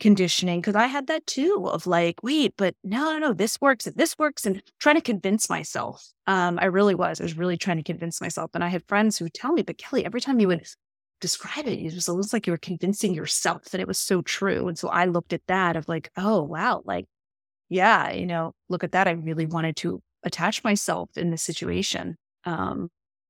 conditioning 0.00 0.60
because 0.60 0.74
I 0.74 0.86
had 0.86 1.06
that 1.06 1.26
too 1.26 1.68
of 1.68 1.86
like, 1.86 2.22
wait, 2.22 2.54
but 2.56 2.74
no, 2.82 3.12
no, 3.12 3.18
no, 3.18 3.32
this 3.32 3.60
works 3.60 3.84
this 3.84 4.18
works 4.18 4.46
and 4.46 4.62
trying 4.80 4.96
to 4.96 5.00
convince 5.00 5.48
myself. 5.48 6.04
Um, 6.26 6.58
I 6.60 6.66
really 6.66 6.94
was. 6.94 7.20
I 7.20 7.24
was 7.24 7.36
really 7.36 7.56
trying 7.56 7.76
to 7.76 7.82
convince 7.82 8.20
myself. 8.20 8.50
And 8.54 8.64
I 8.64 8.68
had 8.68 8.86
friends 8.88 9.18
who 9.18 9.26
would 9.26 9.34
tell 9.34 9.52
me, 9.52 9.62
but 9.62 9.78
Kelli, 9.78 10.04
every 10.04 10.20
time 10.20 10.40
you 10.40 10.48
would 10.48 10.66
describe 11.20 11.66
it, 11.66 11.78
it 11.78 11.94
was 11.94 12.08
almost 12.08 12.32
like 12.32 12.46
you 12.46 12.52
were 12.52 12.58
convincing 12.58 13.14
yourself 13.14 13.64
that 13.66 13.80
it 13.80 13.88
was 13.88 13.98
so 13.98 14.22
true. 14.22 14.68
And 14.68 14.78
so 14.78 14.88
I 14.88 15.04
looked 15.04 15.32
at 15.32 15.46
that 15.46 15.76
of 15.76 15.88
like, 15.88 16.10
oh 16.16 16.42
wow, 16.42 16.82
like, 16.84 17.06
yeah, 17.68 18.10
you 18.12 18.26
know, 18.26 18.52
look 18.68 18.82
at 18.82 18.92
that. 18.92 19.06
I 19.06 19.12
really 19.12 19.46
wanted 19.46 19.76
to 19.76 20.02
attach 20.24 20.64
myself 20.64 21.10
in 21.16 21.30
this 21.30 21.42
situation. 21.42 22.16
Um, 22.44 22.88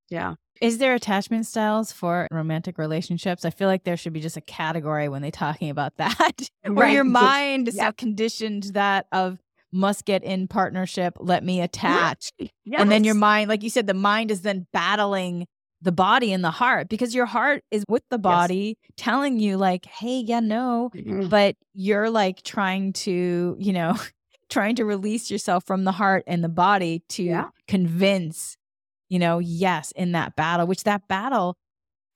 yeah. 0.08 0.34
Is 0.60 0.78
there 0.78 0.94
attachment 0.94 1.46
styles 1.46 1.90
for 1.90 2.28
romantic 2.30 2.76
relationships? 2.76 3.44
I 3.44 3.50
feel 3.50 3.68
like 3.68 3.84
there 3.84 3.96
should 3.96 4.12
be 4.12 4.20
just 4.20 4.36
a 4.36 4.42
category 4.42 5.08
when 5.08 5.22
they're 5.22 5.30
talking 5.30 5.70
about 5.70 5.96
that, 5.96 6.50
where 6.62 6.86
right. 6.86 6.92
your 6.92 7.04
mind 7.04 7.68
is 7.68 7.76
yeah. 7.76 7.88
so 7.88 7.92
conditioned 7.92 8.64
that 8.74 9.06
of 9.10 9.38
must 9.72 10.04
get 10.04 10.22
in 10.22 10.48
partnership, 10.48 11.14
let 11.18 11.44
me 11.44 11.60
attach. 11.60 12.32
Yes. 12.38 12.50
And 12.80 12.90
then 12.90 13.04
your 13.04 13.14
mind, 13.14 13.48
like 13.48 13.62
you 13.62 13.70
said, 13.70 13.86
the 13.86 13.94
mind 13.94 14.30
is 14.30 14.42
then 14.42 14.66
battling 14.72 15.46
the 15.82 15.92
body 15.92 16.32
and 16.32 16.44
the 16.44 16.50
heart 16.50 16.88
because 16.88 17.14
your 17.14 17.26
heart 17.26 17.64
is 17.70 17.84
with 17.88 18.02
the 18.10 18.18
body 18.18 18.76
yes. 18.82 18.90
telling 18.96 19.38
you 19.38 19.56
like, 19.56 19.86
hey, 19.86 20.20
yeah, 20.20 20.40
no, 20.40 20.90
mm-hmm. 20.94 21.28
but 21.28 21.56
you're 21.72 22.10
like 22.10 22.42
trying 22.42 22.92
to, 22.92 23.56
you 23.58 23.72
know, 23.72 23.96
trying 24.50 24.74
to 24.76 24.84
release 24.84 25.30
yourself 25.30 25.64
from 25.64 25.84
the 25.84 25.92
heart 25.92 26.24
and 26.26 26.44
the 26.44 26.48
body 26.48 27.02
to 27.08 27.22
yeah. 27.22 27.48
convince 27.66 28.56
you 29.10 29.18
know, 29.18 29.40
yes, 29.40 29.92
in 29.92 30.12
that 30.12 30.36
battle, 30.36 30.66
which 30.66 30.84
that 30.84 31.06
battle, 31.08 31.58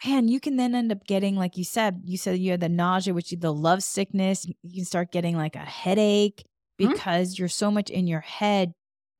man, 0.06 0.28
you 0.28 0.40
can 0.40 0.56
then 0.56 0.74
end 0.74 0.92
up 0.92 1.04
getting, 1.06 1.36
like 1.36 1.58
you 1.58 1.64
said, 1.64 2.00
you 2.04 2.16
said 2.16 2.38
you 2.38 2.52
had 2.52 2.60
the 2.60 2.68
nausea, 2.70 3.12
which 3.12 3.30
the 3.30 3.52
love 3.52 3.82
sickness. 3.82 4.46
You 4.62 4.76
can 4.76 4.84
start 4.86 5.12
getting 5.12 5.36
like 5.36 5.56
a 5.56 5.58
headache 5.58 6.44
mm-hmm. 6.80 6.92
because 6.92 7.34
mm-hmm. 7.34 7.42
you're 7.42 7.48
so 7.48 7.70
much 7.70 7.90
in 7.90 8.06
your 8.06 8.20
head 8.20 8.72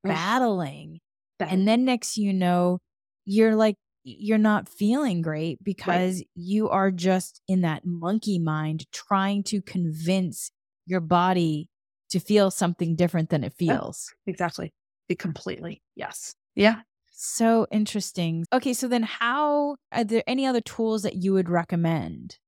battling. 0.03 1.01
And 1.41 1.68
then 1.68 1.85
next 1.85 2.16
you 2.16 2.33
know, 2.33 2.79
you're 3.27 3.57
like, 3.57 3.75
you're 4.05 4.39
not 4.39 4.68
feeling 4.68 5.20
great 5.20 5.62
because 5.62 6.16
right. 6.16 6.29
you 6.35 6.68
are 6.68 6.91
just 6.91 7.41
in 7.49 7.62
that 7.62 7.83
monkey 7.85 8.39
mind 8.39 8.85
trying 8.93 9.43
to 9.45 9.61
convince 9.61 10.51
your 10.87 11.01
body 11.01 11.68
to 12.11 12.20
feel 12.20 12.51
something 12.51 12.95
different 12.95 13.31
than 13.31 13.43
it 13.43 13.55
feels. 13.55 14.12
Oh, 14.12 14.31
exactly. 14.31 14.72
It 15.09 15.18
completely. 15.18 15.83
Yes. 15.97 16.35
Yeah. 16.55 16.83
So 17.17 17.69
interesting. 17.71 18.45
Okay, 18.53 18.73
so 18.73 18.89
then 18.89 19.05
how 19.05 19.77
are 19.93 20.03
there 20.03 20.25
any 20.27 20.47
other 20.47 20.61
tools 20.61 21.03
that 21.03 21.15
you 21.15 21.33
would 21.33 21.49
recommend? 21.49 22.39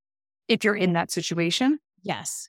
If 0.49 0.65
you're 0.65 0.75
in 0.75 0.93
that 0.95 1.13
situation? 1.13 1.79
Yes. 2.03 2.49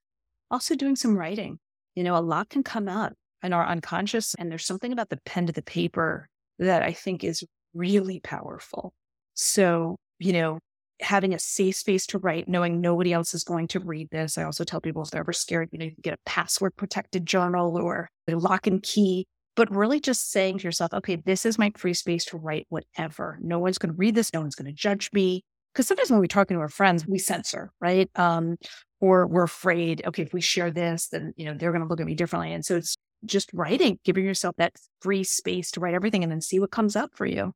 Also 0.49 0.76
doing 0.76 0.95
some 0.95 1.15
writing. 1.15 1.59
You 1.93 2.03
know, 2.03 2.18
a 2.18 2.22
lot 2.22 2.49
can 2.49 2.63
come 2.63 2.88
up 2.88 3.13
in 3.43 3.53
our 3.53 3.65
unconscious, 3.65 4.34
and 4.39 4.49
there's 4.51 4.65
something 4.65 4.91
about 4.91 5.09
the 5.09 5.20
pen 5.26 5.45
to 5.45 5.53
the 5.53 5.61
paper 5.61 6.28
that 6.57 6.82
I 6.82 6.91
think 6.91 7.24
is 7.24 7.43
really 7.76 8.20
powerful. 8.20 8.93
So, 9.36 9.97
you 10.18 10.34
know, 10.34 10.57
having 10.99 11.36
a 11.36 11.39
safe 11.39 11.76
space 11.76 12.07
to 12.07 12.18
write, 12.18 12.47
knowing 12.47 12.82
nobody 12.82 13.13
else 13.13 13.36
is 13.36 13.43
going 13.43 13.68
to 13.70 13.80
read 13.80 14.09
this. 14.09 14.39
I 14.39 14.43
also 14.43 14.63
tell 14.63 14.82
people 14.82 15.03
if 15.03 15.11
they're 15.11 15.22
ever 15.22 15.34
scared, 15.34 15.70
you 15.72 15.78
know, 15.78 15.86
you 15.86 15.91
can 15.91 16.01
get 16.01 16.15
a 16.15 16.20
password 16.26 16.76
protected 16.76 17.28
journal 17.28 17.78
or 17.78 18.09
a 18.28 18.34
lock 18.34 18.65
and 18.65 18.82
key 18.82 19.28
but 19.57 19.75
really 19.75 19.99
just 19.99 20.31
saying 20.31 20.59
to 20.59 20.63
yourself, 20.63 20.93
okay, 20.93 21.15
this 21.15 21.45
is 21.45 21.57
my 21.57 21.71
free 21.75 21.95
space 21.95 22.23
to 22.25 22.37
write 22.37 22.67
whatever. 22.69 23.39
No 23.41 23.57
one's 23.57 23.79
going 23.79 23.91
to 23.91 23.97
read 23.97 24.15
this. 24.15 24.31
No 24.31 24.39
one's 24.39 24.55
going 24.55 24.67
to 24.67 24.71
judge 24.71 25.09
me. 25.11 25.43
Because 25.73 25.87
sometimes 25.87 26.11
when 26.11 26.19
we're 26.19 26.27
talking 26.27 26.55
to 26.55 26.61
our 26.61 26.69
friends, 26.69 27.07
we 27.07 27.17
censor, 27.17 27.71
right? 27.81 28.09
Um, 28.15 28.57
or 29.01 29.27
we're 29.27 29.43
afraid, 29.43 30.03
okay, 30.05 30.21
if 30.21 30.31
we 30.31 30.41
share 30.41 30.71
this, 30.71 31.07
then, 31.09 31.33
you 31.37 31.45
know, 31.45 31.55
they're 31.55 31.71
going 31.71 31.81
to 31.81 31.87
look 31.87 31.99
at 31.99 32.05
me 32.05 32.13
differently. 32.13 32.53
And 32.53 32.63
so 32.63 32.77
it's 32.77 32.95
just 33.25 33.49
writing, 33.51 33.99
giving 34.05 34.25
yourself 34.25 34.55
that 34.57 34.73
free 35.01 35.23
space 35.23 35.71
to 35.71 35.79
write 35.79 35.95
everything 35.95 36.23
and 36.23 36.31
then 36.31 36.41
see 36.41 36.59
what 36.59 36.71
comes 36.71 36.95
up 36.95 37.11
for 37.15 37.25
you. 37.25 37.51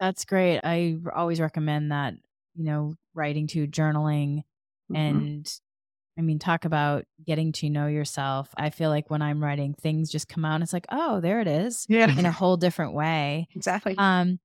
That's 0.00 0.24
great. 0.24 0.60
I 0.64 0.96
always 1.14 1.38
recommend 1.38 1.92
that, 1.92 2.14
you 2.56 2.64
know, 2.64 2.94
writing 3.14 3.46
to 3.48 3.66
journaling 3.66 4.42
mm-hmm. 4.90 4.96
and 4.96 5.60
I 6.18 6.20
mean, 6.20 6.40
talk 6.40 6.64
about 6.64 7.04
getting 7.24 7.52
to 7.52 7.70
know 7.70 7.86
yourself. 7.86 8.48
I 8.56 8.70
feel 8.70 8.90
like 8.90 9.08
when 9.08 9.22
I'm 9.22 9.42
writing, 9.42 9.72
things 9.72 10.10
just 10.10 10.28
come 10.28 10.44
out. 10.44 10.60
it's 10.62 10.72
like, 10.72 10.86
oh, 10.90 11.20
there 11.20 11.40
it 11.40 11.46
is. 11.46 11.86
Yeah. 11.88 12.10
In 12.10 12.26
a 12.26 12.32
whole 12.32 12.56
different 12.56 12.92
way. 12.92 13.46
Exactly. 13.54 13.94
Um, 13.96 14.40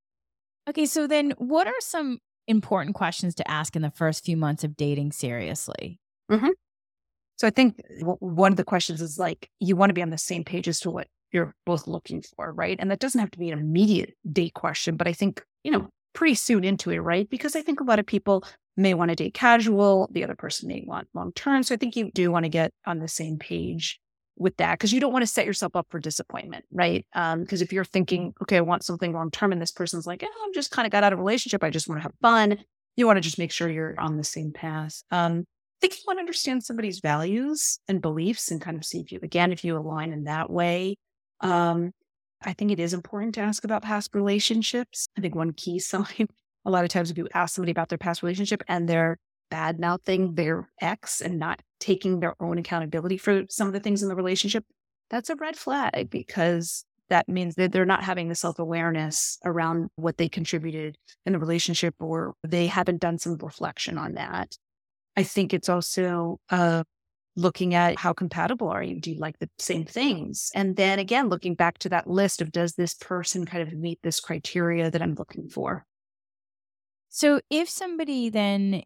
okay. 0.70 0.86
So 0.86 1.08
then 1.08 1.34
what 1.40 1.66
are 1.66 1.74
some 1.80 2.20
important 2.48 2.96
questions 2.96 3.34
to 3.36 3.50
ask 3.50 3.76
in 3.76 3.82
the 3.82 3.90
first 3.90 4.24
few 4.24 4.38
months 4.38 4.64
of 4.64 4.78
dating 4.78 5.14
seriously? 5.14 6.00
Mm-hmm. 6.32 6.50
So 7.38 7.48
I 7.48 7.50
think 7.50 7.82
one 8.20 8.52
of 8.54 8.58
the 8.58 8.64
questions 8.64 9.02
is 9.02 9.18
like, 9.18 9.50
you 9.60 9.76
want 9.76 9.90
to 9.90 9.96
be 9.96 10.04
on 10.04 10.12
the 10.12 10.18
same 10.20 10.44
page 10.44 10.68
as 10.68 10.80
to 10.82 10.92
what 10.92 11.08
you're 11.32 11.56
both 11.66 11.88
looking 11.88 12.22
for, 12.22 12.54
right? 12.54 12.78
And 12.80 12.92
that 12.92 13.00
doesn't 13.00 13.20
have 13.20 13.32
to 13.32 13.40
be 13.40 13.50
an 13.50 13.58
immediate 13.58 14.14
date 14.32 14.54
question, 14.54 14.96
but 14.96 15.08
I 15.08 15.14
think, 15.14 15.44
you 15.64 15.72
know, 15.72 15.90
pretty 16.14 16.36
soon 16.36 16.64
into 16.64 16.92
it, 16.92 17.00
right? 17.00 17.28
Because 17.28 17.56
I 17.56 17.64
think 17.64 17.80
a 17.80 17.84
lot 17.84 17.98
of 17.98 18.06
people 18.06 18.46
may 18.76 18.94
want 18.94 19.10
to 19.10 19.16
date 19.16 19.34
casual, 19.34 20.10
the 20.12 20.24
other 20.24 20.36
person 20.36 20.68
may 20.68 20.84
want 20.86 21.08
long 21.14 21.32
term. 21.34 21.64
So 21.64 21.76
I 21.76 21.78
think 21.78 21.96
you 21.96 22.12
do 22.12 22.32
want 22.32 22.46
to 22.46 22.50
get 22.50 22.72
on 22.86 23.00
the 23.00 23.08
same 23.08 23.38
page 23.38 24.00
with 24.36 24.58
that 24.58 24.74
because 24.74 24.92
you 24.92 25.00
don't 25.00 25.14
want 25.14 25.24
to 25.24 25.32
set 25.32 25.46
yourself 25.46 25.76
up 25.76 25.88
for 25.90 26.00
disappointment, 26.00 26.66
right? 26.72 27.06
Because 27.14 27.62
um, 27.62 27.64
if 27.64 27.72
you're 27.72 27.86
thinking, 27.86 28.34
okay, 28.42 28.58
I 28.58 28.62
want 28.62 28.84
something 28.84 29.14
long 29.14 29.32
term, 29.32 29.52
and 29.52 29.62
this 29.62 29.72
person's 29.72 30.08
like, 30.08 30.24
oh, 30.24 30.44
I'm 30.46 30.54
just 30.54 30.72
kind 30.72 30.86
of 30.86 30.92
got 30.92 31.04
out 31.04 31.14
of 31.14 31.20
relationship, 31.20 31.64
I 31.64 31.70
just 31.70 31.88
want 31.88 32.00
to 32.00 32.04
have 32.04 32.16
fun. 32.22 32.58
You 32.96 33.08
want 33.08 33.18
to 33.18 33.22
just 33.22 33.40
make 33.40 33.52
sure 33.52 33.70
you're 33.70 34.00
on 34.00 34.18
the 34.18 34.24
same 34.24 34.52
path. 34.52 35.04
Um, 35.12 35.46
I 35.48 35.88
think 35.88 35.96
you 35.96 36.04
want 36.08 36.18
to 36.18 36.22
understand 36.22 36.64
somebody's 36.64 37.00
values 37.00 37.80
and 37.88 38.02
beliefs 38.02 38.52
and 38.52 38.62
kind 38.62 38.78
of 38.78 38.86
see 38.86 39.02
if 39.02 39.12
you, 39.12 39.20
again, 39.22 39.52
if 39.52 39.64
you 39.64 39.78
align 39.78 40.14
in 40.14 40.26
that 40.26 40.50
way. 40.50 40.96
Um, 41.42 41.92
I 42.42 42.54
think 42.54 42.72
it 42.72 42.80
is 42.80 42.94
important 42.94 43.36
to 43.36 43.42
ask 43.42 43.64
about 43.64 43.84
past 43.84 44.12
relationships. 44.14 45.08
I 45.18 45.22
think 45.22 45.36
one 45.36 45.54
key 45.54 45.80
sign 45.80 46.28
a 46.66 46.72
lot 46.72 46.84
of 46.84 46.90
times 46.90 47.12
if 47.12 47.18
you 47.18 47.28
ask 47.34 47.56
somebody 47.56 47.72
about 47.72 47.90
their 47.90 47.98
past 47.98 48.24
relationship 48.24 48.64
and 48.68 48.88
they're 48.88 49.18
bad 49.52 49.80
mouthing 49.80 50.36
their 50.36 50.70
ex 50.82 51.22
and 51.22 51.38
not 51.38 51.62
taking 51.80 52.20
their 52.20 52.36
own 52.42 52.58
accountability 52.58 53.18
for 53.18 53.44
some 53.50 53.68
of 53.68 53.74
the 53.74 53.80
things 53.80 54.02
in 54.02 54.10
the 54.10 54.16
relationship, 54.16 54.66
that's 55.10 55.30
a 55.30 55.36
red 55.36 55.56
flag 55.56 56.10
because 56.10 56.86
that 57.10 57.28
means 57.30 57.56
that 57.56 57.72
they're 57.72 57.86
not 57.86 58.04
having 58.04 58.30
the 58.30 58.36
self 58.36 58.58
awareness 58.60 59.38
around 59.46 59.90
what 59.96 60.18
they 60.18 60.30
contributed 60.30 60.98
in 61.26 61.34
the 61.34 61.40
relationship 61.40 61.94
or 62.00 62.34
they 62.44 62.68
haven't 62.68 63.02
done 63.02 63.20
some 63.20 63.36
reflection 63.36 63.98
on 63.98 64.14
that. 64.14 64.58
I 65.16 65.24
think 65.24 65.54
it's 65.54 65.70
also 65.70 66.40
uh, 66.50 66.84
looking 67.36 67.74
at 67.76 68.00
how 68.00 68.14
compatible 68.14 68.70
are 68.70 68.84
you? 68.84 69.00
Do 69.00 69.12
you 69.12 69.20
like 69.20 69.38
the 69.40 69.50
same 69.60 69.86
things? 69.86 70.52
And 70.56 70.76
then 70.76 71.00
again, 71.00 71.30
looking 71.30 71.56
back 71.56 71.78
to 71.80 71.90
that 71.90 72.10
list 72.10 72.42
of 72.42 72.52
does 72.52 72.74
this 72.74 72.94
person 72.96 73.46
kind 73.46 73.62
of 73.62 73.74
meet 73.74 74.00
this 74.04 74.20
criteria 74.20 74.90
that 74.90 75.02
I'm 75.02 75.16
looking 75.16 75.50
for? 75.50 75.86
So 77.16 77.42
if 77.52 77.70
somebody 77.70 78.30
then 78.30 78.82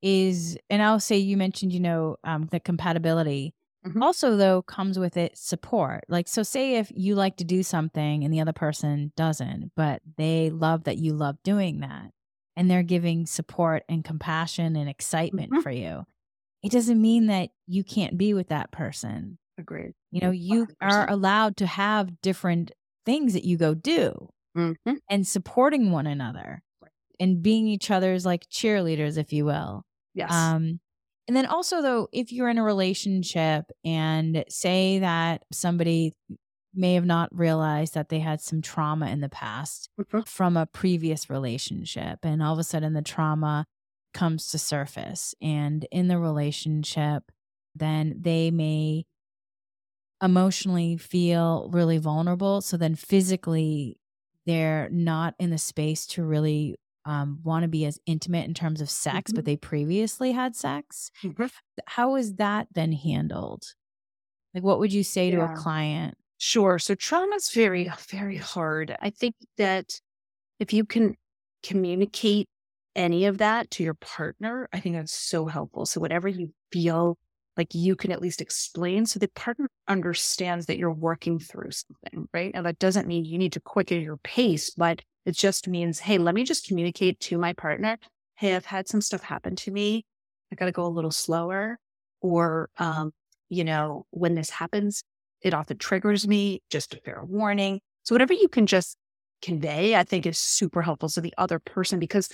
is, 0.00 0.56
and 0.70 0.82
I'll 0.82 0.98
say 0.98 1.18
you 1.18 1.36
mentioned, 1.36 1.70
you 1.70 1.80
know, 1.80 2.16
um, 2.24 2.48
the 2.50 2.58
compatibility. 2.58 3.52
Mm-hmm. 3.86 4.02
Also, 4.02 4.36
though, 4.36 4.62
comes 4.62 4.98
with 4.98 5.18
it 5.18 5.36
support. 5.36 6.04
Like, 6.08 6.28
so 6.28 6.42
say 6.42 6.76
if 6.76 6.90
you 6.94 7.14
like 7.14 7.36
to 7.36 7.44
do 7.44 7.62
something 7.62 8.24
and 8.24 8.32
the 8.32 8.40
other 8.40 8.54
person 8.54 9.12
doesn't, 9.18 9.72
but 9.76 10.00
they 10.16 10.48
love 10.48 10.84
that 10.84 10.96
you 10.96 11.12
love 11.12 11.36
doing 11.44 11.80
that 11.80 12.10
and 12.56 12.70
they're 12.70 12.82
giving 12.82 13.26
support 13.26 13.82
and 13.86 14.02
compassion 14.02 14.74
and 14.74 14.88
excitement 14.88 15.52
mm-hmm. 15.52 15.60
for 15.60 15.70
you, 15.70 16.04
it 16.62 16.72
doesn't 16.72 17.02
mean 17.02 17.26
that 17.26 17.50
you 17.66 17.84
can't 17.84 18.16
be 18.16 18.32
with 18.32 18.48
that 18.48 18.72
person. 18.72 19.36
Agreed. 19.58 19.92
You 20.10 20.22
know, 20.22 20.30
you 20.30 20.68
100%. 20.68 20.74
are 20.80 21.10
allowed 21.10 21.58
to 21.58 21.66
have 21.66 22.22
different 22.22 22.70
things 23.04 23.34
that 23.34 23.44
you 23.44 23.58
go 23.58 23.74
do 23.74 24.30
mm-hmm. 24.56 24.94
and 25.10 25.28
supporting 25.28 25.90
one 25.90 26.06
another 26.06 26.62
and 27.22 27.40
being 27.40 27.68
each 27.68 27.88
other's 27.88 28.26
like 28.26 28.48
cheerleaders, 28.48 29.16
if 29.16 29.32
you 29.32 29.44
will. 29.44 29.84
Yes. 30.12 30.32
Um, 30.32 30.80
and 31.28 31.36
then 31.36 31.46
also, 31.46 31.80
though, 31.80 32.08
if 32.12 32.32
you're 32.32 32.48
in 32.48 32.58
a 32.58 32.64
relationship 32.64 33.66
and 33.84 34.44
say 34.48 34.98
that 34.98 35.44
somebody 35.52 36.14
may 36.74 36.94
have 36.94 37.06
not 37.06 37.28
realized 37.32 37.94
that 37.94 38.08
they 38.08 38.18
had 38.18 38.40
some 38.40 38.60
trauma 38.60 39.06
in 39.06 39.20
the 39.20 39.28
past 39.28 39.88
mm-hmm. 40.00 40.22
from 40.22 40.56
a 40.56 40.66
previous 40.66 41.30
relationship, 41.30 42.18
and 42.24 42.42
all 42.42 42.54
of 42.54 42.58
a 42.58 42.64
sudden 42.64 42.92
the 42.92 43.02
trauma 43.02 43.66
comes 44.12 44.48
to 44.48 44.58
surface, 44.58 45.32
and 45.40 45.86
in 45.92 46.08
the 46.08 46.18
relationship, 46.18 47.30
then 47.72 48.16
they 48.18 48.50
may 48.50 49.06
emotionally 50.20 50.96
feel 50.96 51.70
really 51.72 51.98
vulnerable. 51.98 52.60
So 52.60 52.76
then 52.76 52.96
physically, 52.96 54.00
they're 54.44 54.88
not 54.90 55.34
in 55.38 55.50
the 55.50 55.58
space 55.58 56.04
to 56.08 56.24
really 56.24 56.78
um, 57.04 57.40
want 57.42 57.62
to 57.62 57.68
be 57.68 57.84
as 57.84 57.98
intimate 58.06 58.46
in 58.46 58.54
terms 58.54 58.80
of 58.80 58.90
sex, 58.90 59.30
mm-hmm. 59.30 59.36
but 59.36 59.44
they 59.44 59.56
previously 59.56 60.32
had 60.32 60.54
sex. 60.54 61.10
Mm-hmm. 61.22 61.46
How 61.86 62.16
is 62.16 62.34
that 62.36 62.68
then 62.74 62.92
handled? 62.92 63.64
Like, 64.54 64.62
what 64.62 64.78
would 64.78 64.92
you 64.92 65.02
say 65.02 65.30
yeah. 65.30 65.46
to 65.46 65.52
a 65.52 65.56
client? 65.56 66.16
Sure. 66.38 66.78
So, 66.78 66.94
trauma 66.94 67.36
is 67.36 67.50
very, 67.50 67.90
very 68.10 68.36
hard. 68.36 68.96
I 69.00 69.10
think 69.10 69.34
that 69.58 70.00
if 70.60 70.72
you 70.72 70.84
can 70.84 71.16
communicate 71.62 72.48
any 72.94 73.24
of 73.26 73.38
that 73.38 73.70
to 73.72 73.82
your 73.82 73.94
partner, 73.94 74.68
I 74.72 74.80
think 74.80 74.96
that's 74.96 75.14
so 75.14 75.46
helpful. 75.46 75.86
So, 75.86 76.00
whatever 76.00 76.28
you 76.28 76.52
feel 76.72 77.16
like 77.56 77.74
you 77.74 77.96
can 77.96 78.12
at 78.12 78.22
least 78.22 78.40
explain 78.40 79.06
so 79.06 79.18
the 79.18 79.28
partner 79.28 79.68
understands 79.88 80.66
that 80.66 80.78
you're 80.78 80.92
working 80.92 81.38
through 81.38 81.70
something, 81.70 82.28
right? 82.32 82.50
And 82.54 82.64
that 82.64 82.78
doesn't 82.78 83.06
mean 83.06 83.24
you 83.24 83.38
need 83.38 83.52
to 83.52 83.60
quicken 83.60 84.00
your 84.00 84.16
pace, 84.18 84.70
but 84.70 85.02
it 85.26 85.36
just 85.36 85.68
means, 85.68 86.00
hey, 86.00 86.18
let 86.18 86.34
me 86.34 86.44
just 86.44 86.66
communicate 86.66 87.20
to 87.20 87.38
my 87.38 87.52
partner. 87.52 87.98
Hey, 88.36 88.56
I've 88.56 88.66
had 88.66 88.88
some 88.88 89.00
stuff 89.00 89.22
happen 89.22 89.54
to 89.56 89.70
me. 89.70 90.04
I 90.50 90.56
got 90.56 90.66
to 90.66 90.72
go 90.72 90.84
a 90.84 90.88
little 90.88 91.10
slower. 91.10 91.78
Or, 92.20 92.70
um, 92.78 93.12
you 93.48 93.64
know, 93.64 94.06
when 94.10 94.34
this 94.34 94.50
happens, 94.50 95.02
it 95.42 95.54
often 95.54 95.78
triggers 95.78 96.26
me, 96.26 96.62
just 96.70 96.94
a 96.94 96.98
fair 96.98 97.22
warning. 97.24 97.80
So, 98.04 98.14
whatever 98.14 98.32
you 98.32 98.48
can 98.48 98.66
just 98.66 98.96
convey, 99.42 99.96
I 99.96 100.04
think 100.04 100.24
is 100.24 100.38
super 100.38 100.82
helpful 100.82 101.08
to 101.10 101.20
the 101.20 101.34
other 101.36 101.58
person 101.58 101.98
because 101.98 102.28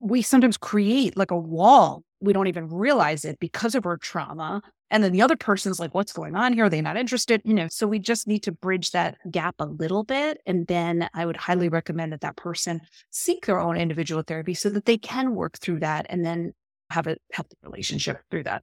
we 0.00 0.22
sometimes 0.22 0.56
create 0.56 1.16
like 1.16 1.30
a 1.30 1.38
wall. 1.38 2.02
We 2.20 2.32
don't 2.32 2.46
even 2.48 2.68
realize 2.68 3.24
it 3.24 3.38
because 3.38 3.74
of 3.74 3.86
our 3.86 3.96
trauma. 3.96 4.62
And 4.90 5.04
then 5.04 5.12
the 5.12 5.22
other 5.22 5.36
person's 5.36 5.78
like, 5.78 5.94
what's 5.94 6.12
going 6.12 6.34
on 6.34 6.52
here? 6.52 6.64
Are 6.64 6.70
they 6.70 6.80
not 6.80 6.96
interested? 6.96 7.42
You 7.44 7.54
know, 7.54 7.68
so 7.70 7.86
we 7.86 7.98
just 7.98 8.26
need 8.26 8.42
to 8.44 8.52
bridge 8.52 8.92
that 8.92 9.18
gap 9.30 9.54
a 9.58 9.66
little 9.66 10.02
bit. 10.02 10.40
And 10.46 10.66
then 10.66 11.08
I 11.14 11.26
would 11.26 11.36
highly 11.36 11.68
recommend 11.68 12.12
that 12.12 12.22
that 12.22 12.36
person 12.36 12.80
seek 13.10 13.46
their 13.46 13.60
own 13.60 13.76
individual 13.76 14.22
therapy 14.26 14.54
so 14.54 14.70
that 14.70 14.86
they 14.86 14.98
can 14.98 15.34
work 15.34 15.58
through 15.58 15.80
that 15.80 16.06
and 16.08 16.24
then 16.24 16.52
have 16.90 17.06
a 17.06 17.16
healthy 17.32 17.56
relationship 17.62 18.20
through 18.30 18.44
that. 18.44 18.62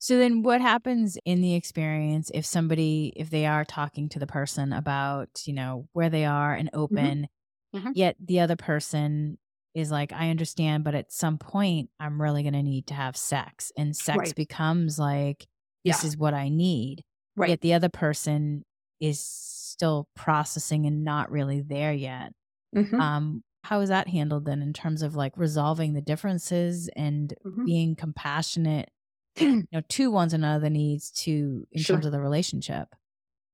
So 0.00 0.18
then 0.18 0.42
what 0.42 0.60
happens 0.60 1.16
in 1.24 1.40
the 1.40 1.54
experience 1.54 2.30
if 2.34 2.44
somebody, 2.44 3.12
if 3.16 3.30
they 3.30 3.46
are 3.46 3.64
talking 3.64 4.10
to 4.10 4.18
the 4.18 4.26
person 4.26 4.72
about, 4.72 5.28
you 5.46 5.54
know, 5.54 5.88
where 5.92 6.10
they 6.10 6.26
are 6.26 6.52
and 6.52 6.68
mm-hmm. 6.68 6.80
open, 6.80 7.28
mm-hmm. 7.74 7.78
Mm-hmm. 7.78 7.90
yet 7.94 8.16
the 8.22 8.40
other 8.40 8.56
person 8.56 9.38
is 9.74 9.90
like, 9.90 10.12
I 10.12 10.30
understand, 10.30 10.84
but 10.84 10.94
at 10.94 11.12
some 11.12 11.38
point, 11.38 11.90
I'm 11.98 12.20
really 12.20 12.42
going 12.42 12.54
to 12.54 12.62
need 12.62 12.86
to 12.88 12.94
have 12.94 13.16
sex. 13.16 13.72
And 13.76 13.94
sex 13.96 14.18
right. 14.18 14.34
becomes 14.34 14.98
like, 14.98 15.46
this 15.84 16.02
yeah. 16.02 16.08
is 16.08 16.16
what 16.16 16.34
I 16.34 16.48
need. 16.48 17.02
Right. 17.36 17.50
Yet 17.50 17.60
the 17.60 17.74
other 17.74 17.88
person 17.88 18.64
is 19.00 19.20
still 19.20 20.08
processing 20.14 20.86
and 20.86 21.04
not 21.04 21.30
really 21.30 21.60
there 21.60 21.92
yet. 21.92 22.32
Mm-hmm. 22.74 23.00
Um, 23.00 23.42
how 23.64 23.80
is 23.80 23.88
that 23.88 24.08
handled 24.08 24.44
then 24.44 24.62
in 24.62 24.72
terms 24.72 25.02
of 25.02 25.16
like 25.16 25.32
resolving 25.36 25.94
the 25.94 26.00
differences 26.00 26.88
and 26.94 27.34
mm-hmm. 27.44 27.64
being 27.64 27.96
compassionate, 27.96 28.90
you 29.38 29.66
know, 29.72 29.82
to 29.88 30.10
one's 30.10 30.34
another 30.34 30.70
needs 30.70 31.10
to 31.10 31.66
in 31.72 31.82
sure. 31.82 31.96
terms 31.96 32.06
of 32.06 32.12
the 32.12 32.20
relationship? 32.20 32.88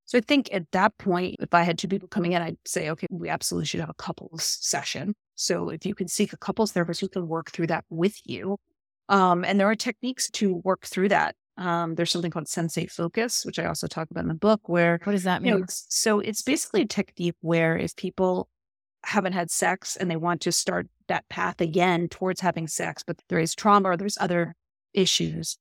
So 0.04 0.18
I 0.18 0.22
think 0.22 0.52
at 0.52 0.70
that 0.72 0.98
point, 0.98 1.36
if 1.38 1.54
I 1.54 1.62
had 1.62 1.78
two 1.78 1.86
people 1.86 2.08
coming 2.08 2.32
in, 2.32 2.42
I'd 2.42 2.56
say, 2.66 2.90
okay, 2.90 3.06
we 3.10 3.28
absolutely 3.28 3.66
should 3.66 3.78
have 3.78 3.90
a 3.90 3.94
couples 3.94 4.58
session. 4.60 5.14
So 5.40 5.70
if 5.70 5.86
you 5.86 5.94
can 5.94 6.08
seek 6.08 6.32
a 6.32 6.36
couples 6.36 6.72
therapist 6.72 7.00
who 7.00 7.08
can 7.08 7.26
work 7.26 7.50
through 7.50 7.68
that 7.68 7.84
with 7.88 8.16
you. 8.24 8.58
Um, 9.08 9.44
and 9.44 9.58
there 9.58 9.68
are 9.68 9.74
techniques 9.74 10.30
to 10.32 10.56
work 10.64 10.86
through 10.86 11.08
that. 11.08 11.34
Um, 11.56 11.94
there's 11.94 12.10
something 12.10 12.30
called 12.30 12.46
sensate 12.46 12.90
focus, 12.90 13.44
which 13.44 13.58
I 13.58 13.64
also 13.64 13.86
talk 13.86 14.10
about 14.10 14.22
in 14.22 14.28
the 14.28 14.34
book, 14.34 14.68
where 14.68 15.00
what 15.04 15.12
does 15.12 15.24
that 15.24 15.42
mean? 15.42 15.52
You 15.52 15.58
know, 15.60 15.66
so 15.68 16.20
it's 16.20 16.42
basically 16.42 16.82
a 16.82 16.86
technique 16.86 17.34
where 17.40 17.76
if 17.76 17.96
people 17.96 18.48
haven't 19.04 19.32
had 19.32 19.50
sex 19.50 19.96
and 19.96 20.10
they 20.10 20.16
want 20.16 20.40
to 20.42 20.52
start 20.52 20.86
that 21.08 21.28
path 21.28 21.60
again 21.60 22.08
towards 22.08 22.40
having 22.40 22.68
sex, 22.68 23.02
but 23.06 23.20
there 23.28 23.38
is 23.38 23.54
trauma 23.54 23.90
or 23.90 23.96
there's 23.96 24.18
other 24.20 24.54
issues, 24.94 25.58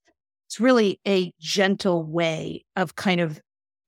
it's 0.48 0.60
really 0.60 1.00
a 1.08 1.32
gentle 1.40 2.04
way 2.04 2.66
of 2.76 2.96
kind 2.96 3.22
of 3.22 3.40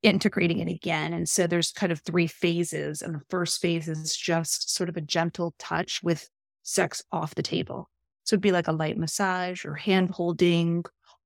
integrating 0.03 0.59
it 0.59 0.67
again. 0.67 1.13
And 1.13 1.27
so 1.29 1.47
there's 1.47 1.71
kind 1.71 1.91
of 1.91 1.99
three 2.01 2.27
phases. 2.27 3.01
And 3.01 3.15
the 3.15 3.25
first 3.29 3.61
phase 3.61 3.87
is 3.87 4.15
just 4.15 4.73
sort 4.73 4.89
of 4.89 4.97
a 4.97 5.01
gentle 5.01 5.53
touch 5.59 6.01
with 6.03 6.29
sex 6.63 7.03
off 7.11 7.35
the 7.35 7.43
table. 7.43 7.89
So 8.23 8.35
it'd 8.35 8.41
be 8.41 8.51
like 8.51 8.67
a 8.67 8.73
light 8.73 8.97
massage 8.97 9.65
or 9.65 9.75
hand 9.75 10.11
holding, 10.11 10.83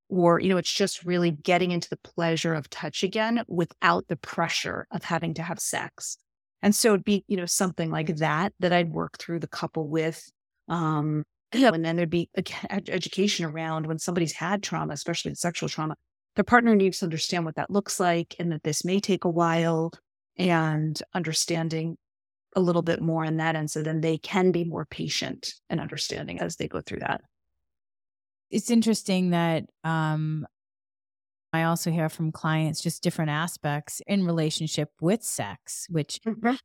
or, 0.10 0.40
you 0.40 0.50
know, 0.50 0.58
it's 0.58 0.74
just 0.74 1.04
really 1.04 1.32
getting 1.32 1.72
into 1.72 1.90
the 1.90 1.98
pleasure 1.98 2.54
of 2.54 2.70
touch 2.70 3.04
again 3.04 3.44
without 3.48 4.08
the 4.08 4.16
pressure 4.16 4.88
of 4.92 5.04
having 5.04 5.34
to 5.36 5.44
have 5.44 5.60
sex. 5.60 6.18
And 6.62 6.74
so 6.74 6.90
it'd 6.90 7.04
be, 7.04 7.24
you 7.28 7.38
know, 7.38 7.46
something 7.46 7.92
like 7.92 8.18
that 8.18 8.54
that 8.60 8.74
I'd 8.74 8.92
work 8.92 9.18
through 9.20 9.40
the 9.40 9.48
couple 9.48 9.88
with. 9.88 10.30
Um, 10.68 11.24
and 11.52 11.86
then 11.86 11.96
there'd 11.96 12.10
be 12.10 12.30
education 12.36 13.46
around 13.46 13.88
when 13.88 14.00
somebody's 14.00 14.34
had 14.34 14.64
trauma, 14.64 14.94
especially 14.94 15.34
sexual 15.36 15.70
trauma, 15.70 15.96
the 16.36 16.44
partner 16.44 16.76
needs 16.76 17.00
to 17.00 17.06
understand 17.06 17.46
what 17.46 17.56
that 17.56 17.70
looks 17.72 18.00
like 18.00 18.36
and 18.40 18.52
that 18.52 18.64
this 18.64 18.84
may 18.84 19.00
take 19.00 19.24
a 19.24 19.30
while 19.30 19.92
and 20.38 21.02
understanding 21.14 21.98
a 22.56 22.60
little 22.60 22.82
bit 22.82 23.02
more 23.02 23.24
in 23.24 23.38
that. 23.38 23.56
And 23.56 23.70
so 23.70 23.82
then 23.82 24.02
they 24.02 24.18
can 24.18 24.52
be 24.52 24.64
more 24.64 24.86
patient 24.86 25.54
and 25.70 25.80
understanding 25.80 26.40
as 26.40 26.56
they 26.56 26.68
go 26.68 26.82
through 26.82 27.00
that. 27.00 27.22
It's 28.52 28.70
interesting 28.70 29.32
that 29.32 29.66
um, 29.84 30.46
I 31.52 31.64
also 31.64 31.92
hear 31.92 32.10
from 32.10 32.32
clients 32.32 32.82
just 32.82 33.04
different 33.04 33.32
aspects 33.32 34.02
in 34.08 34.26
relationship 34.26 34.90
with 35.02 35.24
sex, 35.24 35.88
which 35.90 36.20
mm-hmm. 36.26 36.56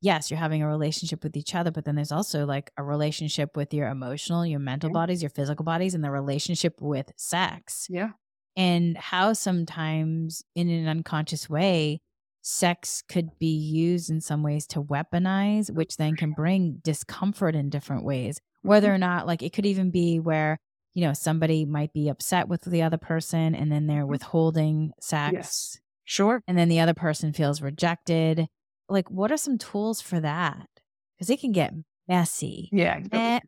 yes, 0.00 0.30
you're 0.30 0.38
having 0.38 0.62
a 0.62 0.68
relationship 0.68 1.22
with 1.22 1.36
each 1.36 1.54
other, 1.54 1.70
but 1.70 1.84
then 1.84 1.94
there's 1.94 2.12
also 2.12 2.46
like 2.46 2.70
a 2.76 2.82
relationship 2.82 3.56
with 3.56 3.74
your 3.74 3.88
emotional, 3.88 4.46
your 4.46 4.60
mental 4.60 4.88
mm-hmm. 4.88 4.94
bodies, 4.94 5.22
your 5.22 5.30
physical 5.30 5.64
bodies, 5.64 5.94
and 5.94 6.02
the 6.02 6.10
relationship 6.10 6.74
with 6.80 7.12
sex. 7.16 7.86
Yeah 7.90 8.10
and 8.56 8.96
how 8.96 9.32
sometimes 9.32 10.42
in 10.54 10.68
an 10.70 10.88
unconscious 10.88 11.48
way 11.48 12.00
sex 12.42 13.02
could 13.08 13.28
be 13.38 13.56
used 13.56 14.08
in 14.08 14.20
some 14.20 14.42
ways 14.42 14.66
to 14.68 14.80
weaponize 14.80 15.70
which 15.70 15.96
then 15.96 16.14
can 16.14 16.32
bring 16.32 16.78
discomfort 16.84 17.56
in 17.56 17.68
different 17.68 18.04
ways 18.04 18.40
whether 18.62 18.88
mm-hmm. 18.88 18.94
or 18.94 18.98
not 18.98 19.26
like 19.26 19.42
it 19.42 19.52
could 19.52 19.66
even 19.66 19.90
be 19.90 20.20
where 20.20 20.58
you 20.94 21.04
know 21.04 21.12
somebody 21.12 21.64
might 21.64 21.92
be 21.92 22.08
upset 22.08 22.48
with 22.48 22.62
the 22.62 22.82
other 22.82 22.96
person 22.96 23.54
and 23.54 23.70
then 23.70 23.86
they're 23.86 24.02
mm-hmm. 24.02 24.12
withholding 24.12 24.92
sex 25.00 25.32
yes. 25.34 25.78
sure 26.04 26.40
and 26.46 26.56
then 26.56 26.68
the 26.68 26.78
other 26.78 26.94
person 26.94 27.32
feels 27.32 27.60
rejected 27.60 28.46
like 28.88 29.10
what 29.10 29.32
are 29.32 29.36
some 29.36 29.58
tools 29.58 30.00
for 30.00 30.20
that 30.20 30.68
because 31.16 31.28
it 31.28 31.40
can 31.40 31.50
get 31.50 31.74
messy 32.08 32.68
yeah 32.72 33.00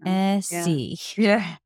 messy 0.05 0.99
yeah. 1.17 1.25
yeah 1.25 1.57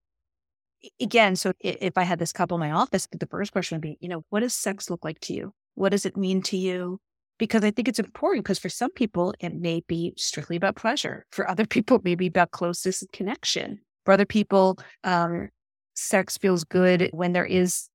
again, 1.00 1.36
so 1.36 1.52
if 1.60 1.96
I 1.96 2.02
had 2.02 2.18
this 2.18 2.32
couple 2.32 2.56
in 2.56 2.60
my 2.60 2.72
office, 2.72 3.08
the 3.10 3.26
first 3.26 3.52
question 3.52 3.76
would 3.76 3.82
be, 3.82 3.98
you 4.00 4.08
know, 4.08 4.24
what 4.30 4.40
does 4.40 4.54
sex 4.54 4.90
look 4.90 5.04
like 5.04 5.20
to 5.20 5.34
you? 5.34 5.52
What 5.74 5.90
does 5.90 6.06
it 6.06 6.16
mean 6.16 6.42
to 6.42 6.56
you? 6.56 6.98
Because 7.38 7.64
I 7.64 7.70
think 7.70 7.88
it's 7.88 7.98
important 7.98 8.44
because 8.44 8.58
for 8.58 8.68
some 8.68 8.90
people, 8.92 9.34
it 9.40 9.54
may 9.54 9.82
be 9.86 10.12
strictly 10.16 10.56
about 10.56 10.76
pleasure. 10.76 11.26
For 11.30 11.48
other 11.48 11.66
people, 11.66 11.98
it 11.98 12.04
may 12.04 12.14
be 12.14 12.26
about 12.26 12.50
closeness 12.50 13.02
and 13.02 13.12
connection. 13.12 13.80
For 14.04 14.12
other 14.12 14.26
people, 14.26 14.78
um, 15.04 15.48
sex 15.94 16.38
feels 16.38 16.64
good 16.64 17.10
when 17.12 17.32
there 17.32 17.44
is 17.44 17.88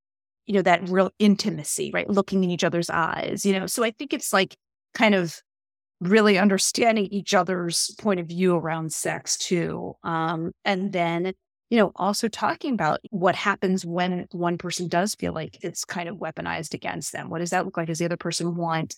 you 0.48 0.54
know, 0.54 0.62
that 0.62 0.88
real 0.90 1.12
intimacy, 1.20 1.92
right? 1.94 2.10
Looking 2.10 2.44
in 2.44 2.50
each 2.50 2.64
other's 2.64 2.90
eyes, 2.90 3.46
you 3.46 3.58
know. 3.58 3.68
So 3.68 3.84
I 3.84 3.92
think 3.92 4.14
it's 4.14 4.32
like 4.32 4.56
kind 4.94 5.14
of 5.14 5.42
really 6.00 6.38
understanding 6.38 7.08
each 7.08 7.34
other's 7.34 7.94
point 8.00 8.20
of 8.20 8.28
view 8.28 8.56
around 8.56 8.94
sex 8.94 9.38
too. 9.38 9.94
Um, 10.04 10.52
and 10.64 10.94
then, 10.94 11.34
you 11.70 11.78
know, 11.78 11.92
also 11.96 12.28
talking 12.28 12.74
about 12.74 13.00
what 13.10 13.36
happens 13.36 13.86
when 13.86 14.26
one 14.32 14.58
person 14.58 14.88
does 14.88 15.16
feel 15.16 15.34
like 15.34 15.58
it's 15.62 15.84
kind 15.84 16.08
of 16.08 16.18
weaponized 16.18 16.74
against 16.74 17.12
them. 17.12 17.30
What 17.30 17.40
does 17.40 17.50
that 17.50 17.66
look 17.66 17.76
like? 17.76 17.88
Does 17.88 18.00
the 18.00 18.06
other 18.06 18.18
person 18.18 18.56
want, 18.56 18.96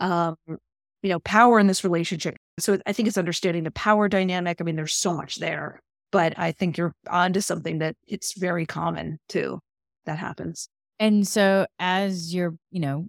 um, 0.00 0.36
you 0.46 1.10
know, 1.10 1.20
power 1.20 1.58
in 1.58 1.66
this 1.66 1.84
relationship? 1.84 2.36
So 2.58 2.78
I 2.86 2.92
think 2.92 3.06
it's 3.06 3.18
understanding 3.18 3.64
the 3.64 3.70
power 3.70 4.08
dynamic. 4.08 4.60
I 4.60 4.64
mean, 4.64 4.76
there's 4.76 4.96
so 4.96 5.14
much 5.14 5.36
there, 5.36 5.80
but 6.10 6.38
I 6.38 6.52
think 6.52 6.78
you're 6.78 6.94
onto 7.10 7.40
something 7.40 7.78
that 7.78 7.96
it's 8.06 8.38
very 8.38 8.64
common 8.64 9.18
too 9.28 9.60
that 10.06 10.18
happens. 10.18 10.68
And 10.98 11.28
so 11.28 11.66
as 11.78 12.34
you're, 12.34 12.54
you 12.70 12.80
know, 12.80 13.08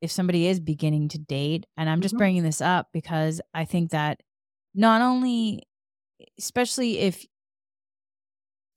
if 0.00 0.10
somebody 0.10 0.48
is 0.48 0.58
beginning 0.58 1.08
to 1.10 1.18
date, 1.18 1.66
and 1.76 1.88
I'm 1.88 2.00
just 2.00 2.14
mm-hmm. 2.14 2.18
bringing 2.18 2.42
this 2.42 2.60
up 2.60 2.88
because 2.92 3.40
I 3.54 3.64
think 3.64 3.90
that 3.90 4.20
not 4.74 5.02
only, 5.02 5.62
especially 6.38 6.98
if 6.98 7.24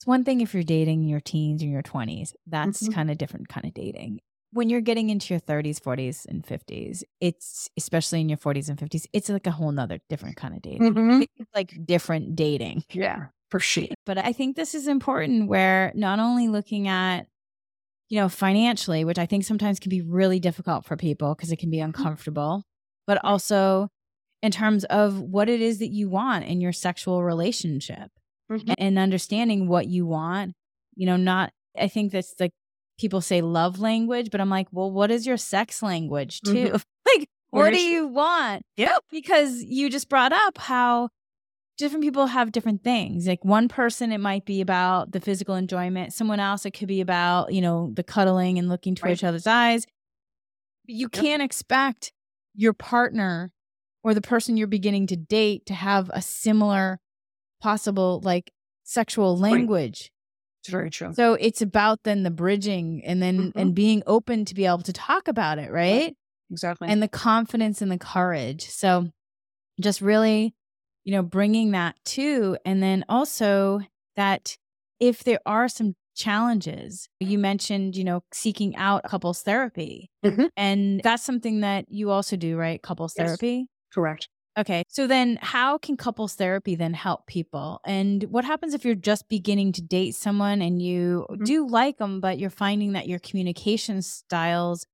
it's 0.04 0.08
one 0.08 0.26
thing 0.26 0.42
if 0.42 0.54
you're 0.54 0.64
dating 0.64 1.06
your 1.06 1.22
teens 1.22 1.64
or 1.64 1.68
your 1.68 1.82
20s, 1.82 2.34
that's 2.46 2.84
mm-hmm. 2.84 2.92
kind 2.92 3.10
of 3.10 3.18
different 3.18 3.48
kind 3.48 3.66
of 3.66 3.74
dating. 3.74 4.20
When 4.52 4.70
you're 4.70 4.82
getting 4.82 5.10
into 5.10 5.34
your 5.34 5.40
30s, 5.40 5.80
40s, 5.80 6.26
and 6.26 6.46
50s, 6.46 7.04
it's 7.22 7.70
especially 7.78 8.20
in 8.20 8.28
your 8.28 8.38
40s 8.38 8.68
and 8.68 8.78
50s, 8.78 9.06
it's 9.14 9.30
like 9.30 9.48
a 9.48 9.52
whole 9.52 9.72
nother 9.72 10.00
different 10.10 10.36
kind 10.36 10.56
of 10.56 10.62
dating. 10.62 10.94
Mm-hmm. 10.94 11.22
It's 11.38 11.50
like 11.56 11.86
different 11.86 12.36
dating. 12.36 12.84
Yeah, 12.92 13.28
for 13.50 13.62
sure. 13.62 13.86
But 14.06 14.18
I 14.18 14.34
think 14.34 14.58
this 14.58 14.76
is 14.76 14.90
important 14.90 15.48
where 15.48 15.94
not 15.96 16.20
only 16.20 16.50
looking 16.50 16.90
at 16.90 17.28
you 18.10 18.20
know, 18.20 18.28
financially, 18.28 19.06
which 19.06 19.18
I 19.18 19.26
think 19.26 19.46
sometimes 19.46 19.80
can 19.80 19.90
be 19.90 20.02
really 20.02 20.42
difficult 20.42 20.84
for 20.84 20.98
people 20.98 21.34
because 21.34 21.54
it 21.54 21.60
can 21.60 21.72
be 21.72 21.78
mm-hmm. 21.78 21.86
uncomfortable, 21.86 22.64
but 23.08 23.24
also 23.24 23.88
in 24.42 24.52
terms 24.52 24.84
of 24.84 25.22
what 25.22 25.48
it 25.48 25.62
is 25.62 25.80
that 25.80 25.92
you 25.92 26.10
want 26.10 26.44
in 26.44 26.60
your 26.60 26.74
sexual 26.74 27.24
relationship 27.24 28.12
mm-hmm. 28.52 28.74
and 28.78 29.00
understanding 29.00 29.68
what 29.68 29.88
you 29.88 30.06
want. 30.06 30.54
You 30.96 31.08
know, 31.08 31.18
not, 31.18 31.52
I 31.78 31.88
think 31.88 32.12
that's 32.12 32.36
like 32.40 32.52
people 33.00 33.22
say 33.22 33.42
love 33.42 33.80
language, 33.80 34.30
but 34.32 34.42
I'm 34.42 34.50
like, 34.50 34.68
well, 34.72 34.92
what 34.92 35.12
is 35.12 35.26
your 35.26 35.38
sex 35.38 35.82
language 35.82 36.42
too? 36.42 36.52
Mm-hmm. 36.70 36.74
like, 37.18 37.28
what 37.50 37.72
do 37.72 37.82
you 37.82 38.08
want? 38.08 38.64
Yep. 38.78 39.04
Because 39.12 39.64
you 39.64 39.90
just 39.90 40.10
brought 40.10 40.34
up 40.34 40.58
how 40.58 41.10
different 41.78 42.04
people 42.04 42.28
have 42.28 42.52
different 42.52 42.84
things. 42.84 43.28
Like 43.28 43.44
one 43.44 43.68
person, 43.68 44.12
it 44.12 44.20
might 44.20 44.46
be 44.46 44.62
about 44.62 45.12
the 45.12 45.20
physical 45.20 45.56
enjoyment. 45.56 46.14
Someone 46.14 46.40
else, 46.40 46.66
it 46.66 46.72
could 46.72 46.88
be 46.88 47.02
about, 47.02 47.54
you 47.54 47.62
know, 47.62 47.92
the 47.94 48.04
cuddling 48.04 48.58
and 48.58 48.70
looking 48.70 48.96
to 48.96 49.04
right. 49.04 49.14
each 49.14 49.24
other's 49.24 49.48
eyes. 49.48 49.86
You 50.86 51.10
yep. 51.12 51.24
can't 51.24 51.42
expect 51.42 52.12
your 52.56 52.74
partner 52.74 53.52
or 54.04 54.14
the 54.14 54.22
person 54.22 54.58
you're 54.58 54.68
beginning 54.68 55.08
to 55.08 55.16
date 55.16 55.66
to 55.68 55.74
have 55.74 56.12
a 56.14 56.22
similar 56.22 57.00
possible 57.64 58.22
like 58.24 58.52
sexual 58.84 59.38
language. 59.38 60.12
It's 60.62 60.70
very 60.70 60.90
true. 60.90 61.14
So 61.14 61.34
it's 61.34 61.62
about 61.62 62.04
then 62.04 62.24
the 62.24 62.32
bridging 62.32 63.02
and 63.06 63.22
then 63.22 63.38
mm-hmm. 63.38 63.60
and 63.60 63.76
being 63.76 64.04
open 64.06 64.46
to 64.46 64.54
be 64.54 64.66
able 64.66 64.84
to 64.84 64.94
talk 64.94 65.28
about 65.28 65.58
it, 65.58 65.72
right? 65.72 66.16
Exactly. 66.52 66.88
And 66.88 67.02
the 67.02 67.08
confidence 67.08 67.82
and 67.82 67.92
the 67.92 67.98
courage. 67.98 68.70
So 68.70 69.10
just 69.82 70.02
really 70.02 70.54
you 71.04 71.12
know, 71.12 71.24
bringing 71.24 71.72
that 71.72 71.96
too. 72.06 72.58
And 72.66 72.82
then 72.82 73.06
also 73.10 73.82
that 74.16 74.58
if 75.00 75.24
there 75.24 75.40
are 75.46 75.68
some 75.68 75.96
challenges, 76.16 77.10
you 77.20 77.38
mentioned, 77.38 77.96
you 77.96 78.04
know, 78.04 78.24
seeking 78.32 78.76
out 78.76 79.04
couples 79.04 79.42
therapy. 79.42 80.10
Mm-hmm. 80.24 80.46
And 80.56 81.02
that's 81.04 81.24
something 81.24 81.62
that 81.62 81.86
you 81.90 82.10
also 82.12 82.36
do, 82.36 82.56
right? 82.58 82.82
Couples 82.82 83.14
yes. 83.18 83.28
therapy? 83.28 83.68
Correct. 83.94 84.30
Okay. 84.58 84.84
So 84.88 85.08
then 85.08 85.40
how 85.42 85.78
can 85.78 85.98
couples 85.98 86.36
therapy 86.36 86.76
then 86.76 86.94
help 86.94 87.26
people? 87.26 87.82
And 87.86 88.24
what 88.26 88.46
happens 88.46 88.74
if 88.74 88.86
you're 88.86 88.96
just 88.96 89.28
beginning 89.28 89.72
to 89.74 89.82
date 89.82 90.16
someone 90.16 90.62
and 90.62 90.82
you 90.82 91.26
mm-hmm. 91.30 91.44
do 91.44 91.68
like 91.68 91.98
them, 91.98 92.20
but 92.20 92.38
you're 92.38 92.52
finding 92.52 92.94
that 92.94 93.08
your 93.08 93.20
communication 93.20 94.02
styles 94.02 94.86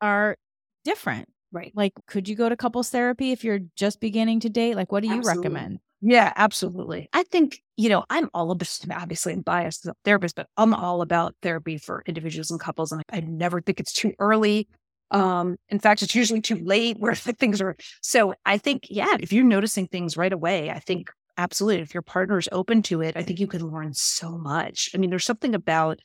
are 0.00 0.36
different? 0.84 1.28
Right. 1.50 1.72
Like, 1.74 1.92
could 2.06 2.28
you 2.28 2.36
go 2.36 2.48
to 2.48 2.56
couples 2.56 2.88
therapy 2.88 3.32
if 3.32 3.44
you're 3.44 3.60
just 3.76 4.00
beginning 4.00 4.40
to 4.40 4.48
date? 4.48 4.76
Like, 4.76 4.90
what 4.90 5.02
do 5.02 5.08
you 5.08 5.16
absolutely. 5.16 5.48
recommend? 5.48 5.78
Yeah, 6.00 6.32
absolutely. 6.34 7.08
I 7.12 7.22
think, 7.24 7.62
you 7.76 7.88
know, 7.88 8.04
I'm 8.10 8.30
all 8.32 8.50
about, 8.50 8.78
obviously, 8.90 9.34
I'm 9.34 9.42
biased 9.42 9.86
as 9.86 9.90
a 9.90 9.94
therapist, 10.04 10.34
but 10.34 10.48
I'm 10.56 10.72
all 10.72 11.02
about 11.02 11.34
therapy 11.42 11.78
for 11.78 12.02
individuals 12.06 12.50
and 12.50 12.58
couples. 12.58 12.90
And 12.90 13.02
I 13.12 13.20
never 13.20 13.60
think 13.60 13.80
it's 13.80 13.92
too 13.92 14.12
early. 14.18 14.68
Um, 15.12 15.56
in 15.68 15.78
fact, 15.78 16.02
it's 16.02 16.14
usually 16.14 16.40
too 16.40 16.56
late 16.56 16.98
where 16.98 17.14
things 17.14 17.60
are. 17.60 17.76
So 18.02 18.34
I 18.44 18.58
think, 18.58 18.86
yeah, 18.90 19.16
if 19.20 19.32
you're 19.32 19.44
noticing 19.44 19.86
things 19.86 20.16
right 20.16 20.32
away, 20.32 20.70
I 20.70 20.80
think 20.80 21.10
absolutely. 21.38 21.82
If 21.82 21.94
your 21.94 22.02
partner 22.02 22.38
is 22.38 22.48
open 22.50 22.82
to 22.82 23.00
it, 23.02 23.16
I 23.16 23.22
think 23.22 23.38
you 23.38 23.46
can 23.46 23.70
learn 23.70 23.94
so 23.94 24.36
much. 24.36 24.90
I 24.94 24.98
mean, 24.98 25.10
there's 25.10 25.24
something 25.24 25.54
about 25.54 26.00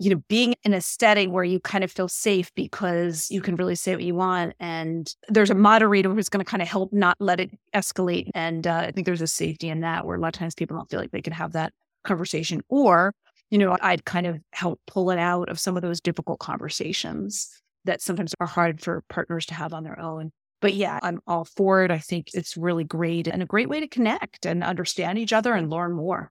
you 0.00 0.08
know, 0.08 0.22
being 0.30 0.54
in 0.64 0.72
a 0.72 0.80
setting 0.80 1.30
where 1.30 1.44
you 1.44 1.60
kind 1.60 1.84
of 1.84 1.92
feel 1.92 2.08
safe 2.08 2.50
because 2.54 3.30
you 3.30 3.42
can 3.42 3.54
really 3.54 3.74
say 3.74 3.94
what 3.94 4.02
you 4.02 4.14
want. 4.14 4.54
And 4.58 5.14
there's 5.28 5.50
a 5.50 5.54
moderator 5.54 6.08
who's 6.08 6.30
going 6.30 6.42
to 6.42 6.50
kind 6.50 6.62
of 6.62 6.68
help 6.68 6.90
not 6.90 7.18
let 7.20 7.38
it 7.38 7.50
escalate. 7.76 8.30
And 8.34 8.66
uh, 8.66 8.84
I 8.86 8.92
think 8.92 9.04
there's 9.04 9.20
a 9.20 9.26
safety 9.26 9.68
in 9.68 9.80
that 9.80 10.06
where 10.06 10.16
a 10.16 10.18
lot 10.18 10.28
of 10.28 10.38
times 10.38 10.54
people 10.54 10.74
don't 10.74 10.88
feel 10.88 11.00
like 11.00 11.10
they 11.10 11.20
can 11.20 11.34
have 11.34 11.52
that 11.52 11.74
conversation. 12.04 12.62
Or, 12.70 13.12
you 13.50 13.58
know, 13.58 13.76
I'd 13.82 14.06
kind 14.06 14.26
of 14.26 14.38
help 14.52 14.80
pull 14.86 15.10
it 15.10 15.18
out 15.18 15.50
of 15.50 15.60
some 15.60 15.76
of 15.76 15.82
those 15.82 16.00
difficult 16.00 16.38
conversations 16.38 17.50
that 17.84 18.02
sometimes 18.02 18.34
are 18.40 18.46
hard 18.46 18.80
for 18.80 19.02
partners 19.08 19.46
to 19.46 19.54
have 19.54 19.72
on 19.72 19.84
their 19.84 19.98
own. 19.98 20.32
But 20.60 20.74
yeah, 20.74 20.98
I'm 21.02 21.20
all 21.26 21.44
for 21.44 21.84
it. 21.84 21.90
I 21.90 21.98
think 21.98 22.28
it's 22.34 22.56
really 22.56 22.84
great 22.84 23.26
and 23.26 23.42
a 23.42 23.46
great 23.46 23.68
way 23.68 23.80
to 23.80 23.88
connect 23.88 24.44
and 24.44 24.62
understand 24.62 25.18
each 25.18 25.32
other 25.32 25.54
and 25.54 25.70
learn 25.70 25.92
more 25.92 26.30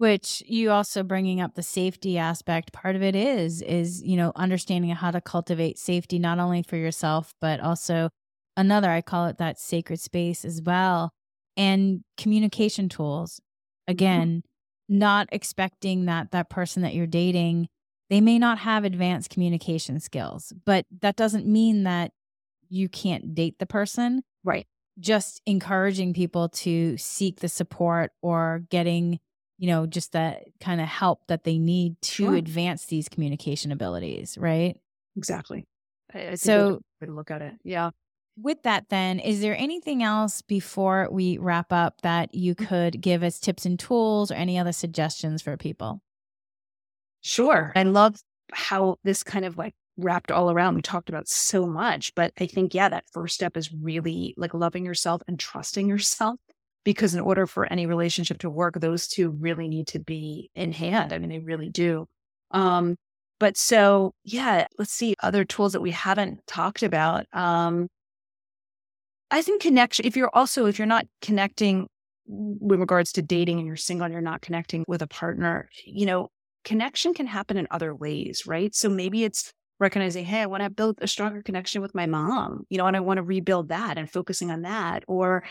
which 0.00 0.42
you 0.46 0.70
also 0.70 1.02
bringing 1.02 1.42
up 1.42 1.54
the 1.54 1.62
safety 1.62 2.16
aspect 2.16 2.72
part 2.72 2.96
of 2.96 3.02
it 3.02 3.14
is 3.14 3.60
is 3.60 4.02
you 4.02 4.16
know 4.16 4.32
understanding 4.34 4.90
how 4.90 5.10
to 5.10 5.20
cultivate 5.20 5.78
safety 5.78 6.18
not 6.18 6.38
only 6.38 6.62
for 6.62 6.76
yourself 6.76 7.34
but 7.38 7.60
also 7.60 8.08
another 8.56 8.90
i 8.90 9.02
call 9.02 9.26
it 9.26 9.36
that 9.36 9.60
sacred 9.60 10.00
space 10.00 10.42
as 10.42 10.62
well 10.62 11.12
and 11.54 12.02
communication 12.16 12.88
tools 12.88 13.34
mm-hmm. 13.34 13.92
again 13.92 14.28
mm-hmm. 14.28 14.98
not 14.98 15.28
expecting 15.32 16.06
that 16.06 16.30
that 16.30 16.48
person 16.48 16.80
that 16.80 16.94
you're 16.94 17.06
dating 17.06 17.68
they 18.10 18.20
may 18.20 18.38
not 18.38 18.58
have 18.58 18.84
advanced 18.84 19.30
communication 19.30 19.98
skills 19.98 20.52
but 20.66 20.84
that 21.00 21.16
doesn't 21.16 21.46
mean 21.46 21.84
that 21.84 22.12
you 22.68 22.88
can't 22.88 23.34
date 23.34 23.58
the 23.58 23.66
person 23.66 24.22
right 24.44 24.66
just 24.98 25.40
encouraging 25.46 26.12
people 26.12 26.48
to 26.50 26.96
seek 26.98 27.40
the 27.40 27.48
support 27.48 28.12
or 28.20 28.62
getting 28.68 29.18
you 29.60 29.66
know, 29.66 29.86
just 29.86 30.12
that 30.12 30.44
kind 30.58 30.80
of 30.80 30.88
help 30.88 31.26
that 31.28 31.44
they 31.44 31.58
need 31.58 32.00
to 32.00 32.24
sure. 32.24 32.34
advance 32.34 32.86
these 32.86 33.10
communication 33.10 33.70
abilities, 33.70 34.38
right? 34.38 34.80
Exactly. 35.16 35.66
I, 36.14 36.28
I 36.28 36.34
so, 36.36 36.80
way 36.98 37.06
to 37.06 37.12
look 37.12 37.30
at 37.30 37.42
it. 37.42 37.52
Yeah. 37.62 37.90
With 38.38 38.62
that, 38.62 38.88
then, 38.88 39.18
is 39.18 39.42
there 39.42 39.54
anything 39.54 40.02
else 40.02 40.40
before 40.40 41.08
we 41.12 41.36
wrap 41.36 41.74
up 41.74 42.00
that 42.00 42.34
you 42.34 42.54
mm. 42.54 42.66
could 42.66 43.02
give 43.02 43.22
as 43.22 43.38
tips 43.38 43.66
and 43.66 43.78
tools 43.78 44.30
or 44.30 44.34
any 44.34 44.58
other 44.58 44.72
suggestions 44.72 45.42
for 45.42 45.58
people? 45.58 46.00
Sure. 47.22 47.72
I 47.76 47.82
love 47.82 48.16
how 48.52 48.96
this 49.04 49.22
kind 49.22 49.44
of 49.44 49.56
like 49.58 49.74
wrapped 49.96 50.30
all 50.30 50.50
around. 50.50 50.74
We 50.74 50.82
talked 50.82 51.08
about 51.08 51.28
so 51.28 51.66
much, 51.66 52.14
but 52.14 52.32
I 52.40 52.46
think, 52.46 52.74
yeah, 52.74 52.88
that 52.88 53.04
first 53.12 53.34
step 53.34 53.56
is 53.56 53.72
really 53.72 54.34
like 54.36 54.54
loving 54.54 54.84
yourself 54.84 55.22
and 55.28 55.38
trusting 55.38 55.88
yourself 55.88 56.36
because 56.84 57.14
in 57.14 57.20
order 57.20 57.46
for 57.46 57.70
any 57.70 57.86
relationship 57.86 58.38
to 58.38 58.50
work, 58.50 58.80
those 58.80 59.06
two 59.06 59.30
really 59.30 59.68
need 59.68 59.86
to 59.88 59.98
be 59.98 60.50
in 60.54 60.72
hand. 60.72 61.12
I 61.12 61.18
mean, 61.18 61.28
they 61.30 61.38
really 61.38 61.68
do. 61.68 62.06
Um, 62.52 62.96
but 63.38 63.56
so, 63.56 64.12
yeah, 64.24 64.66
let's 64.78 64.92
see 64.92 65.14
other 65.22 65.44
tools 65.44 65.72
that 65.72 65.80
we 65.80 65.90
haven't 65.90 66.40
talked 66.46 66.82
about. 66.82 67.26
Um, 67.32 67.88
I 69.30 69.42
think 69.42 69.62
connection, 69.62 70.06
if 70.06 70.16
you're 70.16 70.30
also, 70.34 70.66
if 70.66 70.78
you're 70.78 70.86
not 70.86 71.06
connecting 71.22 71.86
with 72.26 72.80
regards 72.80 73.12
to 73.12 73.22
dating 73.22 73.58
and 73.58 73.66
you're 73.66 73.76
single 73.76 74.04
and 74.04 74.12
you're 74.12 74.20
not 74.22 74.40
connecting 74.42 74.84
with 74.88 75.02
a 75.02 75.06
partner, 75.06 75.68
you 75.84 76.06
know, 76.06 76.28
connection 76.64 77.14
can 77.14 77.26
happen 77.26 77.56
in 77.56 77.66
other 77.70 77.94
ways, 77.94 78.44
right? 78.46 78.74
So 78.74 78.88
maybe 78.88 79.24
it's 79.24 79.52
recognizing, 79.78 80.24
hey, 80.24 80.42
I 80.42 80.46
want 80.46 80.62
to 80.62 80.70
build 80.70 80.98
a 81.00 81.06
stronger 81.06 81.42
connection 81.42 81.80
with 81.80 81.94
my 81.94 82.06
mom, 82.06 82.64
you 82.68 82.78
know, 82.78 82.86
and 82.86 82.96
I 82.96 83.00
want 83.00 83.18
to 83.18 83.22
rebuild 83.22 83.68
that 83.68 83.96
and 83.96 84.10
focusing 84.10 84.50
on 84.50 84.62
that. 84.62 85.04
Or 85.08 85.44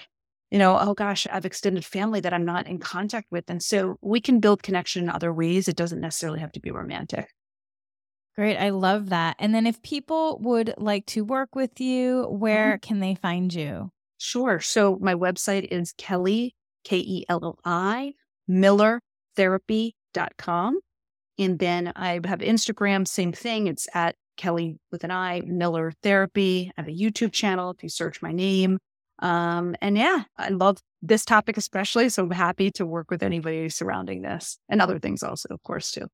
you 0.52 0.57
know, 0.57 0.77
oh 0.80 0.94
gosh, 0.95 1.27
I 1.27 1.34
have 1.36 1.45
extended 1.45 1.86
family 1.86 2.22
that 2.22 2.34
I'm 2.34 2.45
not 2.45 2.68
in 2.68 2.80
contact 2.80 3.27
with. 3.30 3.49
And 3.49 3.61
so 3.61 3.98
we 4.02 4.19
can 4.19 4.40
build 4.40 4.64
connection 4.64 5.03
in 5.03 5.10
other 5.10 5.31
ways. 5.31 5.68
It 5.68 5.76
doesn't 5.76 6.02
necessarily 6.02 6.40
have 6.40 6.52
to 6.53 6.60
be 6.60 6.72
romantic. 6.72 7.30
Great. 8.36 8.57
I 8.57 8.69
love 8.69 9.10
that. 9.10 9.36
And 9.38 9.53
then 9.53 9.68
if 9.68 9.81
people 9.81 10.40
would 10.41 10.73
like 10.77 11.06
to 11.07 11.23
work 11.23 11.56
with 11.56 11.80
you, 11.80 12.23
where 12.30 12.77
mm-hmm. 12.77 12.88
can 12.88 12.99
they 12.99 13.15
find 13.15 13.53
you? 13.53 13.91
Sure. 14.18 14.60
So 14.60 14.98
my 15.02 15.14
website 15.14 15.68
is 15.72 15.94
Kelli, 15.94 16.52
K 16.84 16.98
E 16.98 17.26
L 17.30 17.41
L 17.44 17.60
I, 17.64 18.14
Miller 18.48 19.02
millertherapy.com. 19.38 20.80
And 21.40 21.57
then 21.57 21.94
I 21.95 22.20
have 22.26 22.40
Instagram, 22.40 23.07
same 23.07 23.32
thing. 23.32 23.68
It's 23.68 23.88
at 23.94 24.16
Kelli 24.38 24.78
with 24.91 25.03
an 25.03 25.11
I, 25.11 25.41
Miller 25.45 25.94
Therapy. 26.03 26.72
I 26.78 26.82
have 26.82 26.90
a 26.90 26.95
YouTube 26.95 27.32
channel 27.32 27.72
if 27.72 27.82
you 27.82 27.90
search 27.90 28.22
my 28.22 28.32
name. 28.32 28.78
Um, 29.20 29.76
and 29.82 29.98
yeah, 29.98 30.24
I 30.38 30.49
love 30.49 30.78
this 31.02 31.26
topic 31.26 31.57
especially. 31.57 32.10
So 32.10 32.24
I'm 32.24 32.32
happy 32.32 32.72
to 32.72 32.86
work 32.86 33.10
with 33.10 33.24
anybody 33.24 33.70
surrounding 33.70 34.22
this 34.22 34.57
and 34.70 34.82
other 34.82 34.99
things 34.99 35.24
also, 35.24 35.49
of 35.49 35.64
course, 35.64 35.91
too. 35.91 36.07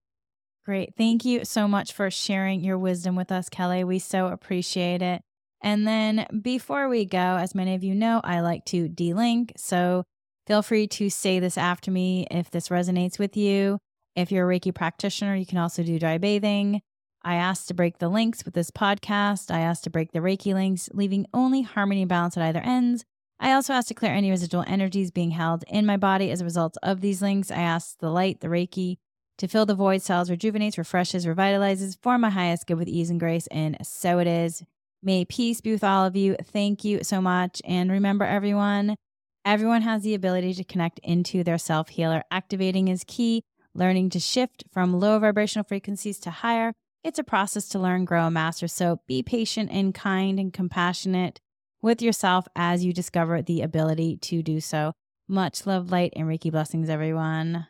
Great. 0.65 0.93
Thank 0.97 1.25
you 1.25 1.45
so 1.45 1.67
much 1.67 1.93
for 1.93 2.09
sharing 2.09 2.63
your 2.63 2.77
wisdom 2.77 3.15
with 3.15 3.31
us, 3.31 3.49
Kelli. 3.49 3.83
We 3.83 3.99
so 3.99 4.27
appreciate 4.27 5.01
it. 5.01 5.21
And 5.61 5.87
then 5.87 6.25
before 6.41 6.89
we 6.89 7.05
go, 7.05 7.17
as 7.17 7.53
many 7.53 7.75
of 7.75 7.83
you 7.83 7.93
know, 7.93 8.21
I 8.23 8.41
like 8.41 8.65
to 8.65 8.89
delink. 8.89 9.51
So 9.57 10.03
feel 10.47 10.61
free 10.61 10.87
to 10.87 11.09
say 11.09 11.39
this 11.39 11.57
after 11.57 11.91
me 11.91 12.27
if 12.31 12.49
this 12.49 12.69
resonates 12.69 13.19
with 13.19 13.37
you. 13.37 13.79
If 14.15 14.31
you're 14.31 14.49
a 14.49 14.59
Reiki 14.59 14.73
practitioner, 14.73 15.35
you 15.35 15.45
can 15.45 15.57
also 15.57 15.83
do 15.83 15.99
dry 15.99 16.17
bathing. 16.17 16.81
I 17.23 17.35
asked 17.35 17.67
to 17.67 17.73
break 17.73 17.97
the 17.97 18.07
links 18.07 18.45
with 18.45 18.53
this 18.53 18.71
podcast. 18.71 19.51
I 19.51 19.59
asked 19.59 19.83
to 19.85 19.89
break 19.89 20.11
the 20.11 20.19
Reiki 20.19 20.53
links, 20.53 20.89
leaving 20.93 21.25
only 21.33 21.63
harmony 21.63 22.03
and 22.03 22.09
balance 22.09 22.37
at 22.37 22.43
either 22.43 22.59
ends. 22.59 23.03
I 23.39 23.51
also 23.51 23.73
asked 23.73 23.89
to 23.89 23.93
clear 23.93 24.13
any 24.13 24.29
residual 24.29 24.63
energies 24.67 25.11
being 25.11 25.31
held 25.31 25.65
in 25.67 25.85
my 25.85 25.97
body 25.97 26.31
as 26.31 26.39
a 26.39 26.45
result 26.45 26.77
of 26.81 27.01
these 27.01 27.21
links. 27.21 27.51
I 27.51 27.61
asked 27.61 27.99
the 27.99 28.09
light, 28.09 28.39
the 28.39 28.47
Reiki, 28.47 28.97
to 29.39 29.47
fill 29.47 29.65
the 29.65 29.75
void 29.75 30.01
cells, 30.01 30.29
rejuvenates, 30.29 30.77
refreshes, 30.77 31.25
revitalizes 31.25 31.97
for 32.01 32.17
my 32.17 32.29
highest 32.29 32.67
good 32.67 32.77
with 32.77 32.87
ease 32.87 33.09
and 33.09 33.19
grace. 33.19 33.47
And 33.47 33.77
so 33.85 34.19
it 34.19 34.27
is. 34.27 34.63
May 35.03 35.25
peace 35.25 35.61
be 35.61 35.71
with 35.71 35.83
all 35.83 36.05
of 36.05 36.15
you. 36.15 36.35
Thank 36.41 36.83
you 36.83 37.03
so 37.03 37.21
much. 37.21 37.61
And 37.65 37.91
remember, 37.91 38.23
everyone, 38.23 38.95
everyone 39.43 39.81
has 39.81 40.03
the 40.03 40.13
ability 40.13 40.53
to 40.55 40.63
connect 40.63 40.99
into 40.99 41.43
their 41.43 41.57
self 41.57 41.89
healer. 41.89 42.23
Activating 42.31 42.87
is 42.87 43.03
key. 43.05 43.43
Learning 43.77 44.09
to 44.09 44.21
shift 44.21 44.63
from 44.71 44.97
low 44.97 45.19
vibrational 45.19 45.65
frequencies 45.65 46.17
to 46.19 46.31
higher. 46.31 46.71
It's 47.03 47.19
a 47.19 47.25
process 47.25 47.67
to 47.69 47.79
learn, 47.79 48.05
grow, 48.05 48.25
and 48.25 48.33
master. 48.33 48.69
So 48.69 49.01
be 49.05 49.21
patient 49.21 49.69
and 49.69 49.93
kind 49.93 50.39
and 50.39 50.53
compassionate 50.53 51.41
with 51.81 52.01
yourself 52.01 52.47
as 52.55 52.85
you 52.85 52.93
discover 52.93 53.41
the 53.41 53.61
ability 53.61 54.15
to 54.21 54.41
do 54.41 54.61
so. 54.61 54.93
Much 55.27 55.65
love, 55.65 55.91
light, 55.91 56.13
and 56.15 56.25
Reiki 56.25 56.51
blessings, 56.51 56.89
everyone. 56.89 57.67